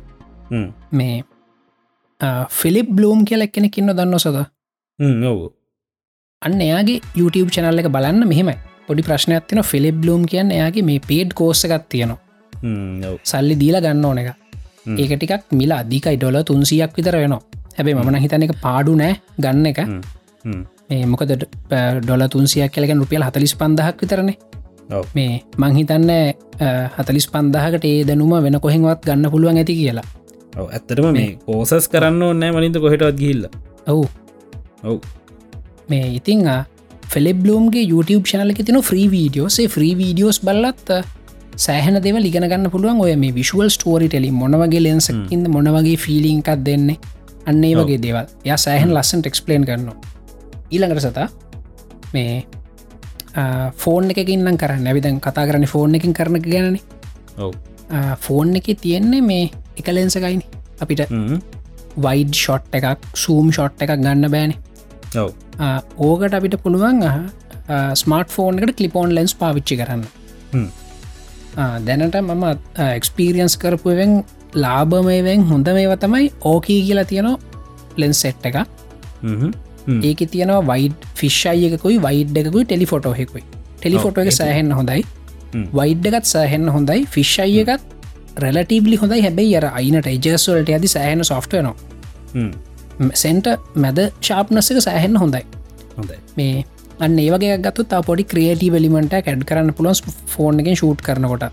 මේ 0.92 1.24
ෆිලිප් 2.50 2.88
බ්ලූම් 2.90 3.24
කියල 3.24 3.40
එක්කෙනෙක් 3.42 3.78
ඉන්න 3.78 3.92
දන්න 3.92 4.18
සද? 4.18 4.38
අන්න 6.42 6.60
එයාගේ 6.60 7.00
YouTube 7.14 7.50
චනල්ල 7.50 7.78
එක 7.80 7.88
බලන්න 7.90 8.24
මෙහෙමයි. 8.26 8.56
පොඩි 8.86 9.02
ප්‍රශ්නයක් 9.02 9.46
තින 9.48 9.62
ෆිලිප් 9.64 9.96
බ්ලූම් 9.96 10.24
කියන්න 10.26 10.50
එයාගේ 10.52 10.84
මේ 10.84 11.00
පේඩ් 11.00 11.34
කෝස්සකත් 11.34 11.86
තියෙනවා 11.88 12.18
සල්ලි 13.32 13.54
දීලා 13.62 13.84
ගන්න 13.86 14.04
ඕන 14.10 14.18
එක. 14.22 14.28
ඒක 15.02 15.12
ටිකක් 15.18 15.54
මිල 15.60 15.72
අධිකයි 15.80 16.16
ඩොල 16.18 16.38
තුන්සියක් 16.50 16.92
විතර 16.98 17.16
වෙනවා. 17.22 17.42
හැබයි 17.78 17.94
මන 17.94 18.18
හිතන 18.24 18.46
එක 18.46 18.54
පාඩු 18.66 18.96
නෑ 19.02 19.14
ගන්න 19.44 19.66
එක. 19.72 19.80
මේ 20.90 21.06
මොකද 21.12 21.32
ඩොල 22.02 22.22
තුන්සියක් 22.34 22.70
කලගෙන 22.74 23.02
රුපියල් 23.02 23.24
හතලිස් 23.28 23.54
පන්දහක් 23.62 23.96
විතරන. 24.02 24.30
ඔව්. 24.96 25.04
මේ 25.16 25.42
මංහිතන්න 25.62 26.10
හතලිස් 26.96 27.26
පන්දාහකට 27.32 27.84
ඒ 27.90 28.04
දැනුම 28.08 28.32
වෙන 28.44 28.60
කොහෙන්වත් 28.66 29.02
ගන්න 29.08 29.30
පුළුවන් 29.32 29.58
ඇති 29.62 29.74
කියලා. 29.80 30.06
ඔව් 30.60 30.70
ඇත්තටම 30.70 31.10
මේ 31.16 31.34
කෝසස් 31.46 31.88
කරන්න 31.92 32.22
ඕන්නෑ 32.28 32.54
මනින්ද 32.56 32.78
කොහෙටත් 32.84 33.18
ගිල්ල 33.22 33.42
ඔවු. 33.92 34.06
ඔව්. 34.84 34.98
මේ 35.90 36.06
ඉතිං 36.18 36.46
ෆෙලෙබ්ලෝම්ගේ 37.14 37.84
YouTube 37.90 38.24
ශනලක 38.30 38.62
තින 38.68 38.78
්‍රී 38.90 39.08
වීඩියෝසේ 39.14 39.68
ෆ්‍රී 39.74 39.94
වීඩියෝස් 40.00 40.38
බලත් 40.46 40.88
සෑහන 41.64 41.96
දෙව 42.04 42.16
ලිගනගන්න 42.24 42.68
පුළුවන් 42.74 43.00
ඔය 43.04 43.14
මේ 43.22 43.34
විශුවල් 43.38 43.68
ස්ටෝරි 43.76 44.08
ටෙලි 44.12 44.30
මොනවගේ 44.40 44.82
ලෙන්සකින්ද 44.86 45.46
මොනවගේ 45.56 45.96
ෆිලිංකක් 46.04 46.50
දෙන්නේ 46.66 46.98
අන්නේ 47.50 47.72
වගේ 47.78 48.00
දේවල්. 48.04 48.26
ය 48.44 48.50
සෑහන් 48.64 48.92
ලස්සන් 48.96 49.22
ටෙක්ස්පලේන් 49.24 49.64
කරන්න 49.68 49.90
ඊළඟට 50.70 51.04
සතා 51.06 51.28
මේ 52.14 52.34
ෆෝන් 53.82 54.12
එකකින්නම් 54.12 54.58
කරන්න. 54.62 54.86
ඇවිදන් 54.90 55.20
කතා 55.26 55.46
කරන්න 55.48 55.66
ෆෝන් 55.74 55.94
එකින් 55.98 56.16
කරන 56.18 56.40
ගැනන. 56.46 56.78
ෆෝන් 58.26 58.56
එක 58.60 58.68
තියෙන්නේ 58.84 59.22
මේ 59.30 59.50
එක 59.80 59.88
ලෙන්සකයිනි 59.98 60.44
අපිට 60.80 61.02
වයිඩ් 62.06 62.32
ෂොට් 62.34 62.74
එකක් 62.78 63.12
සූම් 63.24 63.52
ෂොට් 63.52 63.82
එකක් 63.82 63.96
ගන්න 63.96 64.30
බෑන. 64.34 64.52
ඕකට 65.98 66.34
අපිට 66.38 66.56
පුළුවන් 66.64 67.04
ස්මර්ට 68.02 68.34
ෆෝන් 68.38 68.58
එකට 68.58 68.76
කලිපෝන් 68.80 69.14
ලෙන්ස් 69.14 69.34
පාවිච්චි 69.34 69.78
කරන්න 69.80 70.04
දැනට 71.56 72.16
මම 72.22 72.44
එක්ස්පීරියන්ස් 72.86 73.54
කරපුවෙන් 73.62 74.12
ලාබමයවෙන් 74.64 75.46
හොඳ 75.50 75.68
මේව 75.78 75.94
තමයි 76.04 76.26
ඕකී 76.52 76.80
කියලා 76.86 77.06
තියනවා 77.12 77.36
ලෙන්ස් 78.02 78.20
සෙට් 78.26 78.46
එක. 78.50 78.56
ඒක 80.08 80.20
තියෙනවා 80.32 80.62
වයිඩ් 80.70 81.06
ෆිශ්ෂයකුයි 81.20 81.98
වයිඩ් 82.06 82.36
එකකුයි 82.42 82.64
ටෙලිෆොටෝහෙකුයි 82.64 83.44
ටෙලිෆොටෝ 83.80 84.24
එක. 84.24 84.32
සෑහෙන්න 84.40 84.72
හොඳයි. 84.78 85.02
හ්ම්. 85.54 85.66
වයිඩ් 85.80 86.06
එකත් 86.12 86.26
සෑහෙන්න 86.34 86.68
හොඳයි. 86.76 87.00
ෆිශ්ෂය 87.16 87.60
එකත් 87.64 87.82
රැලටීබලි 88.44 88.96
හොඳයි. 89.02 89.20
හැබැයි 89.26 89.56
අර 89.58 89.66
අයිනට 89.72 90.06
එජස්වලට 90.06 90.72
ඇති 90.76 90.88
සෑහන 90.94 91.24
සොෆ්ටයනවා 91.24 91.74
හ්ම්, 92.34 92.50
සෙන්ට 93.22 93.46
මැද 93.84 93.98
ශාප්නස්සක 94.20 94.80
සෑහෙන්න 94.88 95.16
හොඳයි. 95.22 95.44
හොඳයි. 95.98 96.18
මේ 96.36 96.64
අන්න 96.98 97.18
ඒවගේ 97.18 97.56
ගත්තු 97.58 97.84
තා 97.84 98.02
පොඩි 98.02 98.24
ක්‍රියටී 98.24 98.70
වෙලිමට 98.74 99.14
කැඩ් 99.26 99.42
කරන්න 99.44 99.72
පුලොස් 99.74 100.02
ෆෝන් 100.34 100.60
එකෙන් 100.60 100.76
ෂූට් 100.76 101.02
කරනකොට. 101.02 101.44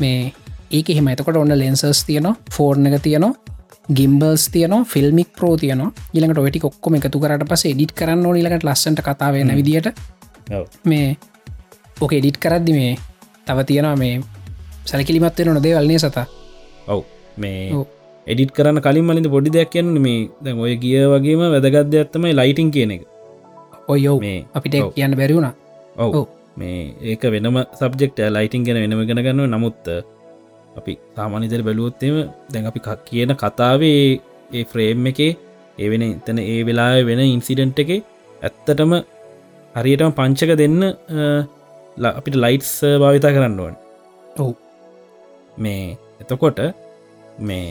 මේ 0.00 0.32
ඒක 0.70 0.90
එහෙම 0.90 1.08
එතකොට 1.12 1.36
ඔන්න 1.36 1.54
ලෙන්සස් 1.58 2.04
තියනවා 2.08 2.36
ෆෝර්න 2.56 2.86
එක 2.86 3.02
තියනවා 3.02 3.32
ගිම්බල්ස් 3.90 4.44
තියනවා 4.54 4.84
ෆිල්මික් 4.84 5.30
ප්‍රෝ 5.38 5.54
තියනවා. 5.56 5.92
ඉළඟට 6.14 6.38
ඔටි 6.40 6.64
ඔක්කොම 6.70 6.98
එකතු 6.98 7.18
කරට 7.18 7.46
පස 7.50 7.66
එඩිට 7.72 7.94
කරන්න 7.98 8.26
ඕනිලකට 8.26 8.66
ලස්සට 8.68 9.02
කතාව 9.02 9.34
වෙන 9.34 9.54
විදිට 9.58 9.88
මේ 10.84 11.16
ඕක 12.00 12.12
එඩිට් 12.12 12.38
කරද්දි 12.38 12.72
මේ 12.72 12.92
තව 13.46 13.66
තියෙනවා 13.66 13.96
මේ 13.96 14.20
සැලකිලිමත්වෙන 14.84 15.54
නොදේ 15.54 15.74
වල්න්නේ 15.76 15.98
සතා? 15.98 16.26
ඔව්. 16.86 17.02
මේ. 17.36 17.86
එඩිට 18.26 18.52
කරන්න 18.54 18.82
කලින් 18.84 19.04
මලින්ද 19.04 19.28
පොඩි 19.30 19.50
දෙයක් 19.50 19.70
කියන්න 19.74 19.96
මේ 20.00 20.28
දැන් 20.44 20.58
ඔය 20.58 20.76
ගිය 20.78 21.06
වගේම 21.12 21.48
වැදගත්ද 21.54 21.96
ඇත්තමයි 21.98 22.36
ලයිටිං 22.36 22.70
කියන 22.70 22.92
එක 22.96 23.09
ඔයෝ 23.92 24.18
අපිට. 24.54 24.76
කියන්න 24.94 25.18
බැරිවුණ 25.20 25.50
ඔව්. 25.98 26.26
මේ 26.56 26.80
ඒක 27.02 27.22
වෙනම 27.34 27.58
සබ්ජෙක්ට 27.78 28.18
ලයිටිං 28.28 28.64
ගෙන 28.66 28.80
වෙනම 28.82 29.02
ගෙන 29.08 29.22
ගන්න 29.26 29.54
නමුත් 29.54 29.86
අපි 30.78 30.92
සාමානිතර 31.16 31.62
බැලුවොත්තේම 31.66 32.16
දැන් 32.52 32.66
අපි 32.70 32.80
කියන 33.06 33.32
කතාවේ 33.42 34.02
ඒ 34.50 34.64
ෆ්‍රේම් 34.64 35.06
එකේ 35.12 35.32
ඒ 35.78 35.88
වෙන 35.90 36.02
එතන 36.08 36.38
ඒ 36.44 36.60
වෙලා 36.68 36.92
වෙන 37.08 37.22
ඉන්සිඩන්ට් 37.26 37.80
එක 37.84 37.90
ඇත්තටම 38.42 38.92
හරියටම 39.74 40.12
පංචක 40.12 40.52
දෙන්න 40.60 40.78
අපිට 42.10 42.36
ලයිට්ස් 42.36 42.72
භාවිතා 43.02 43.34
කරන්න 43.34 43.60
ඕන. 43.60 43.74
ඔව්. 44.36 44.52
මේ 45.56 45.96
එතකොට 46.22 46.60
මේ 47.40 47.68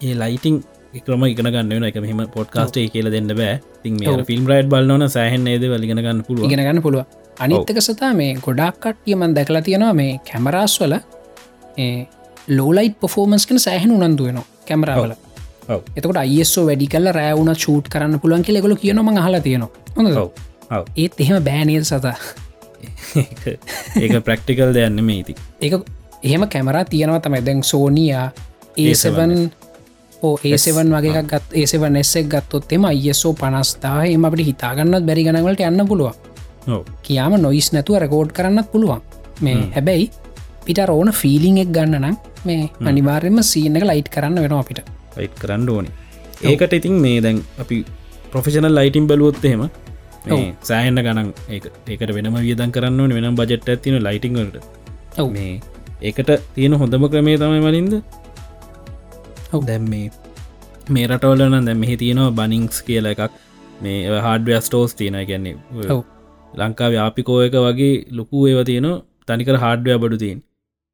ඒ 0.00 0.14
ලයිටිං 0.14 0.56
ක්‍රම 0.98 1.24
ඉගෙන 1.26 1.50
ගන්න 1.54 1.70
වෙන 1.70 1.84
එක 1.84 2.00
මෙම 2.02 2.26
පොඩ්කාස්ටේ 2.36 2.88
කියල 2.88 3.10
දෙන්න 3.10 3.30
බෑ. 3.40 3.60
තින්. 3.82 3.98
ෆිල්ම් 4.26 4.46
රයිඩ් 4.46 4.68
බලන්න 4.68 5.08
සෑහන් 5.08 5.46
ඒද 5.46 5.66
වලිගෙන 5.72 6.02
ගන්න 6.04 6.22
පුළුව 6.28 6.50
ඉගෙන 6.50 6.64
ගන්න 6.66 6.82
පුළුව 6.82 7.04
අනිත්තක 7.38 7.80
සතා 7.80 8.12
මේ 8.14 8.36
ගොඩක් 8.46 8.80
කට්ටියමන් 8.84 9.34
දැකලා 9.34 9.62
තියෙනවා 9.62 9.94
මේ 9.94 10.18
කැමරාස් 10.30 10.76
වල 10.82 10.96
ලෝලයිට 12.48 13.00
පොෆෝමන්ස් 13.00 13.46
කන 13.46 13.62
සෑහන 13.66 13.96
උනන්දු 13.96 14.28
වෙනවා 14.28 14.46
කැමරාවල 14.68 15.14
එතකට 15.70 16.16
අයිස්සෝ 16.16 16.66
වැඩි 16.66 16.88
කල්ල 16.88 17.12
රෑවුණ 17.12 17.54
චූට් 17.56 17.88
කරන්න 17.88 18.20
පුළුවන් 18.20 18.42
කෙලෙගොල 18.42 18.76
කියනම 18.76 19.10
හල 19.18 19.40
තියෙනවා. 19.40 19.70
හොඳ 19.96 20.08
ඒත් 20.96 21.20
එහෙම 21.20 21.44
බෑනල් 21.44 21.84
සතා? 21.84 22.16
ඒක 24.00 24.14
ප්‍රක්ටිකල් 24.24 24.74
දෙයන්න 24.74 25.04
මේ 25.04 25.20
ඉති 25.22 25.34
ඒ 25.60 25.70
එහෙම 26.22 26.48
කැමරා 26.48 26.84
තියෙනවා 26.84 27.20
තමයි. 27.20 27.44
දැන් 27.46 27.62
සෝනියා 27.62 28.30
ඒසවන් 28.78 29.50
ඕ 30.22 30.32
ඒසවන් 30.44 30.90
වගේ 30.94 31.22
ගත් 31.30 31.60
ඒසවන් 31.60 31.96
එස්සෙක් 32.00 32.26
ගත්තොත් 32.32 32.72
එම 32.76 32.84
අයිසෝ 32.90 33.32
පනස්ථා 33.32 34.00
එම 34.06 34.24
අපට 34.28 34.42
හිතාගන්නත් 34.48 35.06
බැරි 35.08 35.24
ගනවලට 35.26 35.62
යන්න 35.68 35.86
පුළුවන්. 35.90 36.16
කියාම 37.02 37.36
නොයිස් 37.44 37.68
නැතුව 37.74 38.02
රකෝඩ් 38.04 38.34
කරන්නත් 38.38 38.68
පුළුවන්. 38.72 39.00
මේ 39.40 39.56
හැබැයි 39.76 40.10
පිට 40.66 40.80
රෝන 40.90 41.12
ෆීලිං 41.20 41.60
එක් 41.64 41.72
ගන්න 41.76 41.96
නම් 42.02 42.16
මේ 42.44 42.68
අනිවාර්යම 42.90 43.40
සීන 43.42 43.80
එක 43.80 43.86
ලයිට් 43.90 44.10
කරන්න 44.16 44.42
වෙනවා 44.44 44.62
අපිට. 44.64 44.82
යිට් 45.16 45.36
කරන්න 45.42 45.68
ඕනි. 45.68 45.90
ඒකට 46.44 46.76
ඉතින් 46.80 47.00
මේ 47.06 47.20
දැන් 47.20 47.40
අපි 47.58 47.84
ප්‍රොෆෙෂනල් 48.32 48.74
ලයිටිම් 48.74 49.08
බැලුවොත් 49.10 49.44
එහෙම 49.44 49.64
සෑහන්න 50.62 51.02
ගනන් 51.06 51.28
ඒකට 51.48 52.14
වෙනම 52.18 52.36
වියදන් 52.38 52.72
කරන්න 52.72 53.16
වෙනම් 53.18 53.36
බජෙට් 53.36 53.68
ඇතින 53.68 54.00
ලයිටිංවලට 54.04 54.56
ඔව්. 55.18 55.30
මේ 55.32 55.60
ඒකට 56.02 56.30
තියෙන 56.54 56.74
හොඳම 56.74 57.08
ක්‍රමේ 57.08 57.38
තමයි 57.38 57.60
මලින්ද? 57.60 57.94
ඔව්. 57.94 58.29
දැම් 59.52 59.86
මේ 59.92 60.10
මේ 60.96 61.06
රටවලන 61.06 61.68
දැ 61.68 61.76
මෙහි 61.82 61.96
තියෙනවා 62.02 62.34
බනිංස් 62.38 62.82
කියල 62.88 63.08
එකක්. 63.12 63.38
මේ 63.82 64.20
හාඩ 64.26 64.50
ස්ටෝස් 64.66 64.94
තියෙන 64.94 65.18
ගැන්නේ. 65.30 65.56
ලංකා 66.52 66.90
ව්‍යාපිකෝ 66.94 67.40
එක 67.46 67.56
වගේ 67.66 67.92
ලොකු 68.20 68.46
ඒව 68.50 68.60
තියෙන 68.70 68.88
තනිකර 69.28 69.58
හාඩ්වය 69.64 69.98
බඩු 70.04 70.20
තියෙන්. 70.24 70.42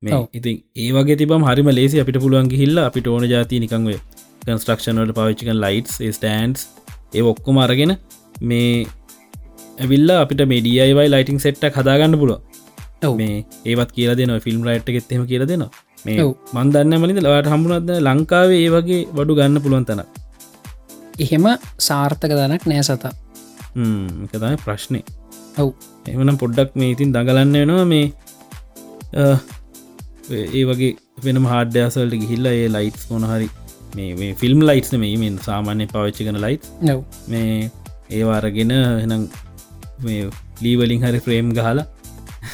මේ. 0.02 0.20
ඉතින් 0.34 0.56
ඒ 0.76 0.90
වගේ 0.98 1.18
තිබම් 1.22 1.48
හරිම 1.48 1.72
ලේසි 1.78 2.02
අපිට 2.04 2.20
පුළුවන් 2.24 2.50
හිල්ල 2.62 2.82
අපිට 2.88 3.12
ඕන 3.14 3.28
ජාති 3.34 3.62
නිකංවේ 3.64 4.00
කන්ස්ට්‍රක්ෂන්වලට 4.44 5.16
පවිච්චිකන් 5.18 5.58
ලයිටස් 5.64 5.96
ස්ටන්ස් 6.10 6.68
ඒ 7.14 7.26
ඔක්කොම 7.32 7.58
අරගෙන 7.64 7.96
මේ 8.42 8.70
ඇවිල්ල 9.78 10.14
අපිට 10.16 10.44
මේඩියයිවයි 10.52 11.08
ලයිටිං 11.14 11.42
සෙට්ටක් 11.46 11.80
හදාගන්න 11.80 12.20
පුළුව. 12.22 12.40
මේ 13.20 13.36
ඒවත් 13.64 13.90
කියල 13.96 14.14
දෙන 14.20 14.38
ෆිල්ම් 14.46 14.62
රයිට් 14.68 14.88
එකෙත්තෙම 14.92 15.26
කියල 15.32 15.44
දෙනවා 15.50 15.85
මේ. 16.06 16.26
මන්දන්න 16.54 16.96
මලින්ද 17.02 17.20
ලවට 17.22 17.52
හම්බුණත්ද 17.52 17.90
ලංකාවේ 18.00 18.62
ඒ 18.62 18.70
වගේ 18.74 19.02
වඩු 19.12 19.38
ගන්න 19.38 19.62
පුළුවන් 19.62 19.86
තන 19.88 20.02
එහෙම 21.18 21.46
සාර්ථක 21.80 22.32
දනක් 22.32 22.62
නෑ 22.66 22.84
සතා. 22.84 23.12
එකතයි 24.24 24.56
ප්‍රශ්නය 24.64 25.00
ඔව්. 25.58 25.68
එමනම් 26.06 26.38
පොඩ්ඩක් 26.42 26.72
මේ 26.74 26.90
ඉතින් 26.94 27.14
දඟලන්න 27.14 27.56
වෙනවා 27.56 27.86
මේ 27.86 28.06
ඒ 30.50 30.64
වගේ 30.64 30.92
වෙන 31.24 31.42
හාඩ්‍යසල්ට 31.46 32.16
ගිහිල්ල 32.16 32.52
ඒ 32.52 32.68
ලයිටස් 32.68 33.08
මොනහරි 33.10 33.48
මේ 33.96 34.30
ෆිල්ම් 34.34 34.62
ලයිට්ස් 34.62 34.92
මේ 34.96 35.16
මෙන් 35.16 35.36
සාමාන්‍ය 35.40 35.86
පවිච්චි 35.92 36.28
කන 36.28 36.40
ලයිට් 36.46 36.66
නව් 36.82 36.98
මේ 37.28 37.70
ඒවාරගෙන 38.10 38.72
එනම් 38.76 39.22
මේ 40.00 40.22
ලීවලින් 40.62 41.00
හරි 41.02 41.20
ෆ්‍රේම් 41.20 41.48
ගහලා. 41.52 41.86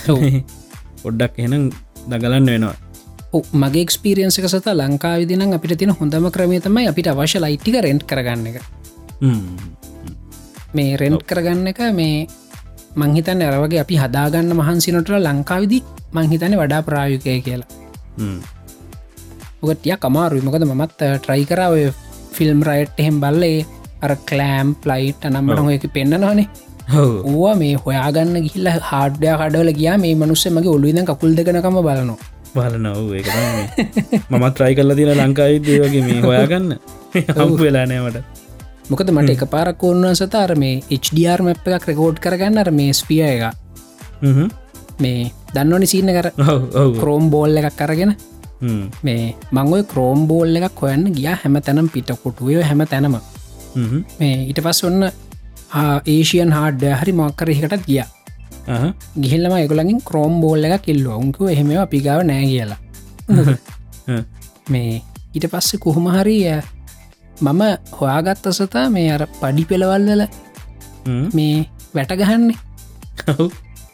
පොඩ්ඩක් 1.02 1.34
එනම් 1.38 1.64
දගලන්න 2.10 2.46
වෙනවා 2.46 2.76
මගේ 3.32 3.82
එක්ස්පිරියන්සක 3.82 4.46
සත 4.46 4.66
ලංකා 4.70 5.16
විදිනම් 5.20 5.52
අපිට 5.56 5.78
තින 5.78 5.90
හොඳම 5.90 6.28
ක්‍රමය 6.30 6.60
තමයි 6.60 6.88
අපිට 6.88 7.08
අවශ්‍ය 7.08 7.40
ලයිට්ටික 7.40 7.76
රෙන්ට් 7.80 8.04
කරගන්න 8.04 8.46
එක. 8.50 8.56
මේ 10.74 10.96
රෙන්ට් 10.96 11.24
කරගන්න 11.24 11.70
එක 11.72 11.80
මේ 11.92 12.26
මංහිතන් 12.94 13.40
ඇරවගේ 13.40 13.80
අපි 13.80 13.96
හදාගන්න 13.96 14.52
මහන්සිනොට 14.52 15.12
ලංකාවිදි 15.18 15.78
මංහිතන 16.12 16.56
වඩා 16.60 16.82
ප්‍රායුකය 16.82 17.40
කියලා. 17.40 17.68
හ්ම්. 18.18 18.40
මොකටිය 19.62 19.96
කමාරුයි 19.96 20.44
මොකද 20.44 20.66
මත් 20.70 20.92
ට්‍රයි 20.98 21.44
කරාව 21.44 21.76
ෆිල්ම් 22.32 22.60
රයිට් 22.62 22.92
එහෙම් 22.98 23.16
බල්ලේ. 23.24 23.64
අර 24.04 24.12
කලෑම් 24.28 24.74
ප්ලයිට් 24.84 25.24
නම්බට 25.30 25.64
හොයක 25.68 25.84
පෙන්න්නනවානේ 25.96 26.48
ඕවා 27.00 27.56
මේ 27.56 27.74
හොයාගන්න 27.84 28.36
ගිල්ල 28.46 28.68
හාඩ්‍ය 28.90 29.32
කඩවල 29.40 29.72
ගියා. 29.80 29.96
මේ 30.04 30.14
මනුස්ස 30.14 30.46
මගේ 30.50 30.74
ඔල්ලුවද 30.76 31.02
කකුල් 31.10 31.36
දෙකනකම 31.38 31.80
බලනවා 31.88 32.31
බලනව 32.54 33.12
ඒක 33.18 33.28
මමත් 34.30 34.52
ට්‍රයි 34.54 34.74
කල්ල 34.78 34.94
තින 34.98 35.10
ලංකායි 35.20 35.62
දේවගේ 35.66 36.02
මේ 36.08 36.20
හොයාගන්න. 36.26 36.70
හම්පු 37.38 37.62
වෙලානෑවට 37.64 38.18
මොකද 38.90 39.12
මට 39.14 39.34
එක 39.36 39.44
පාරක් 39.54 39.82
ඕන්න 39.88 40.16
සතාර 40.20 40.52
මේ 40.62 40.82
HDR 40.98 41.40
මැප් 41.46 41.66
එකක් 41.76 41.88
රෙකෝඩ් 41.90 42.20
කරගන්න 42.24 42.60
අර 42.62 42.70
මේ 42.78 42.92
ස්පිය 43.00 43.22
එක. 43.28 43.42
මේ 45.02 45.30
දන්නවනි 45.54 45.86
සිීන 45.92 46.12
කර 46.18 46.28
ක්‍රෝම් 47.00 47.30
බෝල් 47.34 47.56
එකක් 47.60 47.76
කරගෙන 47.80 48.12
මේ 49.06 49.34
මංගොයි 49.58 49.84
ක්‍රෝම් 49.92 50.26
බෝල් 50.30 50.56
එකක් 50.60 50.82
හොයන්න 50.86 51.04
ගිය 51.18 51.28
හැම 51.42 51.60
තැනම් 51.68 51.88
පිටකොටුවය 51.94 52.62
හැම. 52.70 52.82
තැනම 52.92 53.16
මේ 54.18 54.34
ඊට 54.48 54.60
පස් 54.66 54.84
ඔන්න 54.88 55.08
ඒෂයන් 56.14 56.52
හාඩ 56.58 56.82
හරි 57.00 57.12
මක්කරහිකටත් 57.20 57.86
ගිය 57.88 58.02
ගිහිල්ලම 59.22 59.54
එකකුලගින් 59.58 60.00
ක්‍රෝම් 60.08 60.40
බෝල්ල 60.40 60.64
එක 60.64 60.82
කිල්ලුව 60.86 61.16
උන්කු 61.18 61.48
එහෙම 61.48 61.70
අපිගාව 61.84 62.22
නෑ 62.30 62.46
කියලා. 62.46 62.80
මේ 64.68 65.02
ඊට 65.34 65.46
පස්සේ 65.52 65.82
කොහොම 65.84 66.06
හරිය 66.16 66.60
මම 67.40 67.62
හොයාගත්ත 67.98 68.46
සතා 68.52 68.86
මේ 68.90 69.08
අර 69.14 69.26
පඩි 69.40 69.64
පෙළවල්වල 69.70 70.22
මේ 71.34 71.56
වැටගහන්නේ 71.94 72.56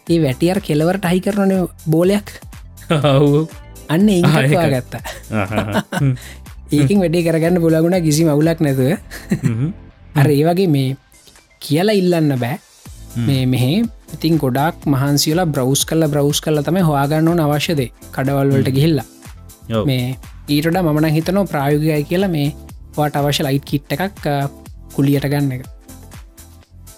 ඒ 0.09 0.19
වැටියර් 0.24 0.61
කෙලවරට 0.61 1.05
හහි 1.11 1.20
කරන 1.20 1.53
බෝලයක් 1.86 2.28
අන්න 3.89 4.09
ඒවා 4.09 4.69
ගත්තා 4.74 5.03
ඒකින් 6.73 7.01
වැඩේ 7.01 7.24
කරගන්න 7.27 7.61
පුලගුණ 7.65 8.03
කිසි 8.05 8.24
මවුලක් 8.24 8.61
නැතුව. 8.61 8.90
අර 10.15 10.28
ඒ 10.31 10.43
වගේ 10.49 10.69
මේ 10.69 10.97
කියලා 11.61 11.97
ඉල්ලන්න 12.01 12.35
බෑ. 12.43 12.59
මේ 13.27 13.47
මෙහෙ 13.47 13.70
ඉතින් 14.15 14.41
ගොඩක් 14.43 14.89
මහන්සිල 14.93 15.41
බ්‍රවස් 15.55 15.85
කල්ල 15.89 16.09
බ්‍රවස් 16.15 16.41
කල්ල 16.45 16.63
තම 16.67 16.81
හවාගන්න 16.89 17.31
ඕන 17.31 17.41
අවශ්‍යද 17.47 17.81
කඩවල්වලට 18.17 18.71
ගිහිල්ලා. 18.77 19.07
මේ 19.89 20.07
ඊටට 20.49 20.83
මමන 20.83 21.09
හිතනෝ 21.17 21.45
ප්‍රායෝගය 21.53 22.05
කියලා 22.11 22.35
මේ 22.37 22.49
වාට 22.97 23.19
අවශ්‍ය 23.21 23.43
ලයිට් 23.47 23.67
කිට්ට 23.71 23.93
එකක් 23.97 24.25
කුලියට 24.95 25.29
ගන්න 25.33 25.53
එක. 25.57 25.65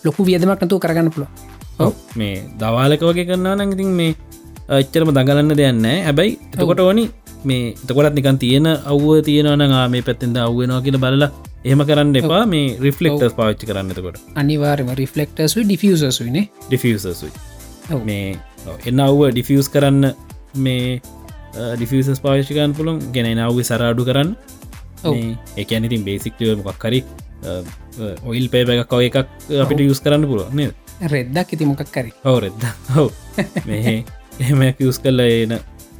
ලොකු 0.04 0.24
වියදමක් 0.24 0.62
නතු 0.64 0.80
කරගන්න 0.82 1.12
පුළුව 1.14 1.30
මේ 2.16 2.36
දවාලක 2.60 3.02
වගේ 3.08 3.26
කරන්නා 3.28 3.54
නඟඉතින් 3.56 3.90
මේ 3.98 4.12
එච්චරම 4.78 5.10
දඟලන්න 5.16 5.56
දෙයන්න 5.60 5.84
හැබැයි 6.06 6.38
එතකොට 6.52 6.80
ඕනි 6.80 7.04
මේ 7.44 7.74
තකොටත් 7.80 8.16
නිකන් 8.18 8.38
තියෙන 8.42 8.68
අව්ව 8.92 9.08
තියෙනවන 9.28 9.64
මේ 9.94 10.02
පැත්තෙන්ද 10.02 10.38
අව්වෙනවා 10.38 10.80
කියන 10.86 10.98
බලලා 11.04 11.30
එහම 11.62 11.80
කරන්න 11.84 12.16
එපා 12.16 12.42
මේ 12.48 12.66
රිෆලෙක්ටර්ස් 12.80 13.34
පාච්චි 13.34 13.66
කරන්නතකොට 13.66 14.20
අනිවාර්ම 14.36 14.92
රිෆලෙක්ටර්සු 14.96 15.64
ඩිෆසසුයිනේ 15.64 16.44
ඩිෆසසුයි 16.66 17.32
මේ 18.00 18.36
එන්න 18.86 19.00
අව්ව 19.00 19.22
ඩිෆියස් 19.30 19.68
කරන්න 19.68 20.12
මේ 20.58 21.00
ඩිෆසස් 21.74 22.20
පාච්චිකන් 22.20 22.72
පුළොන් 22.72 23.00
ගෙන 23.12 23.28
නව්ව 23.32 23.64
සරාඩු 23.64 24.04
කරන්න. 24.04 24.30
ඒ 25.04 25.64
ඉතින් 25.64 26.04
බේසික්ව 26.04 26.54
මොකක් 26.60 26.78
කරි 26.78 27.02
ඔයිල් 28.24 28.46
පේප 28.48 28.70
එකක් 28.70 28.94
එකක් 29.00 29.18
අපිට 29.58 29.80
යුස් 29.80 30.00
කරන්න 30.00 30.24
පුළුව 30.24 30.54
නද? 30.54 30.72
රෙද්දක් 31.06 31.54
ඉති 31.54 31.66
මොකක් 31.66 31.84
කරි 31.88 32.12
හව 32.22 32.36
රෙද්ද. 32.38 32.64
හව 32.90 33.06
මෙහ 33.68 33.88
එහෙම 34.40 34.62
යස් 34.62 34.98
කල්ල 34.98 35.20
එන 35.20 35.58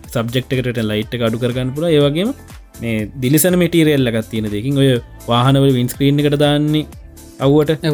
සබ්ෙක්්කට 0.08 0.82
ලයිට් 0.82 1.20
අඩු 1.20 1.38
කරගන්න 1.38 1.74
පුළ 1.74 1.88
ඒවගේම 1.88 2.32
මේ 2.80 2.96
දිලිසන 3.22 3.56
මටිරෙල්ල 3.58 4.10
එකක් 4.10 4.28
තියෙන 4.30 4.48
දෙකින් 4.48 4.80
ඔය 4.82 4.90
වාහනවල 5.26 5.72
වින්ස්ක්‍රීන් 5.78 6.20
එකට 6.20 6.38
දාන්නේ 6.38 6.86
අව්වට. 7.40 7.86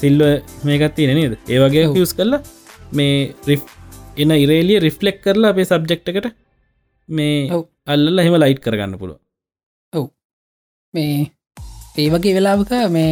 සිල්ව 0.00 0.22
මේකත් 0.64 0.94
තියෙන 0.96 1.16
නේද? 1.18 1.34
ඒවගේ 1.48 1.84
යස් 1.96 2.14
කරලා 2.14 2.42
මේ 2.92 3.34
රිෆ් 3.46 3.62
එන 4.16 4.34
ඉරේලිය 4.36 4.78
රිෆ්ලෙක් 4.78 5.20
කරලා 5.20 5.52
අපේ 5.54 5.66
සබ්ජෙක්් 5.66 6.02
එකට 6.06 6.28
මේ 7.08 7.62
අල්ල 7.86 8.18
හෙම 8.18 8.36
ලයිට් 8.36 8.60
කරගන්න 8.60 8.98
පුළුව 8.98 9.18
ඔව්. 9.92 10.06
මේ 10.94 11.30
ඒ 11.98 12.08
වගේ 12.10 12.36
වෙලාවක 12.38 12.72
මේ 12.90 13.10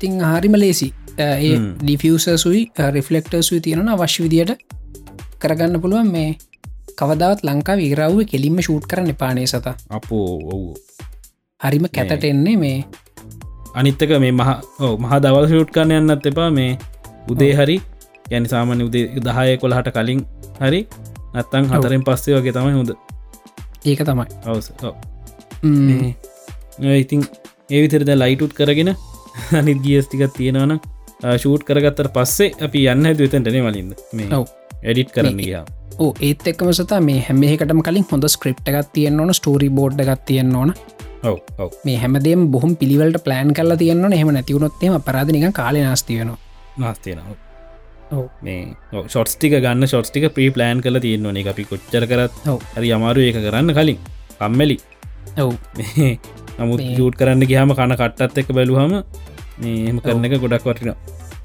තිං 0.00 0.20
හරිම 0.24 0.56
ලේසි 0.56 0.90
ඒ 1.18 1.54
ඩිෆසසුයි 1.80 2.62
රිෆලෙක්ටර්සුයි 2.90 3.60
තියෙනවා 3.60 3.96
අවශ්‍ය 3.98 4.26
විදියට 4.26 4.52
කරගන්න 5.40 5.82
පුළුවන් 5.82 6.10
මේ 6.12 6.30
කවදාවත් 7.00 7.44
ලංකා 7.48 7.76
විරාව 7.76 8.16
කෙලින්ම 8.30 8.58
ෂූට් 8.60 8.86
කරන්න 8.86 9.16
පානේ 9.16 9.46
සත? 9.46 9.66
අපෝ 9.90 10.26
ඔව් 10.54 10.62
හරිම 11.60 11.86
කැතට 11.90 12.24
එන්නේ 12.24 12.56
මේ. 12.56 12.78
අනිත්තක 13.74 14.12
මේ 14.24 14.32
මහ 14.32 14.50
මහ 14.98 15.12
දවල් 15.22 15.46
ෂූට් 15.46 15.70
කරන්න 15.70 16.10
යන්නත් 16.10 16.26
එපා. 16.26 16.50
මේ 16.50 16.72
උදේ 17.28 17.52
හරි 17.54 17.76
යනි 18.30 18.48
සාමාන්‍ය 18.48 18.84
උදේ 18.84 19.04
දහය 19.20 19.56
කොළහට 19.58 19.92
කලින් 19.96 20.20
හරි 20.60 20.80
නත්තං 21.34 21.70
හතරෙන් 21.72 22.04
පස්සේ 22.04 22.36
වගේ 22.36 22.52
තමයි 22.52 22.74
හොඳ. 22.78 22.92
ඒක 23.84 24.04
තමයි. 24.04 24.26
අවස 24.46 24.72
ඉතින් 26.94 27.20
ඒ 27.70 27.80
විතරද 27.82 28.10
ලයිටුත් 28.14 28.52
කරගෙන 28.52 28.94
අනිත් 29.58 29.82
ගියස්ටිකත් 29.84 30.32
තියෙනවන 30.36 30.78
ෂූට් 31.36 31.64
කරගත්තර 31.64 32.08
පස්සේ 32.14 32.54
අපි 32.64 32.86
යන්න 32.88 33.06
ඇතු 33.06 33.28
එතැටනේ 33.28 33.66
වලින්ද 33.66 33.92
මේ 34.12 34.40
එඩිට් 34.82 35.12
කරන්න 35.14 35.40
ගියා 35.40 35.64
ඒත් 36.28 36.46
එක්කම 36.52 36.72
සතා 36.78 37.00
මේ 37.08 37.20
හැමේකටම 37.26 37.82
කලින් 37.86 38.06
හොඳ 38.12 38.26
ස්ක්‍රප් 38.34 38.60
එකක් 38.70 38.90
තියන්න 38.96 39.20
ඕන 39.20 39.34
ස්ටෝරි 39.38 39.68
බෝඩ් 39.78 40.00
එකක් 40.04 40.24
තියන්න 40.30 40.56
ඕන. 40.56 40.72
මේ 41.86 41.96
හැමදේම 42.02 42.48
බොහම 42.54 42.72
පිළිවලට 42.80 43.24
ප්ලෑන් 43.26 43.52
කල 43.58 43.76
තියන්න 43.82 44.18
හෙම 44.20 44.32
නැතිවුණොත්තේම 44.36 44.96
පරාධනික 45.08 45.46
කාල 45.60 45.78
නාස්තියනවා 45.78 46.38
නාස්තියනවා 46.78 48.24
මේ 48.42 48.60
ෂොට්ටික 49.06 49.56
ගන්න 49.64 49.86
ෂොට්ටික 49.86 50.26
ප්‍රී 50.36 50.50
ප්ලෑන් 50.56 50.80
කල 50.86 50.98
තියෙන්වන 51.06 51.40
එක 51.42 51.52
අපි 51.52 51.68
කොච්චර 51.72 52.06
කරත් 52.12 52.40
හරි 52.76 52.92
අමාරු 52.98 53.26
ඒක 53.26 53.38
කරන්න 53.46 53.74
කලින්. 53.78 53.98
කම්මැලි. 54.40 54.76
ඔව්. 55.38 55.52
නමුත් 56.58 56.80
ජූට් 56.98 57.20
කරන්න 57.20 57.46
ගහම 57.46 57.76
කන 57.78 57.96
කට්ටත් 58.00 58.42
එක 58.42 58.52
බැලුහම 58.56 58.98
මෙහම 59.62 59.98
කරන 60.04 60.26
එක 60.26 60.40
ගොඩක් 60.42 60.66
වටින 60.66 60.94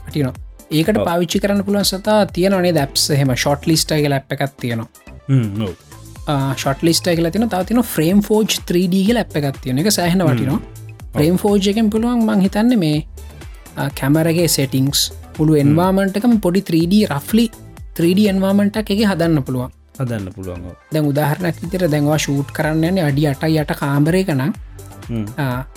ටිනවා 0.08 0.45
ඒකට 0.72 1.00
පාවිච්චි 1.08 1.40
කරන්න 1.40 1.64
පුළුවන් 1.66 1.86
සතා 1.86 2.26
තියෙනනේ 2.28 2.74
දැප්ස 2.74 3.10
හෙම 3.20 3.36
ෂොට් 3.36 3.68
ලිස්ටයි 3.68 4.10
ලැප් 4.10 4.32
එකක් 4.32 4.56
තියෙනවා. 4.62 4.90
ෂොට් 6.56 6.84
ලිස්ට 6.84 7.08
කියල 7.10 7.30
තින 7.32 7.50
තාතින 7.50 7.82
ෆ්‍රේම් 7.84 8.22
ෆෝජ් 8.22 8.58
3D 8.62 9.04
ලැප් 9.14 9.36
එකක් 9.36 9.62
තියෙන 9.62 9.80
එක 9.80 9.92
සෑහන 9.92 10.26
වටිනවා. 10.26 10.60
ප්‍රේම් 11.14 11.38
ෆෝජ් 11.38 11.70
එකෙන් 11.72 11.90
පුළුවන් 11.90 12.26
මං 12.26 12.42
හිතන්න 12.42 12.80
මේ 12.80 13.06
කැමරගේ 14.00 14.48
සෙටිංස් 14.50 15.12
පුළුව 15.38 15.62
එන්වාමන්ටකම 15.62 16.38
පොඩි 16.42 16.62
3D 16.64 17.06
රෆ්ලි 17.10 17.50
3D 17.98 18.30
එන්වාමන්ටක් 18.34 18.92
එක 18.96 19.02
හදන්න 19.06 19.44
පුළුවන්. 19.44 19.72
හදන්න 20.00 20.34
පුළුවන් 20.36 20.64
දැන් 20.94 21.10
උදාහරණක් 21.12 21.62
විතර 21.64 21.88
දැන්වා 21.92 22.18
ෂූට් 22.18 22.52
කරන්න 22.58 23.02
අඩි 23.06 23.28
අට 23.32 23.44
යට 23.50 23.76
කාමරය 23.82 24.24
කනම් 24.30 24.52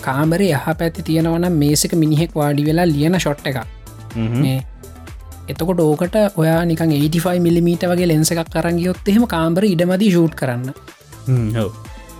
කාමරය 0.01 0.49
යහ 0.51 0.65
පැති 0.79 1.05
තියෙනවන 1.09 1.47
මේසක 1.53 1.93
මිනිහෙක් 1.95 2.35
වාඩි 2.35 2.65
වෙලා 2.65 2.87
ලියන 2.87 3.19
ෂොට් 3.19 3.47
එක 3.47 3.61
මේ 4.15 4.57
එතකොට 5.49 5.81
ඕකට 5.81 6.15
ඔයා 6.35 6.61
නිකන් 6.65 6.93
85 6.93 7.41
මිලිමීට 7.41 7.85
වගේ 7.85 8.07
ලෙන්ස 8.07 8.31
එකක් 8.33 8.51
කරගියොත් 8.55 9.07
එහෙම 9.07 9.25
කාම්බර 9.27 9.65
ඉඩමදී 9.65 10.11
ෂූට් 10.11 10.35
කරන්න. 10.35 10.73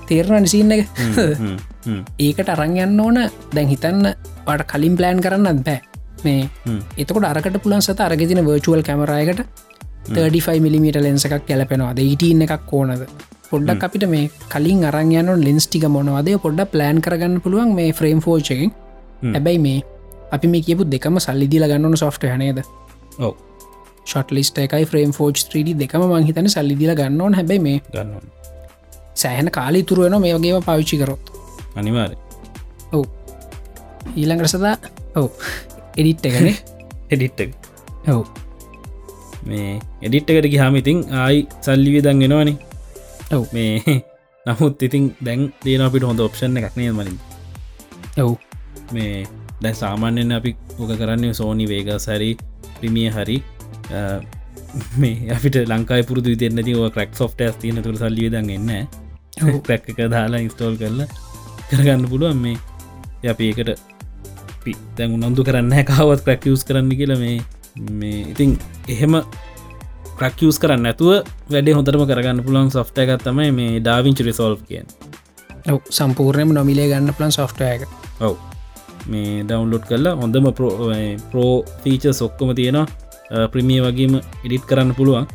තේරණ 0.07 0.43
නිසින්න 0.43 0.72
එක? 0.72 0.88
ඒකට 2.26 2.49
අරංයන්න 2.49 2.99
ඕන. 2.99 3.23
දැන් 3.53 3.68
හිතන්න 3.68 4.11
පට 4.45 4.68
කලින් 4.68 4.97
ප්ලෑන් 4.97 5.22
කරන්න 5.22 5.64
බෑ. 5.64 5.81
මේ 6.23 6.49
එතකොට 6.97 7.26
අරකට 7.26 7.60
පුලන් 7.64 7.81
සත 7.81 7.99
අරගෙතින 8.01 8.45
වර්චුවල් 8.45 8.84
කැමරයකට 8.84 9.43
35 10.10 10.60
මිලිමට 10.60 10.97
ලෙන්ස 10.99 11.26
එකක් 11.27 11.45
ගැලපෙනවා 11.47 11.93
ද 11.93 12.07
ඉටන්න 12.07 12.47
එකක් 12.47 12.73
ඕනද? 12.73 13.06
පොඩ්ඩක් 13.51 13.84
අපිට 13.84 14.06
මේ 14.07 14.30
කලින් 14.49 14.84
අරංයන 14.85 15.30
ලෙන්ස්ටික 15.39 15.85
මොනවදය 15.89 16.38
පොඩ්ඩ 16.39 16.72
ප්ලෑන් 16.73 17.01
කරගන්න 17.01 17.41
පුළුවන් 17.41 17.73
මේ 17.76 17.93
ෆ්‍රේම් 17.93 18.19
ෆෝචකින් 18.22 18.73
හැබැයි 19.26 19.60
මේ 19.60 19.80
අපි 20.31 20.47
මේ 20.47 20.61
කියපු 20.61 20.85
දෙකම 20.88 21.18
සල්ලිදිල 21.19 21.65
ගන්නන 21.65 21.97
සොෆ්ට 21.97 22.26
හනේද 22.26 22.61
ඔව. 23.19 23.35
ෂොට් 24.05 24.31
ලිස්ට 24.31 24.57
එකයි 24.57 24.85
ෆ්‍රේම් 24.85 25.11
ෆෝච් 25.11 25.45
3D 25.45 25.77
දෙකම 25.81 26.03
මංහිතන 26.05 26.49
සල්ලිදිල 26.49 26.93
ගන්නවන් 26.95 27.37
හැබයි 27.39 27.59
මේ 27.59 27.79
ගන්න 27.93 28.29
සෑහන 29.15 29.51
කාලි 29.51 29.83
තුරුවන 29.83 30.17
මේ 30.21 30.33
වගේම 30.35 30.63
පවිච්චි 30.63 30.97
කරොත්. 30.97 31.31
අනිවාර 31.75 32.11
ඔව්. 32.91 33.05
ඊළඟරසදා 34.15 34.75
ඔව්. 35.15 35.29
එඩිට් 35.97 36.25
එකනේ. 36.25 36.55
එඩිට්ට 37.13 37.41
ඔව්. 38.07 38.23
මේ 39.45 39.79
එඩිට් 40.01 40.29
එකට 40.29 40.51
ගහමිඉතින් 40.53 41.03
ආයි 41.15 41.47
සල්ලි 41.61 41.95
විදන් 41.95 42.23
ගෙනවානේ 42.23 42.57
ඔව්. 43.31 43.45
මේ 43.53 43.99
නමුත් 44.47 44.81
ඉතින් 44.81 45.11
දැන් 45.25 45.49
දේන 45.65 45.85
අපිට 45.85 46.07
හොඳ 46.07 46.23
ඔප්ෂන් 46.23 46.57
එකක් 46.57 46.79
නය 46.79 46.91
මලින්? 46.91 47.19
ඔව්. 48.17 48.33
මේ 48.91 49.27
දැන් 49.61 49.75
සාමාන්‍යෙන් 49.75 50.31
අපි 50.31 50.55
ඕක 50.79 50.95
කරන්නේ 50.97 51.33
සෝනි 51.33 51.67
වේග 51.67 51.91
සැරි 51.99 52.31
ප්‍රමිය 52.80 53.10
හරි 53.11 53.38
මේ 54.97 55.31
අපිට 55.35 55.56
ලංකායි 55.65 56.03
පුරදු 56.03 56.35
දෙන්නති 56.38 56.73
ෝ 56.76 56.89
ක්‍රක් 56.91 57.11
සොෆ්ට 57.15 57.41
තියන 57.60 57.81
තුර 57.81 57.95
සල්ලිය 57.97 58.30
දන්න 58.30 58.49
එන්න 58.73 58.88
ක්‍රැක් 59.61 59.89
එක 59.91 60.01
දාලා 60.07 60.41
ඉස්ටෝල් 60.41 60.76
කරලා 60.77 61.07
කරගන්න 61.69 62.10
පුළුවන් 62.10 62.39
මේ 62.39 62.57
අපි 63.26 63.51
ඒකට 63.51 63.72
තැන් 64.95 65.15
උනන්දු 65.19 65.43
කරන්න 65.43 65.85
කාවත් 65.85 66.26
ක්‍රැක්ියස් 66.26 66.64
කරන්න 66.64 66.91
කියල 66.93 67.15
මේ 67.18 67.38
මේ 67.93 68.19
ඉතින් 68.26 68.57
එහෙම 68.88 69.15
ක්‍රක්ියස් 70.18 70.60
කරන්න 70.60 70.85
ඇතුව 70.85 71.11
වැඩේ 71.49 71.77
හොඳරම 71.77 72.03
කරගන්න 72.06 72.43
පුළන් 72.43 72.72
සොෆ්ට 72.72 72.99
එකත් 72.99 73.23
තමයි 73.23 73.51
මේ 73.53 73.80
ඩාවිංචි 73.80 74.27
රිසෝල්් 74.27 74.57
කියෙන් 74.64 74.88
ඔව් 75.68 75.80
සම්පූර්ණයම 75.91 76.53
නොමිලේ 76.53 76.88
ගන්න 76.89 77.14
පලන් 77.14 77.31
සොෆ්ටයක 77.31 77.88
ඔව් 78.22 78.35
මේ 79.13 79.43
ඩවන්ලෝඩ් 79.49 79.85
කරලා 79.89 80.15
හොඳම 80.21 80.47
ප්‍රෝ 81.31 81.51
ෆීච 81.84 82.05
සොක්කොම 82.21 82.49
තියෙනවා. 82.59 82.88
ප්‍රමිය 83.53 83.80
වගේම 83.85 84.13
ඉඩිට් 84.45 84.65
කරන්න 84.69 84.91
පුළුවන්. 84.99 85.26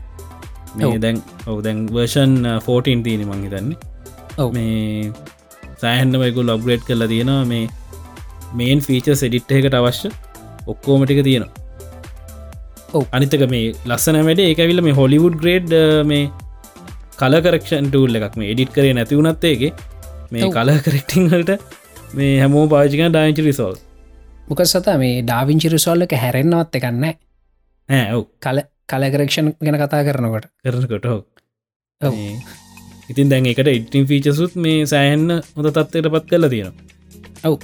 මේ 0.78 0.98
දැන් 1.04 1.18
ඔව 1.50 1.58
දැන් 1.66 1.80
වර්ෂන් 1.96 2.32
14 2.68 3.02
තියෙන 3.06 3.26
මං 3.28 3.42
හිතන්නේ. 3.46 3.76
ඔව්. 4.42 4.48
මේ 4.56 5.12
සෑහන්ඩමයකු 5.82 6.46
ලොබ්ග්‍රේඩ් 6.50 6.86
කරලා 6.88 7.10
තියෙනවා. 7.12 7.42
මේ 7.52 7.64
මේන් 8.60 8.80
ෆීච 8.86 9.06
සෙඩිට් 9.22 9.52
එකට 9.58 9.76
අවශ්‍ය 9.80 10.08
ඔක්කෝමටික 10.72 11.20
තියෙනවා. 11.28 11.52
ඔව්. 12.96 13.04
අනිතක 13.16 13.44
මේ 13.54 13.66
ලස්සන 13.90 14.18
වැඩ 14.28 14.42
ඒකවිල්ල 14.48 14.82
මේ 14.88 14.98
හොලිවුඩ් 15.00 15.36
ග්‍රේඩ් 15.42 15.72
මේ 16.10 16.24
කල 17.20 17.34
කරක්ෂන් 17.46 17.88
ටූල් 17.92 18.18
එකක්. 18.18 18.36
මේ 18.40 18.50
එඩිට් 18.52 18.74
කරේ 18.76 18.94
නැතිවුණත්තේගේ 18.98 19.72
මේ. 20.34 20.50
කල 20.58 20.70
කරෙක්ටිංහලට 20.86 21.52
මේ 22.16 22.32
හැමෝ 22.40 22.64
පාජික 22.68 23.02
ඩයිචි 23.06 23.42
රිසෝල්. 23.48 23.76
මොක 24.48 24.60
සත 24.64 24.96
මේ 25.02 25.22
ඩාවිංචි 25.22 25.70
රිසෝල්ල 25.74 26.06
එක 26.06 26.14
හැරෙන්න්නවත් 26.24 26.78
එකන්න 26.78 27.04
ඔව්. 28.16 28.24
කල 28.44 28.58
කලකරක්ෂන් 28.88 29.54
ගැන 29.60 29.78
කතා 29.82 30.02
කරනකොට. 30.08 30.50
කරනකොට 30.64 31.06
ඔව්. 31.10 31.22
ඉතින් 33.10 33.30
දැන් 33.30 33.46
එකට 33.46 33.70
ඉටින් 33.70 34.06
ෆීචසුත් 34.10 34.54
මේ 34.56 34.84
සෑහන්න 34.86 35.40
හොඳ 35.56 35.70
තත්වයට 35.70 36.10
පත් 36.14 36.26
කල 36.30 36.48
තියෙනවා. 36.48 36.84
ඔව්. 37.44 37.58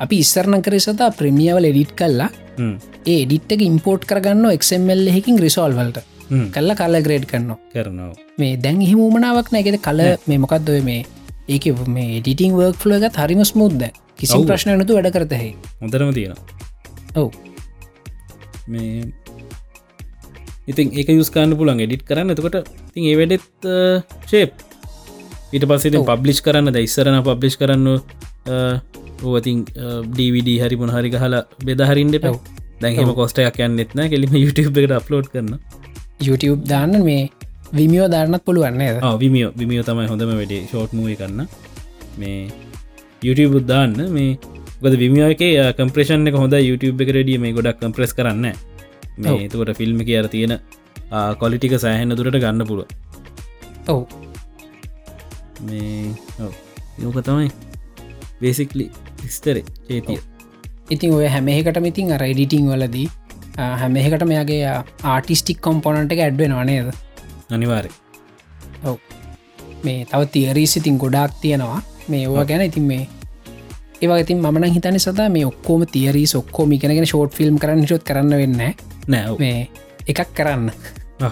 අපි 0.00 0.20
ඉස්සරණ 0.24 0.62
කරේ 0.62 0.84
සතා 0.86 1.10
ප්‍රමියවල 1.12 1.70
එඩිට් 1.70 1.96
කල්ලා. 2.00 2.30
ඒ 3.06 3.16
එඩිට්ක 3.22 3.66
ඉම්පෝට් 3.70 4.04
කරගන්න 4.04 4.52
එක්මල් 4.52 5.08
එහකින් 5.14 5.42
රිසෝල්වලට. 5.46 6.04
කල්ල 6.54 6.78
කල 6.80 7.02
ග්‍රේඩ් 7.02 7.28
කරනවා. 7.32 7.58
කරනවා 7.72 8.14
මේ 8.38 8.56
දැන් 8.62 8.80
හිමූමනාවක් 8.82 9.52
නෑගෙද 9.52 9.78
කල 9.80 10.00
මේ 10.26 10.42
මොකක්දව 10.44 10.82
මේ 10.84 11.04
ඒක 11.54 11.64
මේ 11.96 12.20
ඩිටිං 12.20 12.52
වර්ක් 12.58 12.76
ෆ්ල 12.82 12.92
එකත් 12.98 13.18
හරිම 13.22 13.42
ස්මුද්ද 13.52 13.82
කිසි. 14.18 14.38
ප්‍රශ්න 14.50 14.72
නතු 14.82 14.96
වැඩ 14.98 15.12
කරතහෙ 15.16 15.38
හොඳරම 15.82 16.10
තියෙනවා. 16.16 16.42
ඔව්. 17.20 17.28
මේ 18.72 19.06
ඉතින් 20.72 20.90
ඒක 20.98 21.08
යුස්කාන්න 21.14 21.54
පුළන් 21.60 21.82
එඩිට් 21.86 22.04
කරන්න. 22.08 22.34
එතකොට 22.34 22.56
තින් 22.94 23.04
ඒ 23.10 23.16
වැඩෙත් 23.20 23.46
ශේප් 24.30 24.52
ඊට 25.54 25.66
පස්සේ. 25.70 26.04
පබ්ලිෂ් 26.12 26.42
කරන්න. 26.46 26.72
ද 26.74 26.82
ඉස්සරන 26.88 27.18
පබ්ලිෂ් 27.30 27.56
කරන්න 27.60 27.86
ඕතින් 29.22 29.64
DVD 30.18 30.58
හරි 30.62 30.76
මොන 30.80 30.90
හරි 30.96 31.10
හලා 31.24 31.42
බෙදහරින්ට 31.66 32.26
ඔව්. 32.32 32.38
කොස්ටයක් 33.20 33.62
යන්න 33.66 33.82
එත්න 33.84 34.00
කෙලිම 34.12 34.34
YouTube 34.44 34.82
එකට 34.82 34.96
අප්ලෝඩ් 34.98 35.30
කරන්න. 35.32 35.60
YouTube 36.26 36.60
දාන්න 36.72 36.98
මේ 37.06 37.30
විමියෝ 37.74 38.08
ධාරණත් 38.12 38.44
පුළුවන්නේ 38.44 38.92
විමියෝ 39.22 39.52
විමියෝ 39.58 39.84
තමයි 39.88 40.06
හොඳම 40.12 40.32
වැඩේ. 40.40 40.62
ෂෝට් 40.70 40.92
මුව 40.98 41.08
කරන්න 41.20 41.48
මේ 42.18 42.38
YouTube 43.26 43.56
උද්දාන්න 43.60 43.96
මේ 44.16 44.30
ගොද 44.82 44.94
විමියෝ 45.04 45.30
එක 45.34 45.42
කම්ප්‍රේෂන් 45.78 46.28
එක 46.30 46.38
හොඳ 46.42 46.54
YouTube 46.70 47.02
එක 47.04 47.10
රඩිය 47.16 47.38
මේ 47.44 47.52
ගොඩක් 47.58 47.80
කම්ප්‍රෙස් 47.82 48.14
කරන්න 48.18 48.46
මේ. 49.18 49.36
එතකොට 49.46 49.72
ෆිල්ම් 49.80 50.00
එක 50.04 50.12
අර 50.20 50.28
තියෙන 50.34 50.54
කොලිටික 51.42 51.74
සෑහෙන්න 51.84 52.16
දුරට 52.20 52.38
ගන්න 52.44 52.66
පුළුව 52.70 52.88
ඔව්. 53.88 54.06
මේ. 55.68 56.14
යෝක 57.02 57.18
තමයි 57.24 57.48
බේසික්ලි 58.40 58.86
ස්තරේ 59.36 59.64
චේතිය. 59.88 60.18
ඉතින් 60.94 61.12
ඔය 61.16 61.26
හැමහකට 61.34 61.78
ඉතින් 61.90 62.12
අර 62.16 62.22
එඩිටිං 62.28 62.68
වලදී 62.72 63.08
හැමහකට 63.82 64.24
මෙයාගේ 64.30 64.62
ආටිස්ටික් 65.12 65.60
කොම්පොනට 65.66 66.12
එක 66.14 66.20
ඇඩ්වෙන 66.26 66.54
නේද 66.70 66.88
අනිවාරය 67.50 67.90
ඔව්. 68.84 68.98
මේ 69.84 70.04
තව 70.04 70.22
තියරී 70.34 70.66
සිතින් 70.66 70.98
ගොඩාක් 70.98 71.32
තියෙනවා. 71.40 71.82
මේ 72.08 72.26
ඕවා 72.28 72.44
ගැන 72.44 72.62
ඉතින් 72.62 72.86
මේ 72.90 73.08
ඒවා 74.02 74.18
ඉතින් 74.24 74.42
මන 74.42 74.68
හිතන 74.74 74.98
සත 74.98 75.28
මේ 75.36 75.46
ඔක්කෝම 75.50 75.86
තියරී 75.94 76.26
ඔක්කෝ 76.40 76.66
මිකනගෙන 76.66 77.06
ෂෝට් 77.06 77.34
ෆිල්ම් 77.38 77.58
කරන්න 77.62 77.86
ශොත් 77.90 78.04
කරන්න 78.08 78.36
වෙන්න 78.42 78.56
නෑ. 78.58 79.36
මේ 79.38 79.68
එකක් 80.06 80.30
කරන්න. 80.38 80.70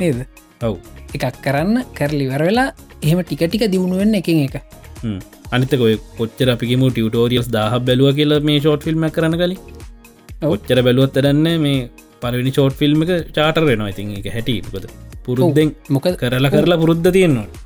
නේද? 0.01 0.27
ඔව්. 0.62 0.78
එකක් 1.15 1.41
කරන්න 1.45 1.85
කරලිවර 1.99 2.43
වෙලා 2.49 2.69
එහෙම 3.03 3.23
ටික 3.23 3.47
ටික 3.49 3.66
දියුණුවෙන් 3.74 4.15
එක 4.20 4.28
එක. 4.28 4.57
හ්ම්. 5.03 5.19
අනිතක 5.55 5.81
ඔය 5.89 5.99
කොච්චර 6.19 6.55
අපිම 6.55 6.86
ටියටෝරියස් 6.91 7.51
දාහ 7.57 7.73
බැලුව 7.89 8.15
කියලා 8.19 8.41
මේ 8.51 8.61
ෂෝට් 8.61 8.86
ෆිල්ම් 8.86 9.09
කරන 9.19 9.39
කලින්. 9.43 9.59
ඔච්චර 10.55 10.78
බැලුවත් 10.86 11.19
දන්න 11.27 11.61
මේ 11.66 11.89
පලවෙනි 12.23 12.53
ෂෝට් 12.55 12.78
ෆිල්ම් 12.82 13.03
එක 13.05 13.32
චාටර් 13.36 13.65
වෙනවා. 13.70 13.91
ඉතින් 13.95 14.16
එක 14.20 14.31
හැටිකොද 14.36 14.86
පුරුද්දෙන් 15.27 15.69
මොකද 15.97 16.17
කරලා 16.23 16.55
කරලා 16.55 16.81
පුරුද්ධ 16.83 17.13
තියෙන්නවා 17.17 17.65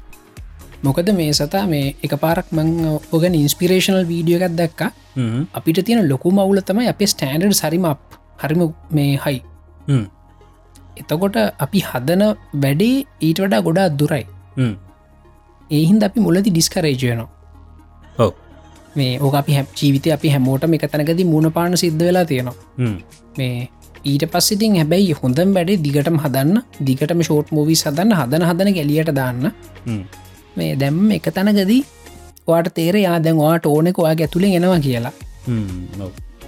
මොකද 0.87 1.09
මේ 1.19 1.33
සතා 1.39 1.65
මේ 1.73 1.95
එක 2.05 2.15
පාරක් 2.25 2.53
මං 2.57 2.69
ඔගන 3.17 3.35
ඉන්ස්පිරේෂනල් 3.35 4.05
වීඩියෝ 4.11 4.43
එකත් 4.47 4.57
දැක්ක. 4.61 4.81
අපිට 5.59 5.81
තියෙන 5.87 6.09
ලොකු 6.11 6.31
මවුල 6.31 6.61
තමයි 6.69 6.89
අපේ 6.93 7.09
ස්ටෑන්ඩඩ් 7.13 7.59
සරිම 7.61 7.87
හරිම 8.43 8.63
මේ 8.97 9.15
හයි. 9.25 9.39
එතකොට 11.01 11.39
අපි 11.65 11.79
හදන 11.89 12.23
වැඩේ 12.65 13.07
ඊට 13.21 13.41
වඩා 13.45 13.65
ගොඩා 13.69 13.89
දුරයි. 14.01 14.25
ඒහින්ද 15.71 16.03
අපි 16.09 16.21
මුලදි 16.27 16.51
ඩිස්කරේජයනවා 16.51 17.29
ඔව්. 18.19 18.33
මේ 18.97 19.19
ඕක 19.25 19.35
අපි 19.41 19.59
හැ 19.59 19.67
ජීවිත 19.81 20.07
අපි 20.19 20.29
හැමෝටම 20.35 20.79
එක 20.79 20.87
තැනකද 20.93 21.25
මුණ 21.33 21.51
පාන 21.59 21.77
සිද්ධ 21.83 22.05
වෙලා 22.09 22.25
තියෙනවා. 22.25 22.57
මේ 23.39 23.69
ඊට 24.05 24.25
පස්සිතින් 24.33 24.77
හැබැයි 24.81 25.15
හොඳම් 25.21 25.53
වැඩේ 25.57 25.79
දිගටම 25.85 26.17
හදන්න 26.25 26.63
දිගටම 26.89 27.21
ෂෝට් 27.27 27.51
මූවී 27.57 27.79
සදන්න 27.83 28.15
හදන 28.21 28.45
හදන 28.49 28.71
ගැලියට 28.79 29.13
දාන්න. 29.15 29.53
මේ 30.57 30.77
දැම් 30.77 31.11
එක 31.11 31.29
තැනගදී 31.35 31.83
වාට 32.49 32.73
තේර 32.79 32.97
යා 32.97 33.19
දැන් 33.25 33.37
වාට 33.37 33.67
ඕනෙක 33.67 33.99
ඔයා 33.99 34.17
ඇතුළෙන් 34.21 34.57
එනවා 34.59 34.81
කියලා. 34.81 35.13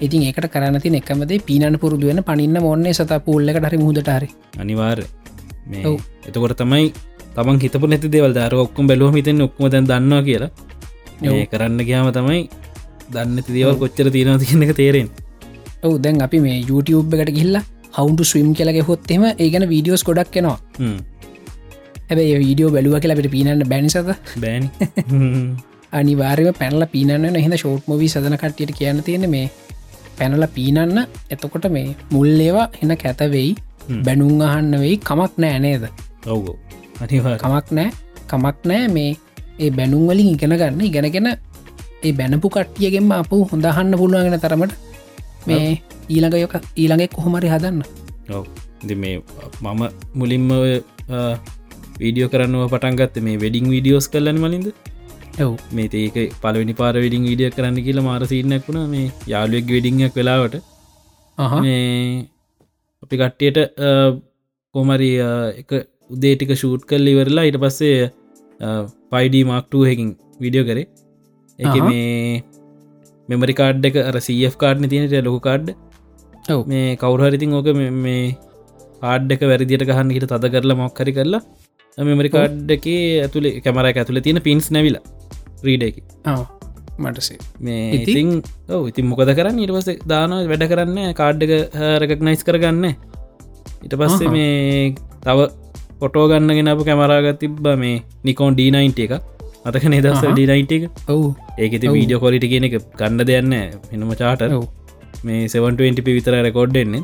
ඉතින් 0.00 0.22
ඒකට 0.28 0.48
කරනති 0.54 0.96
එකමද 1.00 1.32
පීනට 1.46 1.80
පුරුදුවෙන 1.80 2.24
පනින්න 2.24 2.62
මොන්නේ 2.66 2.94
සත 2.94 3.20
පුල්ල 3.24 3.48
හරි 3.48 3.78
මුදටහරි 3.78 4.28
අනිවාර්ය. 4.58 5.04
මේ 5.66 5.86
ඔව්. 5.86 6.00
එතකොට 6.26 6.56
තමයි 6.62 6.92
තමන් 7.36 7.60
හිතපු 7.64 7.86
නැති 7.86 8.12
දෙවල් 8.14 8.34
දර 8.38 8.54
ඔක්කොම් 8.64 8.86
බැලුවම 8.90 9.16
හිතෙන් 9.20 9.42
ඔක්කොම 9.46 9.70
දැන් 9.70 9.86
දන්නවා 9.90 10.22
කියලා. 10.28 10.50
මේ 11.22 11.46
කරන්න 11.52 11.80
ගයාම 11.88 12.12
තමයි 12.18 12.42
දන්න 13.12 13.42
දේවල් 13.56 13.76
කොච්චර 13.82 14.08
තියෙනවා 14.14 14.40
තියන්න 14.42 14.64
එක 14.66 14.72
තේරෙන් 14.80 15.10
ඔවු 15.82 15.96
දැන් 16.04 16.22
අපි 16.26 16.38
මේ 16.46 16.58
YouTube 16.70 17.16
එකට 17.16 17.32
ගිල්ලා 17.38 17.64
හවුන්ට 17.96 18.22
ස්වම් 18.24 18.52
කියලගේ 18.58 18.84
හොත්තෙම 18.90 19.22
ඒගන 19.44 19.64
වීඩියෝස් 19.72 20.04
ගොඩක් 20.08 20.30
කෙනවා. 20.34 20.58
හැබැයි 22.08 22.36
වීඩියෝ 22.44 22.70
බැලුව 22.76 23.00
කියලා 23.02 23.16
අපට 23.18 23.30
පීනන්න 23.36 23.64
බැනිසත 23.72 24.10
බෑනි 24.44 24.68
අනිවාර්යම 26.00 26.50
පැනල 26.60 26.84
පීනන්න 26.94 27.40
හිද 27.44 27.56
ෂෝට් 27.56 27.88
මොවී 27.90 28.10
සදන 28.12 28.36
කට්ටියට 28.42 28.76
කියන්න 28.78 29.02
තියෙන 29.08 29.26
මේ 29.34 29.46
පැනල 30.18 30.46
පීනන්න. 30.56 31.06
එතකොට 31.30 31.66
මේ 31.76 31.96
මුල්ලේවා 32.10 32.68
එන 32.82 32.96
කැතවෙයි. 32.96 33.50
බැනුම් 34.04 34.40
අහන්න 34.48 34.74
වෙයි 34.82 34.96
කමක් 35.08 35.32
නෑ 35.38 35.58
නේද? 35.58 35.84
අනිවා 37.02 37.36
කමක් 37.38 37.66
නෑ 37.72 37.90
කමක් 38.26 38.58
නෑ 38.64 38.88
මේ 38.96 39.10
ඒ 39.58 39.70
බැනුම් 39.70 40.04
වලින් 40.08 40.28
ඉගෙන 40.34 40.54
ගන්න. 40.54 40.80
ඉගෙනගෙන 40.80 41.28
ඒ 42.02 42.12
බැනපු 42.12 42.48
කට්ටියගෙන්ම 42.50 43.10
අප 43.14 43.32
හොඳහන්න 43.50 43.98
පුළුවන්ගෙන 44.00 44.40
තරමට 44.40 44.89
මේ 45.48 45.68
ඊළඟ 46.14 46.36
යොක 46.44 46.54
ඊළඟෙක් 46.82 47.12
කොහොමරි 47.18 47.48
හදන්න. 47.54 47.82
ඔව්. 48.36 48.44
මේ 49.02 49.16
මම 49.64 49.82
මුලින්ම 50.20 50.48
වීඩියෝ 52.00 52.30
කරන්නව 52.32 52.62
පටන්ගත්ත 52.74 53.16
මේ 53.26 53.40
වෙඩිං 53.44 53.66
වීඩියෝස් 53.74 54.06
කරලන 54.12 54.38
මලින්ද? 54.44 54.68
ඔව්. 55.44 55.52
මේ 55.76 55.88
ඒක 56.04 56.16
පලවෙනි 56.42 56.74
පාර 56.80 56.94
වෙඩිං 57.04 57.24
වීඩිය 57.30 57.50
කරන්න 57.56 57.78
කියලා 57.86 58.06
මාර 58.08 58.22
සිීනක් 58.32 58.68
වුණ. 58.68 58.82
මේ 58.94 59.06
යාලුවෙක් 59.32 59.66
වෙඩිංක් 59.76 60.16
වෙලාවට. 60.20 60.56
මේ 61.64 62.26
අපි 63.04 63.16
කට්ටියට 63.22 63.58
කොමරි 64.74 65.10
එක 65.60 65.70
උදේටික 66.14 66.50
ෂූට් 66.56 66.82
කල් 66.90 67.12
ඉවරලා 67.12 67.44
ඊට 67.48 67.58
පස්සේ 67.64 68.10
පයිඩ 69.12 69.36
මක්ටූහකින් 69.50 70.10
විඩියෝ 70.44 70.68
කරේ. 70.70 70.86
එක. 71.58 71.76
මේ 71.88 72.42
මෙමරි 73.30 73.54
කාඩ් 73.54 73.84
එක 73.84 73.96
අර 74.02 74.16
සF 74.18 74.54
කාඩ්න 74.56 74.88
තියෙනට 74.88 75.16
ලොකු 75.28 75.40
කාඩ් 75.40 75.66
ඔව්. 76.48 76.60
මේ 76.66 76.96
කවුරහරිතින් 76.96 77.54
ඕක 77.54 77.68
මේ- 78.04 78.36
ආඩ් 79.02 79.32
එක 79.32 79.42
වැරදිට 79.50 79.84
ගහන්න 79.90 80.10
හිට 80.10 80.28
තද 80.32 80.50
කරලා 80.54 80.76
මොක්කරි 80.76 81.12
කරලා 81.12 81.42
මෙමරි 81.98 82.30
කාඩ් 82.30 82.70
එක 82.70 82.86
ඇතුළේ 83.24 83.60
කැමර 83.60 83.86
ඇතුළ 83.90 84.20
තියෙන 84.20 84.40
පින්ස් 84.40 84.68
නැවිල 84.70 84.98
්‍රීඩ 85.64 85.82
එක. 85.82 85.96
මටසේ 86.98 87.38
මේ 87.60 87.84
ඉතින්? 87.96 88.28
ඔව 88.68 88.82
ඉතින් 88.88 89.06
මොකද 89.06 89.30
කරන්න? 89.38 89.58
ඉට 89.58 89.72
පස 89.76 89.88
දාන 90.06 90.32
වැඩ 90.50 90.64
කරන්න 90.68 90.98
කාඩ්ඩක 91.14 91.52
රැකක් 92.02 92.22
නයිස් 92.22 92.42
කරගන්න 92.44 92.86
ඉට 93.84 93.94
පස්සේ. 93.96 94.28
මේ 94.28 94.94
තව 95.22 95.38
පොටෝ 96.00 96.26
ගන්නගෙන 96.28 96.68
අප 96.68 96.80
කැමරාගත් 96.84 97.38
තිබ්බ 97.38 97.66
මේ 97.76 97.96
නිකෝන් 98.24 98.54
ඩීනයින්ට 98.54 98.98
එක 98.98 99.12
අතක 99.64 99.84
නිදස. 99.92 100.22
ඩිනයිට 100.24 100.72
එක? 100.72 100.84
ඔවු. 101.08 101.34
ඒකෙති. 101.58 101.88
වීඩියෝ 101.88 102.22
කොලිට 102.24 102.46
කියන 102.52 102.66
එක 102.68 102.76
ගන්න 102.96 103.26
දෙයන්න 103.30 103.52
එනම 103.54 104.12
චාට 104.20 104.44
මේ 105.24 105.48
720 105.48 106.16
විතර 106.16 106.36
රෙකෝඩ්ඩෙන්නේ 106.46 107.02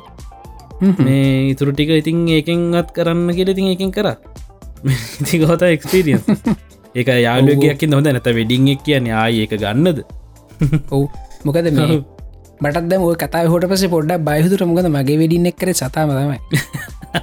මේ 1.00 1.52
ඉතුරු 1.52 1.72
ටික 1.72 1.92
ඉතින් 2.00 2.24
ඒකෙන්ත් 2.28 2.92
කරන්න 2.96 3.28
කියල 3.36 3.52
ඉතින් 3.54 3.70
ඒකින් 3.72 3.92
කර. 3.92 4.08
ඉති 5.20 5.42
ගොත 5.42 5.62
එක්ස්පිරියන් 5.68 6.22
ඒක 6.98 7.08
යාලුවගයක් 7.18 7.86
හොඳ 7.92 8.08
නැත 8.08 8.28
වෙඩිං 8.32 8.68
එක් 8.74 8.82
කියන්නේ 8.82 9.16
ආය 9.22 9.44
ඒක 9.44 9.56
ගන්නද? 9.56 10.04
ඔවු. 10.94 11.06
මොකද 11.44 11.70
මේ 11.70 12.00
බටත් 12.60 12.88
දැම 12.90 13.08
කතා 13.22 13.48
හොට 13.52 13.68
පස 13.70 13.88
පොඩ්ඩක් 13.94 14.28
බයහතුර 14.28 14.64
මොකද 14.64 14.88
මගේ 14.90 15.20
වෙඩින්න 15.22 15.50
එක් 15.52 15.58
කර 15.60 15.76
සතාම 15.76 16.16
තමයි 16.16 16.40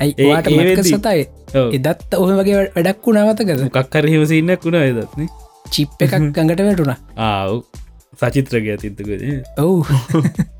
ඇයි 0.00 0.14
ඒ- 0.16 0.28
වාට 0.28 0.46
ඒ 0.46 0.50
මතක 0.56 0.66
වෙද්දි- 0.70 0.90
සතයි. 0.90 1.22
එදත් 1.78 2.14
ඔහ 2.16 2.28
වගේ 2.40 2.56
වැඩක් 2.74 3.06
වුණාවතකද 3.06 3.60
කක්කර 3.76 4.04
හිමසින්නක් 4.08 4.62
වුණා 4.66 4.84
එදත්න 4.90 5.22
චිප් 5.70 5.88
එකක් 6.00 6.14
ගඟට 6.36 6.60
වැටුණා. 6.60 6.98
ආව් 7.18 7.62
සචිත්‍රක 8.22 8.66
ඇතිත්තකද 8.68 9.10
ඔවු. 9.58 9.84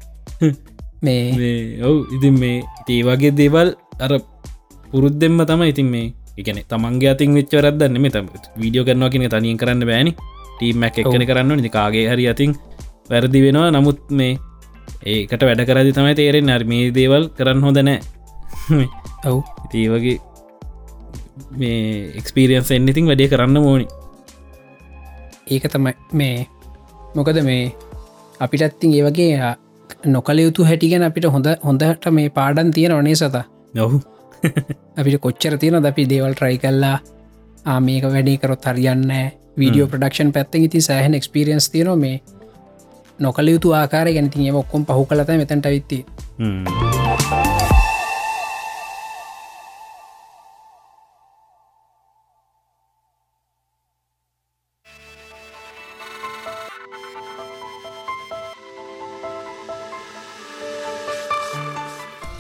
මේ 1.04 1.80
ඔව්. 1.82 2.06
ඉතින් 2.16 2.34
මේ 2.38 2.62
ඒ 2.88 3.02
වගේ 3.04 3.30
දේවල් 3.32 3.74
අර 4.00 4.12
පුරුද්දෙම්ම 4.90 5.44
තම 5.46 5.62
ඉතින් 5.64 5.86
මේ 5.88 6.12
එකන 6.38 6.58
තමන්ගේ 6.70 7.10
අතින් 7.14 7.34
වෙච්චවරදන්න 7.38 8.00
මේ 8.00 8.10
තම 8.10 8.26
වීඩියෝ 8.60 8.84
කරනවා 8.86 9.10
කියන 9.10 9.28
තනියෙන් 9.30 9.58
කරන්න 9.58 9.86
බෑනි. 9.86 10.12
ටීමක් 10.56 10.98
එක්කන 11.02 11.24
කරන්න 11.28 11.56
නි 11.58 11.68
කාගේ 11.70 12.08
හරි 12.10 12.24
අතින් 12.32 12.54
වැරදි 13.10 13.40
වෙනවා. 13.44 13.70
නමුත් 13.70 14.00
මේ 14.10 14.38
ඒකට 15.06 15.43
වැඩ 15.43 15.65
කරදි 15.69 15.93
තමයි 15.93 16.15
තේරෙන් 16.15 16.51
අර 16.51 16.65
මේ 16.66 16.90
දේවල් 16.93 17.28
කරන්න 17.31 17.62
හොඳ 17.62 17.78
නෑ. 17.82 18.01
ඔවු. 19.28 19.40
ඉතිේ 19.66 19.90
වගේ 19.90 20.16
මේ 21.52 22.12
එක්ස්පිරියන්ස් 22.20 22.70
එන්නඉතින් 22.70 23.06
වැඩේ 23.06 23.28
කරන්න 23.28 23.56
ඕනි. 23.62 23.86
ඒක 25.48 25.69
තමයි 25.69 25.93
මේ 26.12 26.47
මොකද 27.15 27.39
මේ 27.44 27.73
අපිටත්තින් 28.40 28.94
ඒ 28.94 29.05
වගේ 29.06 29.31
ආ, 29.40 29.55
නොකළ 30.06 30.40
යුතු 30.40 30.65
හැටිගෙන 30.65 31.02
අපිට 31.02 31.27
හොඳ 31.28 31.47
හොඳට 31.62 32.11
මේ 32.12 32.28
පාඩන් 32.31 32.73
තියෙන 32.73 32.93
ඕනේ 32.93 33.15
සතා? 33.16 33.44
නොහු 33.74 34.01
අපිට 34.98 35.20
කොච්චර 35.20 35.59
තියෙන 35.59 35.82
ද 35.82 35.86
අපි 35.86 36.06
දේවල් 36.09 36.35
ට්‍රයි 36.35 36.59
කල්ලා 36.59 36.98
ආ 37.66 37.81
මේක 37.81 38.05
වැඩේ 38.06 38.39
කරොත් 38.39 38.65
හරියන්න 38.66 39.12
වීඩියෝ 39.59 39.86
ප්‍රඩක්ෂන් 39.89 40.32
පැත්තෙන් 40.32 40.65
ඉති 40.65 40.81
සෑහන 40.82 41.15
එක්ස්පිරියන්ස් 41.15 41.70
තියන 41.70 41.90
මේ 41.98 42.20
නොකළ 43.19 43.49
යුතු 43.49 43.73
ආකාර 43.73 44.09
ගැනතින් 44.12 44.47
ඒ 44.47 44.53
ඔක්කොම් 44.53 44.85
පහු 44.85 45.05
කලත 45.05 45.31
මෙතැන්ට 45.32 45.66
විත්ති 45.66 45.99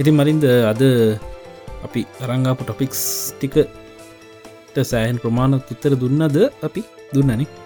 ඉතින් 0.00 0.14
මරින්ද 0.18 0.44
අද 0.70 0.82
අපි 1.86 2.00
අරංගාපු 2.18 2.62
ටොපික්ස් 2.64 3.02
ටිකට 3.38 4.76
සෑහන් 4.82 5.20
ප්‍රමාණ 5.22 5.62
තිත්තර 5.68 5.94
දුන්නද 5.94 6.36
අපි? 6.62 6.82
දුන්නන. 7.14 7.46
ඕ 7.46 7.63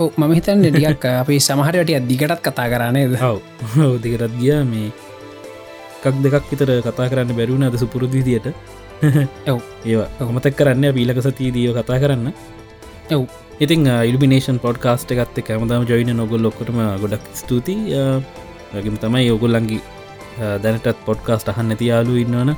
මම 0.00 0.32
හිතන්න 0.32 0.64
ටියක් 0.64 1.04
අපි 1.22 1.36
සමහරයට 1.38 1.92
අධිකටත් 1.98 2.40
කතා 2.40 2.68
කරන්නේද 2.72 3.14
හව 3.20 3.88
දෙකරත් 4.00 4.34
ගිය. 4.40 4.54
මේ 4.64 4.88
එකක් 6.00 6.16
දෙකක් 6.24 6.46
විතර 6.50 6.70
කතා 6.80 7.10
කරන්න 7.10 7.36
බැරුණ 7.36 7.66
අද 7.68 7.76
සුපුරුදු 7.76 8.16
විදියට? 8.16 8.48
ඔව්. 9.46 9.60
ඒවා 9.88 10.08
ඔමතක් 10.22 10.56
කරන්න 10.56 10.94
පීලක 10.96 11.20
සතිී 11.20 11.52
දීව 11.52 11.76
කතා 11.76 12.00
කරන්න. 12.00 12.32
ඔව්. 13.10 13.22
ඉතින් 13.60 13.84
ඉල්ිනේෂන් 14.08 14.58
පොඩ්කාස්ට 14.58 15.12
එකත් 15.12 15.44
කැමදාම 15.44 15.84
ජොයින 15.84 16.16
නොගොල් 16.16 16.40
ලොක්කටම 16.40 16.80
ගොඩක් 17.02 17.24
ස්තුති 17.34 17.76
වගේම 18.72 18.96
තමයි 18.96 19.30
ඔගොල්ලන්ගේ 19.36 19.80
දැනටත් 20.64 21.04
පොඩ්කාස්ට 21.04 21.52
අහන්න 21.52 21.76
ඇති 21.76 21.92
යාලු 21.92 22.16
ඉන්නවන. 22.16 22.56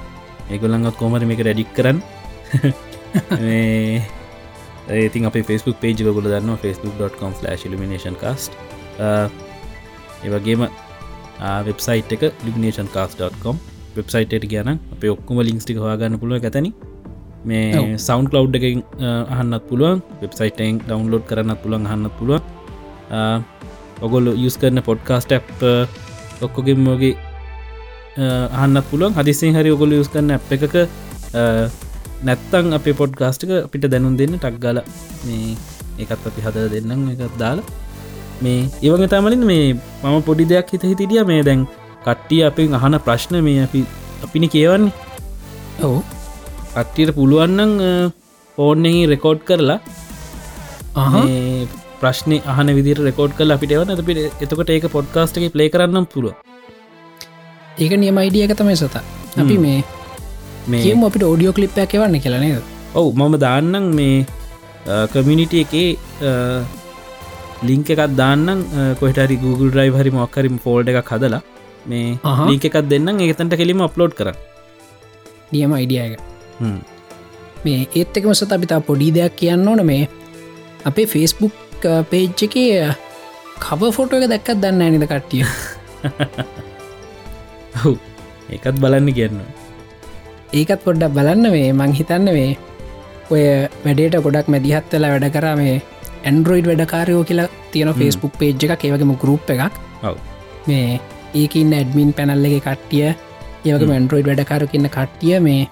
ඒගොල්ලඟත් 0.50 0.96
කොමර 0.98 1.22
මේක 1.26 1.42
රැඩික් 1.46 1.70
කරන්න 1.76 1.98
ඒතින් 4.88 5.26
අප 5.26 5.36
ෆස්බුක් 5.48 5.76
පේජ් 5.80 6.02
ගොල 6.02 6.24
දන්න 6.24 6.56
facebook.com 6.62 7.32
ලිමිනේෂන් 7.72 8.16
කාස්ට 8.22 8.52
ඒවගේම 10.24 10.66
වෙබ්සයිට් 11.66 12.12
එක 12.12 12.22
ලිමිනේෂන් 12.46 12.88
කාස්.com 12.94 13.56
වෙබ්සයිට 13.96 14.48
ගැන 14.50 14.68
අප 14.72 15.04
ඔක්කොම 15.16 15.42
ලිංක්ස්ටික 15.42 15.78
හවාගන්න 15.78 16.18
පුළුව 16.18 16.44
ඇතැන 16.44 16.72
මේ. 17.44 17.98
සෞන්් 17.98 18.26
කලව් 18.30 18.54
එක 18.58 18.64
අහන්නත් 19.36 19.64
පුළුවන්. 19.68 20.02
වෙබ්සයිටෙන් 20.22 20.78
ඩවන්ලෝඩ් 20.86 21.24
කරන්නත් 21.30 21.62
පුළුවන් 21.62 21.86
අහන්නත් 21.86 22.14
පුළුවන්. 22.18 22.42
ඔගොල්ල 24.02 24.26
යස් 24.34 24.56
කරන 24.58 24.82
පොඩ්කාස්ට 24.82 25.32
ඔක්කොගෙම්මෝගේ 26.42 27.14
අහන්නත් 28.62 28.86
පුළුවන්. 28.90 29.14
හදිසිේ 29.18 29.54
හරි 29.56 29.70
ඔගොල 29.76 29.92
යස් 29.98 30.10
කරන්න 30.12 30.36
අප 30.38 30.52
එකක 30.58 30.76
නැත්තං 32.28 32.76
අප 32.78 32.86
පොඩ්ගාස්ටික 33.02 33.52
අපිට 33.66 33.86
දැනුම් 33.92 34.14
දෙන්න 34.20 34.34
ටක්ගල 34.38 34.78
මේ 35.26 35.56
එකත් 36.02 36.26
අපි 36.30 36.40
හද 36.46 36.66
දෙන්නම් 36.74 37.04
එකත් 37.14 37.36
දාලා. 37.42 37.66
මේ 38.44 38.60
ඒවගේ 38.86 39.12
තමලින් 39.12 39.44
මේ 39.52 39.66
මම 40.02 40.18
පොඩි 40.28 40.44
දෙයක් 40.52 40.72
හිත 40.74 40.84
හිටිය. 40.90 41.22
මේ 41.30 41.42
දැන් 41.48 41.62
කට්ටිය 42.06 42.42
අපෙන් 42.48 42.74
අහන 42.80 42.98
ප්‍රශ්න 43.06 43.38
මේ 43.48 43.60
අපි 43.68 43.80
අපිනි 44.24 44.48
කියවන්නේ. 44.54 44.92
ඔවු. 45.86 46.00
කට්ටියට 46.74 47.14
පුළුවන්නන් 47.18 47.72
ෆෝර්නෙහි 48.58 49.00
රෙකෝඩ් 49.12 49.40
කරලා 49.48 49.78
අහ 51.00 51.12
මේ 51.14 51.66
ප්‍රශ්න 52.00 52.32
අහන 52.52 52.68
විදි 52.78 52.92
රෙකෝඩ් 53.08 53.32
කල 53.38 53.54
අපිට 53.56 53.74
එවන 53.76 53.92
අපිට 53.94 54.20
එතකට 54.44 54.70
ඒක 54.76 54.86
පොඩ්කාස්ට 54.96 55.40
එක 55.40 55.52
ප්ලේ 55.56 55.72
කරන්නම් 55.74 56.06
පුළුව 56.12 56.34
ඒක 57.82 57.92
නියම 58.02 58.20
අයිඩිය 58.22 58.44
එක 58.46 58.54
තමයි 58.60 58.76
සත. 58.80 58.96
අපි 59.42 59.56
මේ 59.64 59.78
මේ 60.68 60.84
කියම 60.84 61.04
අපිට 61.08 61.24
ෝඩියෝ 61.30 61.56
කලිප්යක් 61.58 61.98
එවන්න 61.98 62.22
කියලනේද 62.24 62.62
ඔවු 62.94 63.10
මම 63.18 63.34
දාන්නම් 63.46 63.90
මේ 63.98 64.26
කමිනිිට 65.14 65.54
එකේ 65.62 65.88
ලිංක 67.62 67.90
එකත් 67.94 68.16
දාන්නම්. 68.22 68.64
කොහටරි 69.00 69.36
Google 69.44 69.70
්‍රයි 69.76 69.90
හරි 69.98 70.10
මොක්කරිම 70.10 70.58
ෆෝල්ඩ 70.64 70.88
එකක් 70.92 71.12
හදලා 71.16 71.42
මේ. 71.86 72.18
ලිංක 72.50 72.64
එකත් 72.70 72.88
දෙන්නම්. 72.92 73.22
ඒතන්ට 73.26 73.56
කෙලිම 73.62 73.84
අප්ලෝඩ් 73.88 74.16
කර 74.18 74.32
නියම 75.52 75.72
අයිඩිය 75.78 76.00
එක. 76.06 76.20
මේ 77.64 77.86
ඒත් 77.94 78.18
එකම 78.18 78.34
සත 78.34 78.52
අපිතා 78.58 78.80
පොඩි 78.90 79.10
දෙයක් 79.18 79.38
කියන්න 79.40 79.68
ඕන. 79.68 79.86
මේ 79.86 80.08
අපේ 80.84 81.06
ෆේස්බුක් 81.06 81.54
පේජ් 82.10 82.28
එක 82.48 82.56
කව 83.64 83.92
ෆොටෝ 83.96 84.20
එක 84.20 84.30
දැක්කත් 84.34 84.62
දන්න 84.62 84.82
ඇනිද 84.82 85.06
කට්ටිය? 85.10 85.44
හු 87.82 87.92
ඒකත් 88.50 88.76
බලන්න 88.82 89.12
කියන්න 89.18 89.38
ඒකත් 90.52 90.82
පොඩ්ඩක් 90.84 91.14
බලන්න 91.16 91.48
මේ 91.54 91.68
මං 91.72 91.92
හිතන්න 91.98 92.28
මේ 92.36 92.50
ඔය 93.32 93.42
වැඩේට 93.84 94.16
ගොඩක් 94.24 94.48
මැදිහත්වෙලා 94.54 95.12
වැඩ 95.12 95.28
කරා 95.36 95.54
මේ 95.60 95.76
ඇන්ඩරෝයිඩ් 96.24 96.68
වැඩකාරයෝ 96.70 97.22
කියලා 97.28 97.48
තියෙන 97.72 97.92
ෆේස්බුක් 98.00 98.34
පේජ් 98.40 98.66
එක 98.74 98.84
ඒවගේම 98.84 99.14
ගරුප් 99.22 99.52
එකක්. 99.54 99.78
මේ 100.68 101.00
ඒකන්න 101.34 101.72
ඇඩමින් 101.78 102.10
පැනල්ල 102.18 102.48
එක 102.48 102.58
කට්ටිය 102.66 103.06
ඒවක 103.64 103.86
මැන්ඩරෝයිඩ් 103.92 104.28
වැඩකාර 104.30 104.66
කියන්න 104.72 104.90
කට්ටිය 104.96 105.40
මේ 105.46 105.62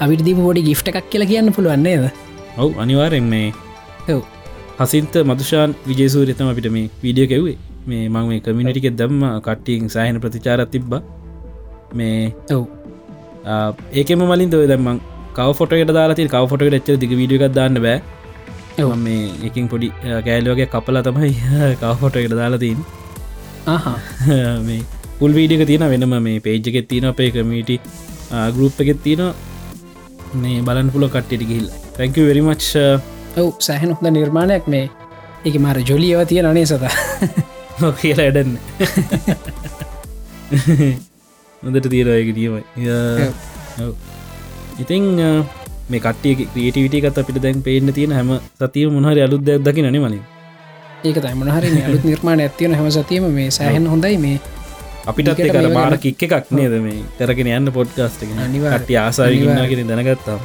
අවිදි 0.00 0.36
පොඩි 0.40 0.66
ගිෆ්ට 0.68 0.92
එකක් 0.92 1.08
කියලා 1.08 1.30
කියන්න 1.32 1.54
පුළුවන්නේද 1.56 2.04
ඔව් 2.58 2.78
අනිවාරෙන් 2.84 3.32
මේ 3.32 3.48
ඔව්. 4.08 4.22
හසින්ත 4.80 5.16
මදුෂාන් 5.24 5.78
විජේසූරිතම 5.88 6.52
අපිට 6.52 6.70
මේ 6.76 6.90
වීඩියෝ 7.02 7.32
කෙව්වේ 7.32 7.56
මේ 7.86 8.04
මං 8.08 8.28
මේ 8.30 8.44
කමිනිටික 8.44 8.92
දම්ම 9.00 9.24
කට්ටියෙන් 9.40 9.90
සෑහන 9.96 10.20
ප්‍රතිචාරත් 10.20 10.70
තිබ්බ. 10.70 10.92
මේ 11.94 12.32
ඔව් 12.50 12.64
ඒකෙම 13.44 14.22
මලින් 14.22 14.50
දව 14.50 14.66
දම්මන් 14.70 14.98
කව 15.34 15.52
ෆොටකට 15.58 15.92
දාලාති 15.98 16.28
කව 16.28 16.44
ෆොට 16.48 16.64
ච්ච 16.64 16.98
දිග 17.02 17.12
වීඩිය 17.20 17.38
එකක් 17.40 17.54
දාන්න 17.54 17.78
බෑ. 17.86 17.98
මේ 18.98 19.22
එකින් 19.44 19.68
පොඩි 19.68 19.88
කෑල්ලෝගේ 20.26 20.66
කපල 20.66 20.98
තමයි 21.02 21.32
කව 21.80 21.92
ෆොට 22.00 22.16
එකට 22.16 22.34
දාලාතින් 22.34 22.78
මේ 24.66 24.82
පුල් 25.18 25.32
වීඩියක 25.32 25.66
තියෙන 25.66 25.86
වෙනම 25.92 26.14
මේ 26.22 26.40
පේජ්ජකෙත් 26.40 26.88
තියෙන 26.88 27.08
අපේ 27.10 27.30
කමීටි 27.30 27.76
ගරුප් 28.56 28.80
එකෙත් 28.80 29.02
තියෙන 29.02 29.24
මේ 30.42 30.58
බලන් 30.62 30.90
පුල 30.90 31.08
කට්ටිට 31.08 31.44
ගිල් 31.44 31.66
තැංක 31.96 32.16
වෙරිමච් 32.22 32.66
ඔව් 33.36 33.48
සෑහන 33.58 33.94
හොඳ 33.94 34.10
නිර්මාණයක් 34.10 34.66
මේ. 34.68 34.86
එක 35.44 35.54
මර 35.58 35.78
ජොලියව 35.82 36.20
තිය 36.28 36.42
නනේ 36.42 36.66
සත? 36.66 36.84
කියලා 38.00 38.26
ඇඩන්න 38.26 38.52
නොදට 41.62 41.88
තියෙනයක 41.92 42.30
නියමයි 42.36 42.62
ඉතිං 44.82 45.04
මේ 45.90 46.00
කටේ 46.00 46.34
ක්‍රියටවිටකත් 46.54 47.18
අපිට 47.18 47.42
දැන් 47.44 47.62
පේන්න 47.62 47.92
තියෙන 47.92 48.12
හැම 48.12 48.30
සතිය 48.60 48.86
මොහරි 48.90 49.22
අලුත් 49.26 49.44
දෙයක් 49.46 49.62
දකි 49.66 49.82
නේ 49.84 50.02
මලින්. 50.04 50.22
ඒක 51.04 51.18
තමනහරි 51.18 51.68
අලුත් 51.88 52.04
නිර්මාණ 52.04 52.42
ඇතියන 52.44 52.74
හැම 52.78 52.88
සතියම 52.96 53.28
මේ 53.38 53.48
සෑහන් 53.58 53.86
හොඳයි 53.92 54.16
මේ 54.24 54.36
අපිටත් 55.06 55.42
කර 55.48 55.68
බාර 55.76 55.94
කික්ක 56.04 56.22
එකක් 56.28 56.50
නේද 56.58 56.74
මේ? 56.86 57.00
කරගෙන 57.18 57.52
යන්න 57.58 57.72
පොඩ්කාස්ට 57.76 58.24
ආසාවිගන්න 59.02 59.68
කිරින් 59.72 59.92
දැනගත්තා. 59.92 60.38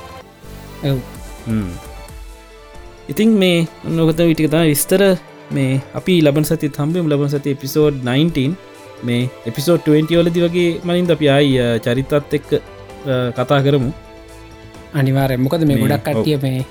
ඉතින් 3.07 3.29
මේ 3.43 3.67
නොකත 3.97 4.23
විටිකතා 4.29 4.63
විස්තර. 4.71 5.03
මේ 5.51 5.81
අපි 5.99 6.21
ලබන 6.21 6.45
සති 6.45 6.69
තම්බම් 6.77 7.05
ලබන 7.11 7.29
සති 7.33 7.55
එපිසෝඩ් 7.55 8.03
19 8.03 8.66
මේ 9.03 9.29
එපිසෝඩ් 9.45 9.87
20 9.87 10.19
වලදි 10.19 10.43
වගේ 10.45 10.69
මලින්ද 10.83 11.11
අපි 11.11 11.29
අයි 11.29 11.53
චරිතත් 11.79 12.13
එක්ක 12.39 12.49
කතා 13.37 13.59
කරමු. 13.65 13.91
අනිවාරය 14.93 15.37
මොකද 15.37 15.65
මේ 15.69 15.79
ගොඩක් 15.83 16.05
කට්ටිය 16.07 16.37
මේ 16.45 16.65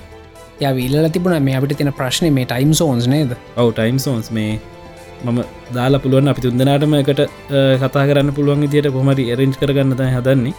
ය 0.61 0.73
විල්ල 0.77 1.09
තිබුණ 1.09 1.43
මේ 1.43 1.57
අපිට 1.59 1.77
තින 1.77 1.91
ප්‍රශ්නය 1.91 2.31
මේ 2.31 2.45
ටයිම් 2.45 2.73
සෝන්ස් 2.73 3.07
නේද? 3.07 3.35
ඔව 3.57 3.69
ටයිම් 3.73 3.99
සෝන්ස් 3.99 4.31
මේ 4.31 4.59
මම 5.25 5.39
දාලා 5.75 6.01
පුළුවන් 6.01 6.31
අපි 6.31 6.41
තුන්දනාටම 6.41 6.97
එකට 7.01 7.21
කතා 7.83 8.07
කරන්න 8.09 8.33
පුළුවන් 8.33 8.65
දිට 8.73 8.89
කොමරි 8.97 9.29
එරෙන්ජ් 9.33 9.55
කරගන්න 9.61 9.95
තයි 10.01 10.11
හදන්නේ. 10.17 10.55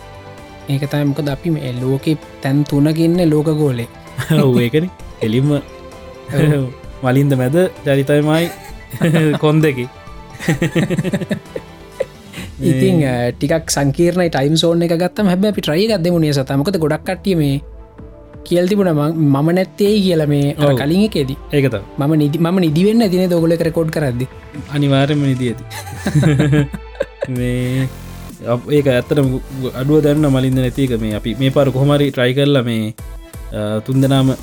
ඒක 0.68 0.86
තමකද 0.92 1.34
අපි 1.36 1.50
මේ 1.50 1.74
ලෝක 1.82 2.06
තැන් 2.42 2.64
තුනගන්න 2.64 3.20
ලෝක 3.34 3.50
ගෝලේ. 3.60 3.88
ඒකන. 4.64 4.88
එලිම 5.22 5.48
මලින්ද 7.02 7.32
මැද 7.40 7.56
චරිතයමයි 7.84 8.46
කොන් 9.38 9.62
දෙකි 9.62 9.86
ඉතින් 12.60 13.02
ටිකක් 13.32 13.70
සංකීර්ණ 13.70 14.30
ටයිම් 14.30 14.56
සෝන 14.56 14.82
එක 14.82 14.94
ගත්තම 14.94 15.28
හැබ 15.28 15.44
අපි 15.46 15.62
ට්‍රයි 15.62 15.86
ගදමුණේ 15.90 16.32
සතමකද 16.32 16.78
ගොඩක් 16.78 17.04
කට්ටිය 17.04 17.36
මේ 17.36 17.60
කියල් 18.44 18.66
තිබුණ 18.66 18.90
මම 18.90 19.48
නැත්තේ 19.50 19.94
කියල 20.00 20.26
මේ. 20.26 20.54
කලින් 20.54 21.04
එකෙදී. 21.06 21.38
ඒකත 21.52 21.76
මම 21.98 22.12
නිදි 22.16 22.38
ම 22.38 22.58
නිදිවෙන්න 22.58 23.10
තින 23.10 23.30
දොගල 23.30 23.54
කරකෝඩ් 23.56 23.90
කරද්දි? 23.90 24.28
අනිවාර්යම 24.74 25.22
නිදී 25.22 25.50
ඇති. 25.50 25.64
මේ 27.36 27.88
ඒක 28.70 28.86
ඇත්තට 28.88 29.20
අඩුව 29.74 30.02
දැන්න 30.02 30.26
මලින්ද 30.28 30.58
නැතික 30.58 30.96
මේ 30.98 31.14
අපි 31.14 31.36
මේ 31.38 31.50
පාර 31.50 31.70
කොහමරි 31.70 32.10
ට්‍රයි 32.10 32.34
කරලා 32.34 32.64
මේ 32.64 32.94
තුන්දනාම 33.86 34.34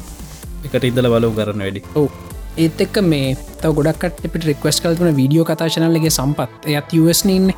එකට 0.66 0.84
ඉදල 0.84 1.10
බලව 1.10 1.36
කරන්න 1.36 1.66
වැඩි. 1.66 1.84
ඔව් 1.96 2.25
ඒත් 2.58 2.82
එක්ක 2.82 2.98
මේ 3.04 3.36
තව 3.62 3.72
ගොඩක්ට 3.78 4.24
පිට 4.34 4.46
රික්වස් 4.50 4.80
කල්තුන 4.82 5.16
වීඩියෝ 5.18 5.46
කතාශනල්ලගේ 5.46 6.12
සම්පත් 6.12 6.70
එයත් 6.72 6.94
යස්නන්න 6.96 7.52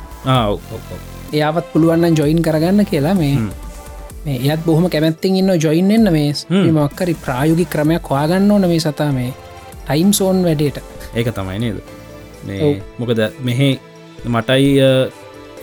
එයාවත් 1.33 1.67
පුළුවන්න 1.73 2.17
ජොයින් 2.17 2.41
කරගන්න 2.41 2.85
කියලා 2.85 3.13
මේ. 3.15 3.35
මේ 4.25 4.37
එයත් 4.43 4.65
බොහම 4.65 4.89
කැමැත්තින් 4.89 5.37
ඉන්න 5.41 5.53
ජොයින්න්න 5.57 6.11
මේ 6.11 6.31
හ්ම්. 6.49 6.71
මක්කරි 6.77 7.13
ප්‍රායෝගි 7.25 7.65
ක්‍රමයක් 7.65 8.09
හොයාගන්න 8.11 8.51
ඕන 8.51 8.67
මේ 8.67 8.79
සතා 8.79 9.11
මේ 9.11 9.33
ටයිම් 9.85 10.13
සෝන් 10.13 10.43
වැඩේට 10.43 10.81
ඒක 11.15 11.29
තමයි 11.33 11.59
නේද 11.59 11.77
මේ. 12.47 12.71
මොකද 12.99 13.21
මෙහෙ 13.41 13.69
මටයි 14.27 14.71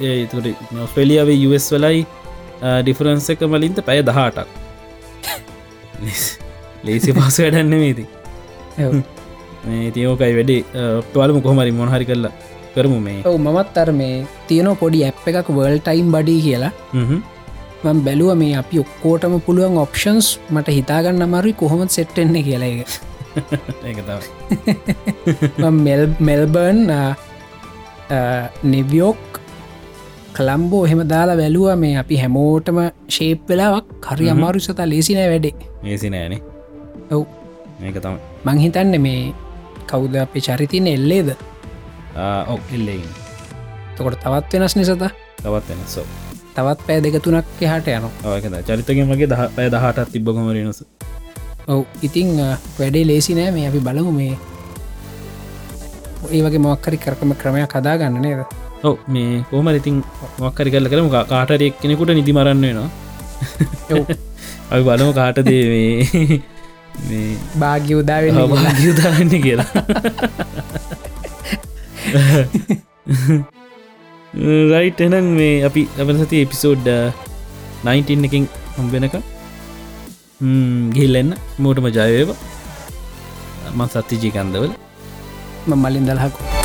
ඒතුට 0.03 0.47
ඔස්ට්‍රලියාවේ 0.85 1.39
යස් 1.49 1.67
වලයි 1.73 2.07
ඩිෆරන්ස 2.83 3.31
එක 3.31 3.43
මලින්ත 3.49 3.83
පැය 3.85 4.03
දහටක් 4.03 4.49
ලේසි 6.87 7.13
පස 7.13 7.39
වැඩන්න 7.41 7.77
මේති 7.77 8.07
ඔව්. 8.79 8.95
මේ 8.95 9.24
තියෝකයි 9.95 10.33
වැඩේ 10.39 10.61
ඔක්ටවාලම 11.01 11.39
කොහමරි 11.47 11.73
මොහරි 11.83 12.07
කරලා 12.11 12.33
කරමු 12.75 12.99
මේ. 13.05 13.21
ඔව් 13.29 13.37
මමත් 13.45 13.77
අර 13.83 13.91
මේ 14.01 14.17
තියන 14.49 14.69
පොඩි 14.83 14.99
ඇප් 15.09 15.29
එකක් 15.31 15.49
වර්ල් 15.59 15.79
ටයිම් 15.87 16.09
බඩි 16.15 16.35
කියලා. 16.47 16.73
හ්ම්. 16.95 17.21
මං 17.85 17.99
බැලුව 18.07 18.31
මේ 18.41 18.55
අපි 18.61 18.77
ඔක්කෝටම 18.83 19.35
පුළුවන් 19.47 19.77
ඔප්ෂන්ස් 19.85 20.27
මට 20.55 20.69
හිතාගන්න 20.79 21.25
අමරුයි 21.27 21.55
කොහොමත් 21.63 21.91
සෙට්ටෙන්නේ 21.97 22.43
කියලා 22.47 22.71
එක 22.73 23.99
මෙල් 25.87 26.03
මෙල්බර්න් 26.29 26.81
නිවියෝක් 28.75 29.23
කළම්බෝ 30.37 30.83
එහෙම 30.89 31.03
දාලා 31.13 31.39
වැැලුව 31.41 31.69
මේ 31.85 31.95
අපි 32.03 32.17
හැමෝටම 32.23 32.79
ශේප් 33.17 33.41
වෙලාවක්. 33.51 33.87
හරි 34.11 34.27
හ්ම්. 34.27 34.35
අමාරු 34.37 34.59
සතා 34.67 34.89
ලේසිනෑ 34.93 35.29
වැඩේ. 35.33 35.55
ඒසි 35.93 36.09
නෑනේ 36.15 36.41
ඔව්. 37.17 37.25
ඒක 37.87 37.97
තම 38.05 38.17
මංහිතන්න 38.49 38.95
මේ 39.07 39.21
කවුද 39.87 40.17
අපේ 40.17 40.41
චරිතින 40.41 40.87
එල්ලේද? 40.89 41.35
ඔක් 42.49 42.63
එල්ලෙන් 42.73 43.03
තකොට 43.97 44.21
තවත් 44.21 44.53
වෙනස් 44.55 44.77
නිසත 44.77 44.93
තවත් 45.39 45.69
වෙන 45.69 45.87
සෝ 45.87 46.07
තවත් 46.57 46.81
පෑ 46.87 47.01
දෙක 47.01 47.19
තුනක් 47.23 47.63
එහට 47.63 47.89
යන 47.89 48.11
වගේ 49.11 49.27
දහ 49.27 49.43
පැය 49.57 49.69
දහටත් 49.71 50.13
තිබ්බකොමරනස 50.13 50.85
ඔව් 51.67 51.85
ඉතිං 52.03 52.37
වැඩේ 52.79 53.07
ලේසි 53.07 53.35
නෑ. 53.35 53.51
මේ 53.51 53.69
අපි 53.69 53.81
බලමු 53.81 54.13
මේ 54.13 54.35
ඒ 56.31 56.43
වගේ 56.43 56.65
මොක්කරි 56.67 56.99
කරකම 56.99 57.33
ක්‍රමයක් 57.35 57.69
කදාගන්න 57.69 58.21
නේද? 58.21 58.45
ඔව 58.83 58.97
මේ 59.09 59.45
කෝම 59.51 59.69
ඉතින් 59.71 60.03
මොක්කරි 60.39 60.71
කරල 60.71 60.89
කරම. 60.89 61.09
කාටරෙක් 61.27 61.81
කෙනෙකුට 61.81 62.13
නිදි 62.13 62.33
මරන්න 62.33 62.61
වෙනවා. 62.63 62.91
අපි 64.73 64.83
බලම 64.83 65.13
කාට 65.13 65.41
දේවේ 65.43 65.97
මේ 66.21 66.54
භාග්‍ය 67.61 67.93
උදාවෙන්න. 68.01 68.41
භාග්‍යදාන්න 68.55 69.31
කියලා. 69.45 69.71
රයිට් 74.73 75.01
එනම් 75.07 75.27
මේ 75.39 75.55
අපි 75.69 75.83
ලබන 75.99 76.19
සති 76.23 76.43
එපිසෝඩ් 76.45 76.89
19 77.85 78.29
එකින් 78.29 78.45
හම්බෙනක 78.79 79.17
ගිල්ලන්න 80.97 81.31
මෝටම 81.59 81.89
ජයවේව 81.99 82.31
මන් 83.77 83.89
සත්තිජී 83.95 84.35
කන්දවල 84.37 84.73
මම 85.69 85.83
මලින් 85.85 86.07
දලහකු 86.09 86.64